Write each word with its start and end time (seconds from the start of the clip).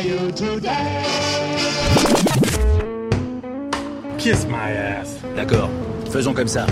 Are 0.00 0.06
you 0.06 0.32
today? 0.32 1.04
Kiss 4.18 4.46
my 4.46 4.70
ass. 4.72 5.16
D'accord, 5.36 5.70
faisons 6.10 6.34
comme 6.34 6.48
ça. 6.48 6.66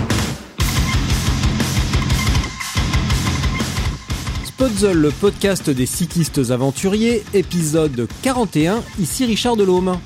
Spotzel, 4.45 4.97
le 4.97 5.11
podcast 5.11 5.69
des 5.69 5.85
cyclistes 5.85 6.51
aventuriers, 6.51 7.23
épisode 7.33 8.07
41, 8.23 8.83
ici 8.99 9.25
Richard 9.25 9.55
Delhomme. 9.55 9.99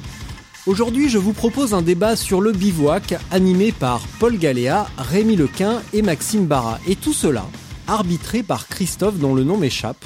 Aujourd'hui, 0.66 1.10
je 1.10 1.18
vous 1.18 1.34
propose 1.34 1.74
un 1.74 1.82
débat 1.82 2.16
sur 2.16 2.40
le 2.40 2.52
bivouac 2.52 3.16
animé 3.32 3.72
par 3.72 4.02
Paul 4.20 4.38
Galéa, 4.38 4.88
Rémi 4.98 5.36
Lequin 5.36 5.82
et 5.92 6.02
Maxime 6.02 6.46
Barra. 6.46 6.80
Et 6.88 6.96
tout 6.96 7.14
cela, 7.14 7.46
arbitré 7.88 8.44
par 8.44 8.68
Christophe 8.68 9.18
dont 9.18 9.36
le 9.36 9.44
nom 9.44 9.58
m'échappe. 9.58 10.06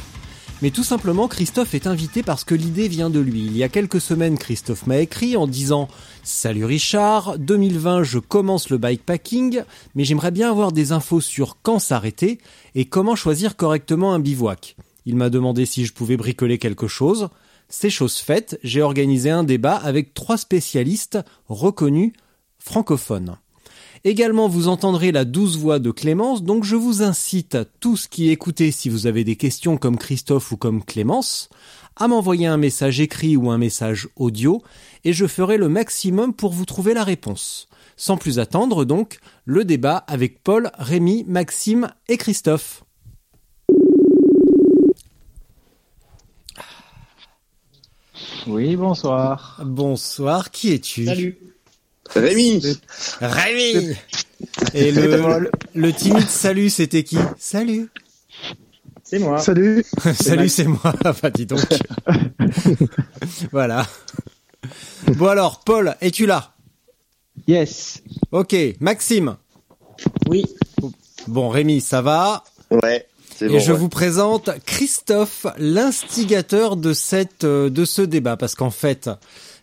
Mais 0.63 0.71
tout 0.71 0.83
simplement, 0.83 1.27
Christophe 1.27 1.75
est 1.75 1.85
invité 1.85 2.23
parce 2.23 2.43
que 2.43 2.55
l'idée 2.55 2.87
vient 2.87 3.11
de 3.11 3.19
lui. 3.19 3.41
Il 3.45 3.55
y 3.55 3.63
a 3.63 3.69
quelques 3.69 4.01
semaines, 4.01 4.39
Christophe 4.39 4.87
m'a 4.87 4.97
écrit 4.97 5.37
en 5.37 5.45
disant 5.45 5.87
Salut 6.23 6.65
Richard, 6.65 7.37
2020 7.37 8.01
je 8.01 8.17
commence 8.17 8.71
le 8.71 8.79
bikepacking, 8.79 9.61
mais 9.93 10.03
j'aimerais 10.03 10.31
bien 10.31 10.49
avoir 10.49 10.71
des 10.71 10.93
infos 10.93 11.21
sur 11.21 11.57
quand 11.61 11.77
s'arrêter 11.77 12.39
et 12.73 12.85
comment 12.85 13.15
choisir 13.15 13.55
correctement 13.55 14.15
un 14.15 14.19
bivouac. 14.19 14.75
Il 15.05 15.15
m'a 15.15 15.29
demandé 15.29 15.67
si 15.67 15.85
je 15.85 15.93
pouvais 15.93 16.17
bricoler 16.17 16.57
quelque 16.57 16.87
chose. 16.87 17.29
C'est 17.69 17.91
chose 17.91 18.17
faite, 18.17 18.59
j'ai 18.63 18.81
organisé 18.81 19.29
un 19.29 19.43
débat 19.43 19.75
avec 19.75 20.15
trois 20.15 20.37
spécialistes 20.37 21.19
reconnus 21.49 22.13
francophones. 22.57 23.37
Également, 24.03 24.47
vous 24.47 24.67
entendrez 24.67 25.11
la 25.11 25.25
douce 25.25 25.57
voix 25.57 25.79
de 25.79 25.91
Clémence, 25.91 26.43
donc 26.43 26.63
je 26.63 26.75
vous 26.75 27.01
incite 27.01 27.57
tous 27.79 28.07
qui 28.07 28.29
écoutez, 28.29 28.71
si 28.71 28.89
vous 28.89 29.07
avez 29.07 29.23
des 29.23 29.35
questions 29.35 29.77
comme 29.77 29.97
Christophe 29.97 30.51
ou 30.51 30.57
comme 30.57 30.83
Clémence, 30.83 31.49
à 31.95 32.07
m'envoyer 32.07 32.47
un 32.47 32.57
message 32.57 32.99
écrit 32.99 33.35
ou 33.35 33.49
un 33.49 33.57
message 33.57 34.07
audio, 34.15 34.61
et 35.03 35.13
je 35.13 35.25
ferai 35.25 35.57
le 35.57 35.69
maximum 35.69 36.33
pour 36.33 36.53
vous 36.53 36.65
trouver 36.65 36.93
la 36.93 37.03
réponse. 37.03 37.67
Sans 37.95 38.17
plus 38.17 38.37
attendre, 38.37 38.85
donc, 38.85 39.19
le 39.45 39.65
débat 39.65 39.97
avec 39.97 40.43
Paul, 40.43 40.69
Rémi, 40.77 41.23
Maxime 41.27 41.89
et 42.07 42.17
Christophe. 42.17 42.83
Oui, 48.45 48.75
bonsoir. 48.75 49.61
Bonsoir, 49.65 50.51
qui 50.51 50.71
es-tu? 50.71 51.05
Salut. 51.05 51.37
Rémi 52.15 52.61
Rémi 53.21 53.95
Et 54.73 54.91
le, 54.91 55.49
le 55.75 55.93
timide 55.93 56.27
salut, 56.29 56.69
c'était 56.69 57.03
qui? 57.03 57.17
Salut 57.37 57.89
C'est 59.03 59.19
moi. 59.19 59.39
Salut. 59.39 59.85
Salut, 60.19 60.49
c'est 60.49 60.65
moi. 60.65 60.93
Enfin, 61.05 61.29
dis 61.33 61.45
donc. 61.45 61.61
voilà. 63.51 63.85
Bon 65.15 65.27
alors, 65.27 65.61
Paul, 65.65 65.95
es-tu 66.01 66.25
là? 66.25 66.53
Yes. 67.47 68.01
Ok, 68.31 68.55
Maxime. 68.79 69.37
Oui. 70.27 70.43
Bon, 71.27 71.49
Rémi, 71.49 71.81
ça 71.81 72.01
va? 72.01 72.43
Ouais, 72.71 73.07
c'est 73.35 73.45
Et 73.45 73.49
bon. 73.49 73.59
je 73.59 73.71
ouais. 73.71 73.77
vous 73.77 73.89
présente 73.89 74.49
Christophe, 74.65 75.45
l'instigateur 75.57 76.75
de 76.75 76.93
cette 76.93 77.43
euh, 77.45 77.69
de 77.69 77.85
ce 77.85 78.01
débat, 78.01 78.35
parce 78.37 78.55
qu'en 78.55 78.71
fait, 78.71 79.09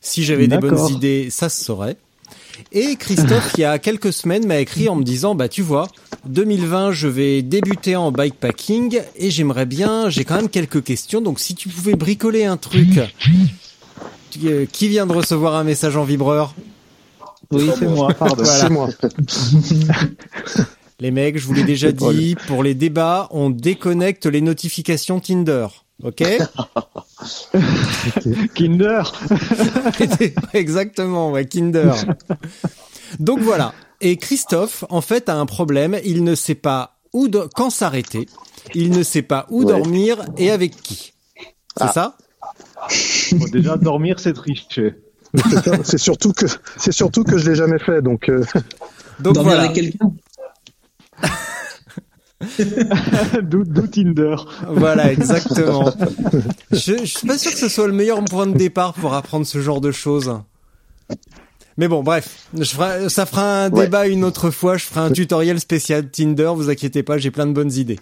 si 0.01 0.25
j'avais 0.25 0.47
des 0.47 0.59
bonnes 0.59 0.89
idées, 0.89 1.29
ça 1.31 1.49
se 1.49 1.63
saurait. 1.65 1.97
Et 2.73 2.97
Christophe, 2.97 3.53
il 3.57 3.61
y 3.61 3.65
a 3.65 3.79
quelques 3.79 4.13
semaines, 4.13 4.47
m'a 4.47 4.59
écrit 4.59 4.89
en 4.89 4.97
me 4.97 5.03
disant, 5.05 5.35
bah 5.35 5.49
tu 5.49 5.63
vois, 5.63 5.89
2020, 6.27 6.93
je 6.93 7.09
vais 7.09 7.43
débuter 7.43 7.97
en 7.97 8.13
bikepacking 8.13 9.01
et 9.17 9.31
j'aimerais 9.31 9.67
bien, 9.67 10.09
j'ai 10.11 10.25
quand 10.25 10.37
même 10.37 10.49
quelques 10.49 10.83
questions, 10.83 11.21
donc 11.21 11.41
si 11.41 11.55
tu 11.55 11.69
pouvais 11.69 11.95
bricoler 11.95 12.45
un 12.45 12.57
truc. 12.57 13.01
Tu- 14.31 14.49
euh, 14.49 14.67
Qui 14.71 14.89
vient 14.89 15.07
de 15.07 15.13
recevoir 15.13 15.55
un 15.55 15.65
message 15.65 15.97
en 15.97 16.05
vibreur? 16.05 16.55
Oui, 17.51 17.69
c'est 17.79 17.87
moi, 17.87 18.09
pardon. 18.15 18.43
Voilà. 18.43 18.61
C'est 18.65 18.71
moi. 18.71 18.89
Les 21.01 21.11
mecs, 21.11 21.39
je 21.39 21.47
vous 21.47 21.53
l'ai 21.55 21.65
déjà 21.65 21.93
dit, 21.93 22.37
pour 22.47 22.63
les 22.63 22.75
débats, 22.75 23.29
on 23.31 23.51
déconnecte 23.51 24.27
les 24.27 24.41
notifications 24.41 25.21
Tinder. 25.21 25.67
Ok 26.03 26.23
Kinder. 28.55 29.03
Exactement, 30.53 31.31
ouais, 31.31 31.47
Kinder. 31.47 31.93
Donc 33.21 33.41
voilà. 33.41 33.73
Et 34.01 34.17
Christophe, 34.17 34.85
en 34.91 35.01
fait, 35.01 35.29
a 35.29 35.37
un 35.37 35.47
problème. 35.47 35.97
Il 36.05 36.25
ne 36.25 36.35
sait 36.35 36.57
pas 36.57 36.99
où, 37.13 37.29
do- 37.29 37.49
quand 37.55 37.71
s'arrêter. 37.71 38.27
Il 38.75 38.91
ne 38.91 39.03
sait 39.03 39.23
pas 39.23 39.47
où 39.51 39.61
Ouais. 39.61 39.67
dormir 39.67 40.23
et 40.37 40.51
avec 40.51 40.75
qui. 40.83 41.13
C'est 41.77 41.85
Ah. 41.85 41.93
ça? 41.93 42.17
Bon, 43.33 43.47
déjà, 43.53 43.77
dormir, 43.77 44.19
c'est 44.19 44.33
tricher. 44.35 44.97
C'est 45.85 45.99
surtout 45.99 46.33
que 46.33 46.47
c'est 46.77 46.93
surtout 46.93 47.25
que 47.25 47.39
je 47.39 47.51
l'ai 47.51 47.57
jamais 47.57 47.79
fait, 47.81 48.03
donc 48.03 48.29
euh, 48.29 48.45
Donc 49.19 49.37
voilà. 49.39 49.67
quelqu'un? 49.69 50.13
D'où 53.43 53.87
Tinder. 53.87 54.37
Voilà, 54.69 55.13
exactement. 55.13 55.93
je, 56.71 56.99
je 56.99 57.05
suis 57.05 57.27
pas 57.27 57.39
sûr 57.39 57.53
que 57.53 57.59
ce 57.59 57.69
soit 57.69 57.87
le 57.87 57.93
meilleur 57.93 58.23
point 58.25 58.47
de 58.47 58.57
départ 58.57 58.93
pour 58.95 59.15
apprendre 59.15 59.47
ce 59.47 59.61
genre 59.61 59.81
de 59.81 59.91
choses. 59.93 60.33
Mais 61.77 61.89
bon, 61.89 62.05
bref, 62.05 62.47
je 62.57 62.71
ferai, 62.71 63.09
ça 63.09 63.27
fera 63.27 63.65
un 63.65 63.71
Ouais. 63.73 63.87
débat 63.87 64.07
une 64.07 64.23
autre 64.23 64.51
fois. 64.51 64.77
Je 64.77 64.85
ferai 64.85 65.01
un 65.01 65.11
tutoriel 65.11 65.59
spécial 65.59 66.09
Tinder. 66.09 66.53
Vous 66.55 66.71
inquiétez 66.71 67.03
pas, 67.03 67.19
j'ai 67.19 67.33
plein 67.33 67.47
de 67.47 67.53
bonnes 67.53 67.73
idées. 67.73 67.99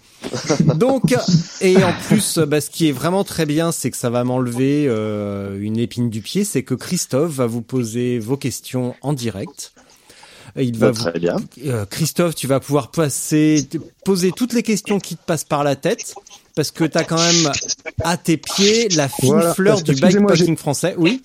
Donc, 0.74 1.14
et 1.62 1.82
en 1.82 1.92
plus, 2.06 2.38
bah, 2.38 2.60
ce 2.60 2.69
qui 2.69 2.88
est 2.88 2.92
vraiment 2.92 3.24
très 3.24 3.47
bien, 3.47 3.72
c'est 3.72 3.91
que 3.91 3.97
ça 3.97 4.10
va 4.10 4.24
m'enlever 4.24 4.84
euh, 4.88 5.59
une 5.59 5.78
épine 5.78 6.10
du 6.10 6.20
pied. 6.20 6.44
C'est 6.44 6.62
que 6.62 6.74
Christophe 6.74 7.32
va 7.32 7.47
vous 7.47 7.62
poser 7.62 8.19
vos 8.19 8.36
questions 8.36 8.94
en 9.00 9.14
direct. 9.14 9.72
Il 10.56 10.76
va 10.78 10.88
Bah, 10.88 10.92
vous 10.92 11.10
Très 11.10 11.18
bien. 11.18 11.36
euh, 11.66 11.86
Christophe, 11.86 12.34
tu 12.34 12.46
vas 12.46 12.60
pouvoir 12.60 12.90
passer, 12.90 13.66
poser 14.04 14.32
toutes 14.32 14.52
les 14.52 14.62
questions 14.62 14.98
qui 15.00 15.16
te 15.16 15.24
passent 15.24 15.44
par 15.44 15.64
la 15.64 15.76
tête, 15.76 16.14
parce 16.54 16.70
que 16.70 16.84
t'as 16.84 17.04
quand 17.04 17.16
même 17.18 17.52
à 18.04 18.16
tes 18.16 18.36
pieds 18.36 18.88
la 18.91 19.08
fine 19.08 19.30
Voilà. 19.32 19.54
fleur 19.54 19.82
du 19.82 19.94
bikepacking 19.94 20.56
français. 20.56 20.94
Oui. 20.98 21.22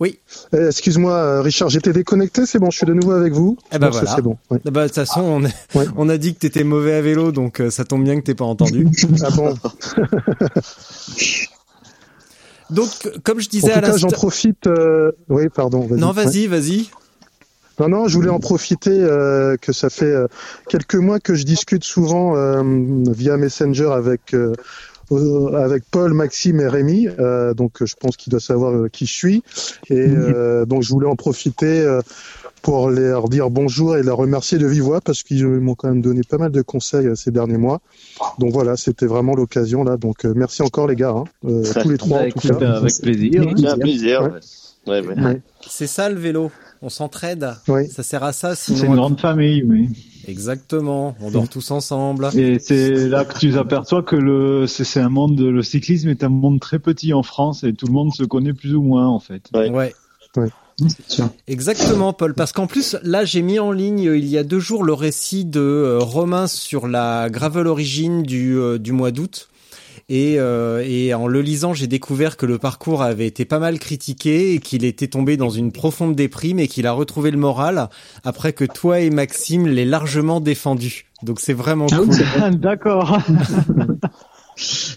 Oui. 0.00 0.18
euh, 0.54 0.68
excuse-moi, 0.70 1.12
euh, 1.12 1.42
Richard, 1.42 1.68
j'étais 1.68 1.92
déconnecté, 1.92 2.44
c'est 2.44 2.58
bon, 2.58 2.70
je 2.72 2.76
suis 2.78 2.86
de 2.86 2.92
nouveau 2.92 3.12
avec 3.12 3.32
vous. 3.32 3.56
Eh 3.72 3.78
ben 3.78 3.88
voilà. 3.88 4.12
C'est 4.16 4.22
bon. 4.22 4.36
Ah 4.50 4.56
Bah, 4.64 4.82
de 4.82 4.86
toute 4.88 4.96
façon, 4.96 5.20
on, 5.20 5.44
est- 5.44 5.54
Ouais. 5.76 5.86
on 5.96 6.08
a 6.08 6.18
dit 6.18 6.34
que 6.34 6.40
t'étais 6.40 6.64
mauvais 6.64 6.94
à 6.94 7.00
vélo, 7.02 7.30
donc 7.30 7.60
euh, 7.60 7.70
ça 7.70 7.84
tombe 7.84 8.02
bien 8.02 8.18
que 8.20 8.24
t'aies 8.24 8.34
pas 8.34 8.44
entendu. 8.44 8.88
Ah 9.22 9.30
bon. 9.30 9.54
Donc, 12.70 12.88
comme 13.22 13.38
je 13.40 13.48
En 13.48 13.50
disais 13.50 13.80
tout 13.80 13.90
à 13.90 13.96
j'en 13.98 14.08
profite. 14.08 14.66
euh, 14.66 15.12
Oui, 15.28 15.48
pardon. 15.54 15.86
Non, 15.90 16.12
Ouais. 16.12 16.24
vas-y, 16.24 16.46
vas-y. 16.46 16.88
Non, 17.80 17.88
non, 17.88 18.08
je 18.08 18.14
voulais 18.14 18.30
en 18.30 18.38
profiter 18.40 18.90
euh, 18.92 19.56
que 19.60 19.72
ça 19.72 19.90
fait 19.90 20.04
euh, 20.04 20.26
quelques 20.68 20.94
mois 20.94 21.20
que 21.20 21.34
je 21.34 21.44
discute 21.44 21.84
souvent 21.84 22.36
euh, 22.36 22.62
via 23.10 23.36
Messenger 23.36 23.90
avec 23.92 24.34
euh, 24.34 24.52
euh, 25.10 25.54
avec 25.62 25.84
Paul, 25.90 26.12
Maxime 26.14 26.60
et 26.60 26.68
Rémi. 26.68 27.08
Euh, 27.18 27.54
donc, 27.54 27.84
je 27.84 27.94
pense 27.98 28.16
qu'il 28.16 28.30
doit 28.30 28.40
savoir 28.40 28.72
euh, 28.72 28.88
qui 28.88 29.06
je 29.06 29.12
suis. 29.12 29.42
Et 29.90 29.98
euh, 29.98 30.64
donc, 30.64 30.82
je 30.82 30.88
voulais 30.90 31.08
en 31.08 31.16
profiter 31.16 31.80
euh, 31.80 32.00
pour 32.62 32.88
leur 32.90 33.28
dire 33.28 33.50
bonjour 33.50 33.96
et 33.96 34.02
les 34.02 34.10
remercier 34.10 34.56
de 34.56 34.66
vive 34.66 34.84
voix 34.84 35.00
parce 35.00 35.22
qu'ils 35.24 35.46
m'ont 35.46 35.74
quand 35.74 35.88
même 35.88 36.00
donné 36.00 36.22
pas 36.22 36.38
mal 36.38 36.50
de 36.52 36.62
conseils 36.62 37.08
euh, 37.08 37.14
ces 37.14 37.30
derniers 37.30 37.58
mois. 37.58 37.80
Donc 38.38 38.52
voilà, 38.52 38.76
c'était 38.76 39.06
vraiment 39.06 39.34
l'occasion 39.34 39.82
là. 39.82 39.96
Donc, 39.96 40.24
euh, 40.24 40.32
merci 40.36 40.62
encore 40.62 40.86
les 40.86 40.96
gars, 40.96 41.10
hein, 41.16 41.24
euh, 41.46 41.64
tous 41.82 41.88
les 41.90 41.98
trois 41.98 42.20
Bah, 42.20 42.24
en 42.26 42.30
tout 42.30 42.46
écoute, 42.46 42.58
cas. 42.60 42.72
avec 42.74 42.94
plaisir. 43.02 43.44
C'est 43.56 43.66
un 43.66 43.78
plaisir. 43.78 44.22
Ouais. 44.22 44.40
Ouais, 44.86 45.00
ouais. 45.00 45.20
Ouais. 45.20 45.40
C'est 45.66 45.86
ça 45.86 46.08
le 46.08 46.16
vélo. 46.16 46.50
On 46.80 46.88
s'entraide. 46.88 47.54
Oui. 47.68 47.88
Ça 47.88 48.02
sert 48.02 48.24
à 48.24 48.32
ça, 48.32 48.54
C'est 48.56 48.78
une 48.80 48.96
grande 48.96 49.20
famille, 49.20 49.62
oui. 49.62 49.88
Exactement. 50.26 51.14
On 51.20 51.30
dort 51.30 51.48
tous 51.48 51.70
ensemble. 51.70 52.28
Et 52.34 52.58
c'est 52.58 53.08
là 53.08 53.24
que 53.24 53.38
tu 53.38 53.56
aperçois 53.56 54.02
que 54.02 54.16
le, 54.16 54.66
c'est 54.66 54.84
c'est 54.84 55.00
un 55.00 55.08
monde, 55.08 55.40
le 55.40 55.62
cyclisme 55.62 56.08
est 56.08 56.24
un 56.24 56.28
monde 56.28 56.60
très 56.60 56.78
petit 56.78 57.12
en 57.12 57.22
France 57.22 57.64
et 57.64 57.72
tout 57.72 57.86
le 57.86 57.92
monde 57.92 58.12
se 58.14 58.24
connaît 58.24 58.52
plus 58.52 58.74
ou 58.74 58.82
moins, 58.82 59.08
en 59.08 59.20
fait. 59.20 59.48
Ouais. 59.54 59.92
Exactement, 61.46 62.12
Paul. 62.12 62.34
Parce 62.34 62.52
qu'en 62.52 62.66
plus, 62.66 62.96
là, 63.02 63.24
j'ai 63.24 63.42
mis 63.42 63.58
en 63.58 63.72
ligne 63.72 64.08
euh, 64.08 64.16
il 64.16 64.26
y 64.26 64.38
a 64.38 64.44
deux 64.44 64.58
jours 64.58 64.84
le 64.84 64.94
récit 64.94 65.44
de 65.44 65.60
euh, 65.60 65.98
Romain 65.98 66.46
sur 66.46 66.88
la 66.88 67.28
Gravel 67.30 67.66
Origine 67.66 68.22
du, 68.22 68.56
euh, 68.56 68.78
du 68.78 68.92
mois 68.92 69.10
d'août. 69.10 69.48
Et, 70.14 70.34
euh, 70.38 70.84
et 70.86 71.14
en 71.14 71.26
le 71.26 71.40
lisant, 71.40 71.72
j'ai 71.72 71.86
découvert 71.86 72.36
que 72.36 72.44
le 72.44 72.58
parcours 72.58 73.00
avait 73.02 73.26
été 73.26 73.46
pas 73.46 73.58
mal 73.58 73.78
critiqué 73.78 74.52
et 74.52 74.58
qu'il 74.58 74.84
était 74.84 75.06
tombé 75.06 75.38
dans 75.38 75.48
une 75.48 75.72
profonde 75.72 76.14
déprime 76.14 76.58
et 76.58 76.68
qu'il 76.68 76.86
a 76.86 76.92
retrouvé 76.92 77.30
le 77.30 77.38
moral 77.38 77.88
après 78.22 78.52
que 78.52 78.66
toi 78.66 79.00
et 79.00 79.08
Maxime 79.08 79.66
l'aient 79.66 79.86
largement 79.86 80.40
défendu. 80.40 81.06
Donc 81.22 81.40
c'est 81.40 81.54
vraiment 81.54 81.86
Ah 81.92 81.96
cool. 81.96 82.56
D'accord. 82.58 83.18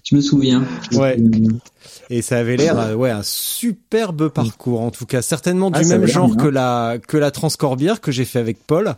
Je 0.04 0.16
me 0.16 0.20
souviens. 0.22 0.66
Ouais. 0.92 1.18
Et 2.10 2.22
ça 2.22 2.38
avait 2.40 2.58
l'air, 2.58 2.98
ouais, 2.98 3.10
un 3.10 3.24
superbe 3.24 4.28
parcours. 4.28 4.82
En 4.82 4.92
tout 4.92 5.06
cas, 5.06 5.22
certainement 5.22 5.72
du 5.72 5.80
Ah, 5.82 5.86
même 5.88 6.06
genre 6.08 6.28
bien. 6.36 6.44
que 6.44 6.48
la 6.50 6.98
que 7.08 7.16
la 7.16 7.32
Transcorbière 7.32 8.02
que 8.02 8.12
j'ai 8.12 8.26
fait 8.26 8.40
avec 8.40 8.58
Paul, 8.68 8.96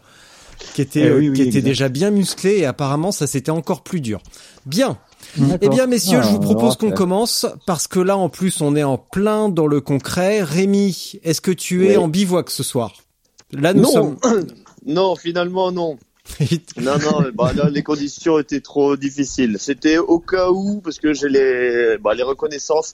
qui 0.74 0.82
était 0.82 1.02
Eh 1.02 1.12
oui, 1.12 1.28
euh, 1.28 1.30
oui, 1.30 1.34
qui 1.36 1.42
était 1.44 1.50
exact. 1.60 1.64
déjà 1.66 1.90
bien 1.90 2.10
musclé 2.10 2.58
et 2.58 2.66
apparemment 2.66 3.12
ça 3.12 3.28
c'était 3.28 3.52
encore 3.52 3.84
plus 3.84 4.02
dur. 4.02 4.20
Bien. 4.68 4.98
Eh 5.62 5.70
bien, 5.70 5.88
messieurs, 5.88 6.22
je 6.22 6.28
vous 6.28 6.38
Ah, 6.42 6.46
propose 6.46 6.76
qu'on 6.78 6.92
commence 6.92 7.46
parce 7.66 7.88
que 7.88 8.00
là, 8.00 8.18
en 8.18 8.30
plus, 8.30 8.62
on 8.62 8.76
est 8.76 8.84
en 8.84 8.98
plein 8.98 9.50
dans 9.50 9.66
le 9.68 9.82
concret. 9.82 10.44
Rémi, 10.44 11.14
est-ce 11.24 11.42
que 11.42 11.52
tu 11.52 11.88
es 11.88 11.92
Oui. 11.92 11.98
en 11.98 12.08
bivouac 12.08 12.50
ce 12.50 12.64
soir? 12.64 12.94
Là, 13.52 13.74
nous 13.74 13.82
non, 13.84 13.92
sommes. 13.92 14.18
non, 14.86 15.16
finalement 15.16 15.72
non. 15.72 15.98
Non, 16.82 16.98
non, 17.00 17.24
bah, 17.34 17.54
là, 17.54 17.70
les 17.70 17.84
conditions 17.84 18.38
étaient 18.38 18.60
trop 18.60 18.98
difficiles. 18.98 19.56
C'était 19.60 19.98
au 19.98 20.20
cas 20.20 20.50
où, 20.52 20.82
parce 20.84 21.00
que 21.00 21.14
j'ai 21.14 21.30
les, 21.30 21.98
bah, 22.04 22.14
les 22.14 22.24
reconnaissances 22.24 22.94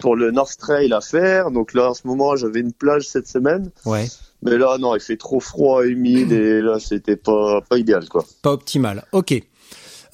pour 0.00 0.16
le 0.16 0.32
North 0.32 0.56
Trail 0.58 0.92
à 0.92 1.00
faire. 1.00 1.52
Donc 1.52 1.74
là, 1.74 1.90
en 1.90 1.94
ce 1.94 2.04
moment, 2.08 2.34
j'avais 2.34 2.58
une 2.58 2.72
plage 2.72 3.06
cette 3.06 3.28
semaine. 3.28 3.70
ouais, 3.86 4.08
Mais 4.42 4.58
là, 4.58 4.78
non, 4.78 4.96
il 4.96 5.00
fait 5.00 5.16
trop 5.16 5.38
froid, 5.38 5.84
humide, 5.84 6.32
et 6.32 6.60
là, 6.60 6.78
c'était 6.80 7.14
pas, 7.14 7.60
pas 7.60 7.78
idéal, 7.78 8.08
quoi. 8.08 8.24
pas 8.42 8.50
optimal. 8.52 9.04
Ok. 9.12 9.40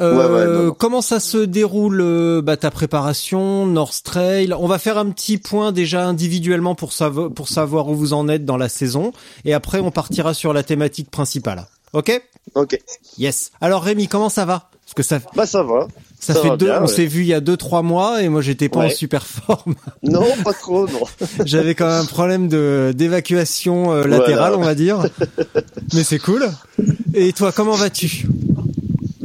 Euh, 0.01 0.63
Ouais, 0.63 0.67
ouais. 0.69 0.75
Comment 0.79 1.03
ça 1.03 1.19
se 1.21 1.39
déroule 1.39 2.01
euh, 2.01 2.41
bah, 2.43 2.57
ta 2.57 2.71
préparation, 2.71 3.67
North 3.67 4.03
Trail? 4.05 4.53
On 4.59 4.67
va 4.69 4.79
faire 4.79 4.97
un 4.99 5.11
petit 5.11 5.39
point 5.39 5.73
déjà 5.73 6.07
individuellement 6.07 6.75
pour, 6.75 6.93
savo- 6.93 7.31
pour 7.31 7.49
savoir 7.49 7.89
où 7.89 7.95
vous 7.97 8.13
en 8.13 8.29
êtes 8.29 8.45
dans 8.45 8.57
la 8.57 8.69
saison, 8.69 9.13
et 9.45 9.55
après 9.55 9.81
on 9.81 9.91
partira 9.91 10.35
sur 10.35 10.53
la 10.53 10.63
thématique 10.63 11.11
principale. 11.11 11.67
Ok? 11.95 12.23
Ok. 12.55 12.79
Yes. 13.19 13.51
Alors 13.61 13.83
Rémi, 13.83 14.07
comment 14.09 14.29
ça 14.29 14.45
va? 14.45 14.71
Parce 14.85 14.95
que 14.95 15.03
ça, 15.03 15.19
Bah, 15.37 15.45
ça 15.47 15.63
va. 15.63 15.87
ça, 16.19 16.33
Ça 16.35 16.41
fait 16.41 16.49
va 16.49 16.57
deux, 16.57 16.67
bien, 16.67 16.79
on 16.79 16.83
ouais. 16.83 16.87
s'est 16.87 17.05
vu 17.07 17.21
il 17.21 17.27
y 17.27 17.35
a 17.35 17.41
deux 17.41 17.57
trois 17.59 17.83
mois 17.83 18.23
et 18.23 18.29
moi 18.31 18.41
j'étais 18.41 18.69
pas 18.71 18.79
en 18.79 18.83
Ouais. 18.85 18.91
super 18.91 19.27
forme. 19.27 19.75
Non, 20.03 20.25
pas 20.45 20.55
trop, 20.55 20.87
non. 20.89 21.03
J'avais 21.45 21.75
quand 21.75 21.87
même 21.87 22.01
un 22.03 22.07
problème 22.07 22.49
de 22.49 22.93
d'évacuation 22.97 23.93
euh, 23.93 24.05
latérale, 24.07 24.53
Voilà. 24.55 24.59
on 24.59 24.63
va 24.63 24.75
dire. 24.75 25.05
Mais 25.95 26.05
c'est 26.05 26.19
cool. 26.19 26.49
Et 27.15 27.33
toi, 27.33 27.53
comment 27.53 27.73
vas-tu? 27.75 28.27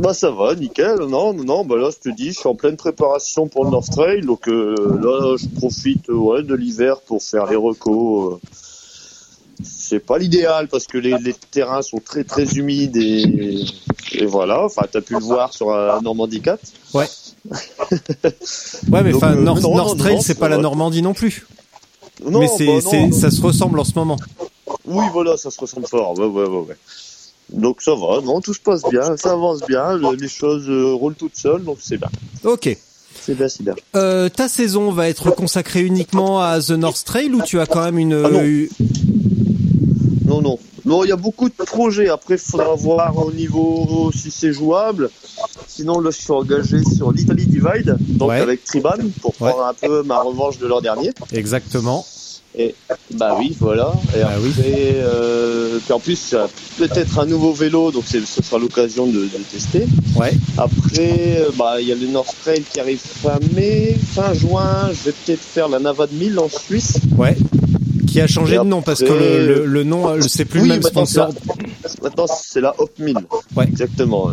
Bah 0.03 0.13
ça 0.13 0.29
va, 0.31 0.53
nickel. 0.55 0.97
Non, 1.09 1.33
non, 1.33 1.43
non, 1.45 1.65
bah 1.65 1.77
là 1.77 1.89
je 1.91 1.97
te 2.09 2.13
dis, 2.13 2.33
je 2.33 2.39
suis 2.39 2.47
en 2.49 2.55
pleine 2.55 2.75
préparation 2.75 3.47
pour 3.47 3.63
le 3.63 3.71
North 3.71 3.89
Trail, 3.89 4.21
donc 4.21 4.47
euh, 4.49 4.75
là 5.01 5.35
je 5.37 5.47
profite 5.59 6.09
euh, 6.09 6.13
ouais, 6.13 6.43
de 6.43 6.53
l'hiver 6.55 6.99
pour 7.01 7.23
faire 7.23 7.45
les 7.45 7.55
recos. 7.55 8.33
euh. 8.33 8.37
C'est 9.63 9.99
pas 9.99 10.17
l'idéal 10.17 10.67
parce 10.67 10.87
que 10.87 10.97
les, 10.97 11.17
les 11.19 11.33
terrains 11.51 11.81
sont 11.81 11.99
très 12.03 12.23
très 12.25 12.43
humides 12.55 12.97
et, 12.97 13.63
et 14.13 14.25
voilà. 14.25 14.65
Enfin, 14.65 14.81
t'as 14.91 14.99
pu 14.99 15.13
le 15.13 15.19
voir 15.21 15.53
sur 15.53 15.69
la 15.71 16.01
Normandie 16.01 16.41
4. 16.41 16.59
Ouais. 16.93 17.07
Ouais, 18.91 19.03
mais 19.03 19.13
enfin, 19.13 19.33
euh, 19.35 19.41
North, 19.41 19.61
non, 19.61 19.75
North 19.75 19.97
Trail, 19.97 20.21
c'est 20.21 20.37
pas 20.37 20.49
la. 20.49 20.57
Normandie 20.57 21.01
non 21.01 21.13
plus. 21.13 21.45
Non, 22.25 22.39
mais 22.39 22.47
c'est, 22.47 22.65
bah, 22.67 23.11
ça 23.11 23.31
se 23.31 23.41
ressemble 23.41 23.79
en 23.79 23.83
ce 23.83 23.93
moment. 23.95 24.17
Oui, 24.85 25.05
voilà, 25.13 25.37
ça 25.37 25.49
se 25.49 25.59
ressemble 25.59 25.87
fort. 25.87 26.17
Ouais, 26.17 26.25
ouais, 26.25 26.45
ouais, 26.47 26.65
ouais. 26.67 26.77
Donc 27.53 27.81
ça 27.81 27.91
va, 27.93 28.19
non, 28.21 28.41
tout 28.41 28.53
se 28.53 28.59
passe 28.59 28.81
bien, 28.89 29.15
ça 29.15 29.31
avance 29.33 29.61
bien, 29.67 29.95
le- 29.95 30.15
les 30.15 30.27
choses 30.27 30.65
euh, 30.69 30.93
roulent 30.93 31.15
toutes 31.15 31.35
seules, 31.37 31.63
donc 31.63 31.77
c'est 31.81 31.97
bien. 31.97 32.09
Ok. 32.43 32.75
C'est 33.21 33.35
bien, 33.35 33.47
c'est 33.47 33.63
bien. 33.63 33.75
Euh, 33.95 34.27
ta 34.27 34.47
saison 34.49 34.91
va 34.91 35.07
être 35.07 35.31
consacrée 35.31 35.81
uniquement 35.83 36.41
à 36.41 36.59
The 36.59 36.71
North 36.71 37.03
Trail 37.05 37.31
ou 37.33 37.41
tu 37.43 37.59
as 37.59 37.65
quand 37.67 37.83
même 37.83 37.97
une, 37.99 38.13
Ah 38.13 38.29
non. 38.29 38.39
euh, 38.41 38.67
Non, 40.25 40.41
non. 40.41 40.59
Non, 40.85 41.03
il 41.05 41.09
y 41.09 41.11
a 41.13 41.15
beaucoup 41.15 41.47
de 41.47 41.53
projets. 41.53 42.09
Après, 42.09 42.35
il 42.35 42.39
faudra 42.39 42.75
voir 42.75 43.15
au 43.17 43.31
niveau 43.31 44.11
si 44.13 44.29
c'est 44.31 44.51
jouable. 44.51 45.09
Sinon, 45.67 46.01
là, 46.01 46.11
je 46.11 46.17
suis 46.19 46.31
engagé 46.31 46.83
sur 46.83 47.11
l'Italy 47.13 47.45
Divide, 47.45 47.95
donc 48.01 48.29
Ouais. 48.29 48.39
avec 48.41 48.65
Triban, 48.65 48.95
pour 49.21 49.33
Ouais. 49.39 49.51
prendre 49.51 49.65
un 49.67 49.73
peu 49.73 50.03
ma 50.03 50.19
revanche 50.21 50.57
de 50.57 50.67
l'an 50.67 50.81
dernier. 50.81 51.11
exactement. 51.31 52.05
Et 52.55 52.75
bah 53.15 53.35
oui, 53.39 53.55
voilà. 53.59 53.91
Et 54.15 54.19
Bah 54.19 54.27
après, 54.35 54.47
oui. 54.47 54.53
euh, 54.67 55.79
puis 55.83 55.93
en 55.93 55.99
plus, 55.99 56.35
peut-être 56.77 57.17
un 57.19 57.25
nouveau 57.25 57.51
vélo, 57.51 57.89
donc 57.91 58.03
ce 58.05 58.19
sera 58.43 58.59
l'occasion 58.59 59.07
de, 59.07 59.21
de 59.23 59.29
tester. 59.51 59.85
Ouais. 60.15 60.33
Après, 60.57 61.37
euh, 61.39 61.49
bah 61.57 61.81
il 61.81 61.87
y 61.87 61.91
a 61.91 61.95
le 61.95 62.05
North 62.07 62.35
Trail 62.43 62.61
qui 62.71 62.79
arrive 62.79 62.99
fin 62.99 63.39
mai, 63.55 63.95
fin 64.13 64.33
juin. 64.35 64.89
Je 64.91 65.09
vais 65.09 65.15
peut-être 65.25 65.41
faire 65.41 65.67
la 65.67 65.79
Navad 65.79 66.11
1000 66.11 66.37
en 66.37 66.47
Suisse. 66.49 66.97
Ouais. 67.17 67.35
Qui 68.07 68.21
a 68.21 68.27
changé 68.27 68.57
de 68.57 68.63
nom 68.63 68.83
parce 68.83 68.99
que 69.01 69.11
le, 69.11 69.47
le, 69.47 69.65
le 69.65 69.83
nom, 69.83 70.07
euh, 70.07 70.19
c'est 70.27 70.45
plus 70.45 70.61
Oui, 70.61 70.67
le 70.67 70.73
même 70.75 70.83
sponsor. 70.83 71.29
Maintenant, 72.03 72.25
c'est 72.27 72.61
la 72.61 72.75
Hop 72.77 72.91
1000. 72.99 73.17
Ouais. 73.55 73.65
Exactement. 73.65 74.31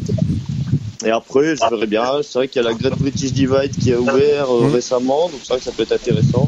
Et 1.06 1.10
après, 1.10 1.56
je 1.56 1.70
verrai 1.70 1.86
bien. 1.86 2.04
C'est 2.22 2.38
vrai 2.38 2.48
qu'il 2.48 2.60
y 2.62 2.66
a 2.66 2.68
la 2.68 2.74
Great 2.74 2.98
British 2.98 3.32
Divide 3.32 3.70
qui 3.80 3.94
a 3.94 3.98
ouvert 4.00 4.54
euh, 4.54 4.66
Mhm. 4.66 4.74
récemment, 4.74 5.30
donc 5.30 5.40
c'est 5.42 5.48
vrai 5.54 5.58
que 5.58 5.64
ça 5.64 5.72
peut 5.74 5.84
être 5.84 5.92
intéressant. 5.92 6.46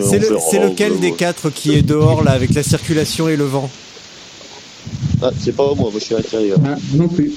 C'est, 0.00 0.18
le, 0.18 0.68
lequel 0.68 1.00
des 1.00 1.12
quatre 1.12 1.50
qui 1.50 1.74
est 1.74 1.82
dehors 1.82 2.22
là 2.24 2.32
avec 2.32 2.54
la 2.54 2.62
circulation 2.62 3.28
et 3.28 3.36
le 3.36 3.44
vent 3.44 3.70
Ah, 5.20 5.30
C'est 5.38 5.54
pas 5.54 5.64
moi, 5.74 5.90
moi 5.90 5.90
je 5.94 5.98
suis 5.98 6.14
à 6.14 6.18
l'intérieur. 6.18 6.58
Ah, 6.64 6.76
non 6.94 7.08
plus. 7.08 7.32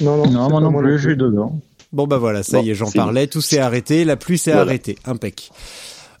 Non, 0.00 0.16
non, 0.18 0.30
Non, 0.30 0.48
moi 0.50 0.60
non 0.60 0.72
plus, 0.72 0.98
je 0.98 1.08
suis 1.08 1.16
dedans. 1.16 1.58
Bon 1.92 2.06
bah 2.06 2.18
voilà, 2.18 2.42
ça 2.42 2.58
Bon, 2.58 2.64
y 2.64 2.70
est, 2.70 2.74
j'en 2.74 2.86
fini. 2.86 3.04
parlais, 3.04 3.26
tout 3.26 3.40
s'est 3.42 3.58
arrêté, 3.58 4.04
la 4.04 4.16
pluie 4.16 4.38
s'est 4.38 4.50
Voilà. 4.52 4.66
arrêtée, 4.66 4.96
impec. 5.04 5.50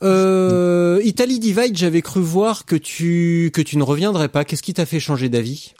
Euh, 0.02 1.00
Italy 1.04 1.38
Divide, 1.38 1.76
j'avais 1.76 2.02
cru 2.02 2.20
voir 2.20 2.64
que 2.66 2.76
tu 2.76 3.50
que 3.54 3.62
tu 3.62 3.76
ne 3.78 3.82
reviendrais 3.82 4.28
pas. 4.28 4.44
Qu'est-ce 4.44 4.62
qui 4.62 4.74
t'a 4.74 4.84
fait 4.86 5.00
changer 5.00 5.28
d'avis? 5.28 5.74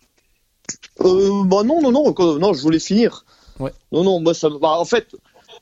Euh, 1.00 1.42
bah 1.44 1.62
non, 1.64 1.82
non, 1.82 1.90
non, 1.90 2.14
non, 2.38 2.52
je 2.52 2.62
voulais 2.62 2.78
finir. 2.78 3.24
Ouais. 3.58 3.72
Non, 3.90 4.04
non, 4.04 4.20
moi 4.20 4.32
ça, 4.32 4.48
bah, 4.48 4.76
en 4.78 4.84
fait, 4.84 5.08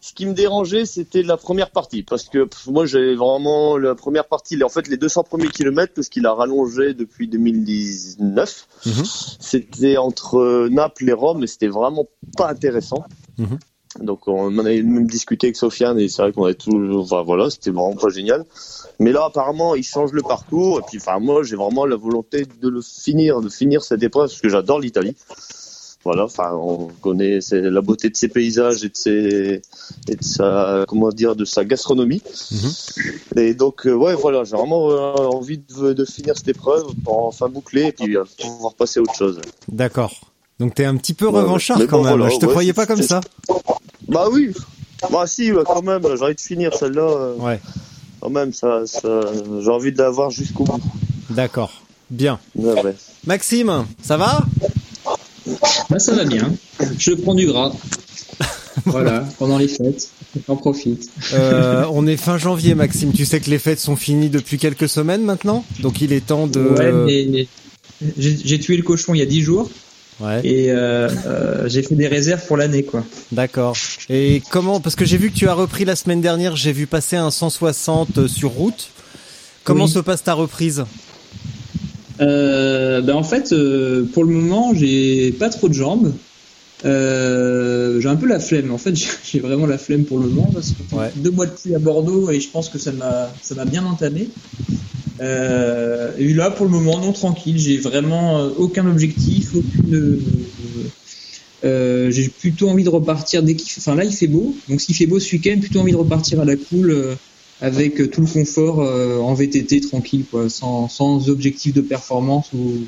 ce 0.00 0.14
qui 0.14 0.26
me 0.26 0.32
dérangeait, 0.32 0.86
c'était 0.86 1.22
la 1.22 1.36
première 1.36 1.70
partie, 1.70 2.02
parce 2.02 2.24
que 2.24 2.44
pff, 2.44 2.66
moi 2.68 2.86
j'ai 2.86 3.14
vraiment 3.14 3.76
la 3.76 3.94
première 3.94 4.26
partie, 4.26 4.62
en 4.62 4.68
fait 4.68 4.88
les 4.88 4.96
200 4.96 5.24
premiers 5.24 5.48
kilomètres, 5.48 5.92
parce 5.94 6.08
qu'il 6.08 6.26
a 6.26 6.32
rallongé 6.32 6.94
depuis 6.94 7.28
2019. 7.28 8.66
Mhm. 8.86 8.92
C'était 9.38 9.96
entre 9.98 10.38
euh, 10.38 10.68
Naples 10.70 11.08
et 11.08 11.12
Rome, 11.12 11.42
et 11.44 11.46
c'était 11.46 11.68
vraiment 11.68 12.06
pas 12.36 12.48
intéressant. 12.48 13.04
Mhm. 13.38 13.58
Donc 14.00 14.28
on 14.28 14.46
en 14.46 14.58
avait 14.58 14.82
même 14.82 15.06
discuté 15.06 15.48
avec 15.48 15.56
Sofiane, 15.56 15.98
et 15.98 16.08
c'est 16.08 16.22
vrai 16.22 16.32
qu'on 16.32 16.44
avait 16.44 16.54
tout, 16.54 16.92
enfin 16.94 17.22
voilà, 17.22 17.50
c'était 17.50 17.70
vraiment 17.70 17.96
pas 17.96 18.08
génial. 18.08 18.44
Mais 19.00 19.12
là, 19.12 19.24
apparemment, 19.24 19.74
il 19.74 19.82
change 19.82 20.12
le 20.12 20.22
parcours. 20.22 20.78
Et 20.78 20.82
puis, 20.86 20.98
enfin, 20.98 21.18
moi, 21.18 21.42
j'ai 21.42 21.56
vraiment 21.56 21.86
la 21.86 21.96
volonté 21.96 22.44
de 22.60 22.68
le 22.68 22.82
finir, 22.82 23.40
de 23.40 23.48
finir 23.48 23.82
cette 23.82 24.02
épreuve, 24.02 24.28
parce 24.28 24.40
que 24.40 24.48
j'adore 24.48 24.78
l'Italie. 24.78 25.16
Voilà, 26.02 26.24
enfin, 26.24 26.52
on 26.54 26.88
connaît 27.02 27.42
c'est 27.42 27.60
la 27.60 27.82
beauté 27.82 28.08
de 28.08 28.16
ses 28.16 28.28
paysages 28.28 28.82
et 28.84 28.88
de 28.88 28.96
ses, 28.96 29.60
et 30.08 30.16
de 30.16 30.24
sa, 30.24 30.84
comment 30.88 31.10
dire, 31.10 31.36
de 31.36 31.44
sa 31.44 31.62
gastronomie. 31.64 32.22
Et 33.36 33.52
donc, 33.52 33.86
euh, 33.86 33.92
ouais, 33.92 34.14
voilà, 34.14 34.44
j'ai 34.44 34.56
vraiment 34.56 34.90
euh, 34.90 35.14
envie 35.28 35.58
de, 35.58 35.92
de 35.92 36.04
finir 36.06 36.36
cette 36.38 36.48
épreuve 36.48 36.84
pour 37.04 37.26
enfin 37.26 37.48
boucler 37.50 37.88
et 37.88 37.92
puis 37.92 38.16
euh, 38.16 38.24
pouvoir 38.40 38.72
passer 38.74 39.00
à 39.00 39.02
autre 39.02 39.14
chose. 39.14 39.40
D'accord. 39.68 40.14
Donc 40.58 40.74
t'es 40.74 40.84
un 40.86 40.96
petit 40.96 41.14
peu 41.14 41.26
Ouais, 41.26 41.40
revanchard 41.40 41.78
quand 41.88 42.02
même. 42.02 42.16
voilà, 42.16 42.30
Je 42.32 42.38
te 42.38 42.46
ouais, 42.46 42.52
croyais 42.52 42.72
pas 42.72 42.86
comme 42.86 43.02
ça. 43.02 43.20
Bah 44.08 44.26
oui, 44.32 44.52
bah 45.12 45.26
si, 45.26 45.52
ouais, 45.52 45.62
quand 45.66 45.82
même, 45.82 46.02
j'ai 46.16 46.22
envie 46.24 46.34
de 46.34 46.40
finir 46.40 46.74
celle-là. 46.74 47.32
Ouais. 47.38 47.60
Quand 48.20 48.30
même, 48.30 48.52
ça, 48.54 48.86
ça 48.86 49.20
j'ai 49.60 49.70
envie 49.70 49.92
de 49.92 49.98
l'avoir 49.98 50.30
jusqu'au 50.30 50.64
bout. 50.64 50.80
D'accord. 51.30 51.70
Bien. 52.10 52.40
Ouais. 52.56 52.94
Maxime, 53.26 53.86
ça 54.02 54.16
va? 54.16 54.40
Bah, 55.90 55.98
ça 55.98 56.14
va 56.14 56.24
bien. 56.24 56.52
Je 56.98 57.12
prends 57.12 57.34
du 57.34 57.46
gras. 57.46 57.72
voilà, 58.86 59.26
pendant 59.38 59.58
les 59.58 59.68
fêtes. 59.68 60.10
J'en 60.46 60.56
profite. 60.56 61.10
Euh, 61.34 61.84
On 61.92 62.06
est 62.06 62.16
fin 62.16 62.38
janvier, 62.38 62.74
Maxime. 62.74 63.12
Tu 63.12 63.24
sais 63.24 63.40
que 63.40 63.50
les 63.50 63.58
fêtes 63.58 63.80
sont 63.80 63.96
finies 63.96 64.30
depuis 64.30 64.58
quelques 64.58 64.88
semaines 64.88 65.22
maintenant, 65.24 65.64
donc 65.80 66.00
il 66.00 66.12
est 66.12 66.24
temps 66.26 66.46
de. 66.46 66.60
Ouais, 66.60 66.92
mais 66.92 67.48
j'ai 68.16 68.58
tué 68.60 68.76
le 68.76 68.82
cochon 68.82 69.14
il 69.14 69.18
y 69.18 69.22
a 69.22 69.26
10 69.26 69.42
jours 69.42 69.70
Ouais. 70.20 70.40
et 70.44 70.70
euh, 70.70 71.08
euh, 71.26 71.66
j'ai 71.66 71.82
fait 71.82 71.94
des 71.94 72.06
réserves 72.06 72.46
pour 72.46 72.58
l'année, 72.58 72.82
quoi. 72.84 73.02
D'accord. 73.32 73.74
Et 74.10 74.42
comment 74.50 74.78
Parce 74.78 74.94
que 74.94 75.06
j'ai 75.06 75.16
vu 75.16 75.30
que 75.30 75.36
tu 75.36 75.48
as 75.48 75.54
repris 75.54 75.86
la 75.86 75.96
semaine 75.96 76.20
dernière. 76.20 76.56
J'ai 76.56 76.72
vu 76.72 76.86
passer 76.86 77.16
un 77.16 77.30
160 77.30 78.26
sur 78.28 78.50
route. 78.50 78.90
Comment 79.64 79.84
Oui. 79.86 79.90
se 79.90 79.98
passe 79.98 80.22
ta 80.22 80.34
reprise? 80.34 80.84
Euh, 82.20 83.00
ben 83.00 83.14
en 83.14 83.22
fait, 83.22 83.52
euh, 83.52 84.04
pour 84.12 84.24
le 84.24 84.30
moment, 84.34 84.74
j'ai 84.74 85.32
pas 85.32 85.48
trop 85.48 85.68
de 85.68 85.74
jambes. 85.74 86.12
Euh, 86.84 88.00
j'ai 88.00 88.08
un 88.08 88.16
peu 88.16 88.26
la 88.26 88.40
flemme. 88.40 88.70
En 88.70 88.78
fait, 88.78 88.94
j'ai- 89.32 89.40
vraiment 89.40 89.66
la 89.66 89.78
flemme 89.78 90.04
pour 90.04 90.18
le 90.18 90.28
moment 90.28 90.48
parce 90.52 90.70
que 90.72 90.96
Ouais. 90.96 91.10
deux 91.16 91.30
mois 91.30 91.46
de 91.46 91.52
pluie 91.52 91.74
à 91.74 91.78
Bordeaux 91.78 92.30
et 92.30 92.40
je 92.40 92.50
pense 92.50 92.68
que 92.68 92.78
ça 92.78 92.92
m'a 92.92 93.32
ça 93.42 93.54
m'a 93.54 93.64
bien 93.64 93.84
entamé. 93.84 94.28
Euh, 95.20 96.12
et 96.18 96.32
là, 96.32 96.50
pour 96.50 96.66
le 96.66 96.72
moment, 96.72 96.98
non 97.00 97.12
tranquille. 97.12 97.58
J'ai 97.58 97.78
vraiment 97.78 98.38
euh, 98.40 98.48
aucun 98.56 98.86
objectif, 98.86 99.54
aucune. 99.54 99.94
euh, 99.94 100.18
euh, 101.64 102.10
j'ai 102.10 102.28
plutôt 102.28 102.68
envie 102.70 102.84
de 102.84 102.88
repartir 102.88 103.42
dès 103.42 103.54
qu'il. 103.54 103.68
Enfin 103.78 103.94
là, 103.94 104.04
il 104.04 104.12
fait 104.12 104.26
beau. 104.26 104.54
Donc 104.68 104.80
s'il 104.80 104.94
fait 104.94 105.06
beau 105.06 105.20
ce 105.20 105.32
week-end, 105.34 105.58
plutôt 105.60 105.80
envie 105.80 105.92
de 105.92 105.96
repartir 105.96 106.40
à 106.40 106.44
la 106.44 106.56
cool 106.56 107.16
avec 107.60 108.10
tout 108.10 108.20
le 108.22 108.26
confort 108.26 108.80
euh, 108.80 109.18
en 109.18 109.34
VTT 109.34 109.80
tranquille, 109.82 110.24
quoi, 110.30 110.48
sans, 110.48 110.88
sans 110.88 111.28
objectif 111.28 111.74
de 111.74 111.80
performance 111.80 112.50
ou, 112.54 112.78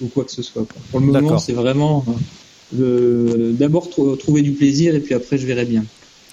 ou 0.00 0.06
quoi 0.08 0.24
que 0.24 0.30
ce 0.30 0.42
soit. 0.42 0.62
quoi. 0.64 0.80
Pour 0.90 1.00
le 1.00 1.06
moment, 1.06 1.38
c'est 1.38 1.52
vraiment 1.52 2.04
euh, 2.78 3.52
d'abord 3.52 3.88
tr- 3.88 4.16
trouver 4.18 4.42
du 4.42 4.52
plaisir 4.52 4.94
et 4.94 5.00
puis 5.00 5.14
après, 5.14 5.38
je 5.38 5.46
verrai 5.46 5.64
bien. 5.64 5.84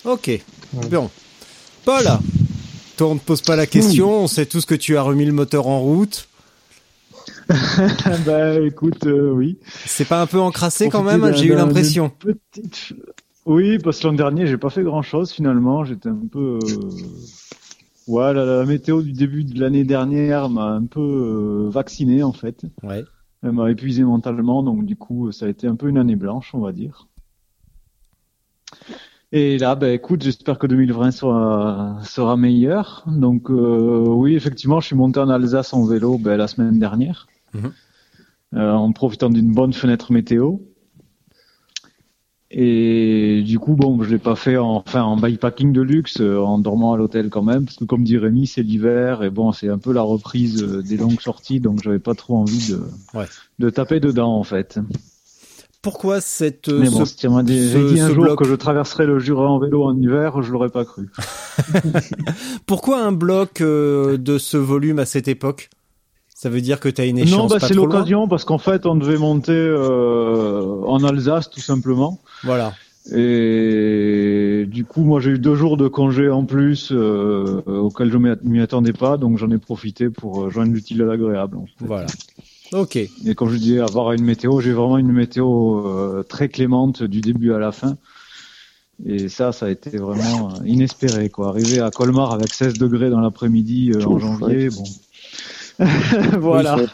Ok. 0.05 0.39
Bon. 0.89 1.09
Paul, 1.85 2.03
toi, 2.97 3.07
on 3.07 3.13
ne 3.15 3.19
te 3.19 3.25
pose 3.25 3.41
pas 3.41 3.55
la 3.55 3.65
question. 3.65 4.23
On 4.23 4.27
sait 4.27 4.45
tous 4.45 4.65
que 4.65 4.75
tu 4.75 4.95
as 4.97 5.01
remis 5.01 5.25
le 5.25 5.31
moteur 5.33 5.67
en 5.67 5.79
route. 5.81 6.27
bah 8.25 8.59
écoute, 8.59 9.05
euh, 9.05 9.31
oui. 9.31 9.57
C'est 9.85 10.05
pas 10.07 10.21
un 10.21 10.27
peu 10.27 10.39
encrassé 10.39 10.89
quand 10.89 11.03
même 11.03 11.33
J'ai 11.35 11.45
eu 11.47 11.55
l'impression. 11.55 12.11
petite- 12.19 12.93
Oui, 13.45 13.79
parce 13.79 13.99
que 13.99 14.07
l'an 14.07 14.13
dernier, 14.13 14.45
j'ai 14.47 14.57
pas 14.57 14.69
fait 14.69 14.83
grand 14.83 15.01
chose 15.01 15.31
finalement. 15.31 15.83
J'étais 15.85 16.09
un 16.09 16.17
peu. 16.31 16.59
euh, 16.63 16.79
Ouais, 18.09 18.33
la, 18.33 18.43
la 18.43 18.65
météo 18.65 19.03
du 19.03 19.13
début 19.13 19.43
de 19.43 19.59
l'année 19.59 19.83
dernière 19.83 20.49
m'a 20.49 20.65
un 20.65 20.85
peu 20.85 20.99
euh, 20.99 21.69
vacciné 21.69 22.23
en 22.23 22.33
fait. 22.33 22.65
Ouais. 22.81 23.03
Elle 23.43 23.51
m'a 23.51 23.69
épuisé 23.69 24.03
mentalement, 24.03 24.63
donc 24.63 24.83
du 24.83 24.95
coup, 24.95 25.31
ça 25.31 25.45
a 25.45 25.49
été 25.49 25.67
un 25.67 25.75
peu 25.75 25.87
une 25.87 25.97
année 25.99 26.15
blanche, 26.15 26.49
on 26.55 26.59
va 26.59 26.71
dire. 26.71 27.07
Et 29.31 29.59
là, 29.59 29.75
ben 29.75 29.93
écoute, 29.93 30.23
j'espère 30.23 30.57
que 30.57 30.65
2020 30.65 31.11
sera 31.11 31.99
sera 32.03 32.35
meilleur. 32.35 33.03
Donc 33.05 33.51
euh, 33.51 34.03
oui, 34.07 34.35
effectivement, 34.35 34.79
je 34.79 34.87
suis 34.87 34.95
monté 34.95 35.19
en 35.19 35.29
Alsace 35.29 35.71
en 35.73 35.85
vélo 35.85 36.17
ben, 36.17 36.35
la 36.35 36.47
semaine 36.47 36.79
dernière, 36.79 37.27
Mhm. 37.53 37.71
Euh, 38.55 38.71
en 38.71 38.91
profitant 38.91 39.29
d'une 39.29 39.53
bonne 39.53 39.73
fenêtre 39.73 40.11
météo. 40.11 40.57
Et 42.51 43.43
du 43.45 43.59
coup, 43.59 43.75
bon, 43.75 44.01
je 44.01 44.09
l'ai 44.09 44.17
pas 44.17 44.35
fait 44.35 44.57
en, 44.57 44.77
enfin 44.85 45.03
en 45.03 45.15
bikepacking 45.17 45.71
de 45.71 45.81
luxe, 45.81 46.19
euh, 46.19 46.39
en 46.39 46.57
dormant 46.57 46.93
à 46.93 46.97
l'hôtel 46.97 47.29
quand 47.29 47.43
même, 47.43 47.65
parce 47.65 47.77
que 47.77 47.83
comme 47.85 48.03
dit 48.03 48.17
Rémi, 48.17 48.47
c'est 48.47 48.63
l'hiver 48.63 49.21
et 49.23 49.29
bon, 49.29 49.51
c'est 49.51 49.69
un 49.69 49.77
peu 49.77 49.93
la 49.93 50.01
reprise 50.01 50.63
euh, 50.63 50.81
des 50.81 50.97
longues 50.97 51.21
sorties, 51.21 51.59
donc 51.59 51.83
j'avais 51.83 51.99
pas 51.99 52.15
trop 52.15 52.37
envie 52.37 52.71
de 52.71 52.81
Ouais. 53.13 53.25
de 53.59 53.69
taper 53.69 53.99
dedans 53.99 54.33
en 54.35 54.43
fait. 54.43 54.79
Pourquoi 55.83 56.21
cette 56.21 56.69
euh, 56.69 56.79
Mais 56.79 56.89
bon, 56.89 57.05
ce- 57.05 57.11
si 57.11 57.17
tu 57.17 57.29
m'as 57.29 57.43
dit, 57.43 57.55
ce- 57.57 57.67
j'ai 57.71 57.93
dit 57.93 57.99
un 58.01 58.07
ce 58.07 58.13
jour 58.13 58.23
bloc 58.23 58.39
que 58.39 58.45
je 58.45 58.55
traverserais 58.55 59.05
le 59.05 59.19
Jura 59.19 59.47
en 59.47 59.59
vélo 59.59 59.83
en 59.83 59.95
hiver, 59.95 60.41
je 60.41 60.51
l'aurais 60.51 60.69
pas 60.69 60.85
cru. 60.85 61.07
Pourquoi 62.65 63.01
un 63.03 63.11
bloc 63.11 63.61
euh, 63.61 64.17
de 64.17 64.37
ce 64.37 64.57
volume 64.57 64.99
à 64.99 65.05
cette 65.05 65.27
époque? 65.27 65.69
Ça 66.41 66.49
veut 66.49 66.61
dire 66.61 66.79
que 66.79 66.87
tu 66.87 67.01
as 67.01 67.05
une 67.05 67.17
échéance 67.17 67.37
non, 67.37 67.47
bah 67.47 67.59
c'est 67.59 67.73
l'occasion 67.73 68.29
parce 68.29 68.45
qu'en 68.45 68.59
fait, 68.59 68.85
on 68.85 68.95
devait 68.95 69.17
monter 69.17 69.51
euh, 69.51 70.81
en 70.85 71.03
Alsace 71.03 71.49
tout 71.49 71.59
simplement. 71.59 72.21
Voilà. 72.45 72.73
Et 73.13 74.65
du 74.65 74.85
coup, 74.85 75.01
moi, 75.01 75.19
j'ai 75.19 75.31
eu 75.31 75.37
deux 75.37 75.55
jours 75.55 75.75
de 75.75 75.89
congé 75.89 76.29
en 76.29 76.45
plus 76.45 76.93
euh, 76.93 77.61
auxquels 77.67 78.09
je 78.09 78.17
m'y 78.17 78.29
m'y 78.43 78.61
attendais 78.61 78.93
pas, 78.93 79.17
donc 79.17 79.37
j'en 79.37 79.51
ai 79.51 79.57
profité 79.57 80.09
pour 80.09 80.43
euh, 80.43 80.49
joindre 80.49 80.71
l'utile 80.71 81.01
à 81.01 81.07
l'agréable. 81.07 81.57
en 81.57 81.65
fait. 81.65 81.85
Voilà. 81.85 82.07
Ok. 82.71 82.95
Et 82.95 83.35
comme 83.35 83.49
je 83.49 83.57
disais, 83.57 83.79
avoir 83.81 84.13
une 84.13 84.23
météo, 84.23 84.61
j'ai 84.61 84.71
vraiment 84.71 84.97
une 84.97 85.11
météo 85.11 85.85
euh, 85.85 86.23
très 86.23 86.47
clémente 86.47 87.03
du 87.03 87.19
début 87.19 87.51
à 87.51 87.59
la 87.59 87.73
fin. 87.73 87.97
Et 89.05 89.29
ça, 89.29 89.51
ça 89.51 89.67
a 89.67 89.69
été 89.69 89.97
vraiment 89.97 90.51
euh, 90.51 90.65
inespéré, 90.65 91.29
quoi. 91.29 91.49
Arriver 91.49 91.79
à 91.79 91.89
Colmar 91.89 92.33
avec 92.33 92.53
16 92.53 92.73
degrés 92.75 93.09
dans 93.09 93.21
l'après-midi 93.21 93.91
euh, 93.93 94.05
en 94.05 94.19
janvier, 94.19 94.69
bon. 94.69 94.83
voilà. 96.39 96.75
Oui, 96.77 96.85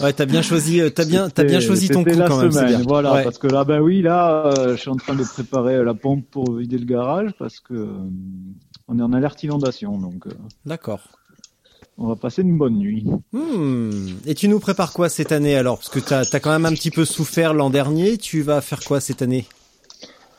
Ouais, 0.00 0.12
t'as 0.12 0.26
bien 0.26 0.42
choisi, 0.42 0.80
euh, 0.82 0.90
t'as 0.90 1.06
bien, 1.06 1.30
t'as 1.30 1.44
bien 1.44 1.58
choisi 1.58 1.88
ton 1.88 2.04
coup 2.04 2.10
la 2.10 2.28
quand 2.28 2.42
même. 2.42 2.52
semaine, 2.52 2.66
bien. 2.68 2.82
Voilà, 2.86 3.14
Ouais. 3.14 3.24
parce 3.24 3.38
que 3.38 3.46
là, 3.46 3.64
ben 3.64 3.80
oui, 3.80 4.02
là, 4.02 4.52
euh, 4.58 4.76
je 4.76 4.80
suis 4.80 4.90
en 4.90 4.96
train 4.96 5.14
de 5.14 5.24
préparer 5.24 5.82
la 5.82 5.94
pompe 5.94 6.26
pour 6.30 6.52
vider 6.54 6.76
le 6.76 6.84
garage 6.84 7.30
parce 7.38 7.60
que 7.60 7.72
euh, 7.72 7.88
on 8.88 8.98
est 8.98 9.02
en 9.02 9.14
alerte 9.14 9.42
inondation, 9.42 9.96
donc 9.96 10.26
euh, 10.26 10.30
D'accord. 10.66 11.00
on 11.96 12.08
va 12.08 12.16
passer 12.16 12.42
une 12.42 12.58
bonne 12.58 12.74
nuit. 12.76 13.06
Hmm. 13.32 13.90
Et 14.26 14.34
tu 14.34 14.48
nous 14.48 14.60
prépares 14.60 14.92
quoi 14.92 15.08
cette 15.08 15.32
année 15.32 15.56
alors? 15.56 15.78
Parce 15.78 15.88
que 15.88 16.00
t'as 16.00 16.24
as 16.30 16.40
quand 16.40 16.50
même 16.50 16.66
un 16.66 16.74
petit 16.74 16.90
peu 16.90 17.06
souffert 17.06 17.54
l'an 17.54 17.70
dernier. 17.70 18.18
Tu 18.18 18.42
vas 18.42 18.60
faire 18.60 18.80
quoi 18.84 19.00
cette 19.00 19.22
année? 19.22 19.46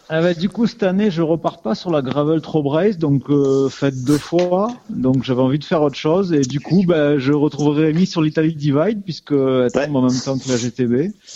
Ah 0.10 0.22
bah, 0.22 0.34
du 0.34 0.48
coup, 0.48 0.68
cette 0.68 0.84
année, 0.84 1.12
je 1.12 1.22
repars 1.22 1.62
pas 1.62 1.76
sur 1.76 1.92
la 1.92 2.02
gravel 2.02 2.40
trop 2.42 2.64
brace, 2.64 2.98
donc 2.98 3.30
euh, 3.30 3.68
faite 3.68 4.04
deux 4.06 4.18
fois. 4.18 4.74
Donc 4.90 5.24
j'avais 5.24 5.42
envie 5.42 5.60
de 5.60 5.66
faire 5.66 5.82
autre 5.82 5.98
chose 5.98 6.32
et 6.32 6.40
du 6.42 6.62
coup, 6.62 6.84
bah, 6.88 7.18
je 7.18 7.34
retrouverai 7.34 7.88
Rémi 7.88 8.06
sur 8.06 8.22
l'Italie 8.22 8.56
Divide 8.56 9.04
puisque 9.04 9.34
elle 9.34 9.70
tombe 9.72 9.96
en 9.98 10.02
même 10.04 10.20
temps 10.24 10.38
que 10.38 10.48
la 10.48 10.56
GTB. 10.56 10.92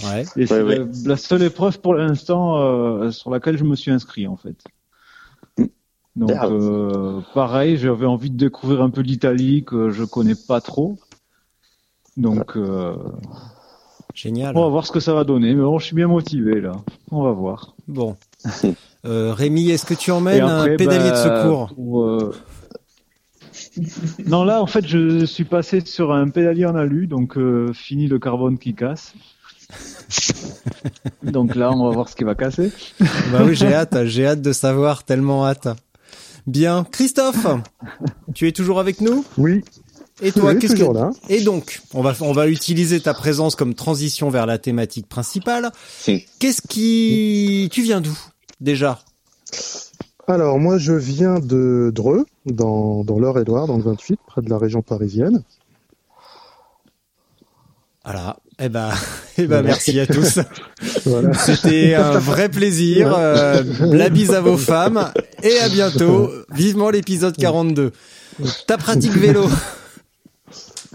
Ouais. 0.06 0.24
Et 0.38 0.48
c'est 0.48 0.64
Ouais, 0.64 0.78
la, 0.80 0.86
la 1.06 1.18
seule 1.18 1.44
épreuve 1.44 1.80
pour 1.82 1.96
l'instant 1.96 2.60
euh, 2.62 3.12
sur 3.12 3.30
laquelle 3.30 3.58
je 3.58 3.66
me 3.66 3.76
suis 3.76 3.92
inscrit 3.92 4.26
en 4.28 4.38
fait. 4.38 4.56
Donc 6.16 6.30
Merde. 6.30 6.52
euh, 6.54 7.22
pareil, 7.34 7.78
j'avais 7.78 8.06
envie 8.06 8.30
de 8.30 8.38
découvrir 8.38 8.82
un 8.82 8.90
peu 8.90 9.02
l'Italie 9.02 9.64
que 9.66 9.90
je 9.90 10.04
connais 10.06 10.36
pas 10.36 10.62
trop. 10.62 10.98
Donc 12.18 12.56
euh, 12.58 12.96
Génial. 14.14 14.56
on 14.58 14.64
va 14.64 14.68
voir 14.70 14.86
ce 14.86 14.92
que 14.92 15.00
ça 15.00 15.14
va 15.14 15.24
donner, 15.24 15.54
mais 15.56 15.62
bon, 15.64 15.80
je 15.80 15.86
suis 15.86 15.96
bien 15.96 16.08
motivé 16.08 16.60
là. 16.62 16.74
On 17.12 17.24
va 17.24 17.32
voir. 17.32 17.76
Bon. 17.88 18.16
Euh, 19.04 19.34
Rémi, 19.34 19.72
est-ce 19.72 19.86
que 19.86 19.96
tu 19.96 20.12
emmènes 20.12 20.44
après, 20.44 20.74
un 20.74 20.78
pédalier 20.78 21.10
bah, 21.10 21.12
de 21.12 21.42
secours 21.42 21.74
pour, 21.74 22.04
euh, 22.04 22.36
Non, 24.28 24.44
là, 24.44 24.62
en 24.62 24.68
fait, 24.68 24.86
je 24.86 25.26
suis 25.26 25.44
passé 25.44 25.82
sur 25.84 26.12
un 26.12 26.30
pédalier 26.30 26.66
en 26.66 26.76
alu, 26.76 27.08
donc 27.08 27.38
euh, 27.38 27.74
fini 27.74 28.08
le 28.08 28.20
carbone 28.20 28.60
qui 28.60 28.76
casse. 28.76 29.14
donc 31.24 31.56
là, 31.56 31.72
on 31.72 31.88
va 31.88 31.94
voir 31.96 32.10
ce 32.10 32.16
qui 32.16 32.24
va 32.24 32.36
casser. 32.36 32.72
Bah 33.32 33.42
oui, 33.44 33.56
j'ai 33.56 33.74
hâte, 33.74 34.06
j'ai 34.06 34.28
hâte 34.28 34.42
de 34.42 34.54
savoir, 34.54 35.04
tellement 35.04 35.48
hâte. 35.48 35.68
Bien, 36.46 36.86
Christophe, 36.92 37.48
tu 38.36 38.48
es 38.48 38.52
toujours 38.52 38.80
avec 38.80 39.02
nous? 39.02 39.26
Oui, 39.38 39.64
Et 40.22 40.32
toi, 40.32 40.52
oui, 40.52 40.60
qu'est-ce 40.60 40.76
que 40.76 40.94
là. 40.94 41.10
Et 41.28 41.42
donc, 41.42 41.82
on 41.96 42.04
va 42.04 42.14
on 42.22 42.34
va 42.34 42.48
utiliser 42.48 43.00
ta 43.00 43.16
présence 43.16 43.56
comme 43.56 43.74
transition 43.74 44.30
vers 44.30 44.46
la 44.46 44.60
thématique 44.60 45.08
principale. 45.08 45.72
Qu'est-ce 46.06 46.62
qui 46.68 47.68
tu 47.72 47.82
viens 47.82 48.02
d'où? 48.02 48.18
Déjà 48.62 49.00
Alors, 50.28 50.60
moi, 50.60 50.78
je 50.78 50.94
viens 50.94 51.40
de 51.40 51.92
Dreux, 51.94 52.26
dans, 52.46 53.04
dans 53.04 53.20
l'Eure-et-Loire, 53.20 53.68
dans 53.68 53.78
le 53.78 53.84
28, 53.84 54.20
près 54.26 54.42
de 54.42 54.50
la 54.50 54.58
région 54.58 54.82
parisienne. 54.82 55.44
Voilà. 58.06 58.38
Eh 58.60 58.70
ben, 58.70 58.92
eh 59.38 59.48
ben, 59.48 59.64
merci 59.64 60.00
à 60.00 60.08
tous. 60.08 60.40
Voilà. 61.06 61.34
C'était 61.34 61.96
un 61.96 62.18
vrai 62.18 62.50
plaisir. 62.50 63.14
Euh, 63.16 63.64
la 63.82 64.10
bise 64.10 64.34
à 64.34 64.42
vos 64.42 64.58
femmes 64.58 65.12
et 65.44 65.60
à 65.60 65.70
bientôt. 65.70 66.30
Vivement 66.54 66.90
l'épisode 66.90 67.36
42. 67.38 67.92
Ta 68.68 68.78
pratique 68.78 69.16
vélo. 69.16 69.48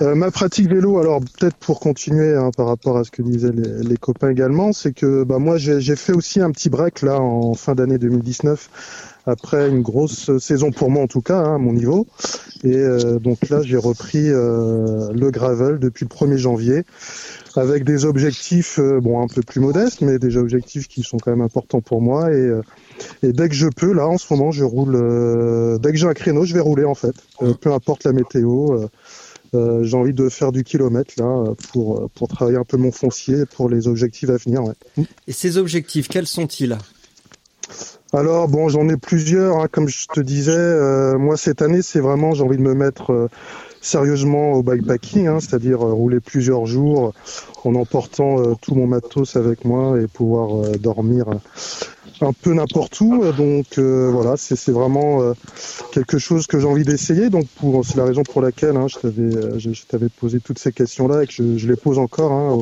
Euh, 0.02 0.14
ma 0.14 0.30
pratique 0.30 0.68
vélo, 0.68 0.98
alors 0.98 1.20
peut-être 1.20 1.56
pour 1.56 1.80
continuer 1.80 2.34
hein, 2.34 2.50
par 2.54 2.66
rapport 2.66 2.98
à 2.98 3.04
ce 3.04 3.10
que 3.10 3.22
disaient 3.22 3.52
les, 3.52 3.96
copains 3.96 4.28
également, 4.28 4.74
c'est 4.74 4.92
que 4.92 5.24
bah, 5.24 5.38
moi 5.38 5.56
j'ai 5.56 5.96
fait 5.96 6.12
aussi 6.12 6.40
un 6.40 6.50
petit 6.50 6.68
break 6.68 7.00
là 7.00 7.18
en 7.18 7.54
fin 7.54 7.74
d'année 7.74 7.96
2019 7.96 9.16
après 9.26 9.68
une 9.68 9.82
grosse 9.82 10.36
saison 10.38 10.70
pour 10.70 10.90
moi 10.90 11.02
en 11.02 11.06
tout 11.08 11.20
cas 11.20 11.38
hein, 11.38 11.56
à 11.56 11.58
mon 11.58 11.72
niveau. 11.72 12.06
Et 12.64 12.74
euh, 12.76 13.18
donc 13.18 13.48
là 13.48 13.60
j'ai 13.62 13.76
repris 13.76 14.30
euh, 14.30 15.12
le 15.12 15.30
gravel 15.30 15.78
depuis 15.78 16.06
le 16.08 16.14
1er 16.14 16.36
janvier 16.36 16.84
avec 17.56 17.84
des 17.84 18.04
objectifs 18.04 18.78
euh, 18.78 19.00
bon 19.00 19.22
un 19.22 19.26
peu 19.26 19.42
plus 19.42 19.60
modestes 19.60 20.00
mais 20.00 20.18
des 20.18 20.36
objectifs 20.36 20.88
qui 20.88 21.02
sont 21.02 21.18
quand 21.18 21.30
même 21.30 21.42
importants 21.42 21.80
pour 21.80 22.00
moi. 22.00 22.32
Et 22.32 22.50
et 23.22 23.32
dès 23.32 23.48
que 23.48 23.54
je 23.54 23.68
peux 23.68 23.92
là 23.92 24.06
en 24.06 24.16
ce 24.16 24.32
moment 24.32 24.52
je 24.52 24.64
roule 24.64 24.94
dès 25.80 25.90
que 25.90 25.98
j'ai 25.98 26.06
un 26.06 26.14
créneau 26.14 26.44
je 26.44 26.54
vais 26.54 26.60
rouler 26.60 26.84
en 26.84 26.94
fait. 26.94 27.14
Peu 27.60 27.72
importe 27.72 28.04
la 28.04 28.12
météo 28.12 28.86
euh, 29.56 29.82
j'ai 29.82 29.96
envie 29.96 30.12
de 30.12 30.28
faire 30.28 30.52
du 30.52 30.64
kilomètre 30.64 31.14
là 31.18 31.44
pour 31.72 32.08
pour 32.10 32.28
travailler 32.28 32.58
un 32.58 32.64
peu 32.64 32.76
mon 32.76 32.92
foncier 32.92 33.46
pour 33.46 33.68
les 33.68 33.88
objectifs 33.88 34.30
à 34.30 34.36
venir. 34.36 34.62
Ouais. 34.62 35.04
Et 35.26 35.32
ces 35.32 35.58
objectifs, 35.58 36.08
quels 36.08 36.26
sont-ils? 36.26 36.76
Alors 38.12 38.48
bon, 38.48 38.68
j'en 38.68 38.88
ai 38.88 38.96
plusieurs. 38.96 39.58
hein, 39.58 39.66
comme 39.70 39.88
je 39.88 40.06
te 40.06 40.20
disais, 40.20 40.52
euh, 40.52 41.18
moi 41.18 41.36
cette 41.36 41.60
année 41.60 41.82
c'est 41.82 42.00
vraiment 42.00 42.34
j'ai 42.34 42.44
envie 42.44 42.56
de 42.56 42.62
me 42.62 42.74
mettre 42.74 43.12
euh, 43.12 43.28
sérieusement 43.80 44.52
au 44.52 44.62
bikepacking, 44.62 45.26
hein, 45.26 45.38
c'est-à-dire 45.40 45.84
euh, 45.84 45.92
rouler 45.92 46.20
plusieurs 46.20 46.66
jours 46.66 47.12
en 47.64 47.74
emportant 47.74 48.54
tout 48.54 48.74
mon 48.76 48.86
matos 48.86 49.34
avec 49.34 49.64
moi 49.64 50.00
et 50.00 50.06
pouvoir 50.06 50.70
dormir 50.78 51.26
un 52.20 52.32
peu 52.32 52.52
n'importe 52.54 53.00
où. 53.00 53.22
Donc 53.32 53.78
euh, 53.78 54.10
voilà, 54.12 54.34
c'est 54.36 54.56
c'est 54.56 54.72
vraiment 54.72 55.22
euh, 55.22 55.32
quelque 55.92 56.18
chose 56.18 56.46
que 56.46 56.58
j'ai 56.58 56.66
envie 56.66 56.84
d'essayer. 56.84 57.30
Donc 57.30 57.46
pour 57.60 57.84
c'est 57.84 57.96
la 57.96 58.04
raison 58.04 58.22
pour 58.22 58.40
laquelle 58.42 58.76
hein, 58.76 58.86
je 58.88 58.96
t'avais 58.98 59.34
euh, 59.36 59.58
je, 59.58 59.72
je 59.72 59.82
t'avais 59.86 60.08
posé 60.08 60.40
toutes 60.40 60.58
ces 60.58 60.72
questions-là 60.72 61.22
et 61.22 61.26
que 61.26 61.32
je, 61.32 61.56
je 61.58 61.68
les 61.68 61.76
pose 61.76 61.98
encore 61.98 62.32
hein, 62.32 62.52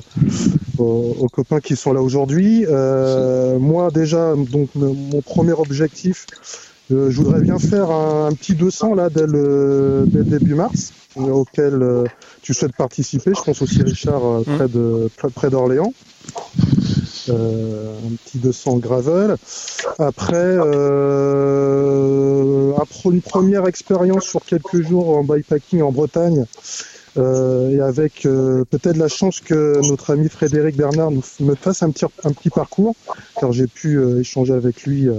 aux, 0.78 0.82
aux- 0.82 1.16
aux 1.20 1.28
copains 1.28 1.60
qui 1.60 1.76
sont 1.76 1.92
là 1.92 2.02
aujourd'hui. 2.02 2.64
Euh, 2.68 3.58
moi 3.58 3.90
déjà, 3.90 4.34
donc 4.36 4.70
mon 4.74 5.20
premier 5.22 5.52
objectif, 5.52 6.26
Euh, 6.92 7.08
je 7.10 7.16
voudrais 7.16 7.40
bien 7.40 7.58
faire 7.58 7.90
un, 7.90 8.26
un 8.28 8.32
petit 8.34 8.54
200 8.54 8.94
là 8.94 9.08
dès 9.08 9.26
le, 9.26 10.04
dès 10.06 10.22
début 10.22 10.54
mars, 10.54 10.92
euh, 11.16 11.30
auquel 11.40 11.80
euh, 11.82 12.04
tu 12.42 12.52
souhaites 12.52 12.76
participer. 12.76 13.32
Je 13.34 13.42
pense 13.42 13.62
aussi 13.62 13.80
Richard 13.82 14.22
euh, 14.22 14.42
près 14.56 14.68
de 14.68 15.08
près, 15.16 15.30
près 15.30 15.48
d'Orléans. 15.48 15.94
Euh, 17.30 17.94
un 18.06 18.14
petit 18.24 18.38
200 18.38 18.76
gravel. 18.78 19.36
Après, 19.98 20.34
euh, 21.54 22.72
pro- 22.90 23.12
une 23.12 23.22
première 23.22 23.66
expérience 23.66 24.24
sur 24.24 24.44
quelques 24.44 24.82
jours 24.86 25.16
en 25.16 25.24
bikepacking 25.24 25.82
en 25.82 25.92
Bretagne. 25.92 26.44
euh, 27.16 27.70
et 27.70 27.80
avec 27.80 28.26
euh, 28.26 28.64
peut-être 28.68 28.96
la 28.96 29.06
chance 29.06 29.38
que 29.38 29.80
notre 29.88 30.10
ami 30.12 30.28
Frédéric 30.28 30.76
Bernard 30.76 31.12
nous 31.12 31.22
me 31.40 31.54
fasse 31.54 31.84
un 31.84 31.90
petit, 31.90 32.04
un 32.24 32.32
petit 32.32 32.50
parcours, 32.50 32.96
car 33.40 33.52
j'ai 33.52 33.68
pu 33.68 33.98
euh, 33.98 34.18
échanger 34.20 34.52
avec 34.52 34.82
lui, 34.82 35.08
euh, 35.08 35.14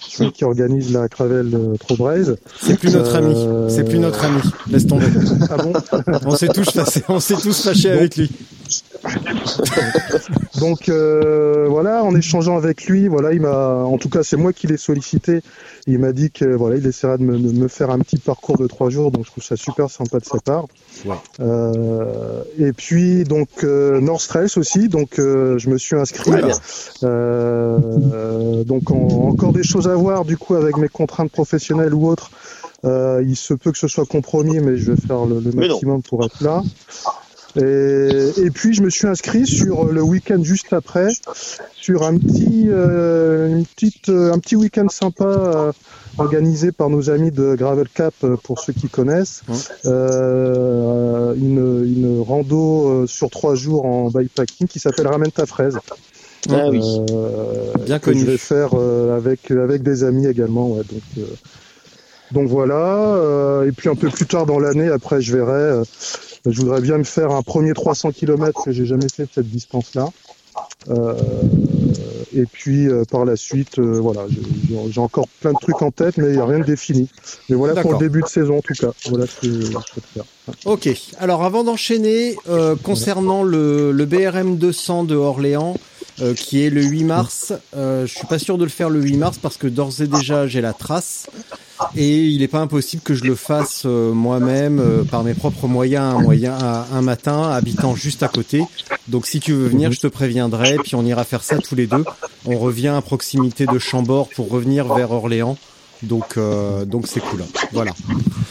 celui 0.00 0.30
qui 0.30 0.44
organise 0.44 0.92
la 0.92 1.08
Cravel 1.08 1.50
euh, 1.52 1.74
Trobraise. 1.76 2.36
C'est 2.62 2.78
plus 2.78 2.92
notre 2.94 3.16
ami. 3.16 3.34
C'est 3.68 3.82
plus 3.82 3.98
notre 3.98 4.24
ami. 4.24 4.40
Laisse 4.70 4.86
tomber. 4.86 5.06
Ah 5.50 5.56
bon? 5.56 5.72
On 6.24 6.36
s'est 6.36 6.46
tous 6.48 6.70
fâchés, 6.70 7.02
on 7.08 7.18
s'est 7.18 7.34
tous 7.34 7.62
fâchés 7.64 7.90
avec 7.90 8.16
lui. 8.16 8.30
Donc 10.60 10.88
euh, 10.88 11.66
voilà, 11.68 12.04
en 12.04 12.14
échangeant 12.14 12.56
avec 12.56 12.84
lui, 12.84 13.08
voilà, 13.08 13.32
il 13.32 13.40
m'a, 13.40 13.76
en 13.84 13.98
tout 13.98 14.08
cas, 14.08 14.22
c'est 14.22 14.36
moi 14.36 14.52
qui 14.52 14.66
l'ai 14.66 14.76
sollicité. 14.76 15.40
Il 15.86 15.98
m'a 15.98 16.12
dit 16.12 16.30
que 16.30 16.44
voilà, 16.44 16.76
il 16.76 16.86
essaiera 16.86 17.16
de 17.16 17.22
me, 17.22 17.38
de 17.38 17.58
me 17.58 17.68
faire 17.68 17.90
un 17.90 17.98
petit 18.00 18.18
parcours 18.18 18.58
de 18.58 18.66
trois 18.66 18.90
jours, 18.90 19.10
donc 19.10 19.24
je 19.24 19.30
trouve 19.30 19.42
ça 19.44 19.56
super 19.56 19.90
sympa 19.90 20.18
de 20.18 20.24
sa 20.24 20.38
part. 20.38 20.66
Euh, 21.40 22.42
et 22.58 22.72
puis 22.72 23.24
donc 23.24 23.48
euh, 23.64 24.00
North 24.00 24.20
Stress 24.20 24.56
aussi, 24.56 24.88
donc 24.88 25.18
euh, 25.18 25.58
je 25.58 25.70
me 25.70 25.78
suis 25.78 25.96
inscrit. 25.96 26.30
Donc 28.66 28.90
en- 28.90 29.28
encore 29.30 29.52
des 29.52 29.62
choses 29.62 29.88
à 29.88 29.94
voir 29.94 30.24
du 30.24 30.36
coup 30.36 30.54
avec 30.54 30.76
mes 30.76 30.88
contraintes 30.88 31.32
professionnelles 31.32 31.94
ou 31.94 32.08
autres. 32.08 32.30
Euh, 32.84 33.22
il 33.26 33.36
se 33.36 33.52
peut 33.52 33.72
que 33.72 33.78
ce 33.78 33.88
soit 33.88 34.06
compromis, 34.06 34.58
mais 34.60 34.76
je 34.78 34.92
vais 34.92 35.00
faire 35.00 35.26
le, 35.26 35.40
maximum 35.52 36.02
pour 36.02 36.24
être 36.24 36.42
là. 36.42 36.62
Et, 37.56 38.30
et 38.44 38.50
puis 38.50 38.74
je 38.74 38.82
me 38.82 38.90
suis 38.90 39.06
inscrit 39.08 39.46
sur 39.46 39.86
le 39.86 40.02
week-end 40.02 40.42
juste 40.44 40.72
après, 40.72 41.08
sur 41.74 42.04
un 42.04 42.16
petit, 42.16 42.66
euh, 42.68 43.48
une 43.48 43.66
petite, 43.66 44.08
euh, 44.08 44.32
un 44.32 44.38
petit 44.38 44.54
week-end 44.56 44.88
sympa 44.88 45.24
euh, 45.24 45.72
organisé 46.18 46.70
par 46.70 46.90
nos 46.90 47.10
amis 47.10 47.30
de 47.32 47.56
Gravel 47.56 47.88
Cap, 47.92 48.14
euh, 48.22 48.36
pour 48.36 48.60
ceux 48.60 48.72
qui 48.72 48.88
connaissent. 48.88 49.42
Euh, 49.84 51.34
une, 51.34 51.84
une 51.84 52.22
rando 52.22 52.88
euh, 52.88 53.06
sur 53.06 53.30
trois 53.30 53.54
jours 53.56 53.84
en 53.84 54.10
bikepacking 54.10 54.68
qui 54.68 54.78
s'appelle 54.78 55.08
Ramène 55.08 55.32
ta 55.32 55.46
fraise. 55.46 55.76
Ah 56.50 56.68
oui. 56.70 56.80
Euh, 57.10 57.72
Bien 57.84 57.98
que 57.98 58.06
connu. 58.06 58.20
je 58.20 58.26
vais 58.26 58.38
faire 58.38 58.70
euh, 58.74 59.16
avec 59.16 59.50
avec 59.50 59.82
des 59.82 60.04
amis 60.04 60.26
également. 60.26 60.68
Ouais, 60.70 60.82
donc 60.90 61.02
euh, 61.18 61.22
donc 62.32 62.48
voilà. 62.48 63.14
euh, 63.16 63.68
et 63.68 63.72
puis 63.72 63.88
un 63.88 63.94
peu 63.94 64.08
plus 64.08 64.26
tard 64.26 64.46
dans 64.46 64.58
l'année, 64.58 64.88
après 64.88 65.20
je 65.20 65.36
verrai. 65.36 65.82
Je 66.46 66.60
voudrais 66.60 66.80
bien 66.80 66.98
me 66.98 67.04
faire 67.04 67.30
un 67.32 67.42
premier 67.42 67.72
300 67.72 68.12
km 68.12 68.64
que 68.64 68.72
j'ai 68.72 68.86
jamais 68.86 69.08
fait 69.08 69.24
de 69.24 69.30
cette 69.34 69.48
distance-là. 69.48 70.08
Euh, 70.88 71.14
et 72.34 72.44
puis 72.44 72.88
euh, 72.88 73.04
par 73.04 73.24
la 73.24 73.36
suite, 73.36 73.78
euh, 73.78 74.00
voilà, 74.00 74.22
j'ai- 74.28 74.98
encore 75.00 75.28
plein 75.40 75.52
de 75.52 75.58
trucs 75.60 75.82
en 75.82 75.90
tête, 75.90 76.16
mais 76.16 76.28
il 76.28 76.32
n'y 76.32 76.38
a 76.38 76.46
rien 76.46 76.58
de 76.60 76.64
défini. 76.64 77.08
Mais 77.48 77.56
voilà 77.56 77.74
pour 77.82 77.92
le 77.92 77.98
début 77.98 78.22
de 78.22 78.26
saison 78.28 78.58
en 78.58 78.62
tout 78.62 78.74
cas. 78.74 78.90
Voilà 79.08 79.26
ce 79.26 79.40
que 79.40 79.60
je 79.60 79.66
souhaite 79.70 80.04
faire. 80.14 80.24
Ok. 80.64 80.88
Alors 81.18 81.44
avant 81.44 81.64
d'enchaîner, 81.64 82.36
euh, 82.48 82.76
concernant 82.82 83.42
le, 83.42 83.92
le 83.92 84.06
BRM 84.06 84.56
200 84.56 85.04
de 85.04 85.14
Orléans, 85.16 85.76
euh, 86.22 86.34
qui 86.34 86.64
est 86.64 86.70
le 86.70 86.82
8 86.82 87.04
mars, 87.04 87.52
euh, 87.76 88.06
je 88.06 88.14
suis 88.14 88.26
pas 88.26 88.38
sûr 88.38 88.58
de 88.58 88.64
le 88.64 88.70
faire 88.70 88.90
le 88.90 89.00
8 89.00 89.16
mars 89.16 89.38
parce 89.38 89.56
que 89.56 89.66
d'ores 89.66 90.00
et 90.00 90.06
déjà 90.06 90.46
j'ai 90.46 90.60
la 90.60 90.72
trace 90.72 91.26
et 91.96 92.26
il 92.26 92.40
n'est 92.40 92.48
pas 92.48 92.60
impossible 92.60 93.02
que 93.02 93.14
je 93.14 93.24
le 93.24 93.34
fasse 93.34 93.82
euh, 93.86 94.12
moi-même 94.12 94.80
euh, 94.80 95.04
par 95.04 95.24
mes 95.24 95.34
propres 95.34 95.66
moyens 95.66 96.14
un 96.16 96.20
moyen 96.20 96.52
un, 96.54 96.86
un 96.92 97.02
matin 97.02 97.50
habitant 97.50 97.94
juste 97.94 98.22
à 98.22 98.28
côté. 98.28 98.62
Donc 99.08 99.26
si 99.26 99.40
tu 99.40 99.52
veux 99.52 99.68
venir, 99.68 99.92
je 99.92 100.00
te 100.00 100.06
préviendrai 100.06 100.76
puis 100.82 100.94
on 100.94 101.04
ira 101.04 101.24
faire 101.24 101.42
ça 101.42 101.58
tous 101.58 101.74
les 101.74 101.86
deux. 101.86 102.04
On 102.44 102.58
revient 102.58 102.88
à 102.88 103.00
proximité 103.00 103.66
de 103.66 103.78
Chambord 103.78 104.28
pour 104.28 104.50
revenir 104.50 104.92
vers 104.94 105.10
Orléans. 105.10 105.56
Donc 106.02 106.36
euh, 106.36 106.84
donc 106.84 107.06
c'est 107.06 107.20
cool. 107.20 107.44
Voilà. 107.72 107.92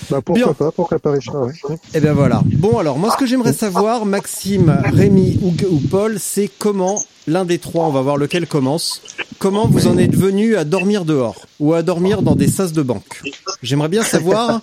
Bah, 0.10 0.22
pourquoi 0.24 0.46
Bien. 0.46 0.54
pas, 0.54 0.72
pourquoi 0.72 1.00
pas 1.00 1.12
Richard 1.12 1.44
ouais. 1.44 1.54
Eh 1.94 2.00
ben 2.00 2.14
voilà. 2.14 2.42
Bon 2.46 2.78
alors 2.78 2.98
moi 2.98 3.12
ce 3.12 3.18
que 3.18 3.26
j'aimerais 3.26 3.54
savoir, 3.54 4.06
Maxime, 4.06 4.82
Rémi 4.86 5.40
ou, 5.42 5.54
ou 5.70 5.80
Paul, 5.90 6.18
c'est 6.20 6.50
comment 6.60 7.02
l'un 7.28 7.46
des 7.46 7.60
trois, 7.60 7.86
on 7.86 7.92
va 7.92 8.02
voir 8.02 8.18
lequel 8.18 8.48
commence, 8.48 9.02
comment 9.40 9.68
vous 9.68 9.88
en 9.88 9.98
êtes 9.98 10.16
venu 10.16 10.56
à 10.56 10.64
dormir 10.64 11.06
dehors 11.06 11.46
ou 11.60 11.74
à 11.74 11.84
dormir 11.84 12.22
dans 12.22 12.36
des 12.36 12.48
sas 12.48 12.72
de 12.74 12.82
banque? 12.82 13.22
J'aimerais 13.62 13.90
bien 13.90 14.04
savoir 14.04 14.62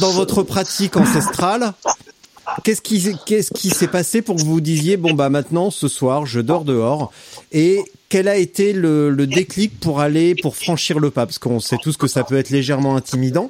dans 0.00 0.10
votre 0.10 0.42
pratique 0.42 0.96
ancestrale. 0.96 1.72
Qu'est-ce 2.64 2.82
qui 2.82 3.16
qu'est-ce 3.24 3.52
qui 3.52 3.70
s'est 3.70 3.86
passé 3.88 4.20
pour 4.22 4.36
que 4.36 4.42
vous 4.42 4.54
vous 4.54 4.60
disiez 4.60 4.96
bon 4.96 5.14
bah 5.14 5.30
maintenant 5.30 5.70
ce 5.70 5.88
soir 5.88 6.26
je 6.26 6.40
dors 6.40 6.64
dehors 6.64 7.10
et 7.52 7.82
quel 8.12 8.28
a 8.28 8.36
été 8.36 8.74
le, 8.74 9.08
le 9.08 9.26
déclic 9.26 9.80
pour 9.80 10.00
aller 10.00 10.34
pour 10.34 10.54
franchir 10.54 10.98
le 10.98 11.10
pas? 11.10 11.24
Parce 11.24 11.38
qu'on 11.38 11.60
sait 11.60 11.78
tous 11.82 11.96
que 11.96 12.06
ça 12.06 12.24
peut 12.24 12.36
être 12.36 12.50
légèrement 12.50 12.94
intimidant 12.94 13.48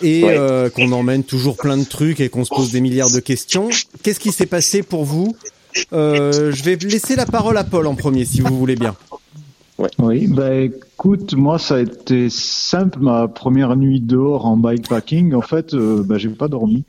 et 0.00 0.24
Ouais. 0.24 0.34
euh, 0.38 0.70
qu'on 0.70 0.90
emmène 0.92 1.24
toujours 1.24 1.58
plein 1.58 1.76
de 1.76 1.84
trucs 1.84 2.20
et 2.20 2.30
qu'on 2.30 2.46
se 2.46 2.54
pose 2.54 2.72
des 2.72 2.80
milliards 2.80 3.10
de 3.12 3.20
questions. 3.20 3.68
Qu'est-ce 4.02 4.18
qui 4.18 4.32
s'est 4.32 4.46
passé 4.46 4.82
pour 4.82 5.04
vous? 5.04 5.36
Euh, 5.92 6.50
Je 6.52 6.62
vais 6.64 6.76
laisser 6.76 7.16
la 7.16 7.26
parole 7.26 7.58
à 7.58 7.64
Paul 7.64 7.86
en 7.86 7.94
premier, 7.96 8.24
si 8.24 8.40
vous 8.40 8.58
voulez 8.58 8.76
bien. 8.76 8.96
Oui, 9.98 10.26
bah 10.26 10.54
écoute, 10.54 11.34
moi 11.34 11.58
ça 11.58 11.76
a 11.76 11.80
été 11.80 12.28
simple. 12.30 12.98
Ma 13.00 13.28
première 13.28 13.76
nuit 13.76 14.00
dehors 14.00 14.46
en 14.46 14.56
bikepacking, 14.56 15.34
en 15.34 15.42
fait, 15.42 15.74
euh, 15.74 16.02
bah, 16.02 16.16
j'ai 16.18 16.28
pas 16.30 16.48
dormi. 16.48 16.84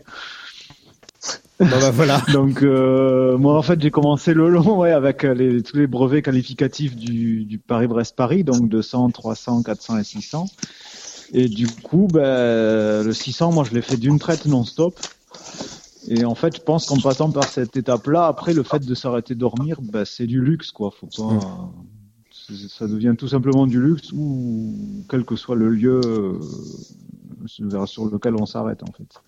Bon 1.60 1.68
bah 1.68 1.92
voilà. 1.92 2.22
Donc 2.34 2.64
euh, 2.64 3.38
moi 3.38 3.58
en 3.58 3.62
fait 3.62 3.80
j'ai 3.82 3.92
commencé 3.92 4.34
le 4.34 4.50
long 4.50 4.78
ouais 4.80 4.92
avec 4.92 5.24
euh, 5.24 5.34
les, 5.34 5.62
tous 5.62 5.78
les 5.78 5.88
brevets 5.88 6.24
qualificatifs 6.24 6.96
du, 6.96 7.46
du 7.46 7.60
Paris-Brest-Paris 7.60 8.44
donc 8.44 8.68
200, 8.68 9.12
300, 9.12 9.62
400 9.64 9.98
et 10.00 10.04
600 10.04 10.46
et 11.34 11.48
du 11.50 11.68
coup 11.68 12.08
ben 12.12 13.04
le 13.04 13.14
600 13.14 13.52
moi 13.52 13.64
je 13.64 13.74
l'ai 13.76 13.82
fait 13.82 13.98
d'une 13.98 14.18
traite 14.18 14.46
non-stop 14.48 15.00
et 16.08 16.26
en 16.26 16.34
fait 16.34 16.56
je 16.56 16.62
pense 16.62 16.88
qu'en 16.88 16.98
passant 16.98 17.30
par 17.32 17.48
cette 17.48 17.78
étape 17.78 18.08
là 18.08 18.26
après 18.26 18.54
le 18.54 18.64
fait 18.64 18.84
de 18.84 18.96
s'arrêter 18.96 19.36
dormir 19.36 19.80
ben, 19.84 20.04
c'est 20.04 20.26
du 20.26 20.42
luxe 20.42 20.72
quoi 20.72 20.90
faut 20.90 21.08
pas 21.08 21.70
c'est- 22.32 22.70
ça 22.70 22.88
devient 22.88 23.14
tout 23.18 23.28
simplement 23.28 23.68
du 23.68 23.80
luxe 23.80 24.12
ou 24.14 24.76
quel 25.10 25.26
que 25.26 25.36
soit 25.36 25.56
le 25.56 25.70
lieu 25.70 26.02
euh, 26.04 26.40
sur 27.86 28.06
lequel 28.06 28.36
on 28.36 28.46
s'arrête 28.46 28.84
en 28.84 28.92
fait. 28.92 29.22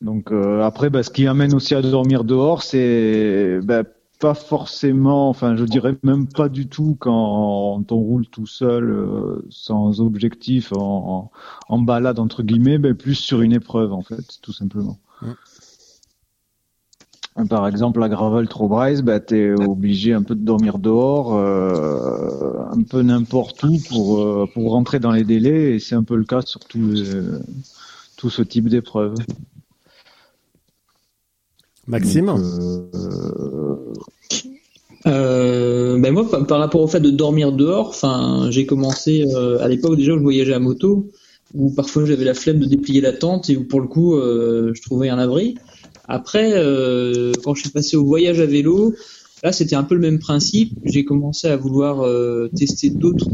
Donc 0.00 0.30
euh, 0.30 0.62
après, 0.62 0.90
bah, 0.90 1.02
ce 1.02 1.10
qui 1.10 1.26
amène 1.26 1.54
aussi 1.54 1.74
à 1.74 1.82
dormir 1.82 2.24
dehors, 2.24 2.62
c'est 2.62 3.60
bah, 3.62 3.82
pas 4.20 4.34
forcément, 4.34 5.28
enfin 5.28 5.56
je 5.56 5.64
dirais 5.64 5.96
même 6.02 6.26
pas 6.26 6.48
du 6.48 6.68
tout 6.68 6.96
quand 6.98 7.84
on 7.90 7.96
roule 7.96 8.26
tout 8.26 8.46
seul, 8.46 8.90
euh, 8.90 9.44
sans 9.50 10.00
objectif, 10.00 10.72
en, 10.72 11.30
en, 11.68 11.78
balade 11.78 12.18
entre 12.18 12.42
guillemets, 12.42 12.78
mais 12.78 12.94
plus 12.94 13.14
sur 13.14 13.42
une 13.42 13.52
épreuve 13.52 13.92
en 13.92 14.02
fait, 14.02 14.38
tout 14.42 14.52
simplement. 14.52 14.98
Par 17.48 17.68
exemple, 17.68 18.00
la 18.00 18.08
gravel 18.08 18.48
Trobraise, 18.48 19.02
bah, 19.02 19.20
t'es 19.20 19.52
obligé 19.52 20.12
un 20.12 20.24
peu 20.24 20.34
de 20.34 20.44
dormir 20.44 20.78
dehors, 20.78 21.34
euh, 21.34 22.64
un 22.72 22.82
peu 22.82 23.02
n'importe 23.02 23.62
où 23.62 23.78
pour 23.88 24.20
euh, 24.20 24.48
pour 24.52 24.72
rentrer 24.72 24.98
dans 24.98 25.12
les 25.12 25.22
délais, 25.22 25.74
et 25.74 25.78
c'est 25.78 25.94
un 25.94 26.02
peu 26.02 26.16
le 26.16 26.24
cas 26.24 26.42
sur 26.42 26.60
tout, 26.64 26.94
tout 28.16 28.30
ce 28.30 28.42
type 28.42 28.68
d'épreuve. 28.68 29.14
Maxime 31.88 32.28
euh, 32.28 33.76
Euh, 35.06 35.98
ben 35.98 36.12
moi, 36.12 36.28
par, 36.46 36.58
rapport 36.58 36.82
au 36.82 36.86
fait 36.86 37.00
de 37.00 37.10
dormir 37.10 37.52
dehors, 37.52 37.88
enfin, 37.88 38.48
j'ai 38.50 38.66
commencé 38.66 39.24
euh, 39.34 39.58
à 39.62 39.68
l'époque 39.68 39.96
déjà 39.96 40.12
je 40.12 40.18
voyageais 40.18 40.52
à 40.52 40.58
moto, 40.58 41.10
où 41.54 41.70
parfois 41.70 42.04
j'avais 42.04 42.26
la 42.26 42.34
flemme 42.34 42.58
de 42.58 42.66
déplier 42.66 43.00
la 43.00 43.12
tente 43.12 43.48
et 43.48 43.56
où 43.56 43.64
pour 43.64 43.80
le 43.80 43.86
coup, 43.86 44.16
je 44.20 44.82
trouvais 44.82 45.08
un 45.08 45.18
abri. 45.18 45.54
Après, 46.08 46.52
quand 47.42 47.54
je 47.54 47.60
suis 47.60 47.70
passé 47.70 47.96
au 47.96 48.04
voyage 48.04 48.38
à 48.40 48.46
vélo, 48.46 48.94
là 49.42 49.52
c'était 49.52 49.76
un 49.76 49.84
peu 49.84 49.94
le 49.94 50.02
même 50.02 50.18
principe. 50.18 50.74
J'ai 50.84 51.06
commencé 51.06 51.48
à 51.48 51.56
vouloir 51.56 52.04
tester 52.54 52.90
d'autres, 52.90 53.30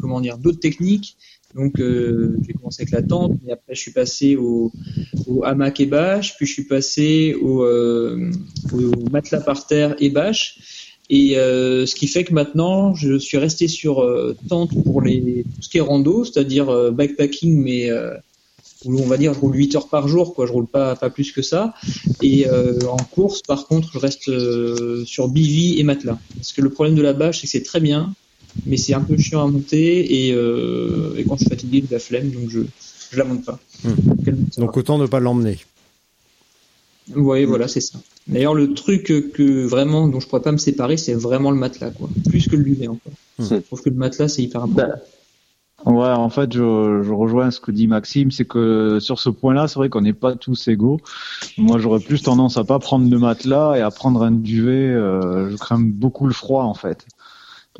comment 0.00 0.20
dire, 0.20 0.38
d'autres 0.38 0.58
techniques. 0.58 1.16
Donc 1.54 1.78
euh, 1.78 2.36
j'ai 2.46 2.52
commencé 2.52 2.82
avec 2.82 2.92
la 2.92 3.02
tente, 3.02 3.32
mais 3.44 3.52
après 3.52 3.74
je 3.74 3.80
suis 3.80 3.92
passé 3.92 4.36
au, 4.36 4.72
au 5.26 5.44
hamac 5.44 5.78
et 5.80 5.86
bâche, 5.86 6.36
puis 6.36 6.46
je 6.46 6.52
suis 6.52 6.64
passé 6.64 7.34
au, 7.40 7.62
euh, 7.62 8.30
matelas 9.10 9.40
par 9.40 9.66
terre 9.66 9.94
et 10.00 10.10
bâche. 10.10 10.58
Et 11.10 11.38
euh, 11.38 11.86
ce 11.86 11.94
qui 11.94 12.06
fait 12.08 12.24
que 12.24 12.32
maintenant, 12.32 12.94
je 12.94 13.18
suis 13.18 13.36
resté 13.38 13.68
sur 13.68 14.04
tente 14.48 14.82
pour 14.84 15.02
les 15.02 15.44
tout 15.54 15.62
ce 15.62 15.68
qui 15.68 15.78
est 15.78 15.82
rando, 15.82 16.24
c'est-à-dire 16.24 16.92
backpacking, 16.92 17.62
mais 17.62 17.90
où 18.86 18.98
on 18.98 19.06
va 19.06 19.16
dire 19.16 19.32
je 19.32 19.38
roule 19.38 19.54
8 19.54 19.76
heures 19.76 19.88
par 19.88 20.08
jour, 20.08 20.34
quoi. 20.34 20.46
Je 20.46 20.52
roule 20.52 20.66
pas 20.66 20.96
pas 20.96 21.10
plus 21.10 21.30
que 21.30 21.42
ça. 21.42 21.74
Et 22.22 22.46
en 22.48 22.96
course, 22.96 23.42
par 23.42 23.66
contre, 23.66 23.92
je 23.92 23.98
reste 23.98 25.04
sur 25.04 25.28
bivy 25.28 25.78
et 25.78 25.84
matelas. 25.84 26.18
Parce 26.36 26.52
que 26.52 26.62
le 26.62 26.70
problème 26.70 26.96
de 26.96 27.02
la 27.02 27.12
bâche, 27.12 27.40
c'est 27.40 27.46
que 27.46 27.50
c'est 27.50 27.62
très 27.62 27.80
bien, 27.80 28.14
mais 28.66 28.76
c'est 28.76 28.94
un 28.94 29.00
peu 29.00 29.16
chiant 29.16 29.42
à 29.44 29.50
monter 29.50 30.26
et, 30.28 30.32
euh, 30.32 31.14
et 31.16 31.24
quand 31.24 31.36
je 31.36 31.40
suis 31.40 31.50
fatigué, 31.50 31.80
de 31.82 31.88
la 31.90 31.98
flemme, 31.98 32.30
donc 32.30 32.48
je 32.48 32.60
je 33.10 33.18
la 33.18 33.24
monte 33.24 33.44
pas. 33.44 33.58
Donc 34.56 34.76
autant 34.76 34.98
ne 34.98 35.06
pas 35.06 35.20
l'emmener. 35.20 35.58
Voyez, 37.08 37.44
voilà, 37.44 37.68
c'est 37.68 37.80
ça. 37.80 37.98
D'ailleurs, 38.26 38.54
le 38.54 38.72
truc 38.72 39.04
que 39.04 39.66
vraiment 39.66 40.08
dont 40.08 40.20
je 40.20 40.26
pourrais 40.26 40.42
pas 40.42 40.52
me 40.52 40.56
séparer, 40.56 40.96
c'est 40.96 41.14
vraiment 41.14 41.50
le 41.50 41.58
matelas, 41.58 41.90
quoi. 41.90 42.08
Plus 42.28 42.48
que 42.48 42.56
le 42.56 42.64
duvet 42.64 42.88
encore. 42.88 43.12
Je 43.38 43.56
trouve 43.56 43.82
que 43.82 43.90
le 43.90 43.96
matelas, 43.96 44.28
c'est 44.28 44.42
hyper 44.42 44.62
important. 44.64 44.98
Ouais, 45.84 46.08
en 46.08 46.30
fait, 46.30 46.50
je, 46.52 47.02
je 47.04 47.12
rejoins 47.12 47.50
ce 47.50 47.60
que 47.60 47.70
dit 47.70 47.86
Maxime, 47.88 48.30
c'est 48.30 48.46
que 48.46 48.98
sur 49.00 49.20
ce 49.20 49.28
point-là, 49.28 49.68
c'est 49.68 49.74
vrai 49.74 49.90
qu'on 49.90 50.00
n'est 50.00 50.14
pas 50.14 50.34
tous 50.34 50.68
égaux. 50.68 50.98
Moi, 51.58 51.78
j'aurais 51.78 52.00
plus 52.00 52.22
tendance 52.22 52.56
à 52.56 52.64
pas 52.64 52.78
prendre 52.78 53.08
de 53.08 53.16
matelas 53.18 53.76
et 53.76 53.82
à 53.82 53.90
prendre 53.90 54.22
un 54.22 54.30
duvet. 54.32 54.72
euh, 54.72 55.50
je 55.50 55.56
crains 55.56 55.78
beaucoup 55.78 56.26
le 56.26 56.32
froid, 56.32 56.64
en 56.64 56.74
fait. 56.74 57.06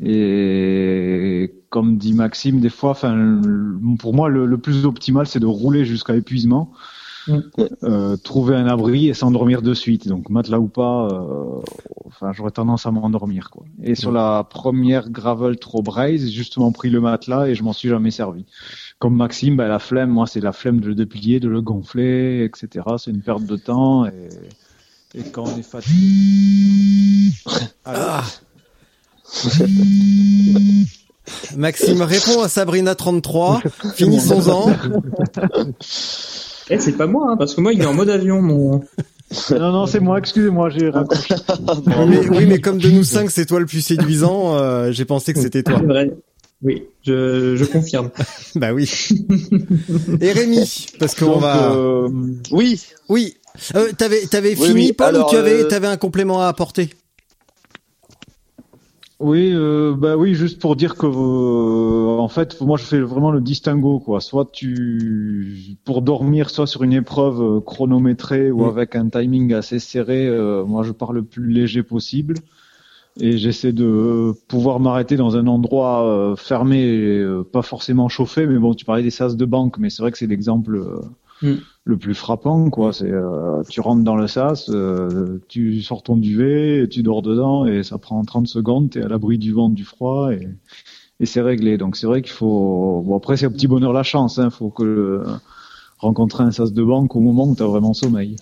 Et 0.01 1.53
comme 1.69 1.97
dit 1.97 2.13
Maxime, 2.13 2.59
des 2.59 2.69
fois, 2.69 2.91
enfin, 2.91 3.41
pour 3.99 4.13
moi, 4.13 4.29
le, 4.29 4.45
le 4.45 4.57
plus 4.57 4.85
optimal, 4.85 5.27
c'est 5.27 5.39
de 5.39 5.45
rouler 5.45 5.85
jusqu'à 5.85 6.15
épuisement, 6.15 6.71
Mm. 7.27 7.39
euh, 7.83 8.17
trouver 8.17 8.55
un 8.55 8.67
abri 8.67 9.07
et 9.07 9.15
s'endormir 9.15 9.63
de 9.63 9.73
suite. 9.73 10.07
Donc, 10.07 10.29
matelas 10.29 10.59
ou 10.59 10.67
pas, 10.67 11.07
euh, 11.07 11.59
enfin, 12.05 12.31
j'aurais 12.33 12.51
tendance 12.51 12.85
à 12.85 12.91
m'endormir, 12.91 13.49
quoi. 13.49 13.65
Et 13.81 13.95
sur 13.95 14.11
la 14.11 14.43
première 14.43 15.09
gravel 15.09 15.57
trop 15.57 15.81
braise, 15.81 16.25
j'ai 16.25 16.31
justement 16.31 16.71
pris 16.71 16.91
le 16.91 17.01
matelas 17.01 17.47
et 17.47 17.55
je 17.55 17.63
m'en 17.63 17.73
suis 17.73 17.89
jamais 17.89 18.11
servi. 18.11 18.45
Comme 18.99 19.15
Maxime, 19.15 19.57
bah, 19.57 19.67
la 19.67 19.79
flemme, 19.79 20.11
moi, 20.11 20.27
c'est 20.27 20.39
la 20.39 20.51
flemme 20.51 20.79
de 20.79 20.87
le 20.87 20.95
déplier, 20.95 21.39
de 21.39 21.49
le 21.49 21.61
gonfler, 21.61 22.43
etc. 22.43 22.85
C'est 22.99 23.09
une 23.11 23.21
perte 23.21 23.45
de 23.45 23.55
temps 23.55 24.05
et, 24.05 24.29
et 25.15 25.23
quand 25.31 25.45
on 25.45 25.57
est 25.57 25.63
fatigué. 25.63 27.31
Ah. 27.85 28.23
Maxime 31.57 32.01
répond 32.01 32.41
à 32.41 32.49
Sabrina 32.49 32.95
33. 32.95 33.61
Finissons-en. 33.95 34.71
Eh, 36.69 36.79
c'est 36.79 36.93
pas 36.93 37.07
moi, 37.07 37.31
hein, 37.31 37.35
parce 37.37 37.55
que 37.55 37.61
moi, 37.61 37.73
il 37.73 37.81
est 37.81 37.85
en 37.85 37.93
mode 37.93 38.09
avion, 38.09 38.41
mon. 38.41 38.81
Non, 39.51 39.71
non, 39.71 39.85
c'est 39.87 39.99
moi, 39.99 40.19
excusez-moi, 40.19 40.69
j'ai 40.69 40.89
raccroché. 40.89 41.35
Oui 41.87 42.05
mais, 42.07 42.29
oui, 42.29 42.45
mais 42.47 42.59
comme 42.59 42.77
de 42.77 42.89
nous 42.89 43.03
cinq, 43.03 43.31
c'est 43.31 43.45
toi 43.45 43.59
le 43.59 43.65
plus 43.65 43.81
séduisant, 43.81 44.55
euh, 44.55 44.91
j'ai 44.91 45.05
pensé 45.05 45.33
que 45.33 45.39
c'était 45.41 45.63
toi. 45.63 45.79
Vrai. 45.79 46.11
Oui, 46.63 46.83
je, 47.05 47.55
je 47.55 47.65
confirme. 47.65 48.09
Bah 48.55 48.73
oui. 48.73 48.89
Et 50.21 50.31
Rémi, 50.31 50.87
parce 50.99 51.15
qu'on 51.15 51.37
va. 51.39 51.73
euh, 51.73 52.07
Oui, 52.51 52.81
Oui. 53.09 53.35
Euh, 53.75 53.91
t'avais 53.97 54.21
t'avais 54.25 54.55
Oui, 54.59 54.67
fini 54.67 54.85
oui, 54.87 54.93
Paul 54.93 55.07
alors, 55.07 55.27
ou 55.27 55.31
tu 55.31 55.37
avais 55.37 55.63
euh, 55.63 55.67
t'avais 55.67 55.87
un 55.87 55.97
complément 55.97 56.41
à 56.41 56.47
apporter? 56.47 56.89
Oui, 59.19 59.51
euh, 59.53 59.95
bah 59.97 60.17
oui, 60.17 60.35
juste 60.35 60.59
pour 60.59 60.75
dire 60.75 60.95
que 60.95 61.05
euh, 61.05 62.17
en 62.19 62.27
fait, 62.27 62.59
moi 62.59 62.77
je 62.77 62.83
fais 62.83 62.99
vraiment 62.99 63.31
le 63.31 63.39
distinguo 63.39 63.99
quoi. 63.99 64.19
Soit 64.19 64.49
tu 64.51 65.77
pour 65.85 66.01
dormir, 66.01 66.49
soit 66.49 66.67
sur 66.67 66.83
une 66.83 66.91
épreuve 66.91 67.41
euh, 67.41 67.61
chronométrée 67.61 68.51
ou 68.51 68.65
Mm. 68.65 68.67
avec 68.67 68.95
un 68.95 69.07
timing 69.09 69.53
assez 69.53 69.79
serré, 69.79 70.27
euh, 70.27 70.65
moi 70.65 70.83
je 70.83 70.91
pars 70.91 71.13
le 71.13 71.23
plus 71.23 71.49
léger 71.49 71.81
possible 71.81 72.35
et 73.19 73.37
j'essaie 73.37 73.73
de 73.73 74.33
pouvoir 74.49 74.79
m'arrêter 74.81 75.17
dans 75.17 75.37
un 75.37 75.47
endroit 75.47 76.05
euh, 76.07 76.35
fermé, 76.35 76.79
et, 76.83 77.19
euh, 77.19 77.43
pas 77.43 77.61
forcément 77.61 78.09
chauffé. 78.09 78.47
Mais 78.47 78.57
bon, 78.59 78.73
tu 78.73 78.85
parlais 78.85 79.03
des 79.03 79.11
sas 79.11 79.37
de 79.37 79.45
banque, 79.45 79.77
mais 79.79 79.89
c'est 79.89 80.01
vrai 80.03 80.11
que 80.11 80.17
c'est 80.17 80.27
l'exemple 80.27 80.75
euh, 80.77 81.01
Mm. 81.41 81.55
le 81.83 81.97
plus 81.97 82.15
frappant 82.15 82.69
quoi. 82.69 82.93
C'est 82.93 83.11
euh, 83.11 83.61
tu 83.69 83.81
rentres 83.81 84.03
dans 84.03 84.15
le 84.15 84.27
sas, 84.27 84.69
euh, 84.69 85.39
tu 85.47 85.81
sors 85.81 86.03
ton 86.03 86.17
duvet, 86.17 86.83
et 86.83 86.89
tu 86.89 87.03
dors 87.03 87.21
dedans 87.21 87.65
et 87.65 87.83
ça 87.83 87.97
prend 87.97 88.23
30 88.23 88.47
secondes, 88.47 88.89
t'es 88.91 89.01
à 89.01 89.07
l'abri 89.07 89.37
du 89.37 89.51
vent, 89.51 89.69
du 89.69 89.83
froid 89.83 90.31
et, 90.31 90.47
et 91.19 91.25
c'est 91.25 91.41
réglé. 91.41 91.77
Donc 91.77 91.95
c'est 91.97 92.07
vrai 92.07 92.21
qu'il 92.21 92.31
faut. 92.31 93.03
Bon 93.05 93.17
après 93.17 93.37
c'est 93.37 93.45
un 93.45 93.51
petit 93.51 93.67
bonheur 93.67 93.93
la 93.93 94.03
chance, 94.03 94.39
hein. 94.39 94.49
Faut 94.49 94.69
que 94.69 94.83
euh, 94.83 95.23
rencontrer 95.99 96.43
un 96.43 96.51
sas 96.51 96.71
de 96.73 96.83
banque 96.83 97.15
au 97.15 97.19
moment 97.19 97.47
où 97.47 97.55
t'as 97.55 97.67
vraiment 97.67 97.93
sommeil. 97.93 98.37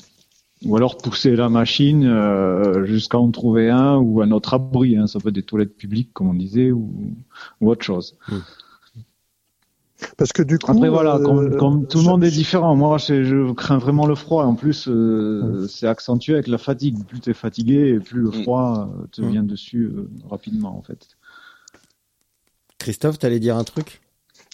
Ou 0.66 0.78
alors 0.78 0.98
pousser 0.98 1.36
la 1.36 1.50
machine 1.50 2.06
euh, 2.06 2.86
jusqu'à 2.86 3.18
en 3.18 3.32
trouver 3.32 3.70
un 3.70 3.98
ou 3.98 4.22
un 4.22 4.32
autre 4.32 4.54
abri. 4.54 4.96
Hein. 4.96 5.08
Ça 5.08 5.20
peut 5.20 5.30
être 5.30 5.36
des 5.36 5.44
toilettes 5.44 5.76
publiques 5.76 6.12
comme 6.14 6.30
on 6.30 6.34
disait 6.34 6.72
ou, 6.72 6.94
ou 7.60 7.70
autre 7.70 7.84
chose. 7.84 8.16
Parce 10.18 10.32
que 10.34 10.44
du 10.44 10.60
coup, 10.60 10.72
Après 10.72 10.90
voilà, 10.90 11.16
euh, 11.16 11.24
comme, 11.24 11.56
comme 11.58 11.88
tout 11.88 12.00
le 12.00 12.04
monde 12.06 12.24
est 12.24 12.32
différent, 12.32 12.76
moi 12.76 12.98
je 12.98 13.52
crains 13.54 13.78
vraiment 13.78 14.06
le 14.06 14.16
froid. 14.16 14.46
En 14.46 14.56
plus, 14.56 14.88
euh, 14.88 15.68
c'est 15.68 15.88
accentué 15.88 16.34
avec 16.34 16.48
la 16.48 16.58
fatigue. 16.58 17.04
Plus 17.06 17.20
t'es 17.20 17.34
fatigué, 17.34 18.00
plus 18.00 18.20
le 18.22 18.30
Mm. 18.30 18.44
froid 18.44 18.90
euh, 19.02 19.08
te 19.12 19.22
Mm. 19.22 19.30
vient 19.30 19.44
dessus 19.44 19.84
euh, 19.86 20.10
rapidement 20.30 20.78
en 20.78 20.82
fait. 20.82 21.08
Christophe, 22.80 23.20
t'allais 23.20 23.40
dire 23.40 23.56
un 23.58 23.64
truc? 23.64 24.02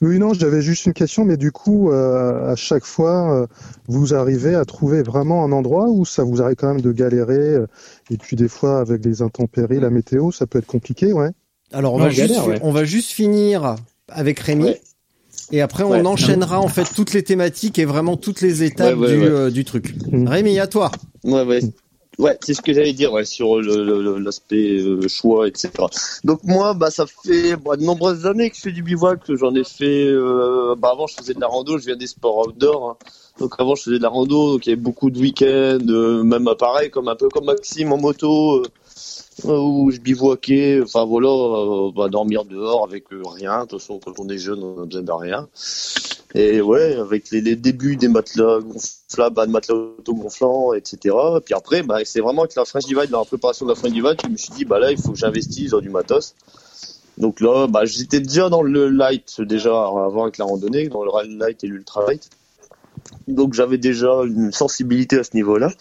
Oui, 0.02 0.18
non, 0.18 0.34
j'avais 0.34 0.62
juste 0.62 0.86
une 0.86 0.94
question, 0.94 1.26
mais 1.26 1.36
du 1.36 1.52
coup, 1.52 1.92
euh, 1.92 2.52
à 2.52 2.56
chaque 2.56 2.86
fois, 2.86 3.34
euh, 3.42 3.48
vous 3.88 4.14
arrivez 4.14 4.56
à 4.56 4.64
trouver 4.64 5.02
vraiment 5.02 5.44
un 5.44 5.52
endroit 5.52 5.90
où 5.90 6.06
ça 6.06 6.24
vous 6.24 6.42
arrive 6.42 6.56
quand 6.56 6.68
même 6.68 6.82
de 6.82 6.92
galérer, 6.94 7.56
euh, 7.56 7.68
et 8.10 8.18
puis 8.18 8.38
des 8.38 8.48
fois 8.48 8.80
avec 8.80 9.04
les 9.04 9.22
intempéries, 9.22 9.80
la 9.80 9.90
météo, 9.90 10.32
ça 10.32 10.48
peut 10.48 10.60
être 10.60 10.68
compliqué, 10.68 11.12
ouais. 11.12 11.32
Alors 11.74 11.96
on 11.96 11.98
Ouais, 11.98 12.04
va 12.04 12.10
juste 12.12 12.28
galère, 12.30 12.48
ouais. 12.48 12.60
on 12.64 12.72
va 12.72 12.86
juste 12.86 13.12
finir 13.12 13.76
avec 14.08 14.40
Rémi. 14.40 14.64
Ouais. 14.66 14.82
Et 15.52 15.62
après, 15.62 15.84
on 15.84 15.92
Ouais. 15.92 16.06
enchaînera 16.06 16.60
en 16.60 16.68
fait 16.68 16.88
toutes 16.96 17.14
les 17.14 17.24
thématiques 17.24 17.80
et 17.80 17.86
vraiment 17.86 18.18
toutes 18.18 18.42
les 18.42 18.64
étapes 18.64 18.96
Ouais, 18.98 19.08
ouais, 19.08 19.18
du, 19.18 19.24
euh, 19.24 19.50
du 19.50 19.66
truc. 19.66 19.96
Rémi, 20.12 20.60
à 20.60 20.68
toi. 20.68 20.92
Ouais, 21.24 21.44
ouais. 21.44 21.62
Ouais, 22.20 22.38
c'est 22.44 22.54
ce 22.54 22.62
que 22.62 22.74
j'allais 22.74 22.92
dire 22.92 23.14
ouais, 23.14 23.24
sur 23.24 23.62
l'aspect 23.62 24.78
euh, 24.80 25.08
choix, 25.08 25.48
etc. 25.48 25.72
Donc 26.26 26.42
moi, 26.44 26.74
bah 26.74 26.92
ça 26.92 27.06
fait 27.08 27.56
bah, 27.56 27.78
de 27.78 27.84
nombreuses 27.84 28.26
années 28.26 28.50
que 28.50 28.58
je 28.58 28.62
fais 28.62 28.72
du 28.74 28.84
bivouac. 28.84 29.24
que 29.24 29.38
J'en 29.38 29.56
ai 29.56 29.64
fait. 29.64 30.06
Euh, 30.08 30.76
bah 30.78 30.90
avant, 30.92 31.08
je 31.08 31.16
faisais 31.16 31.34
de 31.34 31.40
la 31.40 31.48
rando. 31.48 31.78
Je 31.78 31.86
viens 31.86 31.96
des 31.96 32.08
sports 32.08 32.46
outdoor. 32.48 32.90
hein. 32.90 32.98
Donc 33.40 33.54
avant, 33.58 33.76
je 33.76 33.84
faisais 33.84 33.98
de 34.00 34.04
la 34.04 34.10
rando. 34.10 34.52
Donc 34.54 34.66
il 34.68 34.70
y 34.70 34.74
avait 34.74 34.82
beaucoup 34.82 35.10
de 35.10 35.18
week-ends, 35.20 35.80
euh, 35.88 36.22
même 36.24 36.50
euh, 36.50 36.56
pareil, 36.56 36.90
comme 36.90 37.08
un 37.08 37.16
peu 37.16 37.30
comme 37.30 37.46
Maxime 37.46 37.94
en 37.94 37.98
moto, 37.98 38.58
euh, 38.58 38.64
où 39.46 39.92
je 39.92 40.00
bivouaquais. 40.00 40.82
Enfin 40.84 41.06
voilà, 41.06 41.30
euh, 41.30 41.92
bah, 41.96 42.10
dormir 42.10 42.46
dehors 42.46 42.84
avec 42.84 43.12
euh, 43.12 43.22
rien. 43.26 43.64
De 43.64 43.70
toute 43.70 43.80
façon, 43.80 44.00
quand 44.04 44.20
on 44.20 44.30
est 44.30 44.38
jeune, 44.38 44.64
on 44.64 44.84
a 44.84 44.86
besoin 44.86 45.02
de 45.02 45.12
rien. 45.12 45.48
Et 46.36 46.62
ouais, 46.62 46.96
avec 46.96 47.32
les, 47.32 47.56
débuts 47.56 47.96
des 47.96 48.08
matelas 48.08 48.60
gonflables, 48.60 49.36
bah, 49.36 49.48
de 49.48 49.52
matelas 49.52 49.76
autogonflants, 49.76 50.74
etc. 50.74 51.16
Et 51.38 51.42
puis 51.42 51.54
après, 51.56 51.82
bah, 51.82 51.98
c'est 52.04 52.20
vraiment 52.20 52.44
avec 52.44 52.56
la 52.56 52.66
French 52.66 52.86
Divide, 52.86 53.10
dans 53.10 53.20
la 53.20 53.26
préparation 53.26 53.66
de 53.66 53.72
la 53.72 53.76
French 53.76 53.94
Divide, 53.94 54.18
je 54.24 54.30
me 54.30 54.38
suis 54.38 54.52
dit, 54.52 54.66
bah 54.66 54.80
là, 54.80 54.92
il 54.92 55.02
faut 55.02 55.12
que 55.12 55.18
j'investisse 55.18 55.72
dans 55.72 55.82
du 55.82 55.90
matos. 55.90 56.36
Donc 57.18 57.42
là, 57.42 57.68
bah, 57.68 57.86
j'étais 57.86 58.20
déjà 58.20 58.50
dans 58.50 58.62
le 58.62 58.90
light, 58.90 59.42
déjà 59.42 59.72
avant 59.72 60.24
avec 60.24 60.38
la 60.38 60.46
randonnée, 60.46 60.88
dans 60.88 61.04
le 61.04 61.38
light 61.38 61.64
et 61.64 61.68
l'ultra 61.68 62.06
light. 62.06 62.30
Donc 63.30 63.54
j'avais 63.54 63.78
déjà 63.78 64.10
une 64.26 64.52
sensibilité 64.52 65.20
à 65.20 65.24
ce 65.24 65.32
niveau-là. 65.36 65.72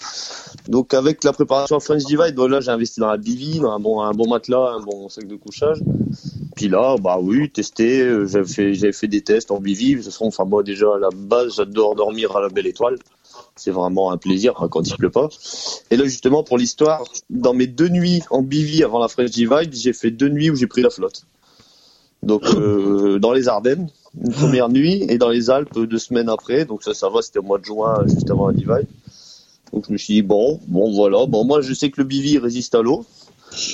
Donc 0.68 0.92
avec 0.92 1.24
la 1.24 1.32
préparation 1.32 1.76
à 1.76 1.80
French 1.80 2.04
Divide, 2.04 2.38
là 2.38 2.60
j'ai 2.60 2.70
investi 2.70 3.00
dans 3.00 3.08
la 3.08 3.16
bivy, 3.16 3.60
dans 3.60 3.72
un 3.72 3.80
bon, 4.12 4.28
matelas, 4.28 4.74
un 4.76 4.80
bon 4.80 5.08
sac 5.08 5.26
de 5.26 5.36
couchage. 5.36 5.78
Puis 6.54 6.68
là, 6.68 6.96
bah 7.00 7.18
oui, 7.20 7.50
tester, 7.50 8.02
euh, 8.02 8.26
j'avais 8.26 8.92
fait, 8.92 9.06
des 9.06 9.22
tests 9.22 9.50
en 9.50 9.60
bivy. 9.60 9.92
De 9.92 10.02
toute 10.02 10.12
façon, 10.12 10.62
déjà 10.62 10.86
à 10.94 10.98
la 10.98 11.10
base, 11.14 11.54
j'adore 11.56 11.94
dormir 11.94 12.36
à 12.36 12.40
la 12.40 12.48
belle 12.48 12.66
étoile. 12.66 12.96
C'est 13.56 13.70
vraiment 13.70 14.12
un 14.12 14.18
plaisir 14.18 14.54
hein, 14.60 14.68
quand 14.70 14.86
il 14.86 14.96
pleut 14.96 15.10
pas. 15.10 15.28
Et 15.90 15.96
là 15.96 16.04
justement 16.04 16.42
pour 16.42 16.58
l'histoire, 16.58 17.04
dans 17.30 17.54
mes 17.54 17.66
deux 17.66 17.88
nuits 17.88 18.22
en 18.30 18.42
bivy 18.42 18.84
avant 18.84 18.98
la 18.98 19.08
French 19.08 19.30
Divide, 19.30 19.74
j'ai 19.74 19.92
fait 19.92 20.10
deux 20.10 20.28
nuits 20.28 20.50
où 20.50 20.54
j'ai 20.54 20.66
pris 20.66 20.82
la 20.82 20.90
flotte. 20.90 21.24
Donc 22.22 22.44
euh, 22.54 23.18
dans 23.18 23.32
les 23.32 23.48
Ardennes, 23.48 23.88
une 24.22 24.32
première 24.32 24.68
nuit, 24.68 25.04
et 25.08 25.18
dans 25.18 25.28
les 25.28 25.50
Alpes 25.50 25.78
deux 25.78 25.98
semaines 25.98 26.28
après. 26.28 26.64
Donc 26.64 26.82
ça, 26.82 26.94
ça 26.94 27.08
va, 27.08 27.22
c'était 27.22 27.38
au 27.38 27.42
mois 27.42 27.58
de 27.58 27.64
juin, 27.64 28.04
juste 28.06 28.30
avant 28.30 28.48
la 28.48 28.52
Divide. 28.54 28.86
Donc 29.72 29.84
je 29.86 29.92
me 29.92 29.98
suis 29.98 30.14
dit 30.14 30.22
bon, 30.22 30.60
bon 30.66 30.92
voilà, 30.92 31.26
bon 31.26 31.44
moi 31.44 31.60
je 31.60 31.74
sais 31.74 31.90
que 31.90 32.00
le 32.00 32.06
bivy 32.06 32.38
résiste 32.38 32.74
à 32.74 32.80
l'eau 32.80 33.04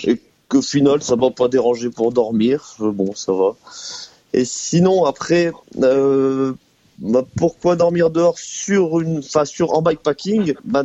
et 0.02 0.20
qu'au 0.48 0.60
final 0.60 1.02
ça 1.02 1.14
va 1.14 1.30
pas 1.30 1.46
déranger 1.46 1.88
pour 1.88 2.10
dormir. 2.12 2.74
Euh, 2.80 2.90
Bon, 2.90 3.14
ça 3.14 3.32
va. 3.32 3.54
Et 4.32 4.44
sinon 4.44 5.04
après, 5.04 5.52
euh, 5.80 6.52
bah, 6.98 7.24
pourquoi 7.36 7.76
dormir 7.76 8.10
dehors 8.10 8.38
sur 8.38 9.00
une, 9.00 9.22
sur 9.22 9.72
en 9.72 9.82
bikepacking? 9.82 10.54
Bah, 10.64 10.82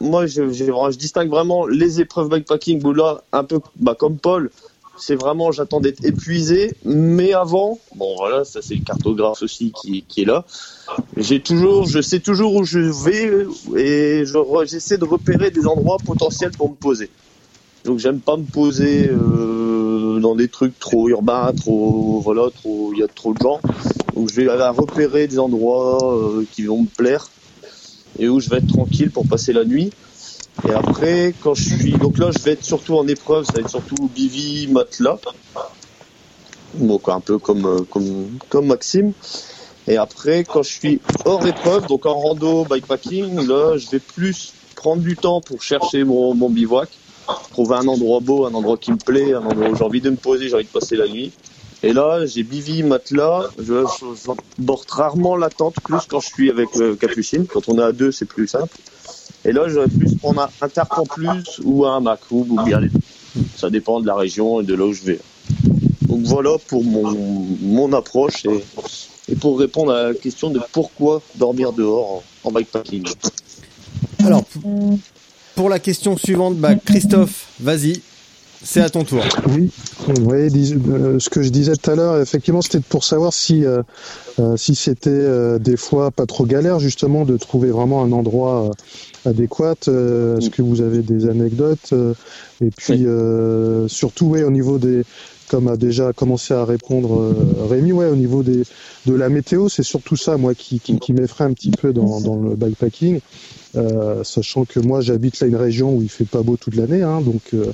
moi 0.00 0.26
je, 0.26 0.52
je, 0.52 0.64
je 0.64 0.98
distingue 0.98 1.30
vraiment 1.30 1.66
les 1.66 2.00
épreuves 2.00 2.28
bikepacking 2.28 2.84
où 2.84 2.92
là 2.92 3.22
un 3.32 3.44
peu 3.44 3.60
bah, 3.76 3.94
comme 3.96 4.18
Paul 4.18 4.50
c'est 4.98 5.14
vraiment 5.14 5.52
j'attends 5.52 5.80
d'être 5.80 6.04
épuisé 6.04 6.74
mais 6.84 7.32
avant 7.32 7.78
bon 7.94 8.16
voilà 8.16 8.44
ça 8.44 8.60
c'est 8.62 8.74
le 8.74 8.82
cartographe 8.82 9.42
aussi 9.42 9.72
qui, 9.80 10.04
qui 10.08 10.22
est 10.22 10.24
là. 10.24 10.44
J'ai 11.16 11.40
toujours 11.40 11.86
je 11.86 12.00
sais 12.00 12.20
toujours 12.20 12.54
où 12.54 12.64
je 12.64 12.78
vais 12.78 13.46
et 13.76 14.24
j'essaie 14.66 14.98
de 14.98 15.04
repérer 15.04 15.50
des 15.50 15.66
endroits 15.66 15.98
potentiels 16.04 16.50
pour 16.52 16.70
me 16.70 16.74
poser. 16.74 17.10
Donc 17.84 17.98
j'aime 17.98 18.20
pas 18.20 18.36
me 18.36 18.44
poser 18.44 19.08
euh, 19.08 20.18
dans 20.20 20.34
des 20.34 20.48
trucs 20.48 20.78
trop 20.78 21.08
urbains 21.08 21.52
trop 21.52 22.20
voilà 22.20 22.48
trop 22.54 22.92
il 22.92 23.00
y 23.00 23.02
a 23.02 23.08
trop 23.08 23.32
de 23.32 23.38
gens. 23.40 23.60
Donc 24.14 24.28
je 24.28 24.40
vais 24.40 24.48
repérer 24.48 25.26
des 25.26 25.38
endroits 25.38 26.14
euh, 26.14 26.44
qui 26.52 26.64
vont 26.64 26.82
me 26.82 26.88
plaire 26.88 27.28
et 28.18 28.28
où 28.28 28.40
je 28.40 28.48
vais 28.48 28.58
être 28.58 28.66
tranquille 28.66 29.10
pour 29.10 29.26
passer 29.26 29.52
la 29.52 29.64
nuit 29.64 29.90
et 30.66 30.72
après, 30.72 31.34
quand 31.40 31.54
je 31.54 31.76
suis, 31.76 31.92
donc 31.92 32.18
là, 32.18 32.30
je 32.36 32.42
vais 32.42 32.52
être 32.52 32.64
surtout 32.64 32.96
en 32.96 33.06
épreuve, 33.06 33.44
ça 33.44 33.52
va 33.54 33.60
être 33.60 33.70
surtout 33.70 34.10
bivy, 34.14 34.66
matelas. 34.68 35.18
donc 36.74 37.08
un 37.08 37.20
peu 37.20 37.38
comme 37.38 37.64
euh, 37.66 37.80
comme 37.90 38.38
comme 38.48 38.66
Maxime. 38.66 39.12
Et 39.86 39.96
après, 39.96 40.44
quand 40.44 40.62
je 40.62 40.70
suis 40.70 41.00
hors 41.24 41.46
épreuve, 41.46 41.86
donc 41.86 42.04
en 42.06 42.18
rando, 42.18 42.64
bikepacking, 42.64 43.46
là, 43.46 43.78
je 43.78 43.88
vais 43.88 44.00
plus 44.00 44.52
prendre 44.74 45.02
du 45.02 45.16
temps 45.16 45.40
pour 45.40 45.62
chercher 45.62 46.04
mon, 46.04 46.34
mon 46.34 46.50
bivouac, 46.50 46.90
trouver 47.52 47.76
un 47.76 47.88
endroit 47.88 48.20
beau, 48.20 48.44
un 48.44 48.52
endroit 48.52 48.76
qui 48.76 48.92
me 48.92 48.98
plaît, 48.98 49.32
un 49.32 49.44
endroit 49.44 49.70
où 49.70 49.76
j'ai 49.76 49.84
envie 49.84 50.00
de 50.00 50.10
me 50.10 50.16
poser, 50.16 50.48
j'ai 50.48 50.54
envie 50.54 50.64
de 50.64 50.68
passer 50.68 50.96
la 50.96 51.08
nuit. 51.08 51.32
Et 51.82 51.92
là, 51.92 52.26
j'ai 52.26 52.42
bivi, 52.42 52.82
matelas, 52.82 53.44
je, 53.58 53.86
je, 53.86 54.64
porte 54.64 54.90
rarement 54.90 55.36
la 55.36 55.48
tente, 55.48 55.76
plus 55.84 56.04
quand 56.08 56.20
je 56.20 56.26
suis 56.26 56.50
avec 56.50 56.68
euh, 56.76 56.96
Capucine. 56.96 57.46
Quand 57.46 57.68
on 57.68 57.78
est 57.78 57.82
à 57.82 57.92
deux, 57.92 58.10
c'est 58.10 58.24
plus 58.26 58.48
simple. 58.48 58.76
Et 59.44 59.52
là, 59.52 59.68
j'aurais 59.68 59.88
plus 59.88 60.14
prendre 60.16 60.42
un, 60.42 60.48
en 60.90 61.04
plus 61.04 61.60
ou 61.64 61.86
un 61.86 62.00
Mac 62.00 62.20
ou 62.30 62.44
bien 62.64 62.80
les 62.80 62.88
deux. 62.88 63.00
Ça 63.56 63.70
dépend 63.70 64.00
de 64.00 64.06
la 64.06 64.14
région 64.16 64.60
et 64.60 64.64
de 64.64 64.74
là 64.74 64.84
où 64.84 64.92
je 64.92 65.02
vais. 65.02 65.20
Donc 66.02 66.22
voilà 66.22 66.56
pour 66.66 66.82
mon, 66.84 67.46
mon 67.62 67.92
approche 67.92 68.44
et, 68.46 68.64
et 69.30 69.36
pour 69.36 69.58
répondre 69.58 69.92
à 69.92 70.08
la 70.08 70.14
question 70.14 70.50
de 70.50 70.60
pourquoi 70.72 71.22
dormir 71.36 71.72
dehors 71.72 72.22
en, 72.44 72.48
en 72.48 72.52
bikepacking. 72.52 73.04
Alors, 74.24 74.42
pour 75.54 75.68
la 75.68 75.78
question 75.78 76.16
suivante, 76.16 76.56
bah, 76.56 76.74
Christophe, 76.74 77.46
vas-y, 77.60 78.00
c'est 78.62 78.80
à 78.80 78.90
ton 78.90 79.04
tour. 79.04 79.22
Oui, 79.50 79.70
oui 80.22 80.50
dis- 80.50 80.74
euh, 80.74 81.18
ce 81.20 81.30
que 81.30 81.42
je 81.42 81.50
disais 81.50 81.76
tout 81.76 81.90
à 81.90 81.94
l'heure, 81.94 82.20
effectivement, 82.20 82.60
c'était 82.62 82.80
pour 82.80 83.04
savoir 83.04 83.32
si 83.32 83.64
euh, 83.64 83.82
euh, 84.40 84.56
si 84.56 84.74
c'était 84.74 85.10
euh, 85.10 85.58
des 85.60 85.76
fois 85.76 86.10
pas 86.10 86.26
trop 86.26 86.44
galère 86.44 86.80
justement 86.80 87.24
de 87.24 87.36
trouver 87.36 87.70
vraiment 87.70 88.02
un 88.02 88.10
endroit 88.12 88.70
euh, 89.26 89.30
adéquat. 89.30 89.74
Euh, 89.88 90.38
Est-ce 90.38 90.50
que 90.50 90.62
vous 90.62 90.80
avez 90.80 91.02
des 91.02 91.28
anecdotes 91.28 91.92
euh, 91.92 92.14
Et 92.60 92.70
puis 92.70 93.06
euh, 93.06 93.88
surtout, 93.88 94.26
ouais, 94.26 94.42
au 94.42 94.50
niveau 94.50 94.78
des 94.78 95.02
comme 95.48 95.68
a 95.68 95.76
déjà 95.76 96.12
commencé 96.12 96.54
à 96.54 96.64
répondre 96.64 97.20
euh, 97.20 97.34
Rémi, 97.68 97.92
ouais, 97.92 98.06
au 98.06 98.16
niveau 98.16 98.42
des 98.42 98.62
de 99.06 99.14
la 99.14 99.28
météo, 99.28 99.68
c'est 99.68 99.82
surtout 99.82 100.16
ça, 100.16 100.36
moi, 100.36 100.54
qui, 100.54 100.80
qui, 100.80 100.98
qui 100.98 101.12
m'effraie 101.12 101.44
un 101.44 101.52
petit 101.52 101.70
peu 101.70 101.92
dans, 101.92 102.20
dans 102.20 102.36
le 102.36 102.54
bikepacking. 102.56 103.20
Euh, 103.76 104.24
sachant 104.24 104.64
que 104.64 104.80
moi 104.80 105.02
j'habite 105.02 105.38
là 105.40 105.46
une 105.46 105.54
région 105.56 105.94
où 105.94 106.00
il 106.02 106.08
fait 106.08 106.24
pas 106.24 106.40
beau 106.40 106.56
toute 106.56 106.74
l'année, 106.74 107.02
hein, 107.02 107.20
donc 107.20 107.42
euh, 107.52 107.66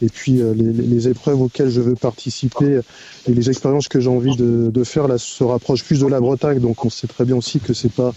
et 0.00 0.08
puis 0.08 0.40
euh, 0.40 0.54
les, 0.54 0.72
les- 0.72 1.08
épreuves 1.08 1.42
auxquelles 1.42 1.70
je 1.70 1.80
veux 1.80 1.96
participer 1.96 2.80
et 3.28 3.34
les 3.34 3.50
expériences 3.50 3.88
que 3.88 3.98
j'ai 3.98 4.10
envie 4.10 4.36
de, 4.36 4.70
de 4.70 4.84
faire 4.84 5.08
là 5.08 5.18
se 5.18 5.42
rapprochent 5.42 5.82
plus 5.82 6.00
de 6.00 6.06
la 6.06 6.20
Bretagne, 6.20 6.60
donc 6.60 6.84
on 6.84 6.88
sait 6.88 7.08
très 7.08 7.24
bien 7.24 7.34
aussi 7.34 7.58
que 7.58 7.74
c'est 7.74 7.92
pas 7.92 8.14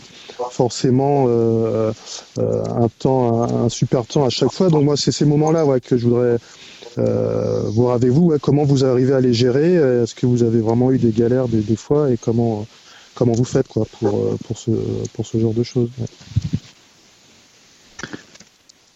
forcément 0.51 1.25
euh, 1.27 1.91
euh, 2.37 2.63
un 2.65 2.87
temps, 2.99 3.41
un, 3.65 3.67
super 3.67 4.05
temps 4.05 4.25
à 4.25 4.29
chaque 4.29 4.51
fois. 4.51 4.69
Donc 4.69 4.83
moi 4.83 4.95
c'est 4.95 5.11
ces 5.11 5.25
moments-là 5.25 5.65
ouais, 5.65 5.81
que 5.81 5.97
je 5.97 6.05
voudrais 6.07 6.37
voir 6.97 7.95
avec 7.95 8.09
vous, 8.11 8.33
comment 8.41 8.63
vous 8.63 8.85
arrivez 8.85 9.13
à 9.13 9.21
les 9.21 9.33
gérer, 9.33 9.73
est-ce 9.75 10.15
que 10.15 10.25
vous 10.25 10.43
avez 10.43 10.59
vraiment 10.61 10.91
eu 10.91 10.99
des 10.99 11.11
galères 11.11 11.47
des, 11.47 11.61
des 11.61 11.75
fois? 11.75 12.11
Et 12.11 12.17
comment 12.17 12.65
comment 13.15 13.33
vous 13.33 13.45
faites 13.45 13.67
quoi 13.67 13.85
pour 13.99 14.17
euh, 14.17 14.37
pour 14.47 14.57
ce 14.57 14.71
pour 15.13 15.25
ce 15.25 15.37
genre 15.39 15.53
de 15.53 15.63
choses? 15.63 15.89
ouais. 15.99 16.05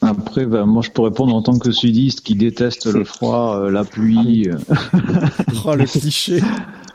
Après, 0.01 0.45
ben, 0.45 0.65
moi, 0.65 0.81
je 0.83 0.91
peux 0.91 1.01
répondre 1.01 1.33
en 1.35 1.41
tant 1.41 1.57
que 1.57 1.71
sudiste 1.71 2.21
qui 2.21 2.35
déteste 2.35 2.85
le 2.85 3.03
froid, 3.03 3.57
euh, 3.57 3.71
la 3.71 3.83
pluie. 3.83 4.49
euh. 4.49 4.57
Oh, 5.65 5.75
le 5.75 5.85
cliché. 5.85 6.41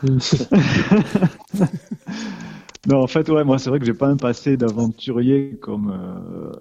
non, 2.89 3.01
en 3.01 3.07
fait, 3.07 3.29
ouais, 3.29 3.45
moi, 3.45 3.59
c'est 3.59 3.71
vrai 3.71 3.79
que 3.79 3.85
j'ai 3.85 3.95
pas 3.95 4.09
un 4.09 4.17
passé 4.17 4.57
d'aventurier 4.57 5.57
comme 5.61 5.91
euh, 5.91 6.53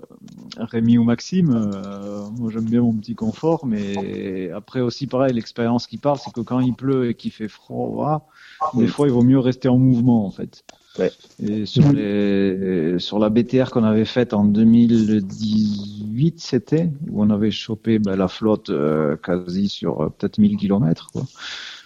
Rémi 0.58 0.98
ou 0.98 1.04
Maxime. 1.04 1.50
Euh, 1.52 2.30
moi, 2.38 2.52
j'aime 2.52 2.66
bien 2.66 2.82
mon 2.82 2.94
petit 2.94 3.16
confort, 3.16 3.66
mais 3.66 4.52
après 4.52 4.82
aussi, 4.82 5.08
pareil, 5.08 5.34
l'expérience 5.34 5.88
qui 5.88 5.98
parle, 5.98 6.20
c'est 6.20 6.32
que 6.32 6.42
quand 6.42 6.60
il 6.60 6.76
pleut 6.76 7.10
et 7.10 7.16
qu'il 7.16 7.32
fait 7.32 7.48
froid, 7.48 8.30
des 8.76 8.88
fois, 8.88 9.08
il 9.08 9.14
vaut 9.14 9.24
mieux 9.24 9.40
rester 9.40 9.68
en 9.68 9.78
mouvement, 9.78 10.26
en 10.26 10.32
fait. 10.32 10.64
Ouais. 11.00 11.12
Et 11.42 11.66
sur 11.66 11.92
les 11.94 13.00
sur 13.00 13.18
la 13.18 13.30
BTR 13.30 13.72
qu'on 13.72 13.86
avait 13.86 14.06
faite 14.06 14.34
en 14.34 14.44
2018, 14.44 16.40
c'était 16.40 16.92
où 17.10 17.24
on 17.24 17.30
avait 17.30 17.52
chopé 17.52 17.98
ben, 17.98 18.16
la 18.16 18.28
flotte 18.28 18.70
euh, 18.70 19.16
quasi 19.16 19.70
sur 19.70 20.02
euh, 20.02 20.10
peut-être 20.10 20.38
1000 20.38 20.58
kilomètres. 20.58 21.08
Quoi. 21.14 21.24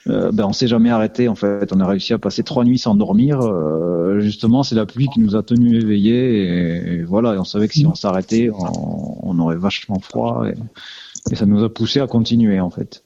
Euh, 0.08 0.32
ben 0.32 0.46
on 0.46 0.54
s'est 0.54 0.68
jamais 0.68 0.92
arrêté 0.92 1.28
en 1.28 1.36
fait. 1.36 1.72
On 1.74 1.80
a 1.80 1.88
réussi 1.88 2.14
à 2.14 2.20
passer 2.20 2.44
trois 2.44 2.64
nuits 2.64 2.78
sans 2.78 2.96
dormir. 2.96 3.40
Euh, 3.42 4.20
justement, 4.20 4.64
c'est 4.64 4.76
la 4.76 4.86
pluie 4.86 5.08
qui 5.14 5.20
nous 5.20 5.36
a 5.36 5.44
tenus 5.44 5.84
éveillés 5.84 7.00
et, 7.00 7.04
voilà. 7.04 7.40
On 7.40 7.44
savait 7.44 7.68
que 7.68 7.74
si 7.74 7.86
on 7.86 7.96
s'arrêtait, 7.96 8.50
on, 8.52 9.40
aurait 9.40 9.58
vachement 9.58 10.00
froid 10.00 10.46
et, 10.48 11.36
ça 11.36 11.46
nous 11.46 11.64
a 11.64 11.74
poussé 11.74 12.00
à 12.00 12.08
continuer 12.08 12.60
en 12.60 12.70
fait. 12.70 13.04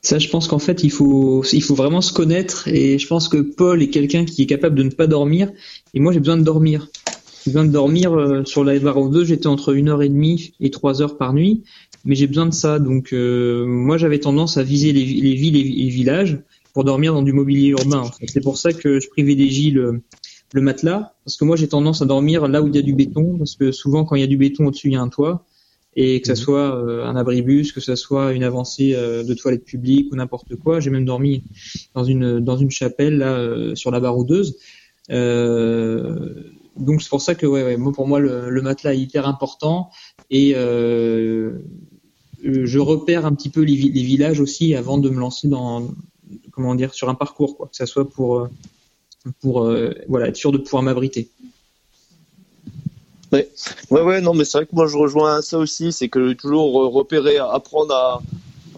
Ça, 0.00 0.18
je 0.18 0.28
pense 0.28 0.48
qu'en 0.48 0.58
fait, 0.58 0.82
il 0.82 0.90
faut, 0.90 1.44
il 1.52 1.62
faut 1.62 1.74
vraiment 1.74 2.00
se 2.00 2.12
connaître. 2.12 2.66
Et 2.68 2.98
je 2.98 3.06
pense 3.06 3.28
que 3.28 3.36
Paul 3.36 3.82
est 3.82 3.90
quelqu'un 3.90 4.24
qui 4.24 4.42
est 4.42 4.46
capable 4.46 4.76
de 4.76 4.82
ne 4.82 4.90
pas 4.90 5.06
dormir. 5.06 5.50
Et 5.94 6.00
moi, 6.00 6.12
j'ai 6.12 6.18
besoin 6.18 6.36
de 6.36 6.42
dormir. 6.42 6.88
J'ai 7.44 7.52
besoin 7.52 7.64
de 7.64 7.72
dormir. 7.72 8.12
euh, 8.12 8.44
sur 8.44 8.64
la 8.64 8.74
Evaro 8.74 9.08
2, 9.08 9.24
j'étais 9.24 9.46
entre 9.46 9.74
une 9.74 9.88
heure 9.88 10.02
et 10.02 10.08
demie 10.08 10.54
et 10.60 10.70
trois 10.70 11.02
heures 11.02 11.18
par 11.18 11.34
nuit. 11.34 11.62
Mais 12.04 12.14
j'ai 12.14 12.26
besoin 12.26 12.46
de 12.46 12.54
ça. 12.54 12.78
Donc, 12.78 13.12
euh, 13.12 13.64
moi, 13.66 13.96
j'avais 13.98 14.18
tendance 14.18 14.56
à 14.56 14.62
viser 14.62 14.92
les, 14.92 15.04
vi- 15.04 15.20
les 15.20 15.34
villes 15.34 15.56
et 15.56 15.62
les 15.64 15.88
villages 15.90 16.40
pour 16.74 16.84
dormir 16.84 17.12
dans 17.14 17.22
du 17.22 17.32
mobilier 17.32 17.68
urbain. 17.68 17.98
en 18.00 18.10
fait. 18.10 18.26
C'est 18.28 18.40
pour 18.42 18.56
ça 18.58 18.72
que 18.72 18.98
je 19.00 19.08
privilégie 19.08 19.70
le, 19.70 20.02
le 20.52 20.60
matelas. 20.60 21.14
Parce 21.24 21.36
que 21.36 21.44
moi, 21.44 21.56
j'ai 21.56 21.68
tendance 21.68 22.02
à 22.02 22.06
dormir 22.06 22.48
là 22.48 22.62
où 22.62 22.68
il 22.68 22.74
y 22.74 22.78
a 22.78 22.82
du 22.82 22.94
béton. 22.94 23.38
Parce 23.38 23.54
que 23.56 23.72
souvent, 23.72 24.04
quand 24.04 24.16
il 24.16 24.20
y 24.20 24.24
a 24.24 24.28
du 24.28 24.36
béton 24.36 24.66
au-dessus, 24.66 24.88
il 24.88 24.94
y 24.94 24.96
a 24.96 25.00
un 25.02 25.08
toit 25.08 25.44
et 25.94 26.22
que 26.22 26.26
ça 26.26 26.34
soit 26.36 26.74
euh, 26.74 27.04
un 27.04 27.16
abribus, 27.16 27.70
que 27.70 27.80
ça 27.82 27.96
soit 27.96 28.32
une 28.32 28.44
avancée 28.44 28.94
euh, 28.94 29.22
de 29.24 29.34
toilette 29.34 29.62
publique 29.64 30.10
ou 30.10 30.16
n'importe 30.16 30.56
quoi. 30.56 30.80
J'ai 30.80 30.88
même 30.88 31.04
dormi 31.04 31.44
dans 31.94 32.02
une 32.02 32.40
dans 32.40 32.56
une 32.56 32.70
chapelle 32.70 33.18
là 33.18 33.34
euh, 33.34 33.74
sur 33.74 33.90
la 33.90 34.00
baroudeuse. 34.00 34.56
Euh, 35.10 36.44
donc 36.78 37.02
c'est 37.02 37.10
pour 37.10 37.20
ça 37.20 37.34
que 37.34 37.44
ouais, 37.46 37.62
ouais 37.62 37.76
moi 37.76 37.92
pour 37.92 38.06
moi 38.08 38.18
le, 38.20 38.48
le 38.48 38.62
matelas 38.62 38.94
est 38.94 38.98
hyper 39.00 39.28
important 39.28 39.90
et 40.30 40.54
euh, 40.56 41.58
je 42.42 42.78
repère 42.78 43.26
un 43.26 43.34
petit 43.34 43.48
peu 43.48 43.62
les, 43.62 43.74
vi- 43.74 43.92
les 43.92 44.02
villages 44.02 44.40
aussi 44.40 44.74
avant 44.74 44.98
de 44.98 45.08
me 45.08 45.18
lancer 45.18 45.48
dans 45.48 45.88
comment 46.50 46.74
dire 46.74 46.92
sur 46.94 47.08
un 47.08 47.14
parcours 47.14 47.56
quoi, 47.56 47.68
que 47.68 47.76
ça 47.76 47.86
soit 47.86 48.08
pour 48.08 48.38
euh, 48.38 48.50
pour 49.40 49.64
euh, 49.64 49.92
voilà 50.08 50.28
être 50.28 50.36
sûr 50.36 50.52
de 50.52 50.58
pouvoir 50.58 50.82
m'abriter. 50.82 51.28
Ouais, 53.32 53.48
ouais, 53.90 54.02
ouais, 54.02 54.20
non, 54.20 54.34
mais 54.34 54.44
c'est 54.44 54.58
vrai 54.58 54.66
que 54.66 54.74
moi 54.74 54.86
je 54.86 54.96
rejoins 54.96 55.40
ça 55.40 55.56
aussi, 55.58 55.90
c'est 55.92 56.08
que 56.08 56.34
toujours 56.34 56.82
euh, 56.82 56.88
repérer, 56.88 57.38
apprendre 57.38 57.94
à, 57.94 58.22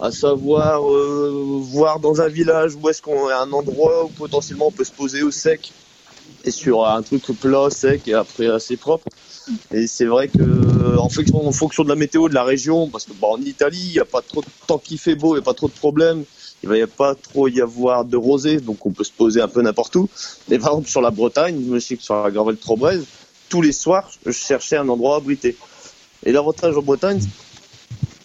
à 0.00 0.12
savoir 0.12 0.88
euh, 0.88 1.58
voir 1.60 1.98
dans 1.98 2.20
un 2.20 2.28
village 2.28 2.76
où 2.76 2.88
est-ce 2.88 3.02
qu'on 3.02 3.26
a 3.28 3.36
un 3.38 3.50
endroit 3.52 4.04
où 4.04 4.08
potentiellement 4.10 4.68
on 4.68 4.70
peut 4.70 4.84
se 4.84 4.92
poser 4.92 5.22
au 5.24 5.32
sec 5.32 5.72
et 6.44 6.52
sur 6.52 6.86
un 6.86 7.02
truc 7.02 7.24
plat, 7.40 7.68
sec 7.70 8.06
et 8.06 8.14
après 8.14 8.46
assez 8.46 8.76
propre. 8.76 9.08
Et 9.72 9.86
c'est 9.86 10.06
vrai 10.06 10.28
que 10.28 10.96
en 10.98 11.08
fonction, 11.08 11.46
en 11.46 11.52
fonction 11.52 11.84
de 11.84 11.88
la 11.88 11.96
météo 11.96 12.28
de 12.28 12.34
la 12.34 12.44
région, 12.44 12.88
parce 12.88 13.04
que 13.04 13.12
bah, 13.12 13.28
en 13.30 13.40
Italie, 13.40 13.80
il 13.80 13.92
n'y 13.92 13.98
a 13.98 14.04
pas 14.04 14.22
trop 14.22 14.40
de 14.40 14.46
temps 14.66 14.78
qui 14.78 14.98
fait 14.98 15.14
beau, 15.14 15.34
il 15.34 15.38
n'y 15.38 15.42
a 15.42 15.44
pas 15.44 15.54
trop 15.54 15.68
de 15.68 15.72
problèmes, 15.72 16.24
il 16.62 16.68
va 16.68 16.78
y 16.78 16.82
a 16.82 16.86
pas 16.86 17.14
trop 17.14 17.48
y 17.48 17.60
avoir 17.60 18.04
de 18.04 18.16
rosée, 18.16 18.58
donc 18.60 18.86
on 18.86 18.90
peut 18.90 19.04
se 19.04 19.12
poser 19.12 19.40
un 19.40 19.48
peu 19.48 19.60
n'importe 19.60 19.96
où. 19.96 20.08
Mais 20.48 20.58
par 20.58 20.70
exemple 20.72 20.88
sur 20.88 21.02
la 21.02 21.10
Bretagne, 21.10 21.62
je 21.62 21.70
me 21.70 21.78
que 21.78 22.02
sur 22.02 22.22
la 22.22 22.30
Gravelle 22.30 22.56
Trobrez, 22.56 23.00
tous 23.48 23.60
les 23.60 23.72
soirs, 23.72 24.10
je 24.24 24.32
cherchais 24.32 24.76
un 24.76 24.88
endroit 24.88 25.16
abrité. 25.16 25.56
Et 26.24 26.32
l'avantage 26.32 26.76
en 26.76 26.82
Bretagne, 26.82 27.20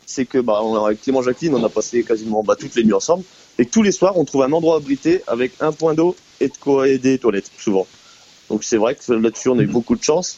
c'est 0.06 0.26
que 0.26 0.38
bah, 0.38 0.62
avec 0.86 1.02
Clément 1.02 1.22
Jacqueline, 1.22 1.54
on 1.54 1.64
a 1.64 1.70
passé 1.70 2.04
quasiment 2.04 2.44
bah, 2.44 2.56
toutes 2.58 2.76
les 2.76 2.84
nuits 2.84 2.94
ensemble, 2.94 3.24
et 3.58 3.66
tous 3.66 3.84
les 3.84 3.92
soirs, 3.92 4.18
on 4.18 4.24
trouve 4.24 4.44
un 4.44 4.52
endroit 4.54 4.78
abrité 4.78 5.22
avec 5.28 5.52
un 5.60 5.74
point 5.74 5.94
d'eau 5.94 6.16
et 6.40 6.48
de 6.48 6.86
et 6.86 6.98
des 6.98 7.20
toilettes, 7.20 7.52
souvent. 7.58 7.86
Donc 8.50 8.64
c'est 8.64 8.78
vrai 8.78 8.96
que 8.96 9.12
là-dessus, 9.12 9.50
on 9.50 9.60
a 9.60 9.62
eu 9.62 9.68
beaucoup 9.68 9.96
de 9.98 10.04
chance. 10.04 10.38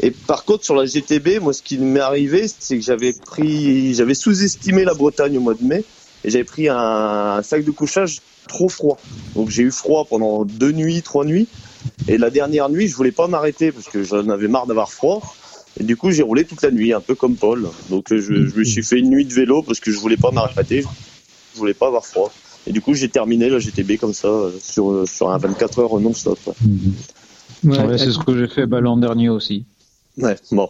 Et 0.00 0.10
par 0.10 0.44
contre, 0.44 0.64
sur 0.64 0.74
la 0.74 0.86
GTB, 0.86 1.40
moi, 1.40 1.52
ce 1.52 1.62
qui 1.62 1.78
m'est 1.78 2.00
arrivé, 2.00 2.46
c'est 2.46 2.76
que 2.76 2.84
j'avais 2.84 3.12
pris, 3.12 3.94
j'avais 3.94 4.14
sous-estimé 4.14 4.84
la 4.84 4.94
Bretagne 4.94 5.38
au 5.38 5.40
mois 5.40 5.54
de 5.54 5.64
mai, 5.64 5.84
et 6.24 6.30
j'avais 6.30 6.44
pris 6.44 6.68
un, 6.68 6.76
un 6.76 7.42
sac 7.42 7.64
de 7.64 7.70
couchage 7.70 8.20
trop 8.48 8.68
froid. 8.68 8.98
Donc 9.34 9.50
j'ai 9.50 9.62
eu 9.62 9.70
froid 9.70 10.06
pendant 10.08 10.44
deux 10.44 10.72
nuits, 10.72 11.02
trois 11.02 11.24
nuits. 11.24 11.48
Et 12.08 12.18
la 12.18 12.30
dernière 12.30 12.68
nuit, 12.68 12.88
je 12.88 12.96
voulais 12.96 13.12
pas 13.12 13.28
m'arrêter 13.28 13.72
parce 13.72 13.88
que 13.88 14.02
j'en 14.02 14.28
avais 14.28 14.48
marre 14.48 14.66
d'avoir 14.66 14.90
froid. 14.90 15.22
Et 15.78 15.84
du 15.84 15.96
coup, 15.96 16.10
j'ai 16.10 16.22
roulé 16.22 16.44
toute 16.44 16.62
la 16.62 16.70
nuit, 16.70 16.92
un 16.92 17.00
peu 17.00 17.14
comme 17.14 17.36
Paul. 17.36 17.68
Donc 17.90 18.06
je, 18.10 18.20
je 18.20 18.56
me 18.56 18.64
suis 18.64 18.82
fait 18.82 18.98
une 18.98 19.10
nuit 19.10 19.24
de 19.24 19.32
vélo 19.32 19.62
parce 19.62 19.80
que 19.80 19.90
je 19.90 19.98
voulais 19.98 20.16
pas 20.16 20.30
m'arrêter. 20.30 20.82
Je 21.54 21.58
voulais 21.58 21.74
pas 21.74 21.86
avoir 21.86 22.04
froid. 22.04 22.32
Et 22.66 22.72
du 22.72 22.80
coup, 22.80 22.94
j'ai 22.94 23.08
terminé 23.08 23.50
la 23.50 23.58
GTB 23.58 23.98
comme 23.98 24.14
ça, 24.14 24.30
sur, 24.60 25.06
sur 25.06 25.30
un 25.30 25.38
24 25.38 25.78
heures 25.80 26.00
non-stop. 26.00 26.38
Ouais. 27.64 27.78
Ouais, 27.78 27.98
c'est 27.98 28.10
ce 28.10 28.18
que 28.18 28.36
j'ai 28.36 28.48
fait 28.48 28.66
ben, 28.66 28.80
l'an 28.80 28.96
dernier 28.96 29.28
aussi. 29.28 29.64
Ouais, 30.18 30.36
bon. 30.52 30.68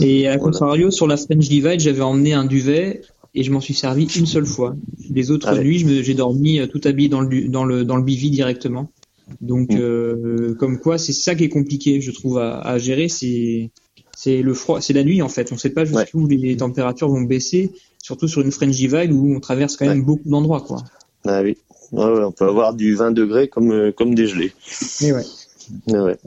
Et 0.00 0.26
à 0.26 0.36
Voilà. 0.36 0.42
contrario, 0.42 0.90
sur 0.90 1.06
la 1.06 1.16
French 1.16 1.48
Divide, 1.48 1.80
j'avais 1.80 2.00
emmené 2.02 2.32
un 2.32 2.44
duvet 2.44 3.02
et 3.34 3.42
je 3.44 3.50
m'en 3.52 3.60
suis 3.60 3.74
servi 3.74 4.04
une 4.16 4.26
seule 4.26 4.46
fois. 4.46 4.74
Les 5.10 5.30
autres 5.30 5.56
nuits, 5.58 5.84
j'ai 6.02 6.14
dormi 6.14 6.58
euh, 6.60 6.66
tout 6.66 6.80
habillé 6.84 7.08
dans 7.08 7.20
le, 7.20 7.48
dans 7.48 7.64
le, 7.64 7.84
dans 7.84 7.96
le 7.96 8.02
bivy 8.02 8.30
directement. 8.30 8.90
Donc, 9.40 9.70
Mm. 9.72 9.78
euh, 9.80 10.54
comme 10.58 10.78
quoi, 10.78 10.98
c'est 10.98 11.12
ça 11.12 11.34
qui 11.34 11.44
est 11.44 11.48
compliqué, 11.48 12.00
je 12.00 12.10
trouve, 12.10 12.38
à, 12.38 12.58
à 12.60 12.78
gérer. 12.78 13.08
C'est, 13.08 13.70
c'est 14.16 14.42
le 14.42 14.54
froid, 14.54 14.80
c'est 14.80 14.92
la 14.92 15.02
nuit 15.04 15.22
en 15.22 15.28
fait. 15.28 15.50
On 15.52 15.56
sait 15.56 15.70
pas 15.70 15.84
jusqu'où 15.84 16.26
les 16.28 16.56
températures 16.56 17.08
vont 17.08 17.22
baisser, 17.22 17.70
surtout 18.02 18.28
sur 18.28 18.42
une 18.42 18.52
French 18.52 18.74
Divide 18.76 19.12
où 19.12 19.34
on 19.34 19.40
traverse 19.40 19.76
quand 19.76 19.86
même 19.86 20.02
beaucoup 20.04 20.28
d'endroits, 20.28 20.60
quoi. 20.60 20.82
Ah 21.24 21.40
oui. 21.42 21.56
Ouais, 21.92 22.04
on 22.04 22.32
peut 22.32 22.46
avoir 22.46 22.74
du 22.74 22.94
20 22.94 23.12
degrés 23.12 23.48
comme, 23.48 23.70
euh, 23.70 23.92
comme 23.92 24.14
des 24.14 24.26
gelées. 24.26 24.52
Mais 25.00 25.12
ouais. 25.12 25.22
Ouais, 25.88 26.00
ouais. 26.00 26.18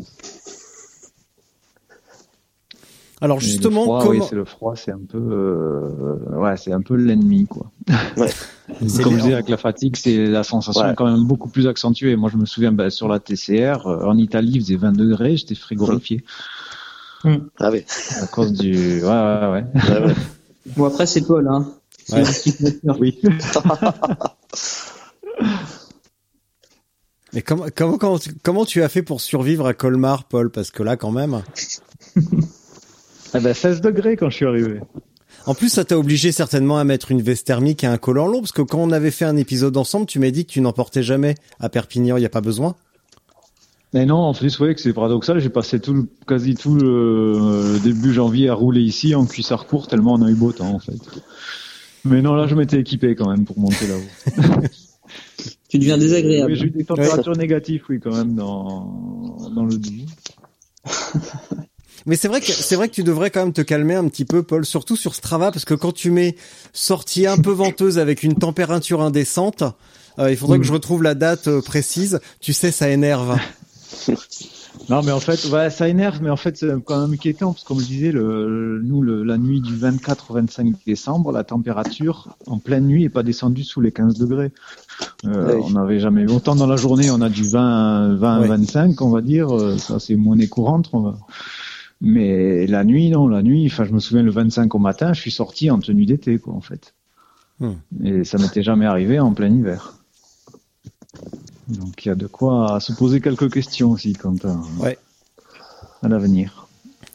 Alors 3.20 3.40
justement, 3.40 3.80
le 3.82 3.86
froid, 3.86 4.00
comment... 4.04 4.12
oui, 4.12 4.22
c'est 4.30 4.36
le 4.36 4.46
froid, 4.46 4.76
c'est 4.76 4.92
un 4.92 5.00
peu, 5.10 5.18
euh, 5.18 6.38
ouais, 6.40 6.56
c'est 6.56 6.72
un 6.72 6.82
peu 6.82 6.96
l'ennemi, 6.96 7.48
quoi. 7.48 7.72
Ouais. 8.16 8.30
C'est 8.86 9.02
Comme 9.02 9.14
je 9.14 9.20
disais 9.22 9.34
avec 9.34 9.48
la 9.48 9.56
fatigue, 9.56 9.96
c'est 9.96 10.26
la 10.28 10.44
sensation 10.44 10.82
Ouais. 10.84 10.92
est 10.92 10.96
quand 10.96 11.10
même 11.10 11.24
beaucoup 11.24 11.48
plus 11.48 11.68
accentuée. 11.68 12.18
Moi, 12.18 12.30
je 12.32 12.36
me 12.38 12.46
souviens, 12.46 12.74
ben, 12.74 12.90
sur 12.90 13.08
la 13.08 13.18
TCR, 13.20 13.88
euh, 13.88 14.06
en 14.06 14.18
Italie, 14.18 14.52
il 14.56 14.62
faisait 14.62 14.76
20 14.76 14.92
degrés, 14.92 15.38
j'étais 15.38 15.56
frigorifié 15.56 16.24
Ah 17.24 17.72
oui. 17.72 17.86
à 18.22 18.28
cause 18.28 18.52
du, 18.52 19.02
ouais, 19.02 19.08
ouais, 19.08 19.48
ouais. 19.52 19.64
Ouais, 19.74 20.06
ouais. 20.08 20.16
Bon, 20.76 20.84
après, 20.86 21.06
c'est 21.06 21.22
Paul, 21.26 21.48
hein. 21.48 21.66
Ouais. 22.12 22.24
Oui. 23.00 23.20
Mais 27.34 27.42
comment, 27.42 27.66
comment, 27.76 28.18
comment 28.44 28.66
tu 28.66 28.84
as 28.84 28.90
fait 28.90 29.02
pour 29.02 29.22
survivre 29.22 29.66
à 29.66 29.74
Colmar, 29.74 30.26
Paul? 30.26 30.50
Parce 30.50 30.72
que 30.72 30.84
là, 30.84 30.98
quand 30.98 31.12
même. 31.12 31.42
Ah 33.34 33.40
ben, 33.40 33.54
16 33.54 33.82
degrés 33.82 34.18
quand 34.18 34.30
je 34.30 34.36
suis 34.36 34.46
arrivé. 34.46 34.80
En 35.46 35.54
plus, 35.54 35.70
ça 35.70 35.86
t'a 35.86 35.98
obligé 35.98 36.32
certainement 36.32 36.78
à 36.78 36.84
mettre 36.84 37.12
une 37.12 37.22
veste 37.22 37.48
thermique 37.48 37.84
et 37.84 37.88
un 37.88 37.98
collant 37.98 38.28
long, 38.28 38.40
parce 38.40 38.52
que 38.52 38.62
quand 38.62 38.80
on 38.80 38.92
avait 38.92 39.12
fait 39.12 39.26
un 39.26 39.38
épisode 39.38 39.78
ensemble, 39.78 40.06
tu 40.06 40.20
m'as 40.20 40.30
dit 40.32 40.46
que 40.46 40.52
tu 40.52 40.62
n'en 40.62 40.74
portais 40.74 41.04
jamais 41.04 41.36
à 41.60 41.70
Perpignan, 41.70 42.18
il 42.18 42.22
n'y 42.22 42.26
a 42.26 42.30
pas 42.30 42.42
besoin. 42.42 42.76
Mais 43.94 44.06
non, 44.06 44.18
en 44.18 44.34
plus, 44.34 44.54
vous 44.54 44.58
voyez 44.58 44.76
que 44.76 44.82
c'est 44.82 44.92
paradoxal. 44.92 45.40
J'ai 45.40 45.50
passé 45.50 45.80
tout 45.80 45.94
le, 45.94 46.08
quasi 46.28 46.56
tout 46.56 46.76
le 46.76 46.86
euh, 46.86 47.80
début 47.80 48.14
janvier 48.14 48.50
à 48.50 48.54
rouler 48.54 48.82
ici 48.82 49.16
en 49.16 49.26
cuissard 49.26 49.66
court 49.66 49.88
tellement 49.88 50.16
on 50.16 50.22
a 50.22 50.30
eu 50.30 50.36
beau 50.36 50.52
temps, 50.52 50.74
en 50.74 50.80
fait. 50.80 51.00
Mais 52.04 52.22
non, 52.22 52.34
là, 52.36 52.48
je 52.48 52.56
m'étais 52.56 52.80
équipé 52.80 53.16
quand 53.16 53.30
même 53.30 53.46
pour 53.46 53.58
monter 53.60 53.88
là-haut. 53.88 54.66
Tu 55.70 55.80
deviens 55.80 55.98
désagréable. 55.98 56.52
Oui, 56.52 56.58
j'ai 56.58 56.66
eu 56.68 56.70
des 56.70 56.86
températures 56.86 57.36
négatives, 57.36 57.84
oui, 57.90 58.00
quand 58.00 58.16
même, 58.16 58.36
dans, 58.36 59.50
dans 59.54 59.66
le 59.66 59.78
doux. 59.78 59.92
Mais 62.08 62.16
c'est 62.16 62.28
vrai 62.30 62.40
que 62.42 62.48
c'est 62.52 62.76
vrai 62.76 62.88
que 62.90 62.94
tu 62.94 63.04
devrais 63.04 63.30
quand 63.30 63.42
même 63.44 63.54
te 63.54 63.62
calmer 63.62 63.94
un 63.96 64.08
petit 64.08 64.26
peu, 64.26 64.42
Paul, 64.42 64.66
surtout 64.66 64.96
sur 64.96 65.14
Strava, 65.14 65.52
parce 65.52 65.66
que 65.66 65.74
quand 65.76 65.92
tu 65.92 66.10
mets 66.10 66.36
sortie 66.74 67.28
un 67.28 67.38
peu 67.38 67.52
venteuse 67.52 68.00
avec 68.00 68.24
une 68.24 68.36
température 68.36 69.02
indécente, 69.02 69.64
euh, 70.18 70.32
il 70.32 70.38
faudrait 70.38 70.58
que 70.58 70.66
je 70.66 70.74
retrouve 70.74 71.04
la 71.04 71.14
date 71.14 71.48
euh, 71.48 71.62
précise. 71.62 72.20
Tu 72.40 72.54
sais, 72.54 72.72
ça 72.72 72.90
énerve. 72.90 73.38
Non, 74.90 75.02
mais 75.04 75.12
en 75.12 75.20
fait, 75.20 75.44
ouais, 75.50 75.70
ça 75.70 75.90
énerve, 75.90 76.20
mais 76.22 76.30
en 76.30 76.38
fait, 76.38 76.56
c'est 76.56 76.68
quand 76.86 77.02
même 77.02 77.12
inquiétant, 77.12 77.52
parce 77.52 77.64
que 77.64 77.68
comme 77.68 77.80
je 77.80 77.88
disais, 77.88 78.12
le, 78.12 78.80
nous, 78.84 79.02
le, 79.02 79.24
la 79.24 79.38
nuit 79.38 79.60
du 79.60 79.76
24 79.76 80.32
au 80.32 80.34
25 80.36 80.76
décembre, 80.86 81.32
la 81.32 81.44
température 81.44 82.30
en 82.46 82.60
pleine 82.60 82.86
nuit 82.86 83.04
est 83.04 83.10
pas 83.10 83.24
descendue 83.24 83.64
sous 83.64 83.82
les 83.82 83.92
15 83.92 84.14
degrés. 84.18 84.52
Euh. 85.26 85.60
On 85.64 85.72
n'avait 85.72 86.00
jamais 86.00 86.22
eu 86.22 86.30
autant 86.30 86.56
dans 86.56 86.68
la 86.68 86.78
journée, 86.78 87.10
on 87.12 87.20
a 87.22 87.28
du 87.30 87.44
20, 87.44 88.16
20, 88.16 88.42
Ouais. 88.42 88.48
25, 88.48 89.02
on 89.02 89.10
va 89.10 89.22
dire, 89.22 89.54
euh, 89.54 89.78
ça 89.78 90.00
c'est 90.00 90.16
monnaie 90.16 90.48
courante. 90.48 90.90
on 90.94 91.00
va- 91.02 91.18
Mais 92.02 92.68
la 92.68 92.84
nuit, 92.84 93.10
non, 93.10 93.28
la 93.28 93.42
nuit, 93.42 93.66
enfin, 93.68 93.84
je 93.86 93.92
me 93.92 94.00
souviens 94.00 94.24
le 94.24 94.32
25 94.32 94.74
au 94.76 94.80
matin, 94.80 95.14
je 95.14 95.22
suis 95.22 95.32
sorti 95.32 95.72
en 95.72 95.80
tenue 95.80 96.06
d'été, 96.06 96.38
quoi, 96.38 96.54
en 96.54 96.62
fait. 96.62 96.94
Hmm. 97.60 97.74
Et 98.04 98.24
ça 98.24 98.38
m'était 98.38 98.62
jamais 98.62 98.86
arrivé 98.86 99.20
en 99.20 99.34
plein 99.34 99.50
hiver. 99.50 99.96
Donc 101.68 102.06
il 102.06 102.10
y 102.10 102.12
a 102.12 102.16
de 102.16 102.28
quoi 102.28 102.80
se 102.80 102.94
poser 102.94 103.20
quelques 103.20 103.52
questions 103.52 103.92
aussi 103.92 104.14
quant 104.14 104.36
à, 104.44 104.56
Ouais. 104.82 104.98
à 106.04 106.08
l'avenir. 106.08 106.68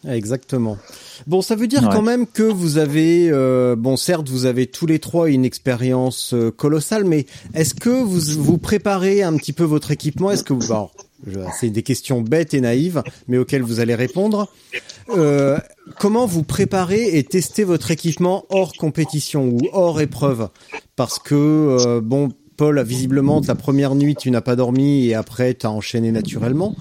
Exactement. 0.07 0.77
Bon, 1.29 1.43
ça 1.43 1.55
veut 1.55 1.69
dire 1.69 1.85
Ouais. 1.85 1.89
quand 1.93 2.03
même 2.03 2.27
que 2.27 2.43
vous 2.43 2.77
avez, 2.79 3.31
euh, 3.31 3.77
bon, 3.77 3.97
certes, 3.97 4.29
vous 4.29 4.47
avez 4.47 4.67
tous 4.67 4.87
les 4.87 4.99
trois 4.99 5.31
une 5.31 5.45
expérience 5.45 6.35
euh, 6.35 6.51
colossale, 6.51 7.05
mais 7.05 7.27
est-ce 7.55 7.75
que 7.75 7.89
vous 7.89 8.43
vous 8.43 8.59
préparez 8.59 9.23
un 9.23 9.37
petit 9.37 9.53
peu 9.53 9.63
votre 9.63 9.93
équipement? 9.93 10.33
Est-ce 10.33 10.43
que 10.43 10.53
vous, 10.53 10.65
alors, 10.73 10.93
c'est 11.59 11.71
des 11.71 11.83
questions 11.83 12.21
bêtes 12.21 12.55
et 12.55 12.61
naïves, 12.61 13.03
mais 13.29 13.39
auxquelles 13.39 13.63
vous 13.63 13.81
allez 13.81 13.95
répondre. 13.95 14.49
Euh, 15.11 15.59
comment 15.99 16.27
vous 16.27 16.43
préparez 16.43 17.17
et 17.17 17.25
testez 17.25 17.65
votre 17.65 17.91
équipement 17.91 18.45
hors 18.51 18.73
compétition 18.73 19.47
ou 19.47 19.61
hors 19.73 20.01
épreuve? 20.01 20.49
Parce 20.97 21.19
que 21.19 21.35
euh, 21.35 22.01
bon, 22.01 22.31
Paul, 22.57 22.83
visiblement, 22.83 23.41
ta 23.41 23.55
première 23.55 23.95
nuit, 23.95 24.15
tu 24.15 24.31
n'as 24.31 24.41
pas 24.41 24.57
dormi 24.57 25.07
et 25.07 25.15
après, 25.15 25.55
tu 25.55 25.67
as 25.67 25.71
enchaîné 25.71 26.13
naturellement. 26.13 26.77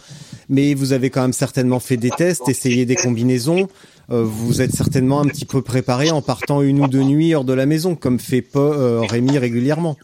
Mais 0.50 0.74
vous 0.74 0.94
avez 0.94 1.10
quand 1.10 1.22
même 1.22 1.34
certainement 1.34 1.80
fait 1.80 1.98
des 1.98 2.10
tests, 2.10 2.50
essayé 2.50 2.86
des 2.86 2.96
combinaisons. 2.96 3.68
Euh, 4.12 4.24
vous 4.24 4.62
êtes 4.62 4.74
certainement 4.74 5.22
un 5.22 5.26
petit 5.26 5.46
peu 5.46 5.62
préparé 5.62 6.12
en 6.12 6.22
partant 6.22 6.62
une 6.62 6.82
ou 6.82 6.88
deux 6.88 7.04
nuits 7.04 7.34
hors 7.34 7.46
de 7.46 7.54
la 7.54 7.66
maison, 7.66 7.96
comme 7.96 8.20
fait 8.20 8.42
Paul, 8.42 8.76
euh, 8.78 9.02
Rémi 9.02 9.38
régulièrement. 9.38 9.98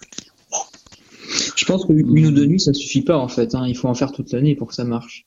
Je 1.67 1.73
pense 1.73 1.85
qu'une 1.85 2.25
ou 2.25 2.31
deux 2.31 2.45
nuits, 2.45 2.61
ça 2.61 2.71
suffit 2.71 3.01
pas 3.01 3.17
en 3.17 3.27
fait. 3.27 3.53
Hein. 3.53 3.65
Il 3.67 3.75
faut 3.75 3.89
en 3.89 3.93
faire 3.93 4.13
toute 4.13 4.31
l'année 4.31 4.55
pour 4.55 4.69
que 4.69 4.73
ça 4.73 4.85
marche. 4.85 5.25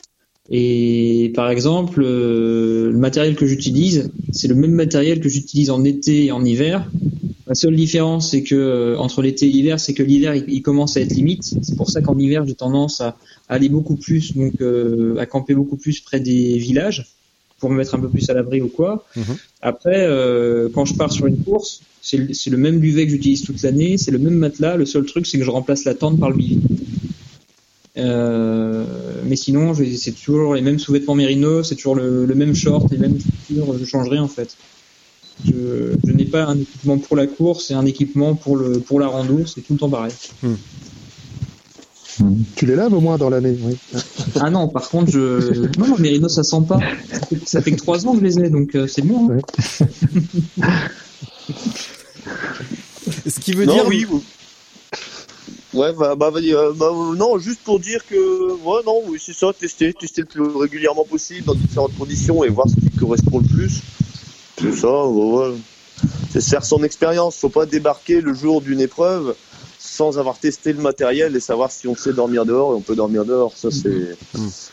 Et 0.48 1.33
par 1.35 1.50
exemple, 1.50 2.00
euh, 2.03 2.90
le 2.90 2.96
matériel 2.96 3.37
que 3.37 3.44
j'utilise, 3.44 4.11
c'est 4.33 4.48
le 4.48 4.55
même 4.55 4.72
matériel 4.72 5.20
que 5.20 5.29
j'utilise 5.29 5.68
en 5.68 5.85
été 5.85 6.24
et 6.24 6.33
en 6.33 6.42
hiver. 6.42 6.90
La 7.46 7.55
seule 7.55 7.76
différence, 7.76 8.31
c'est 8.31 8.42
que 8.42 8.55
euh, 8.55 8.96
entre 8.96 9.20
l'été 9.20 9.48
et 9.48 9.50
l'hiver, 9.50 9.79
c'est 9.79 9.92
que 9.92 10.03
l'hiver 10.03 10.35
il, 10.35 10.62
commence 10.62 10.96
à 10.96 11.03
être 11.03 11.12
limite. 11.12 11.42
C'est 11.61 11.76
pour 11.76 11.90
ça 11.90 12.00
qu'en 12.00 12.18
hiver, 12.18 12.46
j'ai 12.46 12.55
tendance 12.55 13.03
à 13.03 13.18
aller 13.50 13.68
beaucoup 13.68 13.96
plus, 13.96 14.35
donc 14.35 14.62
euh, 14.62 15.18
à 15.18 15.26
camper 15.26 15.55
beaucoup 15.55 15.76
plus 15.76 16.00
près 16.00 16.20
des 16.20 16.57
villages 16.57 17.19
pour 17.61 17.70
me 17.70 17.77
mettre 17.77 17.94
un 17.94 18.01
peu 18.01 18.09
plus 18.09 18.29
à 18.31 18.35
l'abri 18.35 18.61
ou 18.61 18.68
quoi. 18.68 19.05
Mhm. 19.14 19.37
Après, 19.62 20.07
euh, 20.07 20.68
quand 20.75 20.87
je 20.87 20.94
pars 20.94 21.12
sur 21.12 21.27
une 21.27 21.38
course, 21.44 21.83
c'est 22.03 22.16
le, 22.16 22.57
même 22.57 22.81
duvet 22.81 23.05
que 23.05 23.11
j'utilise 23.11 23.42
toute 23.42 23.62
l'année, 23.62 23.99
c'est 23.99 24.11
le 24.11 24.18
même 24.18 24.35
matelas. 24.35 24.77
Le 24.77 24.87
seul 24.87 25.05
truc, 25.05 25.27
c'est 25.27 25.38
que 25.38 25.44
je 25.44 25.51
remplace 25.51 25.85
la 25.85 25.94
tente 25.94 26.18
par 26.18 26.31
le 26.31 26.37
bivy. 26.37 26.61
Euh, 27.99 28.85
mais 29.27 29.37
sinon, 29.37 29.75
c'est 29.75 30.12
toujours 30.12 30.55
les 30.55 30.62
mêmes 30.62 30.79
sous-vêtements 30.79 31.14
mérinos, 31.14 31.68
c'est 31.68 31.75
toujours 31.75 31.96
le, 31.96 32.25
le 32.25 32.35
même 32.35 32.55
short, 32.55 32.90
les 32.90 32.99
mêmes 32.99 33.18
chaussures. 33.18 33.79
Je 33.79 33.85
changerai 33.85 34.18
en 34.18 34.29
fait. 34.29 34.57
Je, 35.44 35.94
je 36.07 36.12
n'ai 36.12 36.25
pas 36.25 36.44
un 36.44 36.59
équipement 36.59 36.99
pour 36.99 37.16
la 37.16 37.27
course 37.27 37.70
et 37.70 37.75
un 37.75 37.87
équipement 37.87 38.35
pour 38.35 38.57
le 38.57 38.81
pour 38.81 39.01
la 39.01 39.09
rando. 39.09 39.44
C'est 39.46 39.61
tout 39.61 39.75
le 39.75 39.79
temps 39.79 39.90
pareil. 39.90 40.12
Tu 42.57 42.66
les 42.66 42.75
laves 42.77 42.92
au 42.92 43.01
moins 43.01 43.16
dans 43.18 43.31
l'année, 43.31 43.57
oui. 43.62 43.77
Ah 44.40 44.51
non, 44.51 44.68
par 44.68 44.88
contre, 44.90 45.11
je 45.11 45.66
non, 45.79 45.94
le 45.96 46.03
mérino 46.03 46.29
ça 46.29 46.42
sent 46.42 46.62
pas. 46.68 46.79
Ça 47.46 47.62
fait, 47.62 47.73
que 47.73 47.77
trois 47.77 48.07
ans 48.07 48.12
que 48.12 48.20
je 48.20 48.25
les 48.25 48.38
ai, 48.40 48.51
donc 48.51 48.75
euh, 48.75 48.87
c'est 48.87 49.03
bon. 49.03 49.31
hein. 49.31 49.38
Ce 53.27 53.40
qui 53.40 53.53
veut 53.53 53.64
non, 53.64 53.75
dire, 53.75 53.87
oui. 53.88 54.05
vous- 54.05 54.23
Ouais, 55.73 55.92
bah, 55.92 56.16
bah, 56.16 56.31
vas-y, 56.31 56.53
euh, 56.53 56.73
bah, 56.75 56.90
non, 57.16 57.38
juste 57.38 57.61
pour 57.61 57.79
dire 57.79 58.05
que, 58.09 58.16
ouais, 58.16 58.81
non, 58.85 59.03
oui, 59.07 59.23
c'est 59.25 59.33
ça, 59.33 59.53
tester, 59.59 59.92
tester 59.94 60.23
le 60.23 60.27
plus 60.27 60.42
régulièrement 60.42 61.05
possible 61.05 61.44
dans 61.46 61.55
différentes 61.55 61.96
conditions 61.96 62.42
et 62.42 62.49
voir 62.49 62.66
ce 62.68 62.75
qui 62.75 62.90
correspond 62.99 63.38
le 63.38 63.46
plus. 63.46 63.81
C'est 64.61 64.73
ça, 64.73 65.07
ouais, 65.07 65.38
ouais. 65.51 65.55
C'est 66.33 66.42
faire 66.42 66.64
son 66.64 66.83
expérience. 66.83 67.37
Faut 67.37 67.49
pas 67.51 67.66
débarquer 67.66 68.20
le 68.20 68.35
jour 68.35 68.61
d'une 68.62 68.81
épreuve 68.81 69.35
sans 70.00 70.18
avoir 70.18 70.38
testé 70.38 70.72
le 70.72 70.80
matériel 70.80 71.36
et 71.36 71.40
savoir 71.40 71.70
si 71.70 71.86
on 71.86 71.94
sait 71.94 72.14
dormir 72.14 72.46
dehors 72.46 72.72
et 72.72 72.74
on 72.74 72.80
peut 72.80 72.96
dormir 72.96 73.26
dehors. 73.26 73.52
Ça, 73.54 73.70
c'est, 73.70 74.16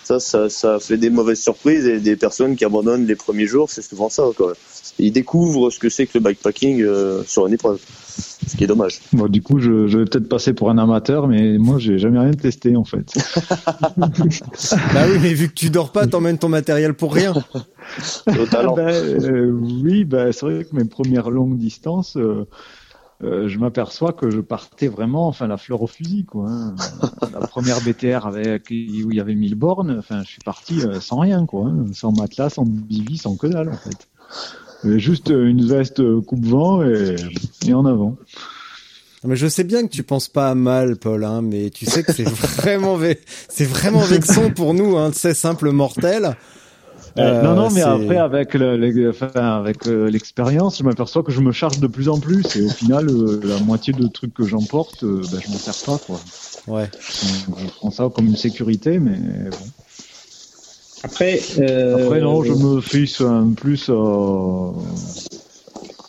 ça, 0.05 0.21
ça, 0.21 0.49
ça 0.49 0.79
fait 0.79 0.95
des 0.95 1.09
mauvaises 1.09 1.41
surprises 1.41 1.85
et 1.85 1.99
des 1.99 2.15
personnes 2.15 2.55
qui 2.55 2.63
abandonnent 2.63 3.05
les 3.05 3.17
premiers 3.17 3.45
jours, 3.45 3.69
c'est 3.69 3.81
souvent 3.81 4.07
ça, 4.07 4.23
quoi. 4.37 4.53
Ils 4.99 5.11
découvrent 5.11 5.69
ce 5.69 5.79
que 5.79 5.89
c'est 5.89 6.05
que 6.07 6.17
le 6.17 6.21
bikepacking 6.21 6.81
euh, 6.81 7.23
sur 7.25 7.45
une 7.45 7.53
épreuve. 7.53 7.77
Ce 8.47 8.55
qui 8.55 8.63
est 8.63 8.67
dommage. 8.67 9.01
Bon, 9.11 9.27
du 9.27 9.41
coup, 9.41 9.59
je, 9.59 9.87
je 9.87 9.99
vais 9.99 10.05
peut-être 10.05 10.29
passer 10.29 10.53
pour 10.53 10.69
un 10.69 10.77
amateur, 10.77 11.27
mais 11.27 11.57
moi, 11.57 11.77
j'ai 11.77 11.99
jamais 11.99 12.19
rien 12.19 12.31
testé 12.31 12.77
en 12.77 12.85
fait. 12.85 13.13
bah 13.97 14.09
oui, 14.17 15.17
mais 15.21 15.33
vu 15.33 15.49
que 15.49 15.53
tu 15.53 15.69
dors 15.69 15.91
pas, 15.91 16.07
t'emmènes 16.07 16.37
ton 16.37 16.47
matériel 16.47 16.93
pour 16.93 17.13
rien. 17.13 17.33
Au 18.27 18.45
talent. 18.45 18.75
Ben, 18.75 18.87
euh, 18.89 19.51
oui, 19.51 20.05
ben, 20.05 20.31
c'est 20.31 20.45
vrai 20.45 20.63
que 20.63 20.73
mes 20.73 20.85
premières 20.85 21.29
longues 21.29 21.57
distances, 21.57 22.15
euh, 22.15 22.47
euh, 23.23 23.47
je 23.47 23.58
m'aperçois 23.58 24.13
que 24.13 24.30
je 24.30 24.39
partais 24.41 24.88
vraiment, 24.88 25.27
enfin, 25.27 25.47
la 25.47 25.58
fleur 25.58 25.82
au 25.82 25.88
fusil, 25.88 26.25
quoi. 26.25 26.49
hein. 26.49 26.75
La 27.34 27.47
première 27.47 27.82
BTR 27.82 28.25
avec 28.25 28.69
où 28.69 28.73
il 29.12 29.13
y 29.15 29.19
avait 29.19 29.36
1000 29.36 29.56
bornes, 29.56 29.95
enfin, 29.99 30.24
je 30.24 30.30
suis 30.30 30.41
parti 30.41 30.82
euh, 30.82 30.99
sans 30.99 31.20
rien, 31.20 31.45
quoi, 31.45 31.68
hein. 31.68 31.86
sans 31.93 32.11
matelas, 32.11 32.49
sans 32.49 32.63
bivy, 32.65 33.18
sans 33.18 33.36
que 33.36 33.47
dalle, 33.47 33.70
en 33.70 33.74
fait. 33.78 34.97
Juste 34.97 35.32
euh, 35.32 35.47
une 35.47 35.65
veste 35.68 35.99
euh, 35.99 36.22
coupe-vent 36.22 36.84
et, 36.84 37.15
et 37.65 37.74
en 37.74 37.86
avant. 37.86 38.15
Mais 39.24 39.36
je 39.36 39.47
sais 39.47 39.63
bien 39.63 39.82
que 39.86 39.91
tu 39.91 40.03
penses 40.03 40.28
pas 40.28 40.49
à 40.49 40.55
mal, 40.55 40.95
Paul, 40.95 41.26
hein, 41.26 41.41
mais 41.41 41.72
tu 41.72 41.86
sais 41.86 42.03
que 42.03 42.13
c'est 42.13 42.24
vraiment, 42.61 42.97
ve- 42.97 43.18
c'est 43.49 43.65
vraiment 43.65 44.01
vexant 44.03 44.51
pour 44.51 44.74
nous, 44.76 44.95
hein, 44.95 45.09
c'est 45.13 45.34
simple 45.34 45.72
mortel. 45.72 46.36
Euh, 47.20 47.41
non, 47.41 47.55
non, 47.55 47.72
mais 47.72 47.82
après, 47.82 48.18
avec 48.18 48.53
le- 48.53 49.09
enfin, 49.09 49.63
euh, 49.88 50.09
l'expérience, 50.11 50.78
je 50.78 50.84
m'aperçois 50.84 51.24
que 51.24 51.32
je 51.32 51.41
me 51.41 51.51
charge 51.51 51.80
de 51.80 51.88
plus 51.88 52.09
en 52.09 52.20
plus 52.20 52.55
et 52.55 52.61
au 52.61 52.70
final, 52.72 53.09
euh, 53.09 53.41
la 53.43 53.57
moitié 53.59 53.93
de 53.93 54.07
trucs 54.07 54.34
que 54.36 54.45
j'emporte, 54.45 55.03
euh, 55.03 55.26
ben, 55.28 55.39
je 55.39 55.49
m'en 55.49 55.57
sers 55.57 55.80
pas, 55.82 55.97
quoi. 55.97 56.24
Ouais. 56.68 56.91
Donc, 57.22 57.57
je 57.57 57.68
prends 57.68 57.91
ça 57.91 58.09
comme 58.13 58.28
une 58.28 58.36
sécurité, 58.38 58.99
mais 58.99 59.51
bon. 59.51 59.72
Après, 61.03 61.47
euh, 61.57 61.95
Après, 61.95 62.22
non, 62.22 62.43
je 62.43 62.53
me 62.53 62.80
fixe 62.82 63.20
un 63.22 63.53
plus 63.53 63.89
à, 63.89 63.93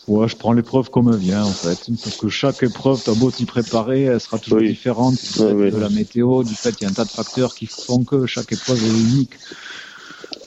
Ouais, 0.07 0.27
je 0.27 0.37
prends 0.39 0.55
l'épreuve 0.55 0.89
comme 0.91 1.11
elle 1.11 1.19
vient 1.19 1.45
en 1.45 1.53
fait, 1.53 1.91
parce 2.01 2.17
que 2.17 2.29
chaque 2.29 2.63
épreuve, 2.63 3.03
t'as 3.03 3.15
beau 3.15 3.31
t'y 3.31 3.45
préparer, 3.45 4.05
elle 4.05 4.19
sera 4.21 4.39
toujours 4.39 4.63
Oui. 4.63 4.65
différente 4.65 5.21
du 5.27 5.35
fait 5.35 5.59
de 5.67 5.77
la 5.77 5.91
météo, 5.91 6.45
du 6.45 6.57
fait 6.57 6.73
qu'il 6.75 6.87
y 6.87 6.89
a 6.89 6.91
un 6.91 6.95
tas 6.95 7.05
de 7.05 7.13
facteurs 7.13 7.55
qui 7.55 7.67
font 7.67 8.05
que 8.05 8.25
chaque 8.25 8.51
épreuve 8.53 8.85
est 8.87 8.91
unique. 8.91 9.39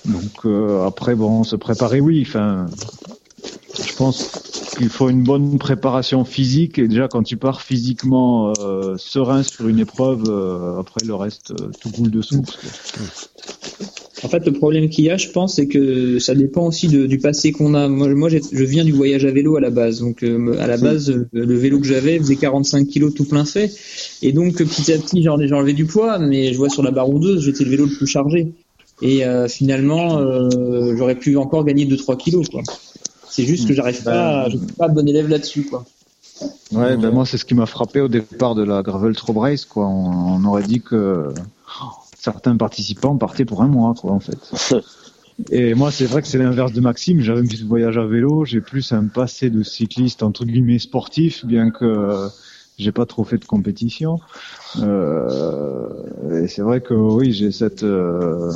Donc 0.06 0.45
euh, 0.45 0.86
après, 0.86 1.16
bon, 1.16 1.43
se 1.43 1.56
préparer, 1.56 2.02
oui. 2.02 2.24
Enfin, 2.28 2.68
je 3.86 3.95
pense 3.95 4.28
qu'il 4.78 4.89
faut 4.89 5.10
une 5.10 5.24
bonne 5.24 5.58
préparation 5.58 6.26
physique 6.26 6.80
et 6.80 6.88
déjà 6.88 7.08
quand 7.08 7.24
tu 7.24 7.38
pars 7.38 7.62
physiquement 7.62 8.54
euh, 8.60 8.95
serein 8.97 9.43
sur 9.43 9.68
une 9.68 9.80
épreuve, 9.80 10.24
euh, 10.28 10.80
après 10.80 11.06
le 11.06 11.16
reste, 11.16 11.54
tout 11.80 11.89
coule 11.91 12.12
de 12.12 12.22
source. 12.22 12.58
quoi. 12.58 12.70
En 14.24 14.30
fait, 14.30 14.45
le 14.45 14.52
problème 14.54 14.88
qu'il 14.89 15.06
y 15.06 15.10
a, 15.10 15.18
je 15.18 15.30
pense, 15.30 15.56
c'est 15.56 15.68
que 15.68 16.20
ça 16.20 16.36
dépend 16.36 16.68
aussi 16.68 16.88
de- 16.88 17.08
du 17.08 17.18
passé 17.18 17.52
qu'on 17.52 17.74
a. 17.74 17.88
Moi, 17.88 18.30
je 18.30 18.64
viens 18.64 18.86
du 18.86 18.91
voyage 18.91 19.26
à 19.26 19.32
vélo 19.32 19.56
à 19.56 19.62
la 19.62 19.72
base. 19.72 19.99
Donc, 19.99 20.24
euh, 20.24 20.56
à 20.60 20.68
la 20.68 20.78
base, 20.78 21.10
euh, 21.10 21.28
le 21.34 21.56
vélo 21.56 21.80
que 21.80 21.88
j'avais 21.88 22.20
faisait 22.20 22.36
45 22.36 22.88
kilos 22.88 23.14
tout 23.16 23.26
plein 23.26 23.45
fait. 23.45 23.72
Et 24.22 24.32
donc, 24.32 24.58
petit 24.58 24.93
à 24.93 24.99
petit, 24.99 25.24
j'en 25.24 25.39
ai 25.39 25.47
j'ai 25.47 25.56
enlevé 25.56 25.74
du 25.74 25.86
poids, 25.86 26.20
mais 26.20 26.54
je 26.54 26.58
vois 26.58 26.70
sur 26.70 26.84
la 26.84 26.91
baroudeuse, 26.91 27.43
j'étais 27.43 27.64
le 27.64 27.72
vélo 27.72 27.86
le 27.86 27.95
plus 27.95 28.06
chargé. 28.06 28.54
Et 29.02 29.26
euh, 29.26 29.47
finalement, 29.47 30.20
euh, 30.20 30.95
j'aurais 30.95 31.16
pu 31.16 31.38
encore 31.38 31.66
gagner 31.66 31.86
2-3 31.86 32.18
kilos. 32.18 32.49
quoi. 32.49 32.62
C'est 33.30 33.45
juste 33.45 33.68
que 33.68 33.74
j'arrive 33.74 34.04
pas, 34.04 34.49
je 34.49 34.58
suis 34.58 34.68
pas 34.78 34.88
bon 34.88 35.08
élève 35.08 35.28
là-dessus. 35.30 35.64
quoi. 35.64 35.86
Ouais, 36.72 36.97
ben 36.97 37.12
moi 37.12 37.26
c'est 37.26 37.38
ce 37.38 37.45
qui 37.45 37.54
m'a 37.54 37.68
frappé 37.68 38.02
au 38.02 38.08
départ 38.08 38.56
de 38.56 38.64
la 38.64 38.82
Gravel 38.82 39.16
Trop 39.16 39.34
Race, 39.39 39.66
quoi. 39.66 39.88
On, 39.88 40.41
on 40.41 40.45
aurait 40.45 40.64
dit 40.64 40.82
que 40.82 41.34
certains 42.18 42.58
participants 42.58 43.16
partaient 43.18 43.45
pour 43.45 43.62
un 43.62 43.68
mois, 43.68 43.93
quoi, 43.99 44.12
en 44.12 44.20
fait. 44.20 44.38
Et 45.49 45.74
moi, 45.74 45.91
c'est 45.91 46.06
vrai 46.06 46.22
que 46.22 46.28
c'est 46.28 46.38
l'inverse 46.38 46.72
de 46.72 46.82
Maxime. 46.82 47.22
J'avais 47.22 47.39
un 47.39 47.45
petit 47.45 47.64
voyage 47.64 47.97
à 47.97 48.06
vélo. 48.06 48.45
J'ai 48.45 48.62
plus 48.62 48.91
un 48.91 49.06
passé 49.08 49.49
de 49.49 49.64
cycliste 49.64 50.22
entre 50.24 50.45
guillemets 50.45 50.78
sportif, 50.80 51.45
bien 51.45 51.72
que 51.72 51.86
euh, 51.86 52.28
j'ai 52.82 52.91
pas 52.91 53.05
trop 53.05 53.23
fait 53.23 53.38
de 53.38 53.45
compétition. 53.45 54.19
Euh, 54.79 55.88
et 56.43 56.47
c'est 56.47 56.61
vrai 56.61 56.82
que 56.82 56.93
oui, 56.93 57.32
j'ai 57.32 57.51
cette 57.51 57.84
euh, 57.84 58.51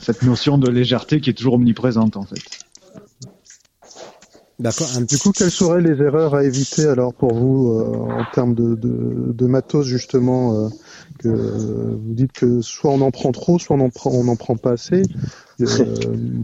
cette 0.00 0.22
notion 0.22 0.58
de 0.58 0.70
légèreté 0.70 1.20
qui 1.20 1.30
est 1.30 1.34
toujours 1.34 1.54
omniprésente, 1.54 2.16
en 2.16 2.22
fait. 2.22 2.40
D'accord. 4.58 4.88
Du 5.08 5.18
coup, 5.18 5.30
quelles 5.30 5.52
seraient 5.52 5.80
les 5.80 6.02
erreurs 6.02 6.34
à 6.34 6.42
éviter 6.42 6.86
alors 6.86 7.14
pour 7.14 7.32
vous 7.32 7.68
euh, 7.68 8.20
en 8.20 8.24
termes 8.32 8.54
de, 8.54 8.74
de, 8.74 9.32
de 9.32 9.46
matos 9.46 9.86
justement 9.86 10.68
que 11.20 11.28
vous 11.28 12.14
dites 12.14 12.32
que 12.32 12.60
soit 12.60 12.90
on 12.90 13.00
en 13.00 13.12
prend 13.12 13.30
trop, 13.30 13.60
soit 13.60 13.76
on 13.76 13.80
en 13.80 13.90
prend 13.90 14.10
on 14.10 14.24
n'en 14.24 14.36
prend 14.36 14.56
pas 14.56 14.72
assez. 14.72 15.02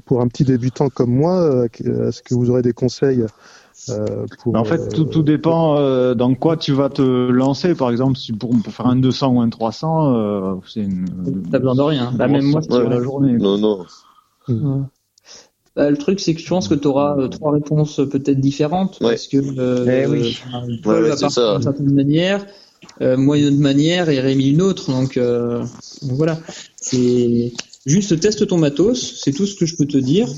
Pour 0.04 0.20
un 0.20 0.28
petit 0.28 0.44
débutant 0.44 0.88
comme 0.90 1.12
moi, 1.12 1.66
est-ce 1.66 2.22
que 2.22 2.34
vous 2.34 2.50
aurez 2.50 2.62
des 2.62 2.72
conseils 2.72 3.24
euh, 3.91 4.26
pour 4.43 4.57
En 4.57 4.64
fait, 4.64 4.80
euh, 4.80 4.89
tout, 4.89 5.05
tout 5.05 5.22
dépend 5.22 5.76
euh, 5.76 6.14
dans 6.14 6.35
quoi 6.35 6.57
tu 6.57 6.72
vas 6.72 6.89
te 6.89 7.03
lancer. 7.03 7.74
Par 7.74 7.91
exemple, 7.91 8.16
si 8.18 8.32
pour, 8.32 8.51
pour 8.51 8.72
faire 8.72 8.87
un 8.87 8.97
200 8.97 9.28
ou 9.35 9.41
un 9.41 9.49
300, 9.51 10.14
euh, 10.14 10.55
c'est 10.66 10.80
une. 10.80 11.07
T'as 11.51 11.59
besoin 11.59 11.74
de 11.74 11.82
rien. 11.82 12.12
Bah, 12.14 12.28
même 12.28 12.45
moi, 12.45 12.62
sur 12.62 12.89
la 12.89 13.01
journée. 13.03 13.32
Non, 13.35 13.59
non. 13.59 13.85
Bah, 15.76 15.91
le 15.91 15.97
truc, 15.97 16.20
c'est 16.20 16.35
que 16.35 16.41
je 16.41 16.49
pense 16.49 16.68
que 16.68 16.74
tu 16.74 16.87
auras 16.87 17.28
trois 17.28 17.53
réponses 17.53 17.97
peut-être 18.11 18.41
différentes. 18.41 18.99
Ouais. 19.01 19.11
Parce 19.11 19.26
que 19.26 19.39
euh, 19.59 20.03
Eh 20.05 20.07
oui. 20.07 20.39
euh, 20.55 20.76
Paul 20.82 20.95
Ouais, 20.95 21.03
ouais, 21.03 21.09
va 21.16 21.16
ça. 21.30 21.55
d'une 21.55 21.62
certaine 21.62 21.93
manière, 21.93 22.47
euh, 23.01 23.16
moi 23.16 23.39
une 23.39 23.47
autre 23.47 23.59
manière 23.59 24.09
et 24.09 24.20
Rémi 24.20 24.51
une 24.51 24.62
autre. 24.62 24.91
Donc, 24.93 25.16
euh, 25.16 25.61
donc 26.03 26.12
voilà. 26.12 26.39
C'est 26.76 27.53
juste 27.87 28.20
teste 28.20 28.47
ton 28.47 28.59
matos, 28.59 29.20
c'est 29.20 29.32
tout 29.32 29.47
ce 29.47 29.57
que 29.57 29.66
je 29.66 29.76
peux 29.76 29.87
te 29.87 29.99
dire. 29.99 30.28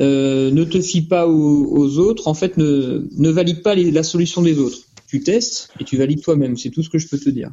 Euh, 0.00 0.50
ne 0.50 0.64
te 0.64 0.80
fie 0.80 1.02
pas 1.02 1.28
aux, 1.28 1.66
aux 1.76 1.98
autres. 1.98 2.26
En 2.28 2.34
fait, 2.34 2.56
ne, 2.56 3.06
ne 3.16 3.30
valide 3.30 3.62
pas 3.62 3.74
les- 3.74 3.90
la 3.92 4.02
solution 4.02 4.42
des 4.42 4.58
autres. 4.58 4.78
Tu 5.06 5.20
testes 5.22 5.70
et 5.78 5.84
tu 5.84 5.96
valides 5.96 6.20
toi-même. 6.22 6.56
C'est 6.56 6.70
tout 6.70 6.82
ce 6.82 6.90
que 6.90 6.98
je 6.98 7.06
peux 7.08 7.18
te 7.18 7.30
dire. 7.30 7.50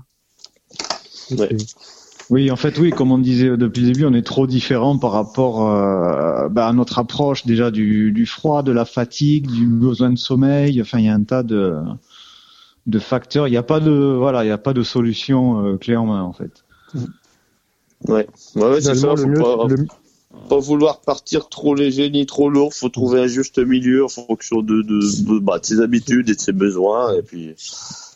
Ouais. 1.37 1.55
Oui, 2.31 2.49
en 2.49 2.55
fait, 2.55 2.77
oui, 2.79 2.91
comme 2.91 3.11
on 3.11 3.17
disait 3.19 3.57
depuis 3.57 3.81
le 3.81 3.91
début, 3.91 4.05
on 4.05 4.13
est 4.13 4.25
trop 4.25 4.47
différent 4.47 4.97
par 4.97 5.11
rapport 5.11 5.69
euh, 5.69 6.47
bah, 6.49 6.67
à 6.67 6.73
notre 6.73 6.97
approche 6.97 7.45
déjà 7.45 7.71
du, 7.71 8.11
du 8.11 8.25
froid, 8.25 8.63
de 8.63 8.71
la 8.71 8.85
fatigue, 8.85 9.47
du 9.47 9.67
besoin 9.67 10.09
de 10.11 10.17
sommeil. 10.17 10.81
Enfin, 10.81 10.99
il 10.99 11.05
y 11.05 11.09
a 11.09 11.13
un 11.13 11.23
tas 11.23 11.43
de, 11.43 11.75
de 12.87 12.99
facteurs. 12.99 13.47
Il 13.47 13.51
n'y 13.51 13.57
a 13.57 13.63
pas 13.63 13.81
de 13.81 13.91
voilà, 13.91 14.43
il 14.43 14.47
n'y 14.47 14.51
a 14.53 14.57
pas 14.57 14.73
de 14.73 14.81
solution 14.81 15.65
euh, 15.65 15.77
clé 15.77 15.95
en 15.95 16.05
main 16.05 16.23
en 16.23 16.33
fait. 16.33 16.63
Ouais, 18.07 18.27
ouais, 18.55 18.61
ouais 18.63 18.81
c'est 18.81 18.95
ça. 18.95 19.13
le 19.13 19.25
mieux, 19.25 19.39
pas, 19.39 19.67
le- 19.67 19.85
pas 20.49 20.59
vouloir 20.59 21.01
partir 21.01 21.49
trop 21.49 21.75
léger 21.75 22.09
ni 22.09 22.25
trop 22.25 22.49
lourd. 22.49 22.73
Faut 22.73 22.89
trouver 22.89 23.19
un 23.19 23.27
juste 23.27 23.59
milieu 23.59 24.05
en 24.05 24.09
fonction 24.09 24.61
de, 24.61 24.81
de, 24.81 25.23
de, 25.23 25.39
bah, 25.39 25.59
de 25.59 25.65
ses 25.65 25.79
habitudes 25.79 26.29
et 26.29 26.35
de 26.35 26.39
ses 26.39 26.51
besoins. 26.51 27.15
Et 27.15 27.21
puis 27.21 27.55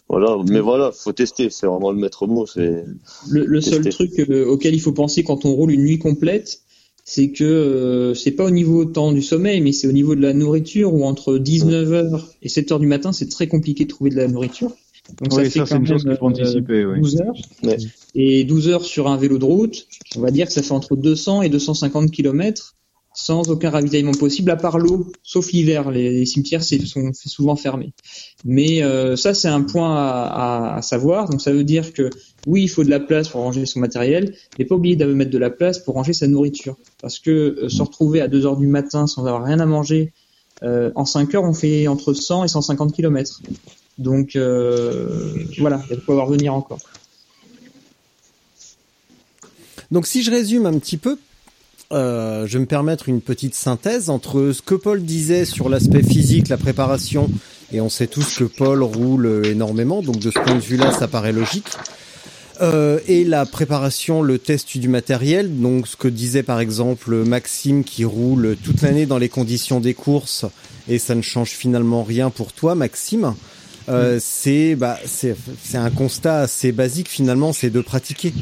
voilà. 0.10 0.38
Mais 0.50 0.60
voilà, 0.60 0.92
faut 0.92 1.14
tester. 1.14 1.50
C'est 1.50 1.68
vraiment 1.68 1.92
le 1.92 1.98
maître 1.98 2.28
mot. 2.28 2.46
C'est 2.46 2.86
Le, 3.30 3.46
le 3.46 3.62
seul 3.62 3.88
truc 3.90 4.20
euh, 4.20 4.46
auquel 4.46 4.74
il 4.74 4.82
faut 4.82 4.94
penser 4.94 5.24
quand 5.24 5.46
on 5.46 5.52
roule 5.52 5.72
une 5.72 5.84
nuit 5.84 6.00
complète, 6.00 6.62
c'est 7.04 7.32
que 7.32 7.44
euh, 7.44 8.14
c'est 8.14 8.32
pas 8.32 8.46
au 8.46 8.52
niveau 8.52 8.84
tant 8.86 9.12
du 9.12 9.22
sommeil, 9.22 9.62
mais 9.62 9.72
c'est 9.72 9.88
au 9.88 9.92
niveau 9.92 10.16
de 10.16 10.22
la 10.22 10.34
nourriture 10.34 10.94
où 10.94 11.06
entre 11.06 11.38
19h 11.38 12.22
et 12.42 12.48
7h 12.48 12.80
du 12.80 12.88
matin, 12.88 13.12
c'est 13.14 13.30
très 13.30 13.48
compliqué 13.48 13.86
de 13.86 13.90
trouver 13.90 14.10
de 14.10 14.16
la 14.16 14.28
nourriture. 14.28 14.72
Donc 15.22 15.34
Oui, 15.34 15.46
ça, 15.46 15.50
c'est 15.50 15.60
quand 15.70 15.78
une 15.80 15.88
chose 15.88 16.06
même, 16.06 16.14
qu'il 16.16 16.20
faut 16.20 16.26
anticiper, 16.28 16.86
oui. 16.86 17.00
12 17.00 17.22
heures. 17.22 17.36
Ouais. 17.64 17.78
Et 18.16 18.44
12 18.44 18.70
heures 18.70 18.84
sur 18.86 19.08
un 19.08 19.18
vélo 19.18 19.38
de 19.38 19.46
route, 19.46 19.88
on 20.16 20.22
va 20.22 20.32
dire 20.32 20.48
que 20.48 20.54
ça 20.54 20.62
fait 20.64 20.72
entre 20.72 20.96
200 20.96 21.42
et 21.44 21.50
250 21.50 22.12
km 22.12 22.74
sans 23.18 23.50
aucun 23.50 23.70
ravitaillement 23.70 24.12
possible 24.12 24.52
à 24.52 24.58
part 24.58 24.78
l'eau, 24.78 25.10
sauf 25.24 25.50
l'hiver. 25.54 25.90
Les, 25.90 26.12
les 26.12 26.26
cimetières 26.26 26.64
c'est 26.64 26.86
sont 26.86 27.12
souvent 27.14 27.56
fermés. 27.56 27.94
Mais 28.44 28.84
euh, 28.84 29.16
ça 29.16 29.34
c'est 29.34 29.48
un 29.48 29.62
point 29.62 29.96
à, 29.96 30.26
à- 30.74 30.78
à 30.78 30.82
savoir. 30.82 31.30
Donc 31.30 31.40
ça 31.42 31.54
veut 31.54 31.64
dire 31.64 31.94
que 31.94 32.10
oui, 32.46 32.64
il 32.64 32.68
faut 32.68 32.84
de 32.84 32.90
la 32.90 33.00
place 33.00 33.30
pour 33.30 33.40
ranger 33.42 33.66
son 33.66 33.80
matériel, 33.80 34.36
mais 34.60 34.66
pas 34.66 34.76
oublier 34.76 34.98
de 34.98 35.06
mettre 35.06 35.32
de 35.32 35.38
la 35.38 35.50
place 35.50 35.80
pour 35.80 35.94
ranger 35.94 36.12
sa 36.12 36.28
nourriture. 36.28 36.76
Parce 37.02 37.20
que 37.20 37.32
euh, 37.32 37.70
se 37.70 37.82
retrouver 37.82 38.20
à 38.20 38.28
2 38.28 38.46
heures 38.46 38.58
du 38.58 38.68
matin 38.68 39.08
sans 39.08 39.26
avoir 39.26 39.46
rien 39.46 39.62
à 39.62 39.66
manger, 39.66 40.12
euh, 40.64 40.92
en 40.96 41.06
5 41.06 41.34
heures 41.36 41.44
on 41.46 41.54
fait 41.54 41.88
entre 41.88 42.12
100 42.12 42.44
et 42.44 42.48
150 42.50 42.92
km. 42.94 43.40
Donc 43.98 44.36
euh, 44.36 45.34
voilà, 45.60 45.82
il 45.90 45.98
y 45.98 46.20
a 46.20 46.26
venir 46.26 46.54
encore. 46.54 46.80
Donc 49.92 50.08
si 50.08 50.24
je 50.24 50.32
résume 50.32 50.66
un 50.66 50.78
petit 50.80 50.98
peu, 50.98 51.18
euh, 51.92 52.48
je 52.48 52.54
vais 52.54 52.60
me 52.60 52.66
permettre 52.66 53.08
une 53.08 53.22
petite 53.22 53.56
synthèse 53.56 54.10
entre 54.10 54.52
ce 54.52 54.62
que 54.62 54.76
Paul 54.76 55.04
disait 55.04 55.46
sur 55.46 55.70
l'aspect 55.70 56.04
physique, 56.04 56.50
la 56.50 56.58
préparation, 56.58 57.30
et 57.72 57.80
on 57.80 57.90
sait 57.90 58.08
tous 58.08 58.38
que 58.38 58.44
Paul 58.44 58.84
roule 58.84 59.46
énormément, 59.46 60.02
donc 60.02 60.20
de 60.20 60.32
ce 60.32 60.40
point 60.40 60.56
de 60.56 60.60
vue-là, 60.60 60.92
ça 60.92 61.08
paraît 61.08 61.32
logique. 61.32 61.68
Euh, 62.62 63.00
et 63.08 63.24
la 63.26 63.46
préparation, 63.46 64.22
le 64.22 64.40
test 64.40 64.78
du 64.78 64.88
matériel, 64.88 65.60
donc 65.60 65.88
ce 65.88 65.96
que 65.96 66.08
disait 66.08 66.44
par 66.44 66.60
exemple 66.60 67.16
Maxime 67.26 67.84
qui 67.84 68.06
roule 68.06 68.56
toute 68.64 68.82
l'année 68.82 69.06
dans 69.06 69.18
les 69.18 69.30
conditions 69.30 69.80
des 69.80 69.94
courses, 69.94 70.46
et 70.88 70.98
ça 70.98 71.16
ne 71.16 71.22
change 71.22 71.50
finalement 71.50 72.04
rien 72.04 72.30
pour 72.30 72.54
toi, 72.54 72.76
Maxime. 72.76 73.36
Euh, 73.88 74.20
c'est 74.20 74.76
bah 74.76 74.98
c'est 75.06 75.36
un 75.76 75.92
constat 75.92 76.42
assez 76.42 76.72
basique 76.72 77.08
finalement, 77.08 77.54
c'est 77.54 77.70
de 77.70 77.82
pratiquer 77.82 78.34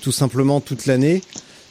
tout 0.00 0.12
simplement 0.12 0.60
toute 0.60 0.86
l'année 0.86 1.22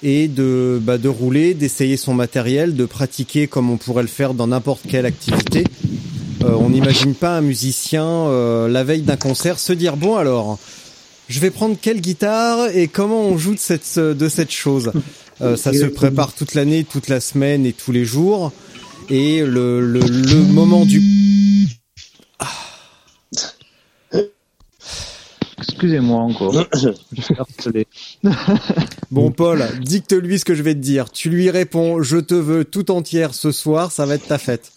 et 0.04 0.28
de 0.28 0.80
bah, 0.82 0.98
de 0.98 1.10
rouler, 1.10 1.54
d'essayer 1.54 1.98
son 1.98 2.14
matériel, 2.14 2.76
de 2.76 2.86
pratiquer 2.86 3.48
comme 3.48 3.70
on 3.70 3.78
pourrait 3.78 4.04
le 4.04 4.08
faire 4.08 4.34
dans 4.34 4.48
n'importe 4.48 4.82
quelle 4.88 5.06
activité. 5.06 5.66
Euh, 6.44 6.52
on 6.52 6.70
n'imagine 6.70 7.16
pas 7.16 7.38
un 7.38 7.42
musicien 7.42 8.06
euh, 8.06 8.68
la 8.68 8.84
veille 8.84 9.02
d'un 9.02 9.18
concert 9.18 9.58
se 9.58 9.74
dire 9.74 9.98
bon 9.98 10.16
alors 10.16 10.60
je 11.30 11.40
vais 11.40 11.50
prendre 11.50 11.76
quelle 11.82 12.00
guitare 12.00 12.70
et 12.76 12.88
comment 12.88 13.26
on 13.26 13.38
joue 13.38 13.56
de 13.56 13.60
cette 13.60 14.00
de 14.00 14.30
cette 14.30 14.52
chose. 14.52 14.92
Euh, 15.42 15.56
ça 15.56 15.72
se 15.72 15.86
prépare 15.86 16.34
toute 16.34 16.56
l'année, 16.56 16.84
toute 16.84 17.10
la 17.10 17.20
semaine 17.20 17.66
et 17.66 17.74
tous 17.74 17.92
les 17.92 18.06
jours. 18.06 18.52
Et 19.10 19.42
le, 19.42 19.80
le, 19.82 20.00
le 20.00 20.42
moment 20.52 20.84
du 20.84 21.00
Excusez-moi 25.78 26.22
encore. 26.22 26.56
Bon 29.12 29.30
Paul, 29.30 29.64
dicte-lui 29.80 30.40
ce 30.40 30.46
que 30.46 30.56
je 30.56 30.64
vais 30.64 30.74
te 30.74 30.80
dire. 30.80 31.12
Tu 31.12 31.30
lui 31.30 31.52
réponds 31.52 32.02
je 32.02 32.18
te 32.18 32.34
veux 32.34 32.66
tout 32.66 32.90
entière 32.90 33.36
ce 33.36 33.52
soir, 33.52 33.92
ça 33.92 34.08
va 34.08 34.16
être 34.16 34.28
ta 34.28 34.40
fête. 34.40 34.72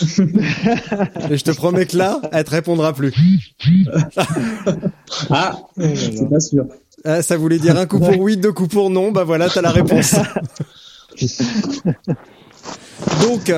Et 0.00 1.36
je 1.36 1.42
te 1.42 1.50
promets 1.50 1.86
que 1.86 1.96
là, 1.96 2.20
elle 2.30 2.44
te 2.44 2.50
répondra 2.50 2.92
plus. 2.92 3.12
Ah, 5.30 5.58
c'est 5.76 6.30
pas 6.30 6.38
sûr. 6.38 6.66
Ah, 7.04 7.22
ça 7.22 7.36
voulait 7.36 7.58
dire 7.58 7.76
un 7.76 7.86
coup 7.86 7.98
pour 7.98 8.20
oui, 8.20 8.36
deux 8.36 8.52
coups 8.52 8.70
pour 8.70 8.90
non, 8.90 9.10
bah 9.10 9.24
voilà, 9.24 9.48
t'as 9.48 9.62
la 9.62 9.72
réponse. 9.72 10.14
Donc, 13.22 13.50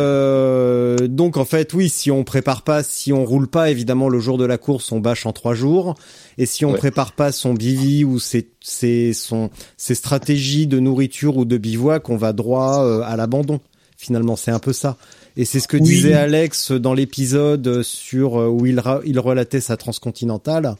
euh, 0.00 1.08
donc 1.08 1.36
en 1.36 1.44
fait, 1.44 1.72
oui, 1.74 1.88
si 1.88 2.10
on 2.10 2.24
prépare 2.24 2.62
pas, 2.62 2.82
si 2.82 3.12
on 3.12 3.24
roule 3.24 3.48
pas, 3.48 3.70
évidemment, 3.70 4.08
le 4.08 4.18
jour 4.20 4.38
de 4.38 4.44
la 4.44 4.58
course, 4.58 4.90
on 4.92 5.00
bâche 5.00 5.26
en 5.26 5.32
trois 5.32 5.54
jours. 5.54 5.94
Et 6.38 6.46
si 6.46 6.64
on 6.64 6.72
Ouais. 6.72 6.78
prépare 6.78 7.12
pas 7.12 7.32
son 7.32 7.54
bivy 7.54 8.04
ou 8.04 8.18
ses, 8.18 8.48
ses, 8.60 9.12
son, 9.12 9.50
ses 9.76 9.94
stratégies 9.94 10.66
de 10.66 10.78
nourriture 10.78 11.36
ou 11.36 11.44
de 11.44 11.58
bivouac, 11.58 12.08
on 12.08 12.16
va 12.16 12.32
droit 12.32 12.82
euh, 12.84 13.02
à 13.04 13.16
l'abandon. 13.16 13.60
Finalement, 13.96 14.36
c'est 14.36 14.50
un 14.50 14.58
peu 14.58 14.72
ça. 14.72 14.96
Et 15.36 15.44
c'est 15.44 15.60
ce 15.60 15.68
que 15.68 15.76
Oui. 15.76 15.82
disait 15.82 16.14
Alex 16.14 16.72
dans 16.72 16.94
l'épisode 16.94 17.82
sur 17.82 18.40
euh, 18.40 18.48
où 18.48 18.66
il, 18.66 18.82
il 19.04 19.18
relatait 19.20 19.60
sa 19.60 19.76
transcontinentale. 19.76 20.74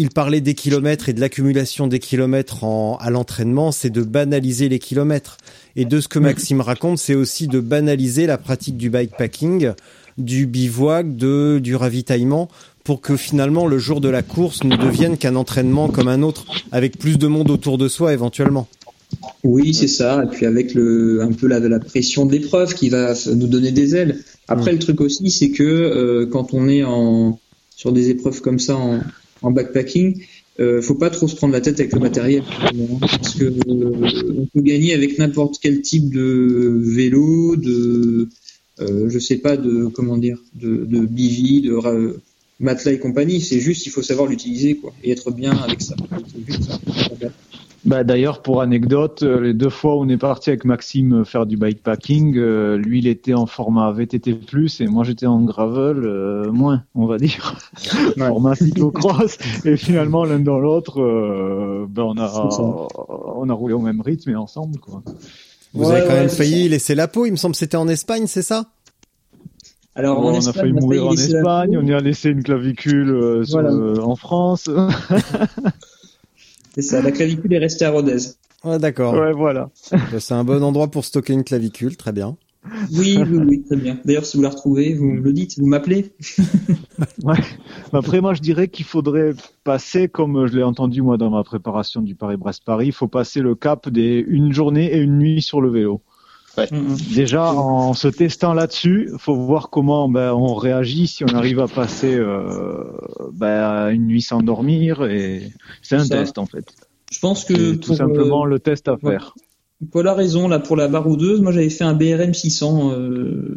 Il 0.00 0.10
parlait 0.10 0.40
des 0.40 0.54
kilomètres 0.54 1.08
et 1.08 1.12
de 1.12 1.20
l'accumulation 1.20 1.88
des 1.88 1.98
kilomètres 1.98 2.62
en, 2.62 2.96
à 2.98 3.10
l'entraînement, 3.10 3.72
c'est 3.72 3.90
de 3.90 4.02
banaliser 4.02 4.68
les 4.68 4.78
kilomètres. 4.78 5.38
Et 5.74 5.86
de 5.86 6.00
ce 6.00 6.06
que 6.06 6.20
Maxime 6.20 6.60
raconte, 6.60 6.98
c'est 6.98 7.16
aussi 7.16 7.48
de 7.48 7.58
banaliser 7.58 8.28
la 8.28 8.38
pratique 8.38 8.76
du 8.76 8.90
bikepacking, 8.90 9.72
du 10.16 10.46
bivouac, 10.46 11.16
de, 11.16 11.58
du 11.60 11.74
ravitaillement, 11.74 12.48
pour 12.84 13.00
que 13.00 13.16
finalement 13.16 13.66
le 13.66 13.78
jour 13.78 14.00
de 14.00 14.08
la 14.08 14.22
course 14.22 14.62
ne 14.62 14.76
devienne 14.76 15.18
qu'un 15.18 15.34
entraînement 15.34 15.88
comme 15.88 16.06
un 16.06 16.22
autre, 16.22 16.46
avec 16.70 16.96
plus 16.96 17.18
de 17.18 17.26
monde 17.26 17.50
autour 17.50 17.76
de 17.76 17.88
soi 17.88 18.12
éventuellement. 18.12 18.68
Oui, 19.42 19.74
c'est 19.74 19.88
ça. 19.88 20.22
Et 20.22 20.28
puis 20.28 20.46
avec 20.46 20.74
le 20.74 21.22
un 21.22 21.32
peu 21.32 21.48
la, 21.48 21.58
la 21.58 21.80
pression 21.80 22.24
de 22.24 22.30
l'épreuve 22.30 22.72
qui 22.74 22.88
va 22.88 23.14
nous 23.34 23.48
donner 23.48 23.72
des 23.72 23.96
ailes. 23.96 24.20
Après, 24.46 24.70
le 24.70 24.78
truc 24.78 25.00
aussi, 25.00 25.28
c'est 25.32 25.50
que 25.50 25.64
euh, 25.64 26.26
quand 26.30 26.54
on 26.54 26.68
est 26.68 26.84
en 26.84 27.40
sur 27.74 27.92
des 27.92 28.10
épreuves 28.10 28.40
comme 28.40 28.58
ça 28.60 28.76
en, 28.76 29.00
en 29.42 29.50
backpacking, 29.50 30.22
euh, 30.60 30.82
faut 30.82 30.96
pas 30.96 31.10
trop 31.10 31.28
se 31.28 31.36
prendre 31.36 31.52
la 31.52 31.60
tête 31.60 31.78
avec 31.78 31.92
le 31.92 32.00
matériel, 32.00 32.42
parce 33.00 33.34
que 33.36 33.44
euh, 33.44 34.34
on 34.38 34.46
peut 34.46 34.60
gagner 34.60 34.92
avec 34.92 35.18
n'importe 35.18 35.58
quel 35.62 35.82
type 35.82 36.12
de 36.12 36.80
vélo, 36.82 37.54
de 37.54 38.28
euh, 38.80 39.08
je 39.08 39.18
sais 39.18 39.36
pas 39.38 39.56
de 39.56 39.86
comment 39.86 40.18
dire, 40.18 40.38
de, 40.54 40.84
de 40.84 41.06
bivy, 41.06 41.62
de 41.62 42.20
matelas 42.58 42.92
et 42.92 42.98
compagnie. 42.98 43.40
C'est 43.40 43.60
juste, 43.60 43.86
il 43.86 43.90
faut 43.90 44.02
savoir 44.02 44.28
l'utiliser 44.28 44.76
quoi 44.76 44.92
et 45.04 45.12
être 45.12 45.30
bien 45.30 45.52
avec 45.52 45.80
ça. 45.80 45.94
Bah, 47.84 48.02
d'ailleurs, 48.04 48.42
pour 48.42 48.60
anecdote, 48.60 49.22
euh, 49.22 49.40
les 49.40 49.54
deux 49.54 49.70
fois 49.70 49.96
où 49.96 50.00
on 50.02 50.08
est 50.08 50.16
parti 50.18 50.50
avec 50.50 50.64
Maxime 50.64 51.24
faire 51.24 51.46
du 51.46 51.56
bikepacking, 51.56 52.36
euh, 52.36 52.76
lui 52.76 52.98
il 52.98 53.06
était 53.06 53.34
en 53.34 53.46
format 53.46 53.90
VTT+, 53.92 54.36
et 54.80 54.86
moi 54.88 55.04
j'étais 55.04 55.26
en 55.26 55.40
gravel 55.42 56.04
euh, 56.04 56.50
moins, 56.50 56.82
on 56.94 57.06
va 57.06 57.18
dire, 57.18 57.54
format 58.18 58.56
cyclocross. 58.56 59.38
Et 59.64 59.76
finalement, 59.76 60.24
l'un 60.24 60.40
dans 60.40 60.58
l'autre, 60.58 61.00
euh, 61.00 61.86
ben, 61.88 62.02
on 62.02 62.18
a 62.18 62.30
on 63.36 63.48
a 63.48 63.52
roulé 63.54 63.74
au 63.74 63.80
même 63.80 64.00
rythme 64.00 64.30
et 64.30 64.36
ensemble, 64.36 64.78
quoi. 64.80 65.02
Vous 65.72 65.84
Ouais, 65.84 65.92
avez 65.92 66.02
quand 66.02 66.14
ouais, 66.14 66.20
même 66.20 66.28
failli 66.28 66.68
laisser 66.68 66.94
la 66.94 67.08
peau, 67.08 67.26
il 67.26 67.30
me 67.30 67.36
semble 67.36 67.52
que 67.52 67.58
c'était 67.58 67.76
en 67.76 67.88
Espagne, 67.88 68.26
c'est 68.26 68.42
ça? 68.42 68.66
Alors, 69.94 70.20
Bon, 70.20 70.28
en 70.30 70.34
on 70.34 70.46
a 70.46 70.52
failli 70.52 70.72
mourir 70.72 71.06
en 71.08 71.12
Espagne, 71.12 71.76
on 71.78 71.82
y 71.86 71.92
a 71.92 72.00
laissé 72.00 72.30
une 72.30 72.42
clavicule 72.42 73.10
euh, 73.10 73.44
sur 73.44 73.60
Voilà. 73.60 73.70
le- 73.70 74.02
en 74.02 74.16
France. 74.16 74.68
C'est 76.78 76.82
ça, 76.82 77.02
la 77.02 77.10
clavicule 77.10 77.52
est 77.52 77.58
restée 77.58 77.86
à 77.86 77.90
Rodez. 77.90 78.18
Ouais, 78.62 78.78
d'accord. 78.78 79.12
ouais, 79.14 79.32
voilà. 79.32 79.68
Bah, 79.90 80.20
C'est 80.20 80.34
un 80.34 80.44
bon 80.44 80.62
endroit 80.62 80.88
pour 80.88 81.04
stocker 81.04 81.32
une 81.32 81.42
clavicule, 81.42 81.96
très 81.96 82.12
bien. 82.12 82.36
Oui, 82.92 83.18
oui, 83.18 83.38
oui, 83.48 83.64
très 83.64 83.74
bien. 83.74 83.98
D'ailleurs, 84.04 84.24
si 84.24 84.36
vous 84.36 84.44
la 84.44 84.50
retrouvez, 84.50 84.94
vous 84.94 85.06
me 85.06 85.20
le 85.20 85.32
dites, 85.32 85.58
vous 85.58 85.66
m'appelez. 85.66 86.12
Ouais. 87.24 87.36
Après, 87.92 88.20
moi, 88.20 88.34
je 88.34 88.40
dirais 88.40 88.68
qu'il 88.68 88.84
faudrait 88.84 89.32
passer, 89.64 90.08
comme 90.08 90.46
je 90.46 90.56
l'ai 90.56 90.62
entendu 90.62 91.02
moi 91.02 91.16
dans 91.16 91.30
ma 91.30 91.42
préparation 91.42 92.00
du 92.00 92.14
Paris-Brest-Paris, 92.14 92.86
il 92.86 92.92
faut 92.92 93.08
passer 93.08 93.40
le 93.40 93.56
cap 93.56 93.88
des 93.88 94.24
une 94.26 94.52
journée 94.52 94.92
et 94.94 94.98
une 94.98 95.18
nuit 95.18 95.42
sur 95.42 95.60
le 95.60 95.70
vélo. 95.70 96.00
Déjà, 97.14 97.52
en 97.52 97.94
se 97.94 98.08
testant 98.08 98.54
là-dessus, 98.54 99.10
faut 99.18 99.34
voir 99.36 99.70
comment 99.70 100.08
ben, 100.08 100.32
on 100.32 100.54
réagit 100.54 101.06
si 101.06 101.24
on 101.24 101.28
arrive 101.34 101.60
à 101.60 101.68
passer 101.68 102.14
euh, 102.14 102.84
ben, 103.32 103.88
une 103.90 104.06
nuit 104.06 104.22
sans 104.22 104.42
dormir. 104.42 105.04
Et 105.04 105.50
c'est 105.82 105.96
un 105.96 106.04
Ça. 106.04 106.16
test 106.18 106.38
en 106.38 106.46
fait. 106.46 106.64
Je 107.10 107.18
pense 107.20 107.44
que 107.44 107.54
C'est 107.54 107.78
tout 107.78 107.88
pour, 107.88 107.96
simplement 107.96 108.44
euh, 108.44 108.48
le 108.50 108.58
test 108.58 108.88
à 108.88 108.92
ouais. 108.94 109.12
faire. 109.12 109.34
Paul 109.92 110.08
a 110.08 110.14
raison 110.14 110.48
là 110.48 110.58
pour 110.58 110.76
la 110.76 110.88
baroudeuse. 110.88 111.40
Moi, 111.40 111.52
j'avais 111.52 111.70
fait 111.70 111.84
un 111.84 111.94
BRM 111.94 112.34
600 112.34 112.90
euh, 112.92 113.54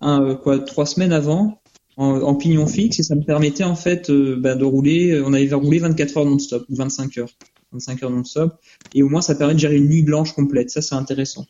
un, 0.00 0.22
euh, 0.22 0.34
quoi 0.34 0.58
trois 0.58 0.86
semaines 0.86 1.12
avant 1.12 1.60
en, 1.96 2.20
en 2.20 2.34
pignon 2.34 2.66
fixe 2.66 2.98
et 2.98 3.02
ça 3.02 3.14
me 3.14 3.22
permettait 3.22 3.64
en 3.64 3.76
fait 3.76 4.10
euh, 4.10 4.36
ben, 4.38 4.56
de 4.56 4.64
rouler. 4.64 5.12
euh, 5.12 5.24
On 5.26 5.32
avait 5.32 5.52
roulé 5.54 5.78
24 5.78 6.18
heures 6.18 6.24
non-stop 6.26 6.64
ou 6.68 6.76
25 6.76 7.16
heures, 7.18 7.30
25 7.72 8.02
heures 8.02 8.10
non-stop 8.10 8.54
et 8.94 9.02
au 9.02 9.08
moins 9.08 9.22
ça 9.22 9.34
permet 9.34 9.54
de 9.54 9.58
gérer 9.60 9.76
une 9.76 9.88
nuit 9.88 10.02
blanche 10.02 10.32
complète. 10.32 10.70
Ça, 10.70 10.82
c'est 10.82 10.94
intéressant. 10.96 11.46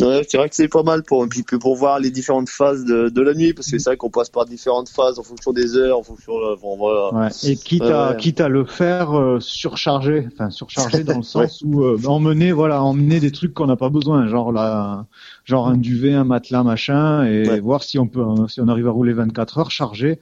Ouais, 0.00 0.26
c'est 0.28 0.38
vrai 0.38 0.48
que 0.48 0.56
c'est 0.56 0.66
pas 0.66 0.82
mal 0.82 1.04
pour, 1.04 1.24
puis 1.28 1.44
pour 1.44 1.76
voir 1.76 2.00
les 2.00 2.10
différentes 2.10 2.48
phases 2.48 2.84
de, 2.84 3.08
de 3.10 3.20
la 3.22 3.32
nuit, 3.32 3.54
parce 3.54 3.70
que 3.70 3.78
c'est 3.78 3.90
vrai 3.90 3.96
qu'on 3.96 4.10
passe 4.10 4.28
par 4.28 4.44
différentes 4.44 4.88
phases 4.88 5.20
en 5.20 5.22
fonction 5.22 5.52
des 5.52 5.76
heures, 5.76 6.00
en 6.00 6.02
fonction 6.02 6.32
de, 6.32 6.60
bon, 6.60 6.76
voilà. 6.76 7.14
Ouais. 7.14 7.28
Et 7.44 7.56
quitte 7.56 7.82
à 7.82 8.10
Ouais. 8.10 8.16
quitte 8.16 8.40
à 8.40 8.48
le 8.48 8.64
faire 8.64 9.16
euh, 9.16 9.38
surchargé, 9.38 10.26
enfin 10.32 10.50
surchargé 10.50 11.04
dans 11.04 11.18
le 11.18 11.22
sens 11.22 11.62
où 11.64 11.84
euh, 11.84 11.96
emmener 12.06 12.50
voilà 12.50 12.82
emmener 12.82 13.20
des 13.20 13.30
trucs 13.30 13.54
qu'on 13.54 13.66
n'a 13.66 13.76
pas 13.76 13.88
besoin, 13.88 14.26
genre 14.26 14.50
la 14.50 15.06
genre 15.44 15.68
un 15.68 15.76
duvet, 15.76 16.12
un 16.12 16.24
matelas, 16.24 16.64
machin, 16.64 17.24
et 17.24 17.48
Ouais. 17.48 17.60
voir 17.60 17.84
si 17.84 17.96
on 18.00 18.08
peut 18.08 18.24
si 18.48 18.60
on 18.60 18.66
arrive 18.66 18.88
à 18.88 18.90
rouler 18.90 19.12
24 19.12 19.58
heures 19.58 19.70
chargé 19.70 20.18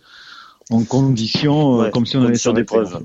en 0.71 0.85
condition 0.85 1.81
euh, 1.81 1.85
Ouais, 1.85 1.91
comme 1.91 2.05
si 2.05 2.19
on 2.19 2.23
avait 2.25 2.37
sur 2.37 2.53
des 2.53 2.61
d'épreuve. 2.61 3.01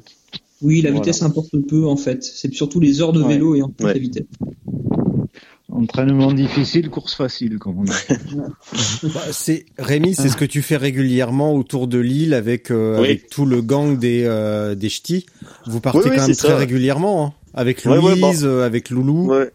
Oui, 0.61 0.81
la 0.81 0.89
Voilà. 0.89 1.05
vitesse 1.05 1.21
importe 1.21 1.55
peu 1.69 1.85
en 1.87 1.95
fait. 1.95 2.25
C'est 2.25 2.53
surtout 2.53 2.81
les 2.81 2.99
heures 3.01 3.13
de 3.13 3.21
Ouais. 3.21 3.35
vélo 3.35 3.55
et 3.55 3.61
ensuite 3.61 3.83
Ouais. 3.83 3.93
la 3.93 3.99
vitesse. 3.99 4.25
Entraînement 5.69 6.31
difficile, 6.31 6.89
course 6.89 7.13
facile, 7.13 7.59
comme 7.59 7.79
on 7.79 7.83
dit. 7.83 7.91
Bah, 9.13 9.21
c'est 9.31 9.65
Rémi, 9.77 10.15
c'est 10.15 10.29
ce 10.29 10.37
que 10.37 10.45
tu 10.45 10.61
fais 10.61 10.77
régulièrement 10.77 11.53
autour 11.55 11.87
de 11.87 11.97
l'île 11.97 12.33
avec 12.33 12.71
euh, 12.71 12.99
Oui. 12.99 13.05
avec 13.07 13.29
tout 13.29 13.45
le 13.45 13.61
gang 13.61 13.97
des 13.99 14.23
euh, 14.25 14.75
des 14.75 14.87
ch'tis. 14.89 15.25
Vous 15.65 15.81
partez 15.81 15.99
Oui, 15.99 16.05
oui, 16.09 16.15
quand 16.15 16.27
même 16.27 16.35
très 16.37 16.47
ça, 16.49 16.55
régulièrement, 16.57 17.25
hein, 17.25 17.33
avec 17.53 17.83
Ouais, 17.85 17.97
Louise, 17.97 18.43
ouais, 18.45 18.49
bon. 18.49 18.55
euh, 18.55 18.65
avec 18.65 18.89
Loulou. 18.89 19.27
Ouais. 19.27 19.51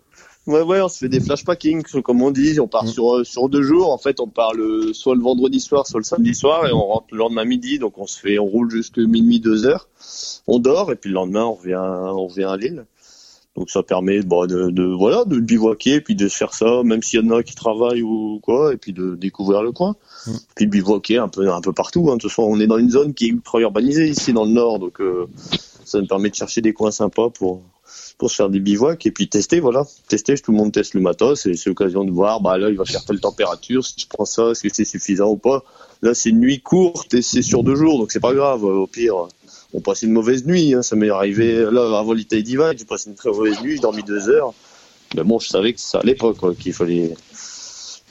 Ouais, 0.49 0.61
ouais, 0.61 0.81
on 0.81 0.89
se 0.89 0.99
fait 0.99 1.09
des 1.09 1.21
flashpacking, 1.21 1.83
comme 2.03 2.21
on 2.21 2.33
dit. 2.33 2.59
On 2.61 2.67
part 2.67 2.85
Mm. 2.85 2.89
sur, 2.89 3.15
euh, 3.19 3.25
sur 3.25 3.49
deux 3.49 3.63
jours. 3.63 3.93
En 3.93 3.99
fait, 3.99 4.19
on 4.21 4.27
part 4.27 4.53
le, 4.55 4.93
soit 4.93 5.15
le 5.15 5.23
vendredi 5.23 5.61
soir, 5.61 5.87
soit 5.87 6.01
le 6.01 6.05
samedi 6.05 6.35
soir, 6.35 6.67
et 6.67 6.73
on 6.73 6.85
rentre 6.85 7.07
le 7.13 7.19
lendemain 7.19 7.45
midi. 7.45 7.79
Donc, 7.79 7.97
on 7.97 8.07
se 8.09 8.19
fait, 8.19 8.39
on 8.41 8.47
roule 8.47 8.69
jusque 8.71 8.99
minuit, 8.99 9.39
deux 9.41 9.67
heures. 9.67 9.89
On 10.49 10.59
dort, 10.59 10.91
et 10.93 10.97
puis 10.97 11.11
le 11.11 11.15
lendemain, 11.15 11.45
on 11.45 11.55
revient, 11.55 11.77
on 11.81 12.27
revient 12.27 12.45
à 12.45 12.57
l'île. 12.57 12.85
Donc, 13.57 13.69
ça 13.69 13.83
permet, 13.83 14.23
bon, 14.23 14.47
de, 14.47 14.71
de, 14.71 14.83
voilà, 14.83 15.25
de 15.27 15.39
bivouaquer, 15.39 16.01
puis 16.01 16.15
de 16.15 16.27
se 16.27 16.37
faire 16.37 16.55
ça, 16.55 16.83
même 16.85 17.03
s'il 17.03 17.21
y 17.21 17.27
en 17.27 17.31
a 17.37 17.43
qui 17.43 17.55
travaillent 17.55 18.03
ou 18.03 18.41
quoi, 18.43 18.73
et 18.73 18.79
puis 18.79 18.93
de 18.93 19.15
découvrir 19.15 19.63
le 19.63 19.73
coin. 19.73 19.95
Mm. 20.27 20.31
Puis 20.55 20.67
de 20.67 20.71
bivouaquer 20.71 21.19
un 21.19 21.29
peu, 21.29 21.51
un 21.53 21.61
peu 21.61 21.73
partout. 21.73 22.09
Hein. 22.11 22.17
De 22.17 22.21
toute 22.23 22.31
façon, 22.31 22.45
on 22.45 22.59
est 22.61 22.67
dans 22.67 22.79
une 22.79 22.91
zone 22.91 23.13
qui 23.13 23.27
est 23.27 23.29
ultra 23.29 23.61
urbanisée 23.61 24.09
ici 24.09 24.33
dans 24.33 24.45
le 24.45 24.53
nord, 24.53 24.79
donc, 24.79 25.01
euh, 25.01 25.27
ça 25.85 26.01
me 26.01 26.07
permet 26.07 26.31
de 26.31 26.35
chercher 26.35 26.63
des 26.63 26.73
coins 26.73 26.91
sympas 26.91 27.29
pour, 27.29 27.63
pour 28.17 28.31
se 28.31 28.37
faire 28.37 28.49
des 28.49 28.61
bivouacs 28.61 29.05
et 29.05 29.11
puis 29.11 29.29
tester, 29.29 29.61
voilà. 29.61 29.85
Tester, 30.09 30.35
tout 30.39 30.53
le 30.53 30.57
monde 30.57 30.73
teste 30.73 30.95
le 30.95 31.01
matos 31.01 31.47
et 31.47 31.55
c'est 31.55 31.69
l'occasion 31.69 32.05
de 32.05 32.11
voir, 32.11 32.41
bah 32.41 32.57
là, 32.57 32.71
il 32.71 32.77
va 32.77 32.85
faire 32.85 33.05
telle 33.05 33.21
température, 33.21 33.85
si 33.85 33.95
je 33.99 34.07
prends 34.09 34.25
ça, 34.25 34.51
est-ce 34.51 34.63
que 34.63 34.69
c'est 34.73 34.85
suffisant 34.85 35.31
ou 35.31 35.37
pas. 35.37 35.63
Là, 36.01 36.15
c'est 36.15 36.31
une 36.31 36.41
nuit 36.41 36.61
courte 36.61 37.15
et 37.15 37.23
c'est 37.23 37.43
sur 37.43 37.63
deux 37.63 37.75
jours, 37.75 37.99
donc 37.99 38.13
c'est 38.13 38.21
pas 38.21 38.35
grave. 38.35 38.65
Au 38.65 38.87
pire, 38.87 39.29
on 39.75 39.81
passe 39.81 40.03
une 40.03 40.13
mauvaise 40.13 40.45
nuit, 40.45 40.75
hein. 40.75 40.83
ça 40.83 40.97
m'est 40.97 41.11
arrivé, 41.11 41.65
là, 41.71 41.99
avant 41.99 42.13
l'Italie 42.13 42.43
Divide, 42.43 42.75
j'ai 42.79 42.85
passé 42.85 43.09
une 43.11 43.17
très 43.17 43.31
mauvaise 43.31 43.61
nuit, 43.63 43.77
j'ai 43.77 43.81
dormi 43.83 44.03
deux 44.03 44.29
heures. 44.29 44.53
Mais 45.15 45.25
bon, 45.25 45.39
je 45.39 45.49
savais 45.49 45.73
que 45.73 45.81
ça 45.81 45.99
allait 45.99 46.15
pas, 46.15 46.33
quoi, 46.35 46.55
qu'il 46.55 46.73
fallait, 46.73 47.13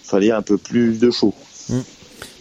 fallait 0.04 0.32
un 0.32 0.42
peu 0.42 0.58
plus 0.58 1.00
de 1.00 1.10
chaud. 1.12 1.34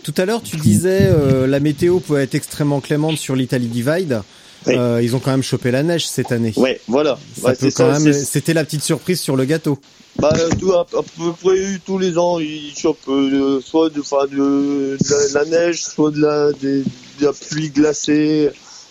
Tout 0.03 0.15
à 0.17 0.25
l'heure, 0.25 0.43
tu 0.43 0.57
disais 0.57 1.03
euh, 1.03 1.47
la 1.47 1.61
météo 1.61 2.01
peut 2.01 2.19
être 2.19 2.35
extrêmement 2.35 2.81
clémente 2.81 3.19
sur 3.19 3.37
l'Italie 3.37 3.69
Divide. 3.69 4.23
Oui. 4.67 4.75
Euh, 4.77 5.01
ils 5.03 5.17
ont 5.17 5.21
quand 5.21 5.31
même 5.31 5.43
chopé 5.43 5.71
la 5.71 5.83
neige 5.83 6.07
cette 6.07 6.33
année. 6.33 6.53
Ouais, 6.57 6.81
voilà. 6.87 7.19
Ça 7.41 7.55
Ouais, 7.99 8.13
C'était 8.13 8.53
la 8.53 8.65
petite 8.65 8.83
surprise 8.83 9.19
sur 9.21 9.37
le 9.37 9.45
gâteau. 9.47 9.79
Bah, 10.19 10.35
tout, 10.59 10.73
à, 10.73 10.81
à 10.81 11.03
peu 11.17 11.33
près 11.41 11.79
tous 11.87 11.97
les 11.99 12.19
ans, 12.19 12.39
ils 12.39 12.75
chopent 12.77 12.99
euh, 13.09 13.61
soit 13.65 13.89
de, 13.89 14.01
enfin, 14.01 14.27
de, 14.31 14.37
de 14.37 15.33
la, 15.35 15.45
la 15.45 15.51
neige, 15.51 15.83
soit 15.83 16.11
de 16.11 16.21
la, 16.21 16.53
des- 16.53 16.83
de 16.83 17.25
la 17.25 17.33
pluie 17.33 17.71
glacée. 17.71 18.51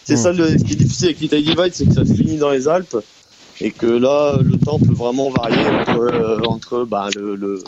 C'est 0.10 0.16
Hmm. 0.16 0.24
ça 0.24 0.32
le, 0.32 0.58
ce 0.58 0.64
qui 0.64 0.74
est 0.74 0.76
difficile 0.76 1.06
avec 1.10 1.20
l'Italie 1.20 1.44
Divide, 1.44 1.72
c'est 1.72 1.86
que 1.86 1.94
ça 1.94 2.04
se 2.04 2.14
finit 2.14 2.38
dans 2.38 2.50
les 2.50 2.68
Alpes 2.68 2.98
et 3.62 3.70
que 3.70 3.86
là, 3.86 4.40
le 4.42 4.58
temps 4.58 4.80
peut 4.80 4.94
vraiment 4.94 5.30
varier 5.30 5.68
entre, 5.68 6.00
euh, 6.00 6.40
entre 6.48 6.84
bah, 6.86 7.10
le, 7.16 7.36
le, 7.36 7.62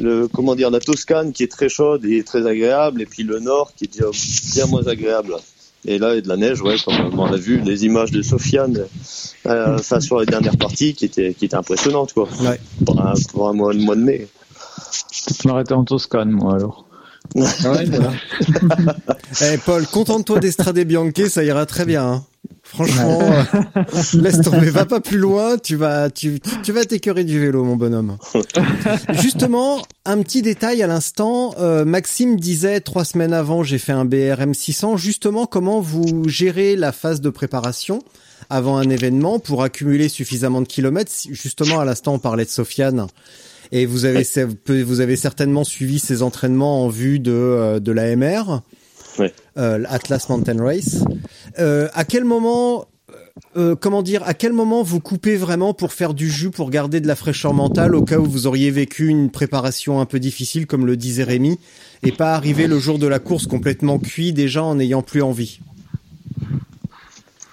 le, 0.00 0.26
comment 0.26 0.56
dire, 0.56 0.70
la 0.70 0.80
Toscane 0.80 1.32
qui 1.32 1.44
est 1.44 1.52
très 1.52 1.68
chaude 1.68 2.04
et 2.04 2.24
très 2.24 2.46
agréable, 2.48 3.00
et 3.00 3.06
puis 3.06 3.22
le 3.22 3.38
nord 3.38 3.72
qui 3.76 3.84
est 3.84 4.02
bien 4.54 4.66
moins 4.66 4.86
agréable. 4.88 5.36
Et 5.84 5.98
là, 6.00 6.12
il 6.12 6.16
y 6.16 6.18
a 6.18 6.20
de 6.22 6.28
la 6.28 6.36
neige, 6.36 6.62
ouais, 6.62 6.74
comme 6.84 7.16
on 7.16 7.26
a 7.26 7.36
vu 7.36 7.60
les 7.60 7.84
images 7.84 8.10
de 8.10 8.20
Sofiane, 8.22 8.86
euh, 9.46 9.76
enfin, 9.78 10.00
sur 10.00 10.18
les 10.18 10.26
dernières 10.26 10.56
parties, 10.56 10.94
qui 10.94 11.04
étaient, 11.04 11.32
qui 11.32 11.44
étaient 11.44 11.54
impressionnantes, 11.54 12.12
quoi. 12.12 12.28
Ouais. 12.42 12.58
Pour 12.84 13.00
un, 13.00 13.14
pour 13.30 13.48
un 13.48 13.52
mois, 13.52 13.72
le 13.72 13.78
mois 13.78 13.94
de 13.94 14.00
mai. 14.00 14.26
Je 15.12 15.46
m'arrêter 15.46 15.74
en 15.74 15.84
Toscane, 15.84 16.30
moi 16.30 16.54
alors. 16.56 16.85
Eh 19.42 19.58
Paul, 19.58 19.86
contente-toi 19.86 20.40
d'Estrade 20.40 20.78
Bianche, 20.80 21.12
ça 21.28 21.44
ira 21.44 21.66
très 21.66 21.84
bien. 21.84 22.04
hein. 22.04 22.24
Franchement, 22.62 23.20
euh, 23.22 23.62
laisse 24.20 24.40
tomber, 24.40 24.70
va 24.70 24.86
pas 24.86 25.00
plus 25.00 25.18
loin, 25.18 25.56
tu 25.56 25.76
vas, 25.76 26.10
tu, 26.10 26.40
vas 26.68 26.84
t'écœurer 26.84 27.24
du 27.24 27.40
vélo, 27.40 27.64
mon 27.64 27.76
bonhomme. 27.76 28.18
Justement, 29.20 29.82
un 30.04 30.20
petit 30.22 30.42
détail 30.42 30.82
à 30.82 30.86
l'instant, 30.86 31.54
euh, 31.58 31.84
Maxime 31.84 32.38
disait 32.38 32.80
trois 32.80 33.04
semaines 33.04 33.32
avant, 33.32 33.62
j'ai 33.62 33.78
fait 33.78 33.92
un 33.92 34.04
BRM 34.04 34.52
600. 34.52 34.96
Justement, 34.96 35.46
comment 35.46 35.80
vous 35.80 36.28
gérez 36.28 36.76
la 36.76 36.92
phase 36.92 37.20
de 37.20 37.30
préparation 37.30 38.00
avant 38.50 38.76
un 38.78 38.88
événement 38.90 39.38
pour 39.38 39.62
accumuler 39.62 40.08
suffisamment 40.08 40.60
de 40.60 40.68
kilomètres? 40.68 41.12
Justement, 41.30 41.80
à 41.80 41.84
l'instant, 41.84 42.14
on 42.14 42.18
parlait 42.18 42.44
de 42.44 42.50
Sofiane. 42.50 43.06
Et 43.72 43.86
vous 43.86 44.04
avez 44.04 44.26
vous 44.82 45.00
avez 45.00 45.16
certainement 45.16 45.64
suivi 45.64 45.98
ces 45.98 46.22
entraînements 46.22 46.84
en 46.84 46.88
vue 46.88 47.18
de 47.18 47.32
euh, 47.32 47.80
de 47.80 47.92
l'AMR, 47.92 48.62
Ouais. 49.18 49.32
euh, 49.56 49.82
Atlas 49.88 50.28
Mountain 50.28 50.62
Race. 50.62 51.04
Euh, 51.58 51.88
à 51.94 52.04
quel 52.04 52.24
moment 52.24 52.86
euh, 53.56 53.74
comment 53.74 54.02
dire, 54.02 54.22
à 54.24 54.34
quel 54.34 54.52
moment 54.52 54.82
vous 54.82 55.00
coupez 55.00 55.36
vraiment 55.36 55.74
pour 55.74 55.92
faire 55.92 56.14
du 56.14 56.30
jus, 56.30 56.50
pour 56.50 56.70
garder 56.70 57.00
de 57.00 57.06
la 57.06 57.16
fraîcheur 57.16 57.54
mentale 57.54 57.94
au 57.94 58.02
cas 58.02 58.18
où 58.18 58.24
vous 58.24 58.46
auriez 58.46 58.70
vécu 58.70 59.08
une 59.08 59.30
préparation 59.30 60.00
un 60.00 60.06
peu 60.06 60.18
difficile, 60.18 60.66
comme 60.66 60.86
le 60.86 60.96
disait 60.96 61.22
Rémi, 61.22 61.58
et 62.02 62.12
pas 62.12 62.34
arriver 62.34 62.66
le 62.66 62.78
jour 62.78 62.98
de 62.98 63.06
la 63.06 63.18
course 63.18 63.46
complètement 63.46 63.98
cuit 63.98 64.32
déjà 64.32 64.62
en 64.62 64.76
n'ayant 64.76 65.02
plus 65.02 65.22
envie? 65.22 65.60
En 65.70 65.75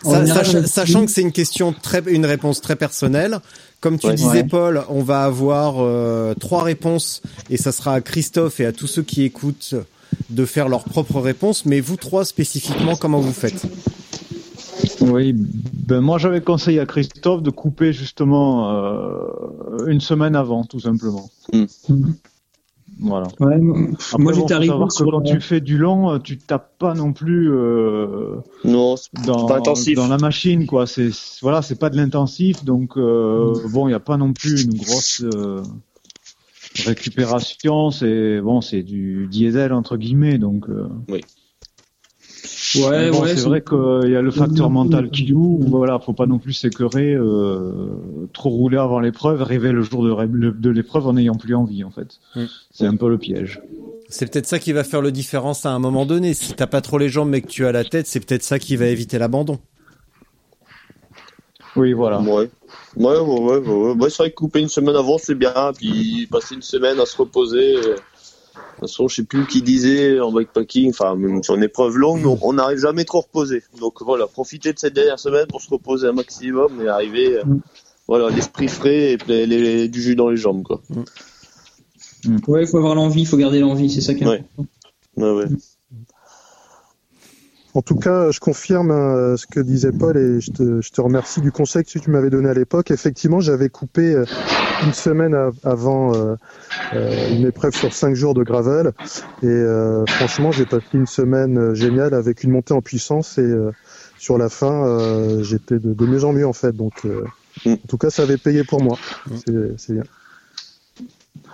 Sa- 0.04 0.26
sach- 0.26 0.66
Sachant 0.66 1.06
que 1.06 1.12
c'est 1.12 1.22
une 1.22 1.32
question 1.32 1.74
très, 1.74 2.02
une 2.08 2.26
réponse 2.26 2.62
très 2.62 2.76
personnelle. 2.76 3.40
Comme 3.82 3.98
tu 4.00 4.08
Ouais. 4.08 4.16
disais, 4.16 4.28
Ouais. 4.30 4.44
Paul, 4.44 4.84
on 4.90 5.02
va 5.04 5.24
avoir 5.24 5.76
euh, 5.80 6.34
trois 6.40 6.64
réponses 6.64 7.22
et 7.50 7.58
ça 7.58 7.72
sera 7.72 7.94
à 7.96 8.02
Christophe 8.02 8.60
et 8.60 8.66
à 8.66 8.72
tous 8.72 8.88
ceux 8.88 9.04
qui 9.04 9.24
écoutent 9.24 9.76
de 10.30 10.46
faire 10.46 10.70
leurs 10.70 10.84
propres 10.86 11.20
réponses. 11.20 11.66
Mais 11.66 11.80
vous 11.82 11.98
trois 11.98 12.24
spécifiquement, 12.24 12.96
comment 12.96 13.20
vous 13.20 13.34
faites? 13.34 13.64
Oui, 15.02 15.34
ben 15.36 16.00
moi 16.02 16.18
j'avais 16.18 16.42
conseillé 16.42 16.80
à 16.80 16.86
Christophe 16.86 17.42
de 17.44 17.50
couper 17.50 17.92
justement 17.94 18.72
euh, 18.72 19.88
une 19.88 20.00
semaine 20.02 20.36
avant, 20.36 20.64
tout 20.64 20.80
simplement. 20.80 21.30
Mm. 21.52 21.66
Voilà. 23.00 23.28
Ouais, 23.40 23.58
moi, 23.58 23.78
Après, 23.78 24.18
moi 24.24 24.32
bon, 24.34 24.40
j'étais 24.40 24.54
arrivé 24.54 24.72
savoir 24.72 24.88
que 24.90 24.94
sur 24.94 25.12
quand 25.12 25.22
tu 25.22 25.42
fais 25.42 25.60
du 25.62 25.78
long, 25.78 26.20
tu 26.20 26.38
tapes 26.38 26.78
pas 26.78 26.94
non 26.94 27.12
plus 27.14 27.52
euh, 27.52 28.36
Non, 28.64 28.96
c'est 28.96 29.10
dans, 29.26 29.46
pas 29.46 29.58
intensif. 29.58 29.96
dans 29.96 30.08
la 30.08 30.18
machine, 30.18 30.66
quoi. 30.66 30.88
C'est 30.88 31.10
voilà, 31.42 31.62
c'est 31.62 31.80
pas 31.80 31.90
de 31.90 31.98
l'intensif, 31.98 32.64
donc 32.64 32.98
euh, 32.98 33.54
bon, 33.70 33.88
il 33.88 33.92
y 33.92 33.96
a 33.96 34.00
pas 34.00 34.18
non 34.18 34.32
plus 34.34 34.64
une 34.64 34.76
grosse 34.78 35.22
euh, 35.24 35.62
récupération. 36.86 37.92
C'est 37.92 38.42
bon, 38.42 38.62
c'est 38.62 38.84
du 38.84 39.28
diesel 39.28 39.74
entre 39.74 39.98
guillemets, 39.98 40.38
donc. 40.38 40.70
euh, 40.70 40.88
Ouais, 42.76 43.12
bon, 43.12 43.22
ouais, 43.22 43.36
c'est 43.36 43.48
vrai 43.48 43.62
qu'il 43.62 44.12
y 44.12 44.16
a 44.16 44.22
le 44.22 44.32
facteur 44.32 44.70
mental 44.70 45.10
qui 45.10 45.28
joue. 45.28 45.60
Voilà, 45.62 46.00
faut 46.00 46.14
pas 46.14 46.26
non 46.26 46.40
plus 46.40 46.54
s'écœurer, 46.54 47.14
euh, 47.14 47.88
trop 48.34 48.50
rouler 48.50 48.78
avant 48.78 49.00
l'épreuve, 49.00 49.42
arriver 49.42 49.72
le 49.72 49.82
jour 49.84 50.04
de, 50.04 50.70
l'épreuve 50.70 51.08
en 51.08 51.14
n'ayant 51.14 51.36
plus 51.36 51.56
envie, 51.56 51.84
en 51.84 51.92
fait. 51.92 52.20
Mm. 52.36 52.46
C'est 52.72 52.86
un 52.86 52.96
peu 52.96 53.10
le 53.10 53.18
piège. 53.18 53.62
C'est 54.10 54.32
peut-être 54.32 54.48
ça 54.48 54.60
qui 54.60 54.72
va 54.74 54.84
faire 54.84 55.02
le 55.02 55.12
différence 55.12 55.66
à 55.66 55.72
un 55.72 55.80
moment 55.80 56.06
donné. 56.06 56.34
Si 56.34 56.54
t'as 56.54 56.68
pas 56.68 56.82
trop 56.82 56.98
les 56.98 57.10
jambes 57.10 57.30
mais 57.30 57.42
que 57.42 57.48
tu 57.48 57.66
as 57.66 57.72
la 57.72 57.84
tête, 57.84 58.08
c'est 58.08 58.20
peut-être 58.20 58.44
ça 58.44 58.60
qui 58.60 58.76
va 58.76 58.86
éviter 58.86 59.18
l'abandon. 59.18 59.60
Oui, 61.76 61.94
voilà. 61.94 62.20
Ouais. 62.20 62.50
Ouais, 62.96 63.18
ouais, 63.18 63.20
ouais, 63.20 63.58
ouais, 63.58 63.60
ouais. 63.60 63.92
Ouais, 63.94 64.10
c'est 64.10 64.18
vrai 64.18 64.30
que 64.30 64.36
couper 64.36 64.60
une 64.60 64.70
semaine 64.70 64.96
avant, 64.96 65.18
c'est 65.18 65.36
bien. 65.36 65.72
Puis 65.76 66.28
passer 66.30 66.56
une 66.56 66.62
semaine 66.62 67.00
à 67.00 67.06
se 67.06 67.18
reposer. 67.18 67.76
euh, 67.76 67.96
De 68.54 68.88
toute 68.88 68.90
façon, 68.92 69.08
je 69.08 69.16
sais 69.16 69.24
plus 69.24 69.46
qui 69.46 69.62
disait 69.62 70.20
en 70.20 70.32
bikepacking, 70.32 70.90
enfin, 70.90 71.16
même 71.16 71.42
sur 71.44 71.56
une 71.56 71.64
épreuve 71.64 71.96
longue, 71.98 72.26
on- 72.42 72.54
n'arrive 72.54 72.80
jamais 72.80 73.06
trop 73.06 73.22
reposé. 73.22 73.64
Donc 73.80 74.02
voilà, 74.02 74.28
profiter 74.28 74.74
de 74.74 74.80
cette 74.80 74.94
dernière 74.94 75.20
semaine 75.20 75.46
pour 75.48 75.62
se 75.62 75.70
reposer 75.70 76.08
un 76.08 76.12
maximum 76.14 76.82
et 76.82 76.88
arriver, 76.88 77.38
euh, 77.38 77.44
voilà, 78.08 78.30
l'esprit 78.30 78.68
frais 78.68 79.14
et 79.14 79.18
les- 79.28 79.46
les- 79.46 79.88
du 79.88 80.02
jus 80.02 80.16
dans 80.16 80.30
les 80.30 80.38
jambes, 80.38 80.64
quoi. 80.64 80.82
Ouais, 82.48 82.64
il 82.64 82.68
faut 82.68 82.78
avoir 82.78 82.96
l'envie, 82.96 83.22
il 83.22 83.28
faut 83.28 83.38
garder 83.38 83.60
l'envie, 83.60 83.90
c'est 83.90 84.02
ça 84.02 84.14
qui 84.14 84.24
est 84.24 84.28
Ouais. 84.28 84.44
important. 84.56 84.66
Ouais, 85.18 85.32
ouais. 85.32 85.46
En 87.76 87.82
tout 87.82 87.96
cas, 87.96 88.30
je 88.32 88.40
confirme 88.40 88.92
hein, 88.92 89.36
ce 89.36 89.48
que 89.48 89.60
disait 89.60 89.92
Paul 89.92 90.16
et 90.18 90.40
je 90.42 90.52
te, 90.52 90.82
je 90.82 90.92
te 90.92 91.02
remercie 91.02 91.42
du 91.42 91.52
conseil 91.52 91.84
que 91.84 91.98
tu 91.98 92.10
m'avais 92.12 92.30
donné 92.30 92.50
à 92.50 92.54
l'époque. 92.54 92.92
Effectivement, 92.92 93.40
j'avais 93.40 93.70
coupé 93.70 94.14
euh, 94.14 94.26
une 94.86 94.94
semaine 94.94 95.34
av- 95.34 95.56
avant 95.64 96.14
euh, 96.16 96.36
euh, 96.94 97.30
une 97.38 97.46
épreuve 97.46 97.74
sur 97.74 97.94
cinq 97.94 98.16
jours 98.16 98.34
de 98.34 98.44
gravel 98.44 98.92
et 99.42 99.46
euh, 99.48 100.06
franchement, 100.06 100.52
j'ai 100.52 100.66
passé 100.66 100.86
une 100.94 101.08
semaine 101.08 101.74
géniale 101.74 102.14
avec 102.14 102.44
une 102.44 102.52
montée 102.52 102.74
en 102.74 102.82
puissance 102.82 103.38
et 103.38 103.42
euh, 103.42 103.72
sur 104.18 104.38
la 104.38 104.50
fin, 104.50 104.86
euh, 104.88 105.42
j'étais 105.44 105.80
de, 105.80 105.94
de 105.94 106.06
mieux 106.06 106.24
en 106.24 106.34
mieux 106.34 106.48
en 106.48 106.54
fait. 106.54 106.76
Donc, 106.76 106.94
euh, 107.06 107.24
Mm. 107.66 107.74
en 107.74 107.88
tout 107.88 107.98
cas, 107.98 108.10
ça 108.10 108.24
avait 108.24 108.38
payé 108.38 108.64
pour 108.64 108.82
moi. 108.82 108.98
C'est- 109.36 109.78
C'est 109.78 109.94
bien. 109.94 110.04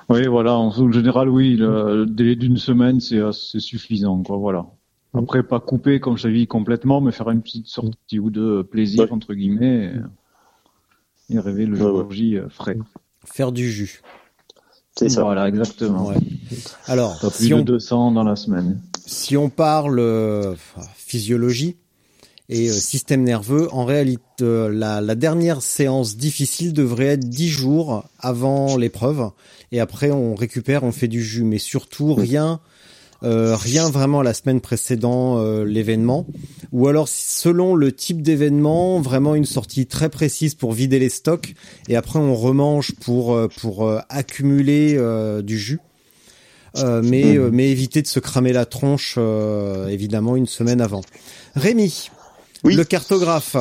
Oui, 0.09 0.25
voilà. 0.27 0.55
En 0.55 0.91
général, 0.91 1.29
oui, 1.29 1.55
le, 1.55 1.97
le 1.97 2.05
délai 2.05 2.35
d'une 2.35 2.57
semaine, 2.57 2.99
c'est 2.99 3.19
suffisant, 3.59 4.23
quoi. 4.23 4.37
Voilà. 4.37 4.65
Après, 5.13 5.43
pas 5.43 5.59
couper, 5.59 5.99
comme 5.99 6.17
je 6.17 6.23
t'ai 6.23 6.33
dit, 6.33 6.47
complètement, 6.47 7.01
mais 7.01 7.11
faire 7.11 7.29
une 7.29 7.41
petite 7.41 7.67
sortie 7.67 8.17
ou 8.19 8.29
deux 8.29 8.63
plaisir, 8.63 9.03
Ouais. 9.03 9.11
entre 9.11 9.33
guillemets, 9.33 9.93
et, 11.29 11.35
et 11.35 11.39
rêver 11.39 11.65
le 11.65 11.73
Ouais, 11.73 11.79
jour 11.79 12.07
ouais. 12.07 12.15
J 12.15 12.37
euh, 12.37 12.49
frais. 12.49 12.77
Faire 13.25 13.51
du 13.51 13.69
jus. 13.71 14.01
C'est 14.97 15.09
ça. 15.09 15.23
Voilà, 15.23 15.47
exactement. 15.47 16.07
Ouais. 16.07 16.15
Alors, 16.87 17.19
Pas 17.19 17.29
plus 17.29 17.43
si 17.45 17.49
de 17.49 17.55
on, 17.55 17.61
200 17.61 18.11
dans 18.11 18.23
la 18.23 18.35
semaine. 18.35 18.81
si 19.05 19.37
on 19.37 19.49
parle 19.49 19.99
euh, 19.99 20.55
physiologie 20.95 21.77
et 22.49 22.69
euh, 22.69 22.73
système 22.73 23.23
nerveux, 23.23 23.67
en 23.73 23.85
réalité, 23.85 24.23
euh, 24.41 24.67
la, 24.69 24.99
la 25.01 25.15
dernière 25.15 25.61
séance 25.61 26.17
difficile 26.17 26.73
devrait 26.73 27.05
être 27.07 27.29
10 27.29 27.47
jours 27.49 28.03
avant 28.19 28.75
l'épreuve. 28.75 29.29
Et 29.71 29.79
après, 29.79 30.11
on 30.11 30.35
récupère, 30.35 30.83
on 30.83 30.91
fait 30.91 31.07
du 31.07 31.23
jus. 31.23 31.43
Mais 31.43 31.59
surtout, 31.59 32.13
rien, 32.15 32.59
euh, 33.23 33.55
rien 33.55 33.89
vraiment 33.89 34.21
la 34.21 34.33
semaine 34.33 34.61
précédant 34.61 35.37
euh, 35.39 35.65
l'événement. 35.65 36.25
Ou 36.71 36.87
alors, 36.87 37.07
selon 37.09 37.75
le 37.75 37.91
type 37.91 38.21
d'événement, 38.21 39.01
vraiment 39.01 39.35
une 39.35 39.45
sortie 39.45 39.85
très 39.87 40.09
précise 40.09 40.55
pour 40.55 40.71
vider 40.73 40.99
les 40.99 41.09
stocks. 41.09 41.53
Et 41.87 41.95
après, 41.95 42.19
on 42.19 42.35
remange 42.35 42.93
pour, 43.01 43.33
euh, 43.33 43.47
pour 43.61 43.85
euh, 43.85 43.99
accumuler 44.09 44.95
euh, 44.97 45.41
du 45.41 45.57
jus. 45.57 45.79
Euh, 46.77 47.01
mais, 47.03 47.35
euh, 47.35 47.49
mais 47.51 47.69
éviter 47.71 48.01
de 48.01 48.07
se 48.07 48.19
cramer 48.19 48.53
la 48.53 48.65
tronche, 48.65 49.15
euh, 49.17 49.87
évidemment, 49.87 50.35
une 50.35 50.45
semaine 50.45 50.81
avant. 50.81 51.01
Rémi, 51.55 52.09
Oui. 52.63 52.75
le 52.75 52.83
cartographe. 52.83 53.55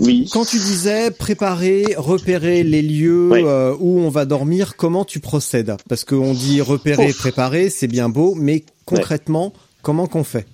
Oui. 0.00 0.28
Quand 0.32 0.44
tu 0.44 0.58
disais 0.58 1.10
préparer, 1.10 1.94
repérer 1.96 2.62
les 2.62 2.82
lieux 2.82 3.30
euh, 3.32 3.74
où 3.78 4.00
on 4.00 4.10
va 4.10 4.24
dormir, 4.24 4.76
comment 4.76 5.04
tu 5.04 5.20
procèdes? 5.20 5.76
Parce 5.88 6.04
qu'on 6.04 6.34
dit 6.34 6.60
repérer, 6.60 7.10
Ouf. 7.10 7.18
préparer, 7.18 7.70
c'est 7.70 7.88
bien 7.88 8.08
beau, 8.08 8.34
mais 8.34 8.64
concrètement, 8.84 9.52
comment 9.82 10.06
qu'on 10.06 10.24
fait? 10.24 10.46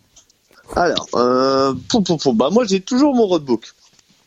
Alors, 0.77 1.09
euh. 1.15 1.73
Bah, 2.35 2.49
moi, 2.51 2.65
j'ai 2.65 2.81
toujours 2.81 3.15
mon 3.15 3.27
roadbook. 3.27 3.73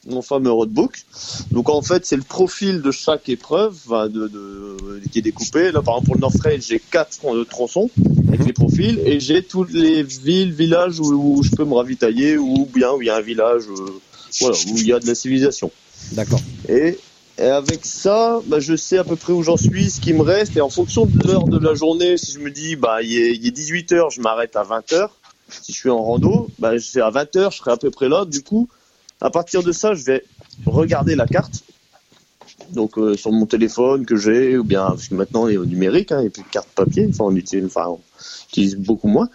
Mon 0.08 0.22
fameux 0.22 0.52
roadbook. 0.52 1.04
Donc, 1.52 1.70
en 1.70 1.82
fait, 1.82 2.06
c'est 2.06 2.16
le 2.16 2.22
profil 2.22 2.82
de 2.82 2.92
chaque 2.92 3.28
épreuve 3.28 3.76
de, 3.90 4.28
de, 4.28 5.02
qui 5.12 5.20
est 5.20 5.22
découpé. 5.22 5.72
Là, 5.72 5.82
par 5.82 5.96
exemple, 5.96 6.06
pour 6.06 6.16
le 6.16 6.22
North 6.22 6.38
Trail, 6.38 6.62
j'ai 6.62 6.80
quatre 6.80 7.18
tron- 7.18 7.36
euh, 7.36 7.44
tronçons 7.44 7.90
avec 8.30 8.46
les 8.46 8.54
profils 8.54 9.00
et 9.06 9.20
j'ai 9.20 9.44
toutes 9.44 9.74
les 9.74 10.04
villes, 10.04 10.54
villages 10.54 11.00
où, 11.02 11.14
où 11.14 11.44
je 11.44 11.52
peux 11.52 11.66
me 11.66 11.74
ravitailler 11.74 12.38
ou 12.38 12.66
bien 12.74 12.92
où 12.94 13.02
il 13.02 13.08
y 13.08 13.10
a 13.10 13.18
un 13.18 13.22
village, 13.22 13.64
euh, 13.70 14.00
voilà, 14.40 14.58
où 14.72 14.78
il 14.78 14.88
y 14.88 14.94
a 14.94 15.00
de 15.00 15.08
la 15.08 15.16
civilisation. 15.16 15.72
D'accord. 16.14 16.42
Et, 16.70 16.98
et 17.38 17.44
avec 17.44 17.86
ça, 17.86 18.42
bah, 18.46 18.60
je 18.60 18.76
sais 18.76 18.98
à 18.98 19.04
peu 19.04 19.16
près 19.16 19.34
où 19.34 19.44
j'en 19.44 19.58
suis, 19.58 19.90
ce 19.90 20.02
qui 20.02 20.14
me 20.14 20.22
reste. 20.22 20.56
Et 20.58 20.62
en 20.62 20.70
fonction 20.70 21.06
de 21.06 21.28
l'heure 21.28 21.46
de 21.46 21.60
la 21.60 21.76
journée, 21.76 22.18
si 22.18 22.32
je 22.32 22.40
me 22.40 22.50
dis, 22.50 22.76
bah, 22.76 23.02
il 23.02 23.16
est, 23.16 23.36
il 23.36 23.46
est 23.46 23.52
18 23.52 23.92
heures, 23.94 24.10
je 24.10 24.22
m'arrête 24.22 24.56
à 24.56 24.64
20 24.64 24.94
heures. 24.94 25.16
Si 25.50 25.72
je 25.72 25.78
suis 25.78 25.90
en 25.90 26.04
rando, 26.04 26.50
bah, 26.60 26.78
je 26.78 27.00
à 27.00 27.10
20 27.10 27.36
heures, 27.38 27.52
je 27.52 27.58
serai 27.58 27.72
à 27.72 27.78
peu 27.78 27.92
près 27.92 28.10
là. 28.10 28.26
Du 28.26 28.44
coup, 28.44 28.68
à 29.22 29.30
partir 29.30 29.64
de 29.64 29.72
ça, 29.72 29.94
je 29.94 30.04
vais 30.04 30.24
regarder 30.66 31.16
la 31.16 31.26
carte. 31.26 31.64
Donc, 32.72 32.98
euh, 32.98 33.16
sur 33.16 33.32
mon 33.32 33.46
téléphone 33.46 34.06
que 34.06 34.18
j'ai, 34.18 34.58
ou 34.58 34.64
bien, 34.64 34.88
parce 34.88 35.08
que 35.08 35.16
maintenant, 35.16 35.48
il 35.48 35.54
est 35.54 35.58
au 35.58 35.66
numérique, 35.66 36.12
hein, 36.12 36.20
il 36.20 36.24
n'y 36.24 36.28
a 36.28 36.32
plus 36.32 36.44
de 36.44 36.50
carte 36.50 36.70
papier. 36.70 37.08
Enfin, 37.10 37.26
on 37.26 37.36
utilise, 37.36 37.66
enfin, 37.66 37.98
on 38.48 38.50
utilise 38.50 38.76
beaucoup 38.78 39.08
moins. 39.08 39.30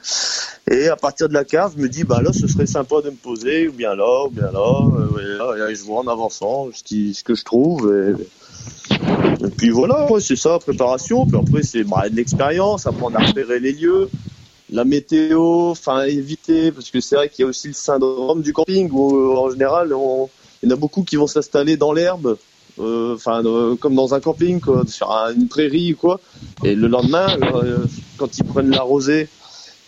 Et 0.71 0.89
à 0.89 0.97
partir 0.97 1.29
de 1.29 1.35
la 1.35 1.45
carte, 1.45 1.75
je 1.77 1.83
me 1.83 1.89
dis, 1.89 2.05
bah 2.05 2.23
là, 2.23 2.33
ce 2.33 2.47
serait 2.47 2.67
sympa 2.67 3.03
de 3.03 3.11
me 3.11 3.17
poser, 3.17 3.69
ou 3.69 3.73
bien 3.73 3.95
là, 3.95 4.27
ou 4.27 4.31
bien 4.31 4.51
là, 4.51 4.89
euh, 5.19 5.69
et 5.69 5.75
je 5.75 5.83
vois 5.83 6.01
en 6.01 6.09
avançant 6.09 6.69
ce, 6.73 7.23
que 7.23 7.35
je 7.35 7.45
trouve. 7.45 7.93
Et, 7.95 9.51
puis 9.57 9.71
voilà, 9.71 10.11
ouais, 10.11 10.21
c'est 10.21 10.37
ça, 10.37 10.59
préparation. 10.59 11.27
Puis 11.27 11.37
après, 11.37 11.63
c'est 11.63 11.85
bah, 11.85 12.09
de 12.09 12.17
l'expérience, 12.17 12.87
apprendre 12.87 13.19
à 13.19 13.27
repérer 13.27 13.61
les 13.61 13.73
lieux, 13.73 14.09
la 14.71 14.85
météo, 14.85 15.71
enfin, 15.71 16.05
éviter, 16.05 16.73
parce 16.73 16.91
que 16.91 17.01
c'est 17.01 17.17
vrai 17.17 17.29
qu'il 17.29 17.43
y 17.43 17.47
a 17.47 17.49
aussi 17.49 17.69
le 17.69 17.75
syndrome 17.75 18.43
du 18.43 18.53
camping, 18.53 18.91
où 18.93 19.37
en 19.37 19.51
général, 19.51 19.93
on, 19.93 20.31
il 20.63 20.69
y 20.69 20.73
en 20.73 20.77
a 20.77 20.79
beaucoup 20.79 21.03
qui 21.03 21.17
vont 21.17 21.27
s'installer 21.27 21.77
dans 21.77 21.93
l'herbe. 21.93 22.37
Euh, 22.79 23.15
Enfin, 23.15 23.45
euh, 23.45 23.77
comme 23.77 23.95
dans 23.95 24.15
un 24.15 24.21
camping, 24.21 24.61
quoi, 24.61 24.85
sur 24.87 25.11
un- 25.11 25.35
une 25.35 25.49
prairie 25.49 25.93
ou 25.95 25.97
quoi. 25.97 26.21
Et 26.65 26.75
le 26.75 26.89
lendemain, 26.89 27.27
euh, 27.43 27.87
quand 28.17 28.37
ils 28.39 28.45
prennent 28.45 28.71
la 28.71 28.83
rosée, 28.83 29.29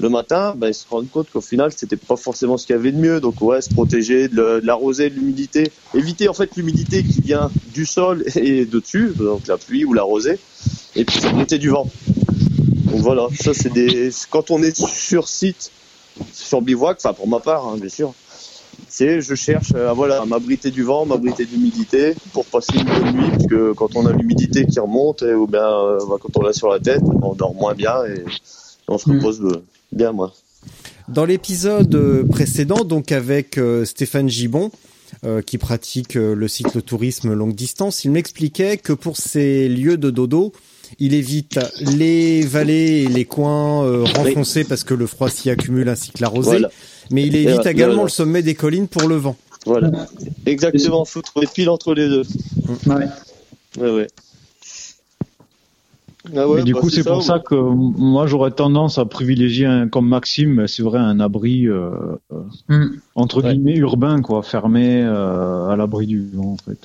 le 0.01 0.09
matin, 0.09 0.55
ben, 0.57 0.69
ils 0.69 0.75
se 0.75 0.87
rendent 0.91 1.11
compte 1.11 1.31
qu'au 1.31 1.41
final, 1.41 1.71
c'était 1.75 1.97
pas 1.97 2.17
forcément 2.17 2.57
ce 2.57 2.67
qu'il 2.67 2.75
y 2.75 2.79
avait 2.79 2.91
de 2.93 2.99
mieux. 2.99 3.21
Donc, 3.21 3.41
ouais, 3.41 3.61
se 3.63 3.71
protéger 3.73 4.29
de, 4.29 4.61
la 4.65 4.75
rosée, 4.75 5.09
de 5.09 5.15
l'humidité. 5.15 5.71
Éviter, 5.95 6.29
en 6.29 6.35
fait, 6.35 6.57
l'humidité 6.57 7.03
qui 7.05 7.21
vient 7.21 7.51
du 7.73 7.87
sol 7.87 8.25
et 8.37 8.65
de 8.67 8.81
dessus, 8.81 9.13
donc 9.17 9.47
la 9.47 9.57
pluie 9.57 9.85
ou 9.85 9.93
la 9.93 10.03
rosée. 10.03 10.39
Et 10.97 11.05
puis, 11.05 11.21
s'abriter 11.21 11.59
du 11.59 11.69
vent. 11.71 11.89
Donc, 12.91 13.01
voilà. 13.01 13.29
Ça, 13.41 13.55
c'est 13.55 13.73
des, 13.73 14.11
quand 14.31 14.51
on 14.51 14.63
est 14.63 14.77
sur 14.85 15.29
site, 15.29 15.71
sur 16.33 16.61
bivouac, 16.61 16.99
enfin, 16.99 17.13
pour 17.15 17.29
ma 17.29 17.41
part, 17.41 17.67
hein, 17.67 17.77
bien 17.79 17.89
sûr. 17.89 18.15
C'est 18.97 19.21
je 19.21 19.35
cherche 19.35 19.75
à 19.75 19.93
voilà 19.93 20.23
à 20.23 20.27
m'abriter 20.27 20.71
du 20.71 20.83
vent, 20.85 21.05
m'abriter 21.05 21.45
d'humidité 21.47 22.15
pour 22.33 22.45
passer 22.45 22.73
une 22.79 22.85
bonne 22.85 23.13
nuit 23.17 23.31
parce 23.31 23.47
que 23.47 23.73
quand 23.73 23.97
on 23.97 24.07
a 24.07 24.13
l'humidité 24.13 24.67
qui 24.67 24.79
remonte 24.79 25.23
et, 25.23 25.35
ou 25.35 25.47
bien 25.47 25.67
euh, 25.69 25.99
bah, 26.09 26.17
quand 26.21 26.37
on 26.39 26.43
l'a 26.43 26.53
sur 26.53 26.69
la 26.69 26.79
tête, 26.79 27.03
on 27.23 27.35
dort 27.35 27.55
moins 27.55 27.75
bien 27.75 27.97
et 28.07 28.23
on 28.89 28.97
se 28.99 29.09
Mm. 29.11 29.17
repose 29.17 29.41
euh, 29.43 29.63
bien 29.93 30.13
moins. 30.13 30.33
Dans 31.09 31.25
l'épisode 31.25 31.95
euh, 31.95 32.25
précédent, 32.25 32.85
donc 32.85 33.13
avec 33.13 33.59
euh, 33.59 33.85
Stéphane 33.85 34.29
Gibon, 34.29 34.71
euh, 35.25 35.43
qui 35.43 35.59
pratique 35.59 36.17
euh, 36.17 36.35
le 36.35 36.49
cyclotourisme 36.49 37.33
longue 37.35 37.55
distance, 37.55 38.05
il 38.05 38.11
m'expliquait 38.13 38.77
que 38.79 38.93
pour 38.93 39.17
ces 39.17 39.69
lieux 39.69 39.97
de 39.99 40.11
dodo, 40.11 40.53
il 40.99 41.15
évite 41.15 41.59
les 41.81 42.43
vallées 42.43 43.03
et 43.05 43.09
les 43.09 43.25
coins 43.25 43.85
euh, 43.85 44.05
renfoncés 44.05 44.65
parce 44.65 44.85
que 44.85 44.95
le 44.95 45.07
froid 45.07 45.29
s'y 45.29 45.51
accumule 45.51 45.89
ainsi 45.89 46.11
que 46.13 46.21
la 46.23 46.29
rosée, 46.29 46.51
Voilà. 46.51 46.71
Mais 47.11 47.27
il 47.27 47.37
évite 47.37 47.67
également 47.67 48.03
le 48.03 48.09
sommet 48.09 48.43
des 48.43 48.55
collines 48.55 48.89
pour 48.89 49.09
le 49.09 49.17
vent. 49.17 49.37
Voilà. 49.67 49.91
Exactement, 50.47 51.05
faut 51.05 51.23
trouver 51.23 51.47
pile 51.47 51.71
entre 51.71 51.95
les 51.95 52.09
deux. 52.09 52.23
Ouais. 52.87 53.07
Ouais, 53.79 53.91
ouais. 53.91 54.07
Ah 56.35 56.49
ouais, 56.49 56.61
Et 56.61 56.65
du 56.65 56.73
bah, 56.73 56.81
coup, 56.81 56.89
c'est 56.89 57.05
pour 57.05 57.23
ça 57.23 57.39
que 57.39 57.55
moi, 57.55 58.27
j'aurais 58.27 58.51
tendance 58.51 58.97
à 58.97 59.05
privilégier, 59.05 59.67
un, 59.67 59.89
comme 59.89 60.09
Maxime, 60.09 60.67
c'est 60.67 60.83
vrai, 60.83 60.99
un 60.99 61.21
abri 61.21 61.67
euh, 61.67 61.91
Mm. 62.69 62.87
entre 63.15 63.43
Ouais. 63.43 63.53
guillemets 63.53 63.77
urbain, 63.77 64.23
quoi, 64.23 64.43
fermé 64.43 65.03
euh, 65.03 65.69
à 65.69 65.77
l'abri 65.77 66.07
du 66.07 66.27
vent, 66.33 66.53
en 66.53 66.57
fait. 66.57 66.79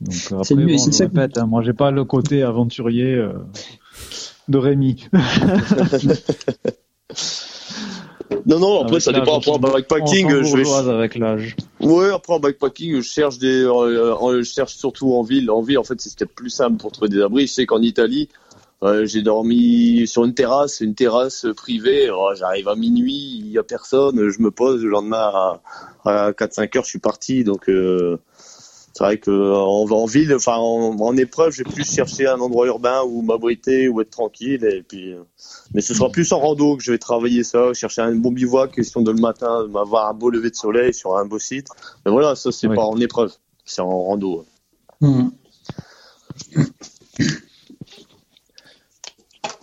Donc 0.00 0.14
après, 0.32 0.44
C'est 0.44 0.54
mieux, 0.56 0.66
bon, 0.66 0.84
je 0.86 0.90
ça 0.90 1.04
répète, 1.04 1.38
hein, 1.38 1.46
moi, 1.46 1.62
j'ai 1.62 1.72
pas 1.72 1.92
le 1.92 2.04
côté 2.04 2.42
aventurier 2.42 3.14
euh, 3.14 3.32
de 4.48 4.58
Rémi. 4.58 5.06
Non, 8.46 8.58
non, 8.58 8.80
après 8.80 8.92
Avec 8.92 9.02
ça 9.02 9.12
dépend. 9.12 9.38
Après 9.38 9.50
en 9.50 9.58
backpacking, 9.58 10.42
je 10.42 10.56
vais. 10.56 10.90
avec 10.90 11.16
l'âge. 11.16 11.56
Ouais, 11.80 12.10
après 12.10 12.34
en 12.34 12.40
backpacking, 12.40 12.96
je 12.96 13.00
cherche 13.00 13.38
des, 13.38 13.62
euh, 13.62 14.14
euh, 14.22 14.42
je 14.42 14.50
cherche 14.50 14.74
surtout 14.74 15.14
en 15.14 15.22
ville. 15.22 15.50
En 15.50 15.62
ville, 15.62 15.78
en 15.78 15.84
fait, 15.84 16.00
c'était 16.00 16.26
plus 16.26 16.50
simple 16.50 16.76
pour 16.76 16.92
trouver 16.92 17.08
des 17.08 17.22
abris. 17.22 17.46
Je 17.46 17.52
sais 17.52 17.66
qu'en 17.66 17.80
Italie, 17.80 18.28
euh, 18.82 19.06
j'ai 19.06 19.22
dormi 19.22 20.06
sur 20.06 20.24
une 20.24 20.34
terrasse, 20.34 20.80
une 20.80 20.94
terrasse 20.94 21.46
privée. 21.56 22.10
Oh, 22.10 22.30
J'arrive 22.36 22.68
à 22.68 22.76
minuit, 22.76 23.38
il 23.40 23.50
y 23.50 23.58
a 23.58 23.62
personne. 23.62 24.28
Je 24.28 24.40
me 24.40 24.50
pose 24.50 24.82
le 24.82 24.90
lendemain 24.90 25.30
à, 25.32 25.60
à 26.04 26.30
4-5 26.32 26.78
heures, 26.78 26.84
je 26.84 26.90
suis 26.90 26.98
parti. 26.98 27.44
Donc 27.44 27.68
euh, 27.68 28.18
c'est 28.98 29.04
vrai 29.04 29.18
que 29.18 29.30
en, 29.30 29.88
en 29.88 30.06
ville, 30.06 30.34
enfin 30.34 30.56
en, 30.56 30.98
en 30.98 31.16
épreuve, 31.16 31.52
j'ai 31.52 31.62
plus 31.62 31.88
cherché 31.88 32.26
un 32.26 32.40
endroit 32.40 32.66
urbain 32.66 33.02
où 33.04 33.22
m'abriter, 33.22 33.86
où 33.88 34.00
être 34.00 34.10
tranquille. 34.10 34.64
Et 34.64 34.82
puis, 34.82 35.12
euh, 35.12 35.22
mais 35.72 35.82
ce 35.82 35.94
sera 35.94 36.10
plus 36.10 36.32
en 36.32 36.40
rando 36.40 36.76
que 36.76 36.82
je 36.82 36.90
vais 36.90 36.98
travailler 36.98 37.44
ça, 37.44 37.72
chercher 37.74 38.02
un 38.02 38.16
bon 38.16 38.32
bivouac, 38.32 38.72
question 38.72 39.00
de 39.00 39.12
le 39.12 39.20
matin, 39.20 39.68
m'avoir 39.68 40.08
un 40.08 40.14
beau 40.14 40.30
lever 40.30 40.50
de 40.50 40.56
soleil 40.56 40.92
sur 40.92 41.16
un 41.16 41.26
beau 41.26 41.38
site. 41.38 41.68
Mais 42.04 42.10
voilà, 42.10 42.34
ça 42.34 42.50
c'est 42.50 42.66
Oui. 42.66 42.74
pas 42.74 42.82
en 42.82 42.98
épreuve, 42.98 43.32
c'est 43.64 43.82
en 43.82 44.02
rando. 44.02 44.44
Mm. 45.00 45.28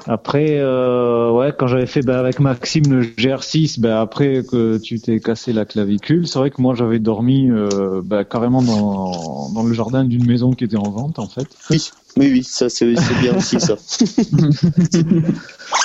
Après, 0.07 0.59
euh, 0.59 1.31
ouais, 1.31 1.51
quand 1.57 1.65
j'avais 1.67 1.87
fait 1.87 2.01
ben, 2.01 2.15
avec 2.17 2.39
Maxime 2.39 2.93
le 2.93 3.01
GR6, 3.01 3.79
ben, 3.79 3.95
après 3.97 4.43
que 4.43 4.77
tu 4.77 4.99
t'es 4.99 5.19
cassé 5.19 5.51
la 5.51 5.65
clavicule, 5.65 6.27
c'est 6.27 6.37
vrai 6.37 6.51
que 6.51 6.61
moi 6.61 6.75
j'avais 6.75 6.99
dormi 6.99 7.49
euh, 7.49 8.01
ben, 8.03 8.23
carrément 8.23 8.61
dans, 8.61 9.49
dans 9.49 9.63
le 9.63 9.73
jardin 9.73 10.05
d'une 10.05 10.25
maison 10.25 10.51
qui 10.51 10.63
était 10.63 10.77
en 10.77 10.89
vente 10.91 11.17
en 11.17 11.27
fait. 11.27 11.47
Oui, 11.71 11.89
oui, 12.17 12.31
oui, 12.31 12.43
ça 12.43 12.69
c'est 12.69 12.95
c'est 12.95 13.19
bien 13.21 13.35
aussi 13.35 13.59
ça. 13.59 13.75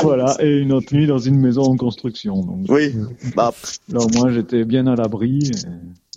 Voilà, 0.02 0.36
et 0.40 0.58
une 0.58 0.72
autre 0.72 0.94
nuit 0.94 1.06
dans 1.06 1.18
une 1.18 1.38
maison 1.38 1.62
en 1.62 1.76
construction. 1.76 2.36
Donc, 2.42 2.66
Oui, 2.68 2.94
bah, 3.34 3.52
là 3.92 4.00
au 4.00 4.08
moins 4.08 4.30
j'étais 4.30 4.64
bien 4.64 4.86
à 4.86 4.96
l'abri. 4.96 5.38
et- 5.48 5.52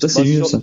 Ça, 0.01 0.07
c'est 0.09 0.23
Bah, 0.23 0.29
mieux, 0.29 0.43
ça. 0.43 0.61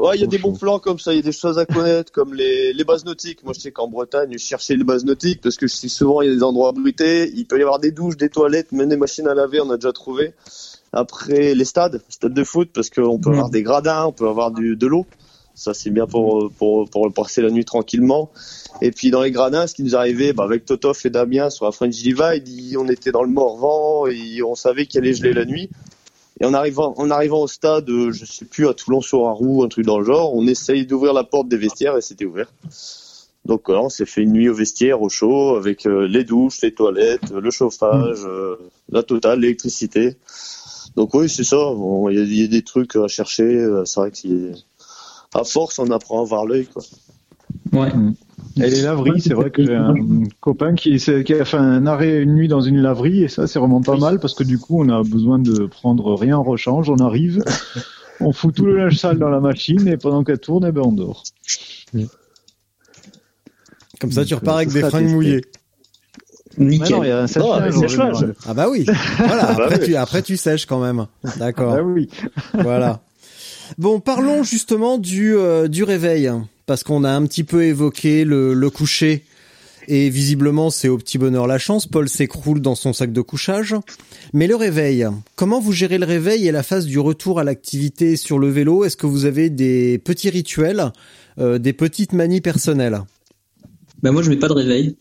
Ouais, 0.00 0.16
il 0.16 0.20
y 0.20 0.24
a 0.24 0.26
des 0.26 0.38
bons 0.38 0.54
plans 0.54 0.78
comme 0.78 0.98
ça, 0.98 1.12
il 1.12 1.16
y 1.16 1.18
a 1.18 1.22
des 1.22 1.32
choses 1.32 1.58
à 1.58 1.66
connaître 1.66 2.12
comme 2.12 2.34
les, 2.34 2.72
les 2.72 2.84
bases 2.84 3.04
nautiques. 3.04 3.42
Moi 3.44 3.52
je 3.54 3.60
sais 3.60 3.72
qu'en 3.72 3.88
Bretagne, 3.88 4.32
je 4.32 4.38
cherchais 4.38 4.76
les 4.76 4.84
bases 4.84 5.04
nautiques 5.04 5.40
parce 5.42 5.56
que 5.56 5.66
je 5.66 5.74
sais 5.74 5.88
souvent 5.88 6.22
il 6.22 6.28
y 6.28 6.32
a 6.32 6.34
des 6.34 6.42
endroits 6.42 6.68
abrités, 6.70 7.30
il 7.34 7.46
peut 7.46 7.58
y 7.58 7.62
avoir 7.62 7.78
des 7.78 7.90
douches, 7.90 8.16
des 8.16 8.28
toilettes, 8.28 8.72
même 8.72 8.88
des 8.88 8.96
machines 8.96 9.26
à 9.28 9.34
laver, 9.34 9.60
on 9.60 9.70
a 9.70 9.76
déjà 9.76 9.92
trouvé. 9.92 10.32
Après 10.92 11.54
les 11.54 11.64
stades, 11.64 12.00
stades 12.08 12.32
de 12.34 12.44
foot 12.44 12.70
parce 12.72 12.90
qu'on 12.90 13.18
peut 13.18 13.30
Mm. 13.30 13.32
avoir 13.34 13.50
des 13.50 13.62
gradins, 13.62 14.06
on 14.06 14.12
peut 14.12 14.28
avoir 14.28 14.50
du, 14.50 14.76
de 14.76 14.86
l'eau. 14.86 15.06
Ça 15.54 15.72
c'est 15.72 15.90
bien 15.90 16.06
pour, 16.06 16.50
pour 16.58 16.88
pour 16.90 17.12
passer 17.12 17.40
la 17.42 17.50
nuit 17.50 17.64
tranquillement. 17.64 18.30
Et 18.82 18.90
puis 18.90 19.10
dans 19.10 19.22
les 19.22 19.30
gradins, 19.30 19.66
ce 19.66 19.74
qui 19.74 19.82
nous 19.82 19.96
arrivait 19.96 20.32
bah, 20.34 20.44
avec 20.44 20.66
Totof 20.66 21.06
et 21.06 21.10
Damien 21.10 21.48
sur 21.50 21.64
la 21.64 21.72
French 21.72 21.94
Divide, 21.94 22.76
on 22.78 22.88
était 22.88 23.10
dans 23.10 23.22
le 23.22 23.30
Morvan 23.30 24.06
et 24.06 24.42
on 24.42 24.54
savait 24.54 24.84
qu'il 24.86 25.00
allait 25.00 25.14
geler 25.14 25.32
la 25.32 25.46
nuit. 25.46 25.70
Et 26.40 26.44
en 26.44 26.52
arrivant, 26.54 26.94
en 26.98 27.10
arrivant 27.10 27.40
au 27.42 27.48
stade, 27.48 27.88
euh, 27.88 28.12
je 28.12 28.24
sais 28.26 28.44
plus, 28.44 28.68
à 28.68 28.74
Toulon-sur-Arroux, 28.74 29.62
un 29.64 29.68
truc 29.68 29.86
dans 29.86 29.98
le 29.98 30.04
genre, 30.04 30.34
on 30.34 30.46
essaye 30.46 30.86
d'ouvrir 30.86 31.12
la 31.14 31.24
porte 31.24 31.48
des 31.48 31.56
vestiaires 31.56 31.96
et 31.96 32.02
c'était 32.02 32.26
ouvert. 32.26 32.52
Donc 33.46 33.62
voilà, 33.66 33.82
on 33.82 33.88
s'est 33.88 34.04
fait 34.06 34.22
une 34.22 34.32
nuit 34.32 34.48
au 34.48 34.54
vestiaire, 34.54 35.00
au 35.00 35.08
chaud, 35.08 35.56
avec 35.56 35.86
euh, 35.86 36.06
les 36.08 36.24
douches, 36.24 36.60
les 36.62 36.74
toilettes, 36.74 37.30
le 37.30 37.50
chauffage, 37.50 38.18
euh, 38.26 38.56
la 38.90 39.02
totale, 39.02 39.40
l'électricité. 39.40 40.16
Donc 40.96 41.14
oui, 41.14 41.28
c'est 41.28 41.44
ça. 41.44 41.56
Bon, 41.56 42.08
Il 42.10 42.18
y, 42.18 42.20
a- 42.20 42.24
il 42.24 42.40
y 42.40 42.44
a 42.44 42.48
des 42.48 42.62
trucs 42.62 42.96
à 42.96 43.06
chercher. 43.08 43.64
C'est 43.84 44.00
vrai 44.00 44.10
qu'à 44.10 45.44
force, 45.44 45.78
on 45.78 45.90
apprend 45.90 46.22
à 46.22 46.24
voir 46.24 46.44
l'œil. 46.44 46.66
quoi. 46.66 46.82
Ouais. 47.72 47.92
Et 48.56 48.70
les 48.70 48.82
laveries, 48.82 49.20
c'est 49.20 49.34
vrai 49.34 49.50
que 49.50 49.64
j'ai 49.64 49.74
un 49.74 49.94
copain 50.40 50.74
qui, 50.74 50.94
a 50.94 51.44
fait 51.44 51.56
un 51.56 51.86
arrêt 51.86 52.22
une 52.22 52.34
nuit 52.34 52.48
dans 52.48 52.60
une 52.60 52.80
laverie 52.80 53.24
et 53.24 53.28
ça 53.28 53.46
c'est 53.46 53.58
vraiment 53.58 53.82
pas 53.82 53.96
mal 53.96 54.18
parce 54.18 54.34
que 54.34 54.44
du 54.44 54.58
coup 54.58 54.82
on 54.82 54.88
a 54.88 55.02
besoin 55.02 55.38
de 55.38 55.66
prendre 55.66 56.14
rien 56.14 56.38
en 56.38 56.42
rechange, 56.42 56.88
on 56.88 56.96
arrive, 56.96 57.44
on 58.20 58.32
fout 58.32 58.54
tout 58.54 58.64
le 58.64 58.76
linge 58.76 58.96
sale 58.96 59.18
dans 59.18 59.28
la 59.28 59.40
machine 59.40 59.86
et 59.88 59.96
pendant 59.96 60.24
qu'elle 60.24 60.38
tourne, 60.38 60.64
eh 60.66 60.72
ben 60.72 60.82
on 60.84 60.92
dort. 60.92 61.22
Comme 64.00 64.12
ça, 64.12 64.24
tu 64.24 64.34
Donc, 64.34 64.40
repars 64.40 64.54
euh, 64.54 64.58
avec 64.58 64.72
des 64.72 64.80
fringues 64.82 65.10
mouillées. 65.10 65.44
Mais 66.58 66.66
Nickel. 66.66 66.96
non, 66.96 67.04
il 67.04 67.08
y 67.08 67.12
a 67.12 67.22
un 67.22 67.26
général. 67.26 68.34
Ah 68.46 68.54
bah 68.54 68.68
oui. 68.70 68.86
Voilà. 69.18 69.42
bah 69.42 69.64
Après, 69.64 69.78
oui. 69.80 69.86
tu, 69.86 69.96
après 69.96 70.22
tu 70.22 70.36
sèches 70.36 70.66
quand 70.66 70.80
même. 70.80 71.06
D'accord. 71.38 71.74
Ah 71.76 71.82
oui. 71.82 72.08
Voilà. 72.54 73.00
Bon, 73.78 73.98
parlons 73.98 74.44
justement 74.44 74.96
du 74.96 75.36
euh, 75.36 75.66
du 75.66 75.82
réveil 75.82 76.30
parce 76.66 76.82
qu'on 76.82 77.04
a 77.04 77.10
un 77.10 77.24
petit 77.26 77.44
peu 77.44 77.64
évoqué 77.64 78.24
le, 78.24 78.54
le 78.54 78.70
coucher 78.70 79.24
et 79.88 80.10
visiblement 80.10 80.70
c'est 80.70 80.88
au 80.88 80.98
petit 80.98 81.18
bonheur 81.18 81.46
la 81.46 81.58
chance. 81.58 81.86
Paul 81.86 82.08
s'écroule 82.08 82.60
dans 82.60 82.74
son 82.74 82.92
sac 82.92 83.12
de 83.12 83.20
couchage. 83.20 83.74
Mais 84.32 84.46
le 84.46 84.56
réveil, 84.56 85.06
comment 85.36 85.60
vous 85.60 85.72
gérez 85.72 85.98
le 85.98 86.06
réveil 86.06 86.46
et 86.48 86.52
la 86.52 86.62
phase 86.62 86.86
du 86.86 86.98
retour 86.98 87.38
à 87.38 87.44
l'activité 87.44 88.16
sur 88.16 88.38
le 88.38 88.48
vélo? 88.48 88.84
Est-ce 88.84 88.96
que 88.96 89.06
vous 89.06 89.24
avez 89.24 89.48
des 89.50 89.98
petits 89.98 90.30
rituels, 90.30 90.92
euh, 91.38 91.58
des 91.58 91.72
petites 91.72 92.12
manies 92.12 92.40
personnelles? 92.40 93.00
Bah, 94.02 94.12
moi, 94.12 94.22
je 94.22 94.30
mets 94.30 94.36
pas 94.36 94.48
de 94.48 94.52
réveil. 94.54 94.96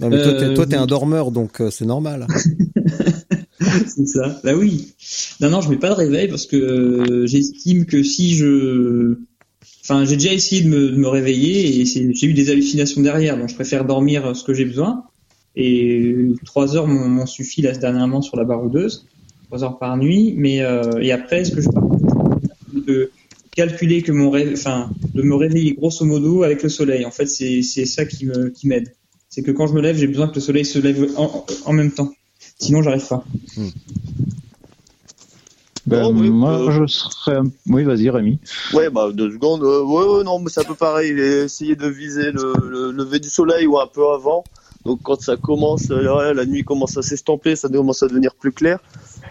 Non, 0.00 0.08
mais 0.08 0.16
Euh, 0.16 0.54
toi, 0.54 0.66
t'es 0.66 0.76
un 0.76 0.86
dormeur, 0.86 1.30
donc 1.30 1.60
euh, 1.60 1.70
c'est 1.70 1.84
normal. 1.84 2.26
c'est 3.60 4.06
ça. 4.06 4.40
Bah 4.42 4.54
oui. 4.54 4.94
Non, 5.40 5.50
non, 5.50 5.60
je 5.60 5.68
mets 5.70 5.76
pas 5.76 5.90
de 5.90 5.94
réveil 5.94 6.28
parce 6.28 6.46
que 6.46 6.56
euh, 6.56 7.26
j'estime 7.26 7.86
que 7.86 8.02
si 8.02 8.34
je, 8.34 9.18
enfin, 9.82 10.04
j'ai 10.04 10.16
déjà 10.16 10.32
essayé 10.32 10.62
de 10.62 10.68
me, 10.68 11.08
réveiller 11.08 11.80
et 11.80 11.84
j'ai 11.84 12.26
eu 12.26 12.32
des 12.32 12.50
hallucinations 12.50 13.02
derrière, 13.02 13.36
donc 13.36 13.48
je 13.48 13.54
préfère 13.54 13.84
dormir 13.84 14.26
euh, 14.26 14.34
ce 14.34 14.44
que 14.44 14.54
j'ai 14.54 14.64
besoin. 14.64 15.04
Et 15.54 16.28
trois 16.46 16.76
heures 16.76 16.86
m'ont 16.86 17.26
suffi 17.26 17.60
là 17.60 17.72
dernièrement 17.72 18.22
sur 18.22 18.38
la 18.38 18.44
baroudeuse, 18.44 19.06
trois 19.48 19.64
heures 19.64 19.78
par 19.78 19.96
nuit. 19.98 20.34
Mais 20.36 20.62
euh, 20.62 21.00
et 21.00 21.12
après, 21.12 21.44
ce 21.44 21.54
que 21.54 21.60
je 21.60 21.68
parle 21.68 21.90
de 22.86 23.10
calculer 23.54 24.02
que 24.02 24.12
mon 24.12 24.30
rêve, 24.30 24.52
enfin, 24.54 24.90
de 25.14 25.22
me 25.22 25.34
réveiller 25.34 25.74
grosso 25.74 26.06
modo 26.06 26.42
avec 26.42 26.62
le 26.62 26.70
soleil. 26.70 27.04
En 27.04 27.10
fait, 27.10 27.26
c'est 27.26 27.62
ça 27.62 28.06
qui 28.06 28.24
me 28.24 28.48
qui 28.48 28.66
m'aide. 28.66 28.94
C'est 29.28 29.42
que 29.42 29.50
quand 29.50 29.66
je 29.66 29.74
me 29.74 29.82
lève, 29.82 29.96
j'ai 29.96 30.06
besoin 30.06 30.28
que 30.28 30.36
le 30.36 30.40
soleil 30.40 30.64
se 30.64 30.78
lève 30.78 31.10
en, 31.16 31.44
en 31.66 31.72
même 31.72 31.90
temps. 31.90 32.12
Sinon, 32.58 32.82
j'arrive 32.82 33.06
pas. 33.06 33.24
Ben, 35.86 36.04
Oh, 36.06 36.12
oui, 36.14 36.30
moi, 36.30 36.52
euh, 36.52 36.70
je 36.70 36.86
serais. 36.86 37.38
Oui, 37.68 37.82
vas-y, 37.84 38.08
Rémi. 38.08 38.38
Ouais, 38.72 38.88
bah 38.88 39.10
deux 39.12 39.32
secondes. 39.32 39.62
euh, 39.64 39.82
ouais, 39.82 40.04
ouais, 40.18 40.24
non, 40.24 40.38
mais 40.38 40.48
c'est 40.48 40.60
un 40.60 40.64
peu 40.64 40.74
pareil. 40.76 41.10
Essayer 41.18 41.74
de 41.74 41.88
viser 41.88 42.30
le, 42.30 42.52
le 42.68 42.90
lever 42.92 43.18
du 43.18 43.28
soleil 43.28 43.66
ou 43.66 43.78
un 43.80 43.86
peu 43.88 44.06
avant. 44.12 44.44
Donc 44.84 45.00
quand 45.02 45.20
ça 45.20 45.36
commence, 45.36 45.90
euh, 45.90 46.34
la 46.34 46.44
nuit 46.44 46.64
commence 46.64 46.96
à 46.96 47.02
s'estomper, 47.02 47.54
ça 47.56 47.68
commence 47.68 48.02
à 48.02 48.08
devenir 48.08 48.34
plus 48.34 48.52
clair. 48.52 48.78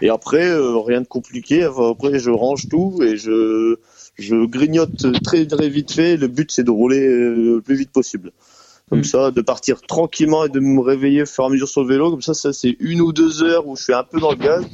Et 0.00 0.08
après, 0.08 0.46
euh, 0.46 0.78
rien 0.78 1.00
de 1.02 1.06
compliqué. 1.06 1.62
Après, 1.62 2.18
je 2.18 2.30
range 2.30 2.68
tout 2.68 3.00
et 3.02 3.16
je 3.16 3.76
je 4.18 4.44
grignote 4.46 5.22
très 5.22 5.46
très 5.46 5.68
vite 5.70 5.92
fait. 5.92 6.16
Le 6.18 6.28
but 6.28 6.50
c'est 6.50 6.64
de 6.64 6.70
rouler 6.70 7.06
euh, 7.06 7.54
le 7.56 7.60
plus 7.62 7.76
vite 7.76 7.92
possible. 7.92 8.32
Comme 8.90 9.00
Mm. 9.00 9.04
ça, 9.04 9.30
de 9.30 9.40
partir 9.40 9.80
tranquillement 9.80 10.44
et 10.44 10.50
de 10.50 10.60
me 10.60 10.80
réveiller 10.80 11.22
au 11.22 11.26
fur 11.26 11.44
et 11.44 11.46
à 11.46 11.50
mesure 11.50 11.68
sur 11.68 11.82
le 11.82 11.88
vélo. 11.88 12.10
Comme 12.10 12.20
ça, 12.22 12.34
ça 12.34 12.52
c'est 12.52 12.76
une 12.80 13.00
ou 13.00 13.12
deux 13.12 13.42
heures 13.42 13.66
où 13.66 13.74
je 13.76 13.84
suis 13.84 13.94
un 13.94 14.04
peu 14.04 14.20
dans 14.20 14.30
le 14.32 14.36
gaz. 14.36 14.64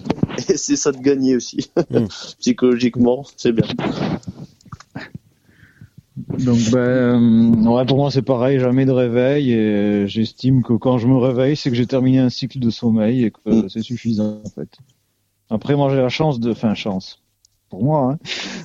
Et 0.48 0.56
c'est 0.56 0.76
ça 0.76 0.92
de 0.92 0.98
gagner 0.98 1.36
aussi. 1.36 1.70
Mm. 1.90 2.06
Psychologiquement, 2.40 3.24
c'est 3.36 3.52
bien. 3.52 3.66
Donc, 6.16 6.58
ben, 6.72 6.78
euh, 6.78 7.70
ouais, 7.70 7.84
pour 7.86 7.96
moi, 7.96 8.10
c'est 8.10 8.22
pareil, 8.22 8.58
jamais 8.58 8.86
de 8.86 8.90
réveil. 8.92 9.52
Et 9.52 10.06
j'estime 10.08 10.62
que 10.62 10.72
quand 10.72 10.98
je 10.98 11.06
me 11.06 11.16
réveille, 11.16 11.56
c'est 11.56 11.70
que 11.70 11.76
j'ai 11.76 11.86
terminé 11.86 12.18
un 12.18 12.28
cycle 12.30 12.58
de 12.58 12.70
sommeil 12.70 13.24
et 13.24 13.30
que 13.30 13.64
Mm. 13.64 13.68
c'est 13.68 13.82
suffisant, 13.82 14.40
en 14.44 14.50
fait. 14.50 14.68
Après, 15.50 15.76
moi, 15.76 15.90
j'ai 15.90 15.96
la 15.96 16.08
chance 16.08 16.40
de, 16.40 16.50
enfin, 16.50 16.74
chance 16.74 17.22
pour 17.68 17.84
moi, 17.84 18.12
hein, 18.12 18.18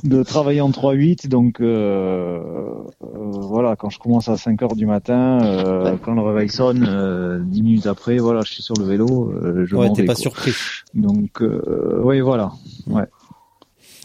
de 0.03 0.23
travailler 0.23 0.61
en 0.61 0.69
3-8. 0.69 1.27
Donc 1.27 1.59
euh, 1.61 2.39
euh, 3.03 3.07
voilà, 3.41 3.75
quand 3.75 3.89
je 3.89 3.99
commence 3.99 4.29
à 4.29 4.37
5 4.37 4.61
heures 4.63 4.75
du 4.75 4.85
matin, 4.85 5.39
euh, 5.43 5.95
quand 6.03 6.13
le 6.13 6.21
réveil 6.21 6.49
sonne, 6.49 6.85
euh, 6.87 7.39
10 7.43 7.61
minutes 7.63 7.87
après, 7.87 8.17
voilà, 8.17 8.41
je 8.45 8.51
suis 8.53 8.63
sur 8.63 8.75
le 8.77 8.85
vélo. 8.85 9.31
Euh, 9.31 9.65
je 9.65 9.75
Ouais, 9.75 9.91
t'es 9.93 10.03
pas 10.03 10.13
quoi. 10.13 10.21
surpris. 10.21 10.53
Donc 10.93 11.41
euh, 11.41 12.01
oui, 12.03 12.19
voilà. 12.21 12.51
Ouais. 12.87 13.03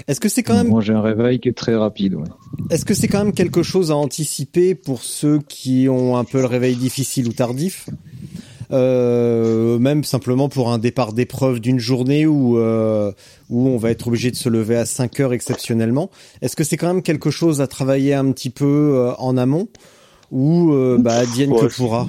Est-ce 0.07 0.20
que 0.20 0.28
c'est 0.28 0.42
quand 0.42 0.55
même 0.55 0.68
Moi, 0.68 0.80
j'ai 0.80 0.94
un 0.94 1.03
réveil 1.03 1.38
qui 1.40 1.49
est 1.49 1.57
très 1.57 1.74
rapide. 1.74 2.14
Ouais. 2.14 2.24
Est-ce 2.70 2.84
que 2.84 2.94
c'est 2.94 3.09
quand 3.09 3.18
même 3.24 3.32
quelque 3.34 3.62
chose 3.62 3.90
à 3.90 3.96
anticiper 3.96 4.74
pour 4.74 5.03
ceux 5.03 5.38
qui 5.40 5.88
ont 5.90 6.16
un 6.16 6.24
peu 6.24 6.38
le 6.40 6.46
réveil 6.46 6.76
difficile 6.76 7.28
ou 7.28 7.32
tardif? 7.32 7.90
Euh, 8.70 9.78
même 9.78 10.04
simplement 10.04 10.48
pour 10.48 10.70
un 10.70 10.78
départ 10.78 11.12
d'épreuve 11.12 11.60
d'une 11.60 11.78
journée 11.78 12.26
où 12.26 12.58
euh, 12.58 13.12
où 13.50 13.68
on 13.68 13.78
va 13.78 13.90
être 13.90 14.06
obligé 14.08 14.30
de 14.30 14.36
se 14.36 14.48
lever 14.48 14.76
à 14.76 14.84
5 14.86 15.20
heures 15.20 15.32
exceptionnellement. 15.32 16.10
Est-ce 16.42 16.56
que 16.56 16.64
c'est 16.64 16.76
quand 16.76 16.88
même 16.88 17.02
quelque 17.02 17.30
chose 17.30 17.60
à 17.60 17.66
travailler 17.66 18.14
un 18.14 18.30
petit 18.32 18.50
peu 18.50 18.64
euh, 18.94 19.12
en 19.18 19.36
amont 19.36 19.68
ou 20.30 20.72
euh, 20.72 20.98
bah 20.98 21.22
que 21.24 21.48
Ouais. 21.50 21.68
pourra 21.74 22.06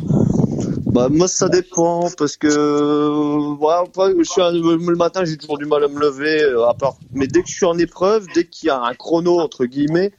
Bah 0.87 1.07
moi 1.09 1.27
ça 1.29 1.47
dépend 1.47 2.09
parce 2.17 2.35
que 2.35 2.47
euh, 2.47 3.55
voilà, 3.59 3.83
après, 3.87 4.11
je 4.17 4.23
suis 4.29 4.41
un- 4.41 4.51
le 4.51 4.95
matin 4.95 5.23
j'ai 5.23 5.37
toujours 5.37 5.57
du 5.57 5.65
mal 5.65 5.83
à 5.83 5.87
me 5.87 5.99
lever 5.99 6.41
euh, 6.43 6.67
à 6.67 6.73
part 6.73 6.97
mais 7.13 7.27
dès 7.27 7.41
que 7.41 7.47
je 7.47 7.53
suis 7.55 7.65
en 7.65 7.77
épreuve, 7.77 8.25
dès 8.35 8.43
qu'il 8.45 8.67
y 8.67 8.69
a 8.69 8.81
un 8.81 8.93
chrono 8.95 9.39
entre 9.39 9.65
guillemets, 9.65 10.11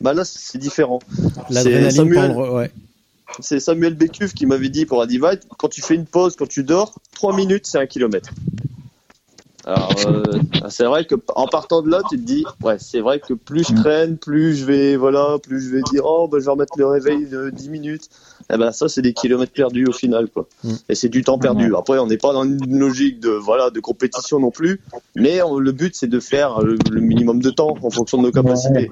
bah 0.00 0.12
là 0.14 0.24
c'est 0.24 0.58
différent. 0.58 0.98
L'adrénaline 1.50 1.90
Samuel, 1.92 2.32
prendre- 2.32 2.54
ouais. 2.54 2.70
C'est 3.40 3.60
Samuel 3.60 3.94
Bécuve 3.94 4.32
qui 4.32 4.46
m'avait 4.46 4.68
dit 4.68 4.86
pour 4.86 5.00
la 5.00 5.06
Divide, 5.06 5.40
quand 5.58 5.68
tu 5.68 5.82
fais 5.82 5.94
une 5.94 6.06
pause, 6.06 6.36
quand 6.36 6.48
tu 6.48 6.62
dors, 6.64 6.94
3 7.14 7.34
minutes 7.34 7.66
c'est 7.66 7.78
un 7.78 7.86
kilomètre. 7.86 8.30
Alors 9.66 9.94
euh, 10.06 10.22
c'est 10.68 10.84
vrai 10.84 11.06
que 11.06 11.14
en 11.34 11.46
partant 11.46 11.80
de 11.80 11.88
là, 11.90 12.02
tu 12.10 12.18
te 12.18 12.22
dis 12.22 12.44
ouais 12.62 12.76
c'est 12.78 13.00
vrai 13.00 13.18
que 13.18 13.32
plus 13.32 13.66
je 13.66 13.74
traîne, 13.74 14.18
plus 14.18 14.54
je 14.56 14.66
vais 14.66 14.96
voilà, 14.96 15.38
plus 15.42 15.58
je 15.62 15.70
vais 15.74 15.80
dire 15.90 16.02
oh 16.04 16.28
bah 16.28 16.36
je 16.38 16.44
vais 16.44 16.50
remettre 16.50 16.74
le 16.76 16.86
réveil 16.86 17.24
de 17.26 17.48
10 17.48 17.70
minutes. 17.70 18.10
Eh 18.52 18.58
ben 18.58 18.72
ça 18.72 18.90
c'est 18.90 19.00
des 19.00 19.14
kilomètres 19.14 19.52
perdus 19.54 19.86
au 19.86 19.92
final 19.92 20.28
quoi. 20.28 20.46
Mm. 20.64 20.72
Et 20.90 20.94
c'est 20.94 21.08
du 21.08 21.24
temps 21.24 21.38
perdu. 21.38 21.74
Après 21.78 21.98
on 21.98 22.06
n'est 22.06 22.18
pas 22.18 22.34
dans 22.34 22.44
une 22.44 22.78
logique 22.78 23.20
de 23.20 23.30
voilà 23.30 23.70
de 23.70 23.80
compétition 23.80 24.38
non 24.38 24.50
plus, 24.50 24.82
mais 25.16 25.40
on- 25.40 25.58
le 25.58 25.72
but 25.72 25.94
c'est 25.96 26.08
de 26.08 26.20
faire 26.20 26.60
le, 26.60 26.76
le 26.90 27.00
minimum 27.00 27.40
de 27.40 27.48
temps 27.48 27.74
en 27.82 27.90
fonction 27.90 28.18
de 28.18 28.24
nos 28.24 28.32
capacités. 28.32 28.90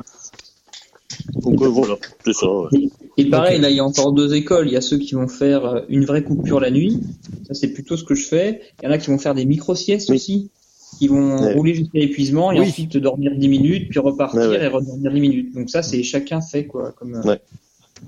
Donc 1.42 1.60
euh, 1.62 1.66
voilà, 1.68 1.96
c'est 2.24 2.32
ça. 2.32 2.46
ouais. 2.50 2.88
Et 3.18 3.28
pareil, 3.28 3.60
là, 3.60 3.68
il 3.70 3.76
y 3.76 3.80
a 3.80 3.84
encore 3.84 4.12
deux 4.12 4.34
écoles. 4.34 4.66
Il 4.68 4.72
y 4.72 4.76
a 4.76 4.80
ceux 4.80 4.98
qui 4.98 5.14
vont 5.14 5.28
faire 5.28 5.64
euh, 5.66 5.80
une 5.88 6.04
vraie 6.04 6.22
coupure 6.22 6.60
la 6.60 6.70
nuit. 6.70 7.00
Ça, 7.46 7.54
c'est 7.54 7.72
plutôt 7.72 7.96
ce 7.96 8.04
que 8.04 8.14
je 8.14 8.26
fais. 8.26 8.60
Il 8.82 8.86
y 8.86 8.88
en 8.88 8.90
a 8.92 8.98
qui 8.98 9.10
vont 9.10 9.18
faire 9.18 9.34
des 9.34 9.44
micro-siestes 9.44 10.08
Oui. 10.10 10.16
aussi. 10.16 10.50
Qui 10.98 11.08
vont 11.08 11.40
Ouais. 11.42 11.54
rouler 11.54 11.74
jusqu'à 11.74 11.98
l'épuisement 11.98 12.52
et 12.52 12.60
Oui. 12.60 12.66
ensuite 12.68 12.96
dormir 12.98 13.32
10 13.36 13.48
minutes, 13.48 13.88
puis 13.90 13.98
repartir 13.98 14.40
Ouais, 14.40 14.48
ouais. 14.48 14.64
et 14.64 14.66
redormir 14.68 15.10
10 15.12 15.20
minutes. 15.20 15.54
Donc 15.54 15.70
ça, 15.70 15.82
c'est 15.82 16.02
chacun 16.02 16.40
fait, 16.40 16.66
quoi. 16.66 16.92
Comme, 16.92 17.14
euh, 17.16 17.22
Ouais. 17.22 17.40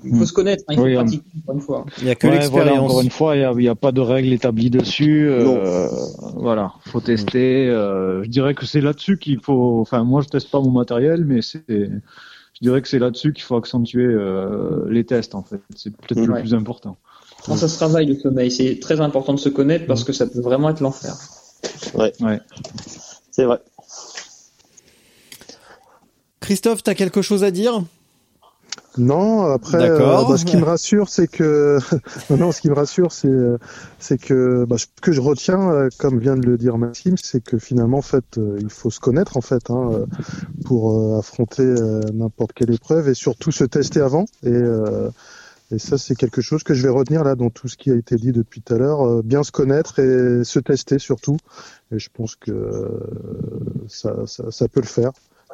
Il 0.03 0.13
faut 0.17 0.25
se 0.25 0.33
connaître, 0.33 0.61
hein, 0.67 0.73
il 0.73 0.77
faut 0.77 0.83
Oui, 0.83 0.93
pratiquer, 0.95 1.23
encore 1.43 1.55
une 1.55 1.61
fois. 1.61 1.85
Il 1.99 2.05
y 2.07 2.09
a 2.09 2.15
que 2.15 2.27
Ouais, 2.27 2.33
voilà, 2.33 2.41
l'expérience. 2.41 2.91
encore 2.91 3.01
une 3.01 3.09
fois, 3.09 3.35
il 3.37 3.57
n'y 3.57 3.67
a 3.69 3.75
pas 3.75 3.91
de 3.93 4.01
règles 4.01 4.33
établies 4.33 4.69
dessus. 4.69 5.29
euh, 5.29 5.87
voilà, 6.35 6.73
faut 6.87 6.99
tester. 6.99 7.67
euh, 7.69 8.21
je 8.23 8.29
dirais 8.29 8.53
que 8.55 8.65
c'est 8.65 8.81
là-dessus 8.81 9.17
qu'il 9.17 9.39
faut. 9.39 9.79
Enfin, 9.79 10.03
moi, 10.03 10.21
je 10.21 10.27
teste 10.27 10.51
pas 10.51 10.59
mon 10.59 10.71
matériel, 10.71 11.23
mais 11.25 11.41
c'est. 11.41 11.89
Je 12.61 12.67
dirais 12.67 12.81
que 12.81 12.87
c'est 12.87 12.99
là-dessus 12.99 13.33
qu'il 13.33 13.43
faut 13.43 13.57
accentuer 13.57 14.05
euh, 14.05 14.87
les 14.89 15.03
tests. 15.03 15.35
En 15.35 15.43
fait, 15.43 15.59
c'est 15.75 15.95
peut-être 15.95 16.25
le 16.25 16.33
Ouais. 16.33 16.39
plus 16.41 16.53
important. 16.53 16.97
Quand 17.45 17.57
ça 17.57 17.67
se 17.67 17.75
travaille 17.75 18.05
le 18.05 18.15
sommeil, 18.17 18.49
c'est 18.49 18.79
très 18.79 19.01
important 19.01 19.33
de 19.33 19.39
se 19.39 19.49
connaître 19.49 19.85
parce 19.87 20.03
que 20.03 20.13
ça 20.13 20.25
peut 20.25 20.39
vraiment 20.39 20.69
être 20.69 20.79
l'enfer. 20.79 21.15
C'est 23.31 23.43
vrai. 23.43 23.59
Christophe, 26.39 26.83
t'as 26.83 26.95
quelque 26.95 27.21
chose 27.21 27.43
à 27.43 27.51
dire? 27.51 27.83
Non, 28.97 29.51
après, 29.51 29.89
euh, 29.89 29.97
bah, 29.97 30.37
ce 30.37 30.45
qui 30.45 30.57
me 30.57 30.63
rassure, 30.63 31.09
c'est 31.09 31.27
que 31.27 31.79
non, 32.29 32.37
non, 32.37 32.51
ce 32.51 32.61
qui 32.61 32.69
me 32.69 32.75
rassure, 32.75 33.11
c'est 33.11 33.27
euh, 33.27 33.57
c'est 33.99 34.17
que 34.17 34.65
bah, 34.65 34.77
ce 34.77 34.85
que 35.01 35.11
je 35.11 35.21
retiens, 35.21 35.71
euh, 35.71 35.89
comme 35.97 36.19
vient 36.19 36.35
de 36.35 36.45
le 36.45 36.57
dire 36.57 36.77
Maxime, 36.77 37.17
c'est 37.17 37.43
que 37.43 37.57
finalement, 37.57 37.97
en 37.97 38.03
fait, 38.03 38.39
il 38.59 38.69
faut 38.69 38.91
se 38.91 38.99
connaître 38.99 39.37
en 39.37 39.41
fait 39.41 39.69
hein, 39.69 40.05
pour 40.65 41.17
affronter 41.17 41.65
n'importe 42.13 42.53
quelle 42.53 42.71
épreuve 42.71 43.09
et 43.09 43.13
surtout 43.13 43.51
se 43.51 43.63
tester 43.63 44.01
avant. 44.01 44.25
Et 44.43 44.51
euh, 44.51 45.09
et 45.71 45.79
ça, 45.79 45.97
c'est 45.97 46.13
quelque 46.13 46.41
chose 46.41 46.61
que 46.61 46.75
je 46.75 46.83
vais 46.83 46.93
retenir 46.93 47.23
là 47.23 47.33
dans 47.33 47.49
tout 47.49 47.67
ce 47.67 47.75
qui 47.75 47.89
a 47.89 47.95
été 47.95 48.17
dit 48.17 48.31
depuis 48.31 48.61
tout 48.61 48.75
à 48.75 48.77
l'heure. 48.77 49.23
bien 49.23 49.43
se 49.43 49.51
connaître 49.51 49.97
et 49.97 50.43
se 50.43 50.59
tester 50.59 50.99
surtout. 50.99 51.37
Et 51.91 51.97
je 51.97 52.09
pense 52.13 52.35
que 52.35 52.99
ça, 53.87 54.27
ça, 54.27 54.51
ça 54.51 54.67
peut 54.67 54.81
le 54.81 54.85
faire. 54.85 55.11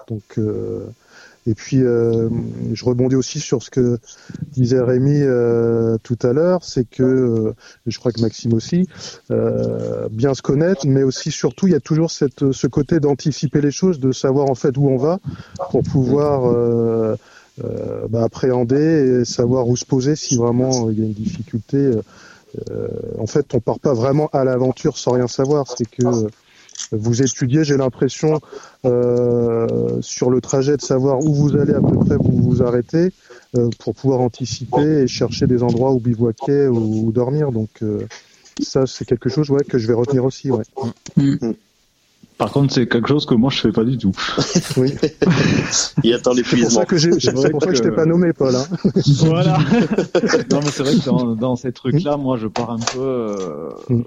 Donc 0.07 0.37
euh, 0.37 0.87
et 1.47 1.55
puis, 1.55 1.81
euh, 1.81 2.29
je 2.73 2.85
rebondis 2.85 3.15
aussi 3.15 3.39
sur 3.39 3.63
ce 3.63 3.71
que 3.71 3.97
disait 4.51 4.79
Rémi 4.79 5.21
euh, 5.21 5.97
tout 6.03 6.17
à 6.21 6.33
l'heure, 6.33 6.63
c'est 6.63 6.87
que, 6.87 7.01
euh, 7.01 7.55
je 7.87 7.97
crois 7.97 8.11
que 8.11 8.21
Maxime 8.21 8.53
aussi, 8.53 8.87
euh, 9.31 10.07
bien 10.11 10.35
se 10.35 10.43
connaître, 10.43 10.85
mais 10.85 11.01
aussi 11.01 11.31
surtout, 11.31 11.65
il 11.65 11.73
y 11.73 11.75
a 11.75 11.79
toujours 11.79 12.11
cette, 12.11 12.51
ce 12.51 12.67
côté 12.67 12.99
d'anticiper 12.99 13.59
les 13.59 13.71
choses, 13.71 13.99
de 13.99 14.11
savoir 14.11 14.51
en 14.51 14.55
fait 14.55 14.77
où 14.77 14.87
on 14.87 14.97
va 14.97 15.19
pour 15.71 15.81
pouvoir 15.81 16.45
euh, 16.45 17.15
euh, 17.63 18.07
bah, 18.07 18.23
appréhender 18.23 19.21
et 19.21 19.25
savoir 19.25 19.67
où 19.67 19.75
se 19.75 19.85
poser 19.85 20.15
si 20.15 20.37
vraiment 20.37 20.91
il 20.91 20.99
y 20.99 21.01
a 21.01 21.05
une 21.05 21.13
difficulté. 21.13 21.91
En 23.17 23.27
fait, 23.27 23.55
on 23.55 23.61
part 23.61 23.79
pas 23.79 23.93
vraiment 23.93 24.29
à 24.33 24.43
l'aventure 24.43 24.97
sans 24.97 25.11
rien 25.11 25.27
savoir. 25.27 25.65
C'est 25.75 25.89
que 25.89 26.27
vous 26.91 27.21
étudiez, 27.21 27.63
j'ai 27.63 27.77
l'impression, 27.77 28.39
euh, 28.85 29.67
sur 30.01 30.29
le 30.29 30.41
trajet 30.41 30.77
de 30.77 30.81
savoir 30.81 31.19
où 31.19 31.33
vous 31.33 31.55
allez 31.55 31.73
à 31.73 31.81
peu 31.81 31.95
près, 31.97 32.15
où 32.15 32.23
vous 32.31 32.49
vous 32.49 32.63
arrêtez, 32.63 33.11
euh, 33.57 33.69
pour 33.79 33.93
pouvoir 33.95 34.21
anticiper 34.21 35.03
et 35.03 35.07
chercher 35.07 35.47
des 35.47 35.63
endroits 35.63 35.91
où 35.91 35.99
bivouaquer 35.99 36.67
ou, 36.67 37.07
ou 37.07 37.11
dormir. 37.11 37.51
Donc 37.51 37.69
euh, 37.81 38.05
ça, 38.61 38.85
c'est 38.87 39.05
quelque 39.05 39.29
chose 39.29 39.49
ouais, 39.49 39.63
que 39.63 39.77
je 39.77 39.87
vais 39.87 39.93
retenir 39.93 40.23
aussi. 40.25 40.51
Ouais. 40.51 40.63
Par 42.37 42.51
contre, 42.51 42.73
c'est 42.73 42.87
quelque 42.87 43.07
chose 43.07 43.27
que 43.27 43.35
moi, 43.35 43.51
je 43.51 43.59
fais 43.59 43.71
pas 43.71 43.83
du 43.83 43.97
tout. 43.97 44.13
Oui. 44.77 44.95
Il 46.03 46.13
attend 46.13 46.33
C'est 46.33 46.41
pour 46.43 46.55
l'épuisement. 46.55 46.69
ça 46.69 46.85
que 46.85 46.97
j'ai, 46.97 47.11
c'est 47.19 47.31
pour 47.33 47.61
ça 47.61 47.67
que 47.67 47.75
je 47.75 47.83
t'ai 47.83 47.91
pas 47.91 48.05
nommé, 48.05 48.33
Paul. 48.33 48.55
Hein. 48.55 48.65
voilà. 49.19 49.59
non, 50.51 50.59
mais 50.63 50.71
c'est 50.71 50.81
vrai 50.83 50.95
que 50.95 51.05
dans, 51.05 51.35
dans 51.35 51.55
ces 51.55 51.71
trucs-là, 51.71 52.17
moi, 52.17 52.37
je 52.37 52.47
pars 52.47 52.71
un 52.71 52.79
peu, 52.79 52.99
euh, 52.99 53.69
Mm. 53.89 54.01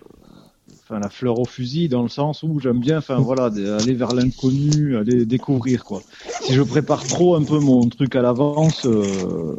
Enfin, 0.84 0.98
la 1.00 1.08
fleur 1.10 1.38
au 1.38 1.46
fusil, 1.46 1.88
dans 1.88 2.02
le 2.02 2.08
sens 2.08 2.42
où 2.42 2.58
j'aime 2.60 2.78
bien, 2.78 2.98
enfin, 2.98 3.20
voilà, 3.20 3.46
aller 3.46 3.94
vers 3.94 4.12
l'inconnu, 4.12 4.96
aller 4.96 5.26
découvrir, 5.26 5.84
quoi. 5.84 6.04
Si 6.40 6.52
je 6.54 6.62
prépare 6.62 7.06
trop 7.06 7.34
un 7.36 7.44
peu 7.44 7.58
mon 7.58 7.88
truc 7.88 8.14
à 8.16 8.22
l'avance, 8.22 8.84
euh, 8.86 9.56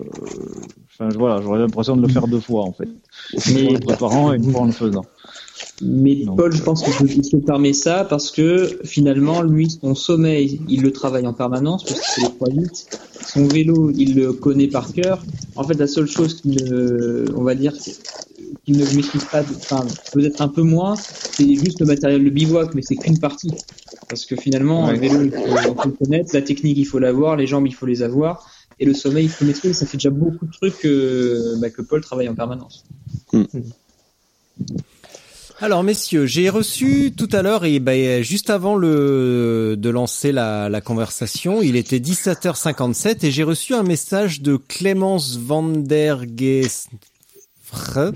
enfin, 1.00 1.10
voilà, 1.18 1.42
j'aurais 1.42 1.60
l'impression 1.60 1.96
de 1.96 2.02
le 2.02 2.08
faire 2.08 2.28
deux 2.28 2.40
fois, 2.40 2.64
en 2.64 2.72
fait. 2.74 2.88
Une 3.34 3.42
fois 3.42 3.70
en 3.70 3.74
le 3.74 3.80
préparant 3.80 4.34
et 4.34 4.38
une 4.38 4.52
fois 4.52 4.62
en 4.62 4.66
le 4.66 4.72
faisant. 4.72 5.06
Mais 5.82 6.16
Donc, 6.24 6.38
Paul, 6.38 6.54
je 6.54 6.62
pense 6.64 6.84
qu'il 6.84 7.24
se- 7.24 7.36
permet 7.38 7.74
ça 7.74 8.06
parce 8.06 8.32
que 8.32 8.80
finalement, 8.84 9.42
lui, 9.42 9.70
son 9.70 9.94
sommeil, 9.94 10.62
il 10.70 10.82
le 10.82 10.92
travaille 10.92 11.28
en 11.28 11.34
permanence 11.34 11.84
parce 11.84 12.00
que 12.00 12.06
c'est 12.08 12.22
les 12.22 12.36
3 12.36 12.50
vite. 12.50 12.88
Son 13.26 13.46
vélo, 13.48 13.92
il 13.98 14.16
le 14.16 14.34
connaît 14.34 14.68
par 14.68 14.92
cœur. 14.94 15.24
En 15.56 15.64
fait, 15.64 15.74
la 15.76 15.88
seule 15.88 16.08
chose 16.08 16.42
qu'il 16.42 16.52
ne, 16.64 17.26
on 17.36 17.44
va 17.44 17.56
dire, 17.56 17.74
qu'il 18.66 18.78
ne 18.78 18.86
maîtrise 18.96 19.26
pas, 19.26 19.42
enfin, 19.42 19.86
peut-être 20.14 20.42
un 20.42 20.48
peu 20.48 20.62
moins, 20.62 20.96
c'est 20.96 21.54
juste 21.56 21.80
le 21.80 21.86
matériel 21.86 22.24
de 22.24 22.30
bivouac, 22.30 22.74
mais 22.74 22.82
c'est 22.82 22.96
qu'une 22.96 23.20
partie. 23.20 23.52
Parce 24.10 24.26
que 24.26 24.36
finalement, 24.36 24.86
Ouais. 24.86 24.92
un 24.92 24.98
vélo, 24.98 25.24
il 25.24 25.32
faut, 25.32 25.40
il 25.48 25.82
faut 25.82 25.90
le 25.90 26.06
connaître, 26.06 26.30
la 26.34 26.42
technique, 26.42 26.78
il 26.78 26.86
faut 26.86 27.00
l'avoir, 27.00 27.36
les 27.36 27.48
jambes, 27.48 27.68
il 27.68 27.74
faut 27.74 27.86
les 27.86 28.02
avoir, 28.02 28.50
et 28.80 28.86
le 28.86 28.94
sommeil, 28.94 29.26
il 29.26 29.30
faut 29.30 29.46
le 29.46 29.50
maîtriser. 29.50 29.74
Ça 29.74 29.86
fait 29.86 29.98
déjà 29.98 30.10
beaucoup 30.10 30.46
de 30.46 30.52
trucs 30.52 30.86
euh, 30.86 31.56
bah, 31.60 31.70
que 31.70 31.82
Paul 31.82 32.02
travaille 32.02 32.30
en 32.30 32.36
permanence. 32.36 32.86
Alors 35.62 35.84
messieurs, 35.84 36.26
j'ai 36.26 36.50
reçu 36.50 37.14
tout 37.16 37.30
à 37.32 37.42
l'heure 37.42 37.64
et 37.64 37.80
ben, 37.80 38.22
juste 38.22 38.50
avant 38.50 38.76
le 38.76 39.76
de 39.78 39.90
lancer 39.90 40.34
la, 40.34 40.68
la 40.68 40.82
conversation, 40.82 41.62
il 41.62 41.78
était 41.78 42.00
17h57 42.00 43.26
et 43.26 43.32
j'ai 43.32 43.44
reçu 43.44 43.74
un 43.74 43.84
message 43.84 44.42
de 44.42 44.58
Clémence 44.58 45.38
van 45.38 45.64
der 45.64 46.24
Geest. 46.36 46.90
Vous 47.72 48.10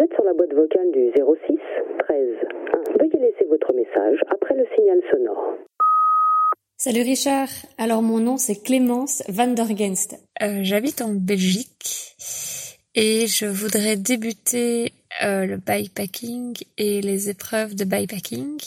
êtes 0.00 0.12
sur 0.14 0.24
la 0.24 0.34
boîte 0.34 0.52
vocale 0.54 0.92
du 0.92 1.10
06 1.10 1.58
13 2.06 2.18
1. 2.72 2.98
Veuillez 2.98 3.18
laisser 3.18 3.46
votre 3.48 3.72
message 3.72 4.18
après 4.30 4.54
le 4.56 4.66
signal 4.74 4.98
sonore. 5.10 5.65
Salut 6.86 7.02
Richard, 7.02 7.48
alors 7.78 8.00
mon 8.00 8.20
nom 8.20 8.38
c'est 8.38 8.62
Clémence 8.62 9.24
van 9.28 9.48
der 9.48 9.76
Genst. 9.76 10.14
Euh, 10.40 10.60
J'habite 10.62 11.00
en 11.00 11.14
Belgique 11.14 12.14
et 12.94 13.26
je 13.26 13.46
voudrais 13.46 13.96
débuter 13.96 14.92
euh, 15.24 15.46
le 15.46 15.56
bikepacking 15.56 16.56
et 16.78 17.00
les 17.00 17.28
épreuves 17.28 17.74
de 17.74 17.82
bikepacking. 17.82 18.60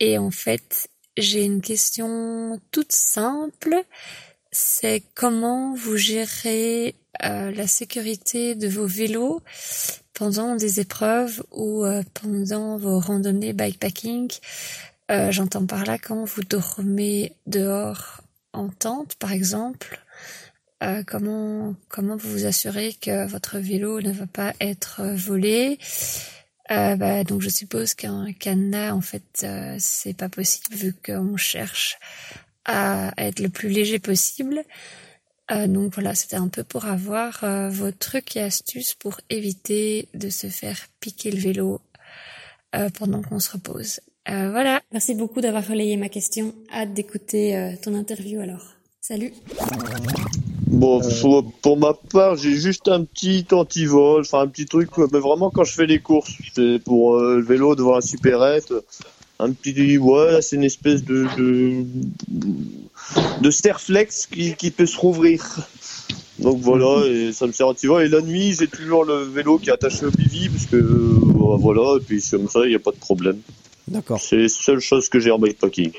Et 0.00 0.18
en 0.18 0.32
fait, 0.32 0.88
j'ai 1.16 1.44
une 1.44 1.60
question 1.60 2.60
toute 2.72 2.90
simple. 2.90 3.76
C'est 4.50 5.04
comment 5.14 5.76
vous 5.76 5.96
gérez 5.96 6.96
euh, 7.22 7.52
la 7.52 7.68
sécurité 7.68 8.56
de 8.56 8.66
vos 8.66 8.86
vélos 8.86 9.40
pendant 10.14 10.56
des 10.56 10.80
épreuves 10.80 11.44
ou 11.52 11.84
pendant 12.12 12.76
vos 12.76 12.98
randonnées 12.98 13.52
bikepacking? 13.52 14.32
Euh, 15.10 15.32
J'entends 15.32 15.66
par 15.66 15.84
là 15.84 15.98
quand 15.98 16.24
vous 16.24 16.42
dormez 16.42 17.34
dehors 17.46 18.22
en 18.52 18.68
tente, 18.68 19.16
par 19.16 19.32
exemple. 19.32 20.00
Euh, 20.82 21.02
comment 21.06 21.74
comment 21.88 22.16
vous 22.16 22.30
vous 22.30 22.46
assurez 22.46 22.94
que 22.94 23.26
votre 23.26 23.58
vélo 23.58 24.00
ne 24.00 24.12
va 24.12 24.26
pas 24.26 24.54
être 24.60 25.02
volé? 25.14 25.78
Euh, 26.70 26.96
bah, 26.96 27.24
donc 27.24 27.42
je 27.42 27.48
suppose 27.48 27.94
qu'un 27.94 28.32
cadenas 28.32 28.92
en 28.94 29.00
fait 29.00 29.42
euh, 29.42 29.76
c'est 29.80 30.14
pas 30.14 30.28
possible 30.28 30.74
vu 30.76 30.94
qu'on 30.94 31.36
cherche 31.36 31.98
à 32.64 33.12
être 33.18 33.40
le 33.40 33.48
plus 33.48 33.68
léger 33.68 33.98
possible. 33.98 34.62
Euh, 35.50 35.66
donc 35.66 35.94
voilà, 35.94 36.14
c'était 36.14 36.36
un 36.36 36.48
peu 36.48 36.62
pour 36.64 36.84
avoir 36.86 37.42
euh, 37.42 37.68
vos 37.68 37.90
trucs 37.90 38.36
et 38.36 38.42
astuces 38.42 38.94
pour 38.94 39.20
éviter 39.30 40.08
de 40.14 40.30
se 40.30 40.46
faire 40.46 40.78
piquer 41.00 41.32
le 41.32 41.40
vélo 41.40 41.80
euh, 42.76 42.88
pendant 42.90 43.20
qu'on 43.22 43.40
se 43.40 43.50
repose. 43.52 44.00
Euh, 44.30 44.50
voilà. 44.50 44.80
Merci 44.92 45.14
beaucoup 45.14 45.40
d'avoir 45.40 45.66
relayé 45.66 45.96
ma 45.96 46.08
question. 46.08 46.54
Hâte 46.72 46.94
d'écouter 46.94 47.56
euh, 47.56 47.72
ton 47.82 47.94
interview 47.94 48.40
alors. 48.40 48.64
Salut. 49.00 49.32
Bon, 50.66 51.00
pour, 51.20 51.52
pour 51.62 51.76
ma 51.76 51.94
part, 51.94 52.36
j'ai 52.36 52.54
juste 52.54 52.86
un 52.88 53.02
petit 53.04 53.44
antivol, 53.50 54.20
enfin 54.20 54.42
un 54.42 54.46
petit 54.46 54.66
truc, 54.66 54.90
mais 55.12 55.18
vraiment 55.18 55.50
quand 55.50 55.64
je 55.64 55.72
fais 55.72 55.86
les 55.86 55.98
courses, 55.98 56.32
c'est 56.54 56.78
pour 56.84 57.16
euh, 57.16 57.38
le 57.38 57.42
vélo 57.42 57.74
devant 57.74 57.96
la 57.96 58.00
supérette, 58.00 58.72
un 59.40 59.50
petit, 59.50 59.98
ouais, 59.98 60.40
c'est 60.42 60.54
une 60.56 60.64
espèce 60.64 61.02
de 61.02 61.26
de, 61.36 61.84
de 63.40 63.50
sterflex 63.50 64.26
qui, 64.26 64.54
qui 64.54 64.70
peut 64.70 64.86
se 64.86 64.96
rouvrir. 64.96 65.44
Donc 66.38 66.60
voilà, 66.60 67.04
et 67.06 67.32
ça 67.32 67.48
me 67.48 67.52
sert 67.52 67.66
antivol. 67.66 68.02
Et 68.02 68.08
la 68.08 68.20
nuit, 68.20 68.54
j'ai 68.58 68.68
toujours 68.68 69.04
le 69.04 69.24
vélo 69.24 69.58
qui 69.58 69.70
est 69.70 69.72
attaché 69.72 70.06
au 70.06 70.10
bivy, 70.10 70.50
parce 70.50 70.66
que 70.66 70.76
euh, 70.76 71.56
voilà, 71.58 71.96
et 71.96 72.00
puis 72.00 72.22
comme 72.30 72.48
ça, 72.48 72.60
il 72.64 72.68
n'y 72.68 72.76
a 72.76 72.78
pas 72.78 72.92
de 72.92 72.96
problème. 72.96 73.40
D'accord. 73.90 74.20
C'est 74.20 74.36
la 74.36 74.48
seule 74.48 74.80
chose 74.80 75.08
que 75.08 75.18
j'ai 75.20 75.30
en 75.30 75.38
bikepacking. 75.38 75.92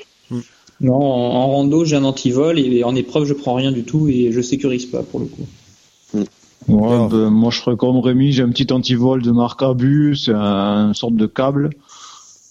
Non, 0.80 0.94
en, 0.94 1.34
en 1.34 1.46
rando, 1.48 1.84
j'ai 1.84 1.96
un 1.96 2.04
antivol 2.04 2.58
et 2.58 2.82
en 2.82 2.94
épreuve, 2.96 3.24
je 3.26 3.34
prends 3.34 3.54
rien 3.54 3.70
du 3.70 3.84
tout 3.84 4.08
et 4.08 4.32
je 4.32 4.40
sécurise 4.40 4.86
pas 4.86 5.02
pour 5.02 5.20
le 5.20 5.26
coup. 5.26 5.46
Ouais, 6.68 7.08
ben, 7.08 7.30
moi 7.30 7.50
je 7.50 7.60
ferais 7.60 7.76
comme 7.76 7.98
Rémi, 7.98 8.32
j'ai 8.32 8.42
un 8.42 8.48
petit 8.50 8.72
antivol 8.72 9.20
de 9.22 9.30
marque 9.32 9.62
Abus, 9.62 10.16
c'est 10.16 10.32
un, 10.34 10.88
une 10.88 10.94
sorte 10.94 11.14
de 11.16 11.26
câble. 11.26 11.70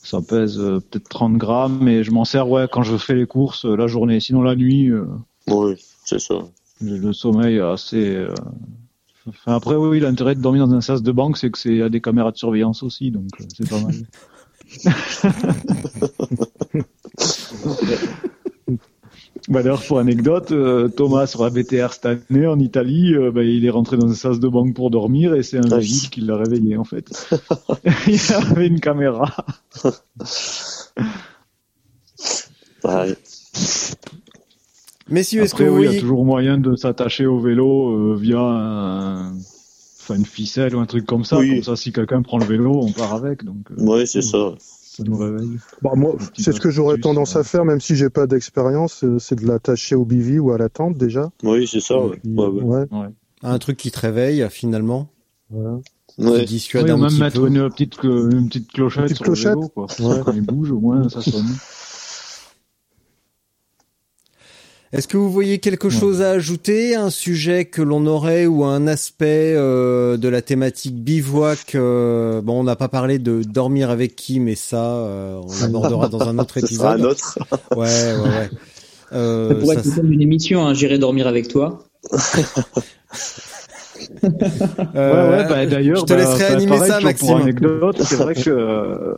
Ça 0.04 0.20
pèse 0.22 0.60
euh, 0.60 0.80
peut-être 0.80 1.08
30 1.10 1.38
grammes 1.38 1.88
et 1.88 2.04
je 2.04 2.12
m'en 2.12 2.26
sers 2.26 2.50
ouais 2.50 2.68
quand 2.72 2.84
je 2.84 2.98
fais 2.98 3.16
les 3.16 3.26
courses 3.26 3.66
euh, 3.66 3.76
la 3.76 3.88
journée. 3.88 4.20
Sinon 4.20 4.42
la 4.42 4.56
nuit, 4.56 4.90
euh, 4.90 5.06
Oui, 5.48 5.76
c'est 6.06 6.20
ça. 6.20 6.36
j'ai 6.82 6.98
le 6.98 7.14
sommeil 7.14 7.60
assez. 7.60 8.26
Enfin, 9.28 9.56
après 9.56 9.76
oui, 9.76 10.00
l'intérêt 10.00 10.36
de 10.36 10.42
dormir 10.42 10.68
dans 10.68 10.74
un 10.76 10.82
sas 10.82 11.02
de 11.04 11.12
banque, 11.12 11.38
c'est 11.38 11.50
que 11.52 11.58
c'est 11.58 11.82
a 11.82 11.90
des 11.90 12.02
caméras 12.02 12.32
de 12.32 12.38
surveillance 12.38 12.84
aussi, 12.84 13.12
donc 13.12 13.28
c'est 13.58 13.70
pas 13.70 13.80
mal. 13.80 13.94
Bah 19.50 19.64
d'ailleurs, 19.64 19.82
pour 19.84 19.98
anecdote, 20.00 20.52
euh, 20.52 20.88
Thomas 20.88 21.26
sur 21.26 21.44
la 21.44 21.50
BTR 21.50 21.94
cette 21.94 22.06
année 22.06 22.46
en 22.46 22.60
Italie, 22.60 23.14
euh, 23.16 23.32
bah, 23.32 23.44
il 23.44 23.66
est 23.66 23.70
rentré 23.70 23.98
dans 23.98 24.08
un 24.08 24.14
sas 24.14 24.40
de 24.40 24.48
banque 24.48 24.76
pour 24.76 24.92
dormir 24.92 25.34
et 25.34 25.42
c'est 25.42 25.58
un 25.58 25.72
Ah, 25.72 25.80
vigile 25.80 26.10
qui 26.10 26.22
l'a 26.22 26.38
réveillé 26.38 26.78
en 26.78 26.84
fait. 26.84 27.12
il 28.08 28.20
avait 28.34 28.68
une 28.68 28.80
caméra. 28.80 29.36
Ouais. 32.84 33.16
Messieurs, 35.08 35.44
est-ce 35.44 35.54
que 35.54 35.64
Après, 35.64 35.76
vous 35.76 35.82
oui, 35.82 35.88
il 35.88 35.94
y 35.94 35.98
a 35.98 36.00
toujours 36.00 36.26
moyen 36.26 36.58
de 36.58 36.76
s'attacher 36.76 37.28
au 37.28 37.40
vélo 37.40 37.92
euh, 37.92 38.16
via 38.20 38.40
un... 38.40 39.34
enfin, 40.02 40.16
une 40.16 40.26
ficelle 40.26 40.76
ou 40.76 40.80
un 40.80 40.86
truc 40.86 41.06
comme 41.06 41.24
ça. 41.24 41.38
Oui. 41.38 41.56
Comme 41.56 41.64
ça, 41.64 41.76
si 41.76 41.92
quelqu'un 41.92 42.22
prend 42.22 42.38
le 42.40 42.46
vélo, 42.46 42.80
on 42.82 42.92
part 42.92 43.14
avec. 43.14 43.44
Donc, 43.44 43.68
euh, 43.72 43.84
Ouais, 43.84 44.06
c'est 44.06 44.22
ça. 44.22 44.56
ça 44.60 45.04
nous 45.04 45.18
réveille. 45.18 45.58
Bah, 45.82 45.92
moi, 45.96 46.16
c'est 46.38 46.52
ce 46.52 46.60
que 46.60 46.70
j'aurais 46.70 46.98
tendance 46.98 47.36
à 47.36 47.44
faire, 47.44 47.64
même 47.66 47.80
si 47.82 47.96
j'ai 47.96 48.10
pas 48.10 48.28
d'expérience, 48.28 49.04
euh, 49.04 49.20
c'est 49.20 49.36
de 49.40 49.48
l'attacher 49.48 49.96
au 49.96 50.06
bivy 50.06 50.40
ou 50.40 50.52
à 50.52 50.58
la 50.58 50.70
tente 50.70 50.98
déjà. 50.98 51.30
Oui, 51.44 51.68
c'est 51.68 51.80
ça. 51.80 51.98
Ouais. 52.00 52.20
Ouais, 52.26 52.48
ouais. 52.48 52.86
Ouais. 52.92 53.08
un 53.44 53.58
truc 53.60 53.78
qui 53.78 53.92
te 53.92 54.00
réveille 54.00 54.46
finalement, 54.50 55.08
Voilà. 55.50 55.80
Ouais. 56.18 56.40
qui 56.42 56.46
dissuade 56.56 56.84
Oui, 56.86 56.92
ou 56.92 56.94
un 56.96 56.98
même 56.98 57.08
petit 57.10 57.20
mettre 57.22 57.40
peu 57.42 57.48
une 57.48 57.70
petite, 57.70 58.04
une 58.04 58.48
petite 58.50 58.72
clochette 58.72 59.04
Petite 59.04 59.18
sur 59.18 59.26
clochette. 59.26 59.54
le 59.56 59.60
vélo, 59.62 59.70
quoi. 59.70 59.88
Quand 60.26 60.34
il 60.34 60.42
bouge, 60.42 60.72
au 60.72 60.80
moins, 60.80 61.08
ça 61.10 61.22
sonne. 61.22 61.46
Est-ce 64.94 65.08
que 65.08 65.16
vous 65.16 65.32
voyez 65.32 65.60
quelque 65.60 65.90
chose 65.90 66.22
à 66.22 66.32
ajouter, 66.32 66.96
un 66.96 67.10
sujet 67.10 67.64
que 67.64 67.82
l'on 67.82 68.06
aurait 68.08 68.46
ou 68.46 68.66
un 68.66 68.88
aspect 68.88 69.54
euh, 69.56 70.18
de 70.18 70.28
la 70.28 70.42
thématique 70.42 70.96
bivouac 71.02 71.76
euh, 71.76 72.42
Bon, 72.42 72.60
on 72.60 72.64
n'a 72.66 72.76
pas 72.76 72.90
parlé 72.90 73.18
de 73.18 73.42
dormir 73.42 73.90
avec 73.90 74.18
qui, 74.18 74.42
mais 74.42 74.56
ça, 74.56 74.84
euh, 74.84 75.40
on 75.42 75.62
l'abordera 75.62 76.10
dans 76.10 76.28
un 76.28 76.38
autre 76.40 76.60
Ce 76.60 76.68
sera 76.68 76.96
épisode. 76.96 77.02
un 77.02 77.10
autre. 77.10 77.40
Ouais, 77.76 77.88
ouais, 77.88 78.30
ouais. 78.30 78.50
Ça 79.12 79.18
Euh, 79.18 79.60
pourrait 79.60 79.76
ça 79.76 79.82
être 79.82 80.06
d'une 80.06 80.22
émission, 80.22 80.66
hein, 80.66 80.74
j'irai 80.74 80.98
dormir 80.98 81.28
avec 81.28 81.48
toi. 81.50 81.84
Euh, 84.24 85.30
ouais, 85.30 85.38
ouais, 85.38 85.48
bah, 85.48 85.66
d'ailleurs, 85.66 86.00
je 86.02 86.06
te 86.06 86.14
bah, 86.14 86.20
laisserai 86.20 86.46
enfin, 86.46 86.54
animer 86.56 86.72
pareil, 86.78 86.92
ça, 86.92 87.00
Maxime. 87.02 87.28
Pour 87.28 87.38
anecdote, 87.38 88.02
c'est 88.04 88.16
vrai 88.16 88.36
que 88.36 88.50
euh, 88.50 89.14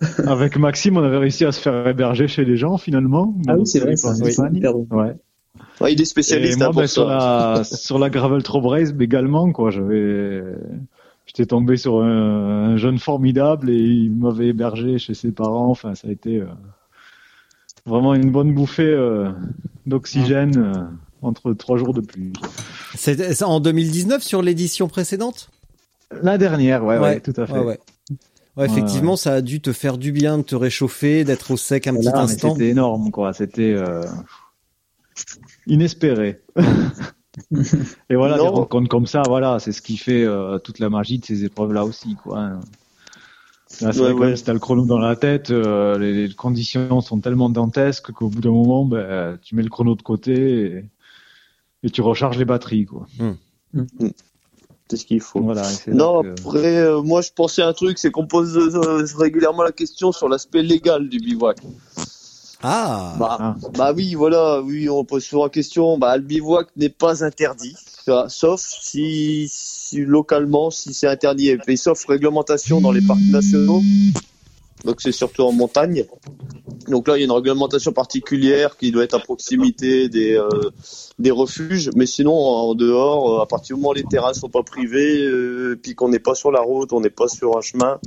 avec 0.26 0.56
Maxime, 0.58 0.96
on 0.96 1.02
avait 1.02 1.18
réussi 1.18 1.44
à 1.44 1.52
se 1.52 1.60
faire 1.60 1.86
héberger 1.86 2.28
chez 2.28 2.44
les 2.44 2.56
gens 2.56 2.76
finalement. 2.76 3.34
Ah 3.48 3.56
oui, 3.56 3.66
c'est 3.66 3.80
vrai, 3.80 3.96
c'est 3.96 4.14
super. 4.14 4.76
Ouais. 4.90 5.14
Ouais, 5.80 5.92
il 5.92 6.00
est 6.00 6.02
Et 6.02 6.06
spécialiste 6.06 6.58
moi, 6.58 6.68
hein, 6.68 6.70
pour 6.70 6.80
ben, 6.82 6.86
sur 6.86 7.06
la 7.06 7.62
sur 7.64 7.98
la 7.98 8.10
gravel 8.10 8.42
Trop 8.42 8.60
Race 8.60 8.92
également, 8.98 9.52
quoi. 9.52 9.70
J'avais, 9.70 10.42
j'étais 11.26 11.46
tombé 11.46 11.76
sur 11.76 12.02
un, 12.02 12.72
un 12.72 12.76
jeune 12.76 12.98
formidable 12.98 13.70
et 13.70 13.78
il 13.78 14.12
m'avait 14.12 14.48
hébergé 14.48 14.98
chez 14.98 15.14
ses 15.14 15.32
parents. 15.32 15.70
Enfin, 15.70 15.94
ça 15.94 16.08
a 16.08 16.10
été 16.10 16.40
euh, 16.40 16.46
vraiment 17.86 18.14
une 18.14 18.30
bonne 18.30 18.52
bouffée 18.52 18.82
euh, 18.82 19.30
d'oxygène 19.86 20.56
euh, 20.56 20.82
entre 21.22 21.52
trois 21.52 21.78
jours 21.78 21.94
de 21.94 22.00
pluie. 22.00 22.32
c'est 22.94 23.42
en 23.42 23.60
2019 23.60 24.22
sur 24.22 24.42
l'édition 24.42 24.88
précédente? 24.88 25.50
La 26.22 26.38
dernière, 26.38 26.84
ouais, 26.84 26.98
ouais, 26.98 27.20
tout 27.20 27.34
à 27.36 27.46
fait. 27.46 27.58
Ouais, 27.58 27.78
ouais. 28.56 28.62
Ouais, 28.62 28.70
effectivement, 28.70 29.16
ça 29.16 29.34
a 29.34 29.40
dû 29.42 29.60
te 29.60 29.72
faire 29.72 29.98
du 29.98 30.12
bien 30.12 30.38
de 30.38 30.42
te 30.42 30.54
réchauffer, 30.56 31.24
d'être 31.24 31.50
au 31.50 31.56
sec 31.56 31.86
un 31.86 31.94
petit 31.94 32.08
instant. 32.08 32.52
C'était 32.54 32.68
énorme, 32.68 33.10
quoi. 33.10 33.32
C'était 33.32 33.72
euh, 33.72 34.02
inespéré. 35.66 36.40
Et 38.10 38.14
voilà, 38.16 38.36
Non. 38.38 38.44
des 38.44 38.48
rencontres 38.48 38.88
comme 38.88 39.06
ça, 39.06 39.22
voilà, 39.26 39.58
c'est 39.58 39.72
ce 39.72 39.82
qui 39.82 39.98
fait 39.98 40.24
euh, 40.24 40.58
toute 40.58 40.78
la 40.78 40.88
magie 40.88 41.18
de 41.18 41.24
ces 41.24 41.44
épreuves-là 41.44 41.84
aussi, 41.84 42.14
quoi. 42.16 42.38
Là, 42.40 42.60
c'est 43.68 43.84
Ouais, 43.86 43.92
vrai 43.92 44.12
que 44.14 44.18
ouais. 44.20 44.26
même 44.28 44.36
si 44.36 44.44
t'as 44.44 44.52
le 44.54 44.58
chrono 44.58 44.86
dans 44.86 44.98
la 44.98 45.16
tête, 45.16 45.50
euh, 45.50 45.98
les, 45.98 46.28
les 46.28 46.34
conditions 46.34 47.00
sont 47.02 47.20
tellement 47.20 47.50
dantesques 47.50 48.10
qu'au 48.12 48.28
bout 48.30 48.40
d'un 48.40 48.52
moment, 48.52 48.84
ben, 48.86 49.38
tu 49.42 49.54
mets 49.54 49.62
le 49.62 49.68
chrono 49.68 49.94
de 49.96 50.02
côté 50.02 50.32
et, 50.78 50.84
et 51.82 51.90
tu 51.90 52.00
recharges 52.00 52.38
les 52.38 52.44
batteries, 52.46 52.86
quoi. 52.86 53.06
C'est 54.88 54.96
ce 54.98 55.04
qu'il 55.04 55.20
faut. 55.20 55.40
Voilà. 55.40 55.62
Non, 55.88 56.22
que- 56.22 56.28
après, 56.40 56.76
euh, 56.78 57.02
moi 57.02 57.20
je 57.20 57.30
pensais 57.34 57.62
à 57.62 57.68
un 57.68 57.72
truc, 57.72 57.98
c'est 57.98 58.10
qu'on 58.12 58.26
pose 58.26 58.56
euh, 58.56 59.04
régulièrement 59.18 59.62
la 59.64 59.72
question 59.72 60.12
sur 60.12 60.28
l'aspect 60.28 60.62
légal 60.62 61.08
du 61.08 61.18
bivouac. 61.18 61.58
Ah, 62.62 63.14
Bah, 63.18 63.36
Ah. 63.40 63.56
bah 63.76 63.92
oui, 63.94 64.14
voilà, 64.14 64.62
oui, 64.62 64.88
on 64.88 65.04
pose 65.04 65.24
souvent 65.24 65.44
la 65.44 65.50
question. 65.50 65.98
Bah, 65.98 66.16
le 66.16 66.22
bivouac 66.22 66.68
n'est 66.76 66.88
pas 66.88 67.22
interdit, 67.24 67.74
ça, 68.04 68.26
sauf 68.28 68.60
si, 68.80 69.46
si 69.50 70.00
localement, 70.04 70.70
si 70.70 70.94
c'est 70.94 71.06
interdit, 71.06 71.50
et 71.66 71.76
sauf 71.76 72.04
réglementation 72.06 72.80
dans 72.80 72.92
les 72.92 73.02
parcs 73.02 73.20
nationaux. 73.30 73.82
Donc 74.84 75.00
c'est 75.00 75.12
surtout 75.12 75.42
en 75.42 75.52
montagne. 75.52 76.04
Donc 76.88 77.08
là, 77.08 77.16
il 77.16 77.20
y 77.20 77.22
a 77.22 77.24
une 77.24 77.32
réglementation 77.32 77.92
particulière 77.92 78.76
qui 78.76 78.92
doit 78.92 79.04
être 79.04 79.14
à 79.14 79.18
proximité 79.18 80.08
des 80.08 80.34
euh, 80.34 80.48
des 81.18 81.30
refuges, 81.30 81.90
mais 81.96 82.06
sinon 82.06 82.34
en 82.34 82.74
dehors, 82.74 83.40
euh, 83.40 83.42
à 83.42 83.46
partir 83.46 83.76
du 83.76 83.82
moment 83.82 83.90
où 83.90 83.94
les 83.94 84.04
terrains 84.04 84.34
sont 84.34 84.48
pas 84.48 84.62
privés, 84.62 85.22
euh, 85.22 85.78
puis 85.80 85.94
qu'on 85.94 86.08
n'est 86.08 86.20
pas 86.20 86.34
sur 86.34 86.52
la 86.52 86.60
route, 86.60 86.92
on 86.92 87.00
n'est 87.00 87.10
pas 87.10 87.28
sur 87.28 87.56
un 87.56 87.60
chemin, 87.60 87.98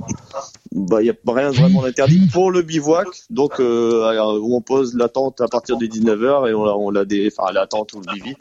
bah 0.72 1.02
il 1.02 1.06
y 1.06 1.10
a 1.10 1.14
rien 1.26 1.50
vraiment 1.50 1.82
d'interdit 1.82 2.28
pour 2.32 2.50
le 2.50 2.62
bivouac. 2.62 3.08
Donc 3.28 3.58
où 3.58 4.56
on 4.56 4.60
pose 4.62 4.94
la 4.94 5.08
tente 5.08 5.40
à 5.40 5.48
partir 5.48 5.76
des 5.76 5.88
19h 5.88 6.48
et 6.48 6.54
on 6.54 6.60
on 6.70 6.90
la 6.90 7.04
dé... 7.04 7.30
enfin 7.36 7.52
la 7.52 7.66
tente 7.66 7.92
ou 7.92 8.00
le 8.00 8.14
bivy 8.14 8.36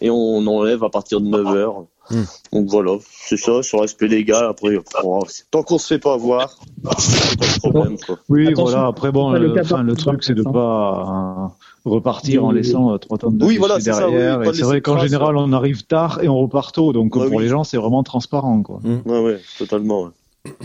et 0.00 0.10
on 0.10 0.46
enlève 0.46 0.82
à 0.84 0.90
partir 0.90 1.20
de 1.20 1.26
9h. 1.28 1.86
Hmm. 2.10 2.22
Donc 2.52 2.68
voilà, 2.68 2.92
c'est 3.28 3.36
ça 3.36 3.62
sur 3.62 3.80
l'aspect 3.80 4.08
légal. 4.08 4.44
Après, 4.46 4.76
bon, 5.02 5.20
tant 5.52 5.62
qu'on 5.62 5.78
se 5.78 5.86
fait 5.86 5.98
pas 6.00 6.16
voir, 6.16 6.58
c'est 6.98 7.38
pas 7.38 7.46
de 7.46 7.58
problème 7.70 7.96
quoi. 8.04 8.18
Oui, 8.28 8.48
Attention, 8.48 8.64
voilà. 8.64 8.86
Après, 8.88 9.12
bon, 9.12 9.30
le 9.32 9.94
truc, 9.94 10.24
c'est 10.24 10.34
de 10.34 10.42
pas 10.42 11.50
euh, 11.86 11.88
repartir 11.88 12.44
en 12.44 12.48
Oui, 12.48 12.54
oui, 12.56 12.62
laissant 12.62 12.92
euh, 12.92 12.98
trois 12.98 13.16
tonnes 13.16 13.38
de 13.38 13.44
Oui, 13.44 13.50
déchets 13.50 13.58
voilà, 13.60 13.74
c'est 13.80 13.92
ça, 13.92 14.06
oui, 14.08 14.14
derrière. 14.14 14.42
et 14.42 14.54
c'est 14.54 14.62
vrai 14.62 14.80
qu'en 14.80 14.98
général, 14.98 15.36
on 15.36 15.52
arrive 15.52 15.84
tard 15.84 16.18
et 16.22 16.28
on 16.28 16.38
repart 16.40 16.74
tôt. 16.74 16.92
Donc, 16.92 17.14
Ouais, 17.14 17.28
pour 17.28 17.36
oui. 17.36 17.44
les 17.44 17.48
gens, 17.48 17.62
c'est 17.62 17.76
vraiment 17.76 18.02
transparent, 18.02 18.60
quoi. 18.62 18.80
Ouais, 19.06 19.20
ouais, 19.20 19.38
totalement. 19.58 20.02
ouais. 20.04 20.10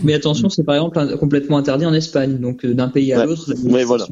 Mais 0.02 0.14
attention, 0.14 0.48
c'est 0.48 0.64
par 0.64 0.74
exemple 0.74 0.98
un- 0.98 1.16
complètement 1.18 1.58
interdit 1.58 1.84
en 1.86 1.92
Espagne. 1.92 2.38
Donc 2.38 2.64
euh, 2.64 2.72
d'un 2.74 2.88
pays 2.88 3.12
à 3.12 3.18
Ouais. 3.20 3.26
l'autre, 3.26 3.44
la 3.54 3.72
Ouais, 3.72 3.84
voilà. 3.84 4.06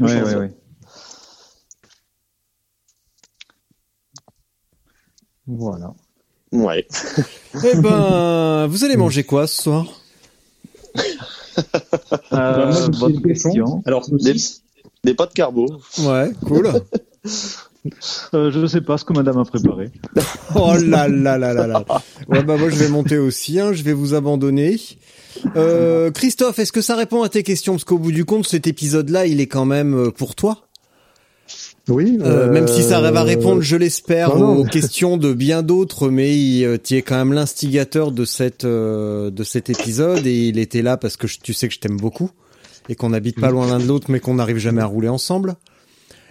Ouais, 0.00 0.22
ouais, 0.22 0.34
ouais. 0.34 0.52
Voilà. 5.48 5.94
Ouais. 6.52 6.86
eh 7.64 7.76
ben, 7.78 8.66
vous 8.66 8.84
allez 8.84 8.96
manger 8.96 9.24
quoi 9.24 9.46
ce 9.46 9.62
soir? 9.62 9.86
Bah, 12.30 12.66
me 12.66 12.72
suis 12.72 13.00
bonne 13.00 13.22
question. 13.22 13.82
Alors, 13.86 14.04
saucisse. 14.04 14.62
Des 15.04 15.14
pâtes 15.14 15.34
carbo. 15.34 15.66
Ouais, 16.00 16.30
cool. 16.46 16.70
Euh, 18.34 18.50
je 18.50 18.58
ne 18.58 18.66
sais 18.66 18.80
pas 18.80 18.98
ce 18.98 19.04
que 19.04 19.12
madame 19.12 19.38
a 19.38 19.44
préparé. 19.44 19.90
Oh 20.54 20.74
là 20.74 21.08
là 21.08 21.38
là 21.38 21.54
là 21.54 21.66
là. 21.66 21.84
Ouais 22.28 22.42
bah 22.42 22.56
moi 22.56 22.68
je 22.70 22.76
vais 22.76 22.88
monter 22.88 23.16
aussi, 23.16 23.60
hein, 23.60 23.72
je 23.72 23.82
vais 23.82 23.92
vous 23.92 24.14
abandonner. 24.14 24.78
Euh, 25.56 26.10
Christophe, 26.10 26.58
est-ce 26.58 26.72
que 26.72 26.80
ça 26.80 26.96
répond 26.96 27.22
à 27.22 27.28
tes 27.28 27.42
questions? 27.42 27.74
Parce 27.74 27.84
qu'au 27.84 27.98
bout 27.98 28.12
du 28.12 28.24
compte, 28.24 28.46
cet 28.46 28.66
épisode-là, 28.66 29.26
il 29.26 29.40
est 29.40 29.46
quand 29.46 29.64
même 29.64 29.94
euh, 29.94 30.10
pour 30.10 30.34
toi. 30.34 30.67
Oui. 31.88 32.18
Euh, 32.20 32.50
même 32.52 32.68
si 32.68 32.82
ça 32.82 33.00
va 33.00 33.08
euh, 33.08 33.22
répondre, 33.22 33.62
je 33.62 33.76
l'espère, 33.76 34.36
non. 34.36 34.56
aux 34.58 34.64
questions 34.64 35.16
de 35.16 35.32
bien 35.32 35.62
d'autres, 35.62 36.10
mais 36.10 36.36
il, 36.38 36.64
euh, 36.64 36.76
tu 36.82 36.96
es 36.96 37.02
quand 37.02 37.16
même 37.16 37.32
l'instigateur 37.32 38.12
de 38.12 38.24
cette 38.24 38.64
euh, 38.64 39.30
de 39.30 39.42
cet 39.44 39.70
épisode 39.70 40.26
et 40.26 40.48
il 40.48 40.58
était 40.58 40.82
là 40.82 40.96
parce 40.96 41.16
que 41.16 41.26
je- 41.26 41.38
tu 41.42 41.52
sais 41.54 41.66
que 41.68 41.74
je 41.74 41.80
t'aime 41.80 41.96
beaucoup 41.96 42.30
et 42.88 42.94
qu'on 42.94 43.12
habite 43.12 43.40
pas 43.40 43.50
loin 43.50 43.66
l'un 43.66 43.78
de 43.78 43.84
l'autre, 43.86 44.10
mais 44.10 44.20
qu'on 44.20 44.34
n'arrive 44.34 44.58
jamais 44.58 44.82
à 44.82 44.86
rouler 44.86 45.08
ensemble. 45.08 45.54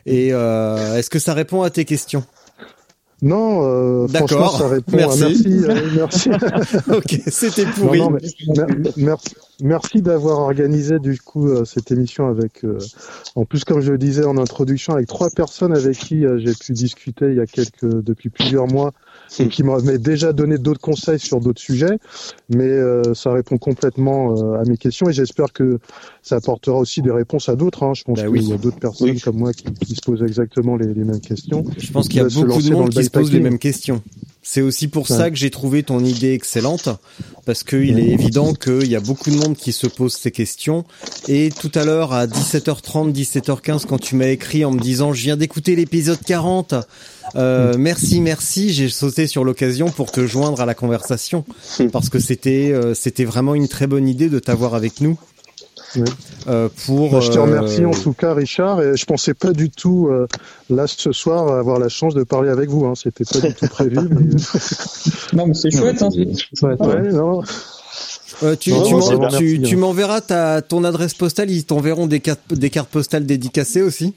Et 0.05 0.30
euh, 0.32 0.97
est-ce 0.97 1.10
que 1.10 1.20
ça 1.20 1.34
répond 1.34 1.62
à 1.64 1.70
tes 1.70 1.86
questions? 1.86 2.24
Non, 3.24 3.63
euh, 3.63 4.07
franchement, 4.07 4.49
ça 4.49 4.68
répond 4.68 4.95
Merci. 4.95 5.24
à 5.24 5.28
merci. 5.28 5.65
euh, 5.65 5.89
merci. 5.95 6.30
ok, 6.91 7.22
c'était 7.28 7.65
pourri. 7.65 7.99
non, 7.99 8.11
mais 8.11 8.20
merci, 8.95 9.36
merci 9.61 10.01
d'avoir 10.03 10.39
organisé 10.39 10.99
du 10.99 11.20
coup 11.20 11.47
euh, 11.47 11.65
cette 11.65 11.91
émission 11.91 12.28
avec, 12.28 12.63
euh, 12.63 12.78
en 13.36 13.45
plus 13.45 13.63
comme 13.63 13.82
je 13.82 13.91
le 13.91 13.97
disais 13.97 14.24
en 14.24 14.38
introduction, 14.38 14.93
avec 14.93 15.07
trois 15.07 15.32
personnes 15.32 15.76
avec 15.76 15.97
qui 15.97 16.26
euh, 16.26 16.38
j'ai 16.38 16.53
pu 16.53 16.74
discuter 16.74 17.30
il 17.30 17.38
y 17.38 17.39
a 17.39 17.47
quelques, 17.47 17.86
depuis 17.86 18.30
plusieurs 18.30 18.68
mois 18.68 18.93
et 19.39 19.47
qui 19.47 19.63
m'avaient 19.63 19.97
déjà 19.97 20.34
donné 20.34 20.57
d'autres 20.57 20.80
conseils 20.82 21.19
sur 21.19 21.39
d'autres 21.39 21.61
sujets, 21.61 21.97
mais 22.49 22.65
euh, 22.65 23.13
ça 23.13 23.32
répond 23.32 23.57
complètement 23.57 24.36
euh, 24.38 24.61
à 24.61 24.63
mes 24.63 24.78
questions 24.78 25.09
et 25.09 25.13
j'espère 25.13 25.53
que 25.53 25.80
ça 26.21 26.38
apportera 26.38 26.78
aussi 26.78 27.01
des 27.01 27.11
réponses 27.11 27.49
à 27.49 27.55
d'autres. 27.55 27.84
Hein. 27.84 27.93
Je 27.93 28.03
pense 28.03 28.17
Bah 28.17 28.23
qu'il 28.23 28.32
oui. 28.32 28.45
y 28.45 28.53
a 28.53 28.57
d'autres 28.57 28.80
personnes 28.80 29.19
comme 29.19 29.38
moi 29.38 29.53
qui, 29.53 29.65
qui 29.73 29.95
se 29.95 30.01
posent 30.01 30.23
exactement 30.23 30.75
les, 30.78 30.93
les 30.93 31.03
mêmes 31.03 31.21
questions. 31.21 31.63
Je 31.78 31.91
pense 31.91 32.07
qu'il 32.07 32.17
y 32.17 32.25
a 32.25 32.28
beaucoup 32.28 32.61
de 32.61 32.71
monde 32.71 32.89
qui 32.89 33.03
se 33.03 33.09
pose 33.09 33.32
les 33.32 33.39
mêmes 33.39 33.59
questions. 33.59 34.01
C'est 34.50 34.62
aussi 34.62 34.88
pour 34.88 35.10
ça 35.10 35.30
que 35.30 35.36
j'ai 35.36 35.50
trouvé 35.50 35.84
ton 35.84 36.00
idée 36.00 36.32
excellente, 36.32 36.88
parce 37.45 37.66
qu'il 37.66 38.00
est 38.00 38.08
évident 38.08 38.54
qu'il 38.54 38.88
y 38.88 38.95
a 38.95 39.02
beaucoup 39.02 39.30
de 39.30 39.36
monde 39.36 39.58
qui 39.58 39.74
se 39.74 39.88
pose 39.88 40.14
ces 40.14 40.32
questions. 40.32 40.86
Et 41.28 41.50
tout 41.50 41.70
à 41.76 41.84
l'heure, 41.84 42.14
à 42.14 42.28
17h30, 42.28 43.12
17h15, 43.12 43.86
quand 43.86 44.00
tu 44.00 44.16
m'as 44.16 44.28
écrit 44.28 44.64
en 44.64 44.72
me 44.72 44.80
disant 44.80 45.12
«Je 45.14 45.22
viens 45.22 45.36
d'écouter 45.36 45.76
l'épisode 45.76 46.20
40 46.26 46.76
euh, 47.36 47.76
merci, 47.78 48.22
merci», 48.22 48.70
j'ai 48.74 48.88
sauté 48.88 49.28
sur 49.28 49.43
l'occasion 49.43 49.89
pour 49.89 50.14
te 50.14 50.26
joindre 50.26 50.62
à 50.62 50.66
la 50.66 50.76
conversation, 50.76 51.43
parce 51.91 52.08
que 52.08 52.20
c'était 52.20 52.72
euh, 52.72 52.93
c'était 52.93 53.26
vraiment 53.26 53.54
une 53.54 53.68
très 53.68 53.86
bonne 53.86 54.08
idée 54.08 54.30
de 54.30 54.39
t'avoir 54.39 54.76
avec 54.76 55.02
nous. 55.02 55.20
Euh, 56.47 56.69
pour 56.85 57.11
Bah, 57.11 57.19
je 57.21 57.31
te 57.31 57.38
euh, 57.38 57.41
remercie 57.43 57.85
en 57.85 57.91
tout 57.91 58.13
cas, 58.13 58.33
Richard. 58.33 58.81
Et 58.81 58.95
je 58.97 59.05
pensais 59.05 59.33
pas 59.33 59.53
du 59.53 59.69
tout 59.69 60.07
euh, 60.09 60.27
là 60.69 60.85
ce 60.88 61.11
soir 61.11 61.47
avoir 61.57 61.79
la 61.79 61.89
chance 61.89 62.13
de 62.13 62.23
parler 62.23 62.49
avec 62.49 62.69
vous. 62.69 62.85
Hein. 62.85 62.93
C'était 62.95 63.23
pas 63.25 63.47
du 63.47 63.53
tout 63.53 63.67
prévu. 63.67 63.97
mais... 64.09 64.35
Non, 65.33 65.47
mais 65.47 65.53
c'est 65.53 65.71
chouette, 65.71 66.01
hein. 66.01 66.09
Ouais, 66.61 67.11
non. 67.11 67.41
Euh, 68.43 68.55
tu 68.59 68.71
Non, 68.71 68.83
tu 68.83 68.91
non, 68.91 68.97
m'en- 68.99 69.01
c'est 69.01 69.15
bon, 69.15 69.27
tu- 69.29 69.43
merci, 69.45 69.61
tu 69.63 69.75
m'enverras 69.77 70.21
ta 70.21 70.61
ton 70.61 70.83
adresse 70.83 71.13
postale, 71.15 71.49
ils 71.49 71.63
t'enverront 71.65 72.05
des 72.07 72.19
cartes 72.19 72.53
des 72.53 72.69
cartes 72.69 72.89
postales 72.89 73.25
dédicacées 73.25 73.81
aussi. 73.81 74.13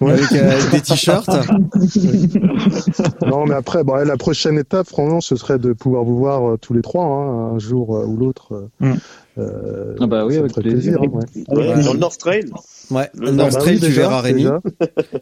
Ouais. 0.00 0.12
Avec, 0.12 0.30
euh, 0.32 0.70
des 0.70 0.80
t-shirts. 0.80 1.28
non, 3.26 3.46
mais 3.46 3.54
après, 3.54 3.82
bah, 3.84 4.04
la 4.04 4.16
prochaine 4.16 4.58
étape, 4.58 4.86
franchement, 4.88 5.20
ce 5.20 5.34
serait 5.36 5.58
de 5.58 5.72
pouvoir 5.72 6.04
vous 6.04 6.16
voir 6.18 6.48
euh, 6.50 6.56
tous 6.56 6.72
les 6.74 6.82
trois, 6.82 7.04
hein, 7.04 7.54
un 7.54 7.58
jour 7.58 7.96
euh, 7.96 8.04
ou 8.04 8.16
l'autre. 8.16 8.68
euh, 8.82 8.94
euh, 9.38 9.94
Ah 10.00 10.06
bah 10.06 10.24
oui, 10.26 10.36
avec 10.36 10.52
plaisir. 10.52 11.00
ouais. 11.00 11.08
Ouais, 11.48 11.82
Dans 11.82 11.92
le 11.92 11.98
North 11.98 12.18
Trail. 12.18 12.46
Ouais, 12.90 13.08
Le- 13.14 13.30
North 13.30 13.52
bah 13.54 13.60
Trail, 13.60 13.74
oui, 13.74 13.80
tu 13.80 13.86
déjà, 13.86 14.00
verras 14.02 14.20
Rémi. 14.20 14.42
déjà. 14.42 14.60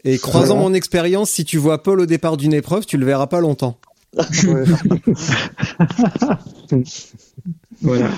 Et 0.04 0.18
croisant 0.18 0.56
mon 0.56 0.72
expérience, 0.74 1.30
si 1.30 1.44
tu 1.44 1.58
vois 1.58 1.82
Paul 1.82 2.00
au 2.00 2.06
départ 2.06 2.36
d'une 2.36 2.52
épreuve, 2.54 2.86
tu 2.86 2.96
le 2.96 3.04
verras 3.06 3.26
pas 3.26 3.40
longtemps. 3.40 3.78
Voilà. 7.82 8.08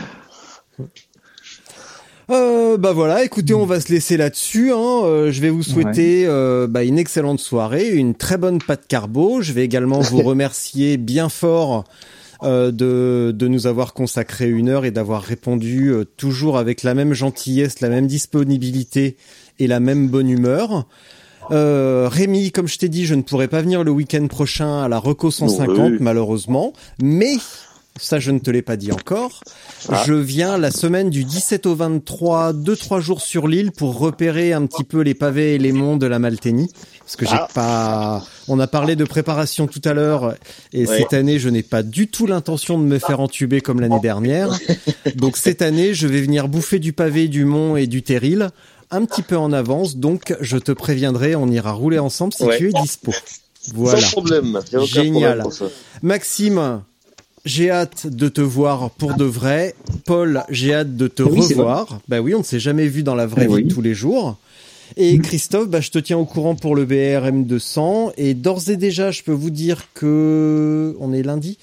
Euh, 2.31 2.77
bah 2.77 2.93
voilà, 2.93 3.25
écoutez, 3.25 3.55
on 3.55 3.65
va 3.65 3.81
se 3.81 3.91
laisser 3.91 4.17
là-dessus. 4.19 4.71
Hein. 4.73 5.01
Euh, 5.05 5.33
je 5.33 5.41
vais 5.41 5.49
vous 5.51 5.63
souhaiter 5.63 6.25
euh, 6.27 6.67
bah, 6.69 6.85
une 6.85 6.99
excellente 6.99 7.41
soirée, 7.41 7.89
une 7.91 8.15
très 8.15 8.37
bonne 8.37 8.59
pâte 8.59 8.83
carbo. 8.87 9.41
Je 9.41 9.53
vais 9.53 9.65
également 9.65 10.01
vous 10.01 10.19
remercier 10.23 10.99
bien 10.99 11.29
fort 11.31 11.85
euh, 12.45 12.71
de, 12.71 13.33
de 13.37 13.49
nous 13.49 13.67
avoir 13.67 13.95
consacré 13.95 14.49
une 14.49 14.69
heure 14.69 14.85
et 14.85 14.91
d'avoir 14.91 15.23
répondu 15.23 15.89
euh, 15.89 16.05
toujours 16.05 16.57
avec 16.57 16.85
la 16.85 16.95
même 16.95 17.13
gentillesse, 17.13 17.81
la 17.81 17.89
même 17.89 18.07
disponibilité 18.07 19.17
et 19.59 19.67
la 19.67 19.81
même 19.81 20.09
bonne 20.09 20.31
humeur. 20.31 20.87
Euh, 21.51 22.09
Rémi, 22.09 22.53
comme 22.53 22.69
je 22.69 22.79
t'ai 22.79 22.89
dit, 22.89 23.07
je 23.07 23.15
ne 23.15 23.23
pourrai 23.23 23.49
pas 23.49 23.63
venir 23.63 23.83
le 23.83 23.91
week-end 23.91 24.27
prochain 24.29 24.83
à 24.83 24.89
la 24.89 24.99
Reco 24.99 25.31
150, 25.31 25.79
oui. 25.79 25.97
malheureusement, 26.01 26.73
mais 27.03 27.39
ça 27.99 28.19
je 28.19 28.31
ne 28.31 28.39
te 28.39 28.51
l'ai 28.51 28.63
pas 28.63 28.77
dit 28.77 28.93
encore. 28.93 29.43
Ah. 29.89 30.03
Je 30.07 30.15
viens 30.15 30.59
la 30.59 30.71
semaine 30.71 31.11
du 31.11 31.25
17 31.25 31.67
au 31.67 31.75
23, 31.75 32.53
deux 32.53 32.77
trois 32.77 33.01
jours 33.01 33.21
sur 33.21 33.49
l'île 33.49 33.73
pour 33.73 33.99
repérer 33.99 34.53
un 34.53 34.67
petit 34.67 34.85
peu 34.85 35.01
les 35.01 35.15
pavés 35.15 35.55
et 35.55 35.59
les 35.59 35.73
monts 35.73 35.97
de 35.97 36.07
la 36.07 36.19
Malténie, 36.19 36.71
parce 37.09 37.17
que 37.17 37.25
j'ai 37.25 37.33
Ah. 37.41 37.49
pas. 37.55 38.27
On 38.49 38.61
a 38.61 38.67
parlé 38.67 38.95
de 38.95 39.05
préparation 39.05 39.67
tout 39.67 39.81
à 39.87 39.95
l'heure, 39.95 40.35
et 40.75 40.87
Ouais. 40.87 40.99
cette 40.99 41.15
année 41.15 41.39
je 41.39 41.49
n'ai 41.49 41.63
pas 41.63 41.83
du 41.83 42.07
tout 42.09 42.27
l'intention 42.27 42.79
de 42.79 42.85
me 42.85 42.99
faire 42.99 43.21
entuber 43.21 43.63
comme 43.63 43.81
l'année 43.81 44.01
dernière. 44.01 44.51
Donc 45.15 45.39
cette 45.39 45.63
année 45.63 45.95
je 45.95 46.07
vais 46.07 46.21
venir 46.21 46.49
bouffer 46.49 46.79
du 46.79 46.93
pavé, 46.93 47.29
du 47.29 47.47
mont 47.47 47.77
et 47.77 47.87
du 47.87 48.03
terril 48.03 48.51
un 48.91 49.07
petit 49.07 49.23
peu 49.23 49.39
en 49.39 49.53
avance. 49.55 49.97
Donc 49.97 50.35
je 50.41 50.59
te 50.59 50.71
préviendrai, 50.73 51.35
on 51.35 51.49
ira 51.49 51.73
rouler 51.73 51.99
ensemble 51.99 52.35
si 52.35 52.43
Ouais. 52.45 52.59
tu 52.59 52.69
es 52.69 52.73
dispo. 52.83 53.13
Voilà. 53.75 54.01
Sans 54.03 54.11
problème. 54.13 54.61
Y 54.71 54.77
a 54.77 54.79
aucun 54.81 54.87
Génial. 54.87 55.13
problème 55.39 55.43
pour 55.45 55.53
ça. 55.55 55.65
Maxime, 56.03 56.81
j'ai 57.47 57.71
hâte 57.71 58.07
de 58.07 58.29
te 58.29 58.41
voir 58.43 58.91
pour 58.91 59.15
de 59.15 59.25
vrai. 59.25 59.75
Paul, 60.05 60.43
j'ai 60.51 60.75
hâte 60.75 60.95
de 60.97 61.09
te 61.09 61.23
Oui, 61.23 61.41
revoir. 61.41 62.01
Bah 62.09 62.21
oui, 62.21 62.35
on 62.35 62.41
ne 62.41 62.45
s'est 62.45 62.61
jamais 62.61 62.87
vu 62.87 63.03
dans 63.03 63.15
la 63.15 63.27
vraie 63.27 63.45
Eh 63.45 63.49
vie 63.49 63.55
oui. 63.65 63.69
tous 63.69 63.81
les 63.83 63.95
jours. 63.95 64.37
Et 64.97 65.19
Christophe, 65.19 65.69
bah, 65.69 65.81
je 65.81 65.91
te 65.91 65.99
tiens 65.99 66.19
au 66.19 66.25
courant 66.25 66.55
pour 66.55 66.75
le 66.75 66.85
BRM 66.85 67.45
200. 67.45 68.13
Et 68.17 68.35
d'ores 68.35 68.69
et 68.71 68.77
déjà, 68.77 69.11
je 69.11 69.23
peux 69.23 69.33
vous 69.33 69.51
dire 69.51 69.85
que 69.95 70.97
on 71.01 71.13
est 71.13 71.23
lundi. 71.23 71.59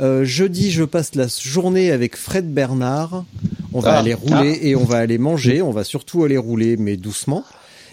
Euh, 0.00 0.24
jeudi, 0.24 0.70
je 0.70 0.84
passe 0.84 1.14
la 1.14 1.26
journée 1.28 1.90
avec 1.90 2.16
Fred 2.16 2.52
Bernard. 2.52 3.24
On 3.74 3.80
va 3.80 3.94
Ah. 3.94 3.98
aller 3.98 4.14
rouler 4.14 4.58
et 4.62 4.74
on 4.76 4.84
va 4.84 4.96
aller 4.98 5.18
manger. 5.18 5.60
On 5.62 5.70
va 5.72 5.84
surtout 5.84 6.24
aller 6.24 6.38
rouler, 6.38 6.76
mais 6.76 6.96
doucement. 6.96 7.44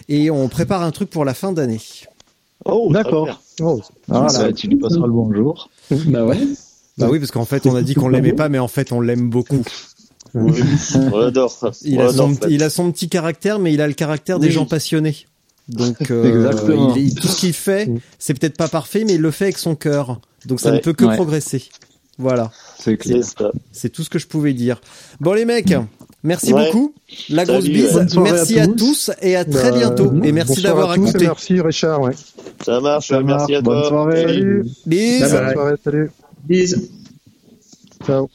Et 0.08 0.30
on 0.30 0.48
prépare 0.48 0.82
un 0.82 0.90
truc 0.90 1.10
pour 1.10 1.24
la 1.26 1.34
fin 1.34 1.52
d'année. 1.52 1.80
Oh, 2.64 2.90
D'accord. 2.92 3.42
Oh, 3.60 3.80
Ah, 4.10 4.26
Voilà. 4.30 4.52
tu 4.52 4.68
lui 4.68 4.76
passeras 4.76 5.06
le 5.06 5.12
bonjour. 5.12 5.68
Bah 5.90 6.24
ouais. 6.24 6.38
Bah 6.96 7.08
oui, 7.10 7.18
parce 7.18 7.30
qu'en 7.30 7.44
fait, 7.44 7.66
on 7.66 7.76
a 7.76 7.82
dit 7.82 7.94
qu'on 7.94 8.08
l'aimait 8.08 8.32
pas, 8.32 8.48
mais 8.48 8.58
en 8.58 8.68
fait, 8.68 8.90
on 8.90 9.00
l'aime 9.00 9.28
beaucoup. 9.30 9.62
Oui. 10.34 10.62
On 11.12 11.18
adore. 11.20 11.72
Il 11.82 11.98
On 11.98 12.00
a, 12.02 12.08
adore 12.10 12.28
son, 12.28 12.34
Fred. 12.36 12.50
il 12.52 12.62
a 12.62 12.70
son 12.70 12.92
petit 12.92 13.08
caractère, 13.08 13.58
mais 13.58 13.72
il 13.72 13.80
a 13.80 13.86
le 13.88 13.94
caractère 13.94 14.38
des 14.38 14.50
gens 14.50 14.66
passionnés. 14.66 15.16
Donc, 15.68 16.10
euh, 16.10 16.92
il 16.96 17.14
tout 17.14 17.28
ce 17.28 17.36
qu'il 17.40 17.52
fait, 17.52 17.90
c'est 18.18 18.32
peut-être 18.38 18.56
pas 18.56 18.68
parfait, 18.68 19.04
mais 19.04 19.14
il 19.14 19.20
le 19.20 19.30
fait 19.30 19.44
avec 19.46 19.58
son 19.58 19.74
cœur. 19.74 20.20
Donc, 20.46 20.60
ça 20.60 20.70
Ouais. 20.70 20.76
ne 20.76 20.80
peut 20.80 20.94
que 20.94 21.04
Ouais. 21.04 21.14
progresser. 21.16 21.64
Voilà, 22.20 22.50
C'est 22.78 23.90
tout 23.90 24.02
ce 24.02 24.10
que 24.10 24.18
je 24.18 24.26
pouvais 24.26 24.52
dire. 24.52 24.80
Bon, 25.20 25.34
les 25.34 25.44
mecs, 25.44 25.72
merci 26.24 26.52
Ouais. 26.52 26.64
beaucoup. 26.66 26.92
La 27.28 27.44
grosse 27.44 27.64
bise. 27.66 27.94
ouais. 27.96 28.06
Merci 28.22 28.58
à 28.58 28.64
à 28.64 28.66
tous. 28.66 29.10
et 29.22 29.36
à 29.36 29.44
très 29.44 29.70
Bah, 29.70 29.78
bientôt. 29.78 30.12
Et 30.24 30.32
merci 30.32 30.62
d'avoir 30.62 30.94
écouté. 30.94 31.26
Merci, 31.26 31.60
Richard. 31.60 32.00
Ouais. 32.00 32.12
Ça 32.64 32.80
marche. 32.80 33.08
Ça 33.08 33.22
Merci 33.22 33.54
à. 33.54 33.60
Bonne 33.60 33.80
toi. 33.82 33.88
soirée. 33.88 34.22
Salut. 34.22 34.34
Salut. 34.34 34.64
Bise. 34.86 35.20
Bye 35.20 35.30
bye. 35.30 35.44
Bonne 35.44 35.52
soirée, 35.54 35.74
salut. 35.84 36.10
Bis. 36.48 36.76
Ciao. 38.06 38.28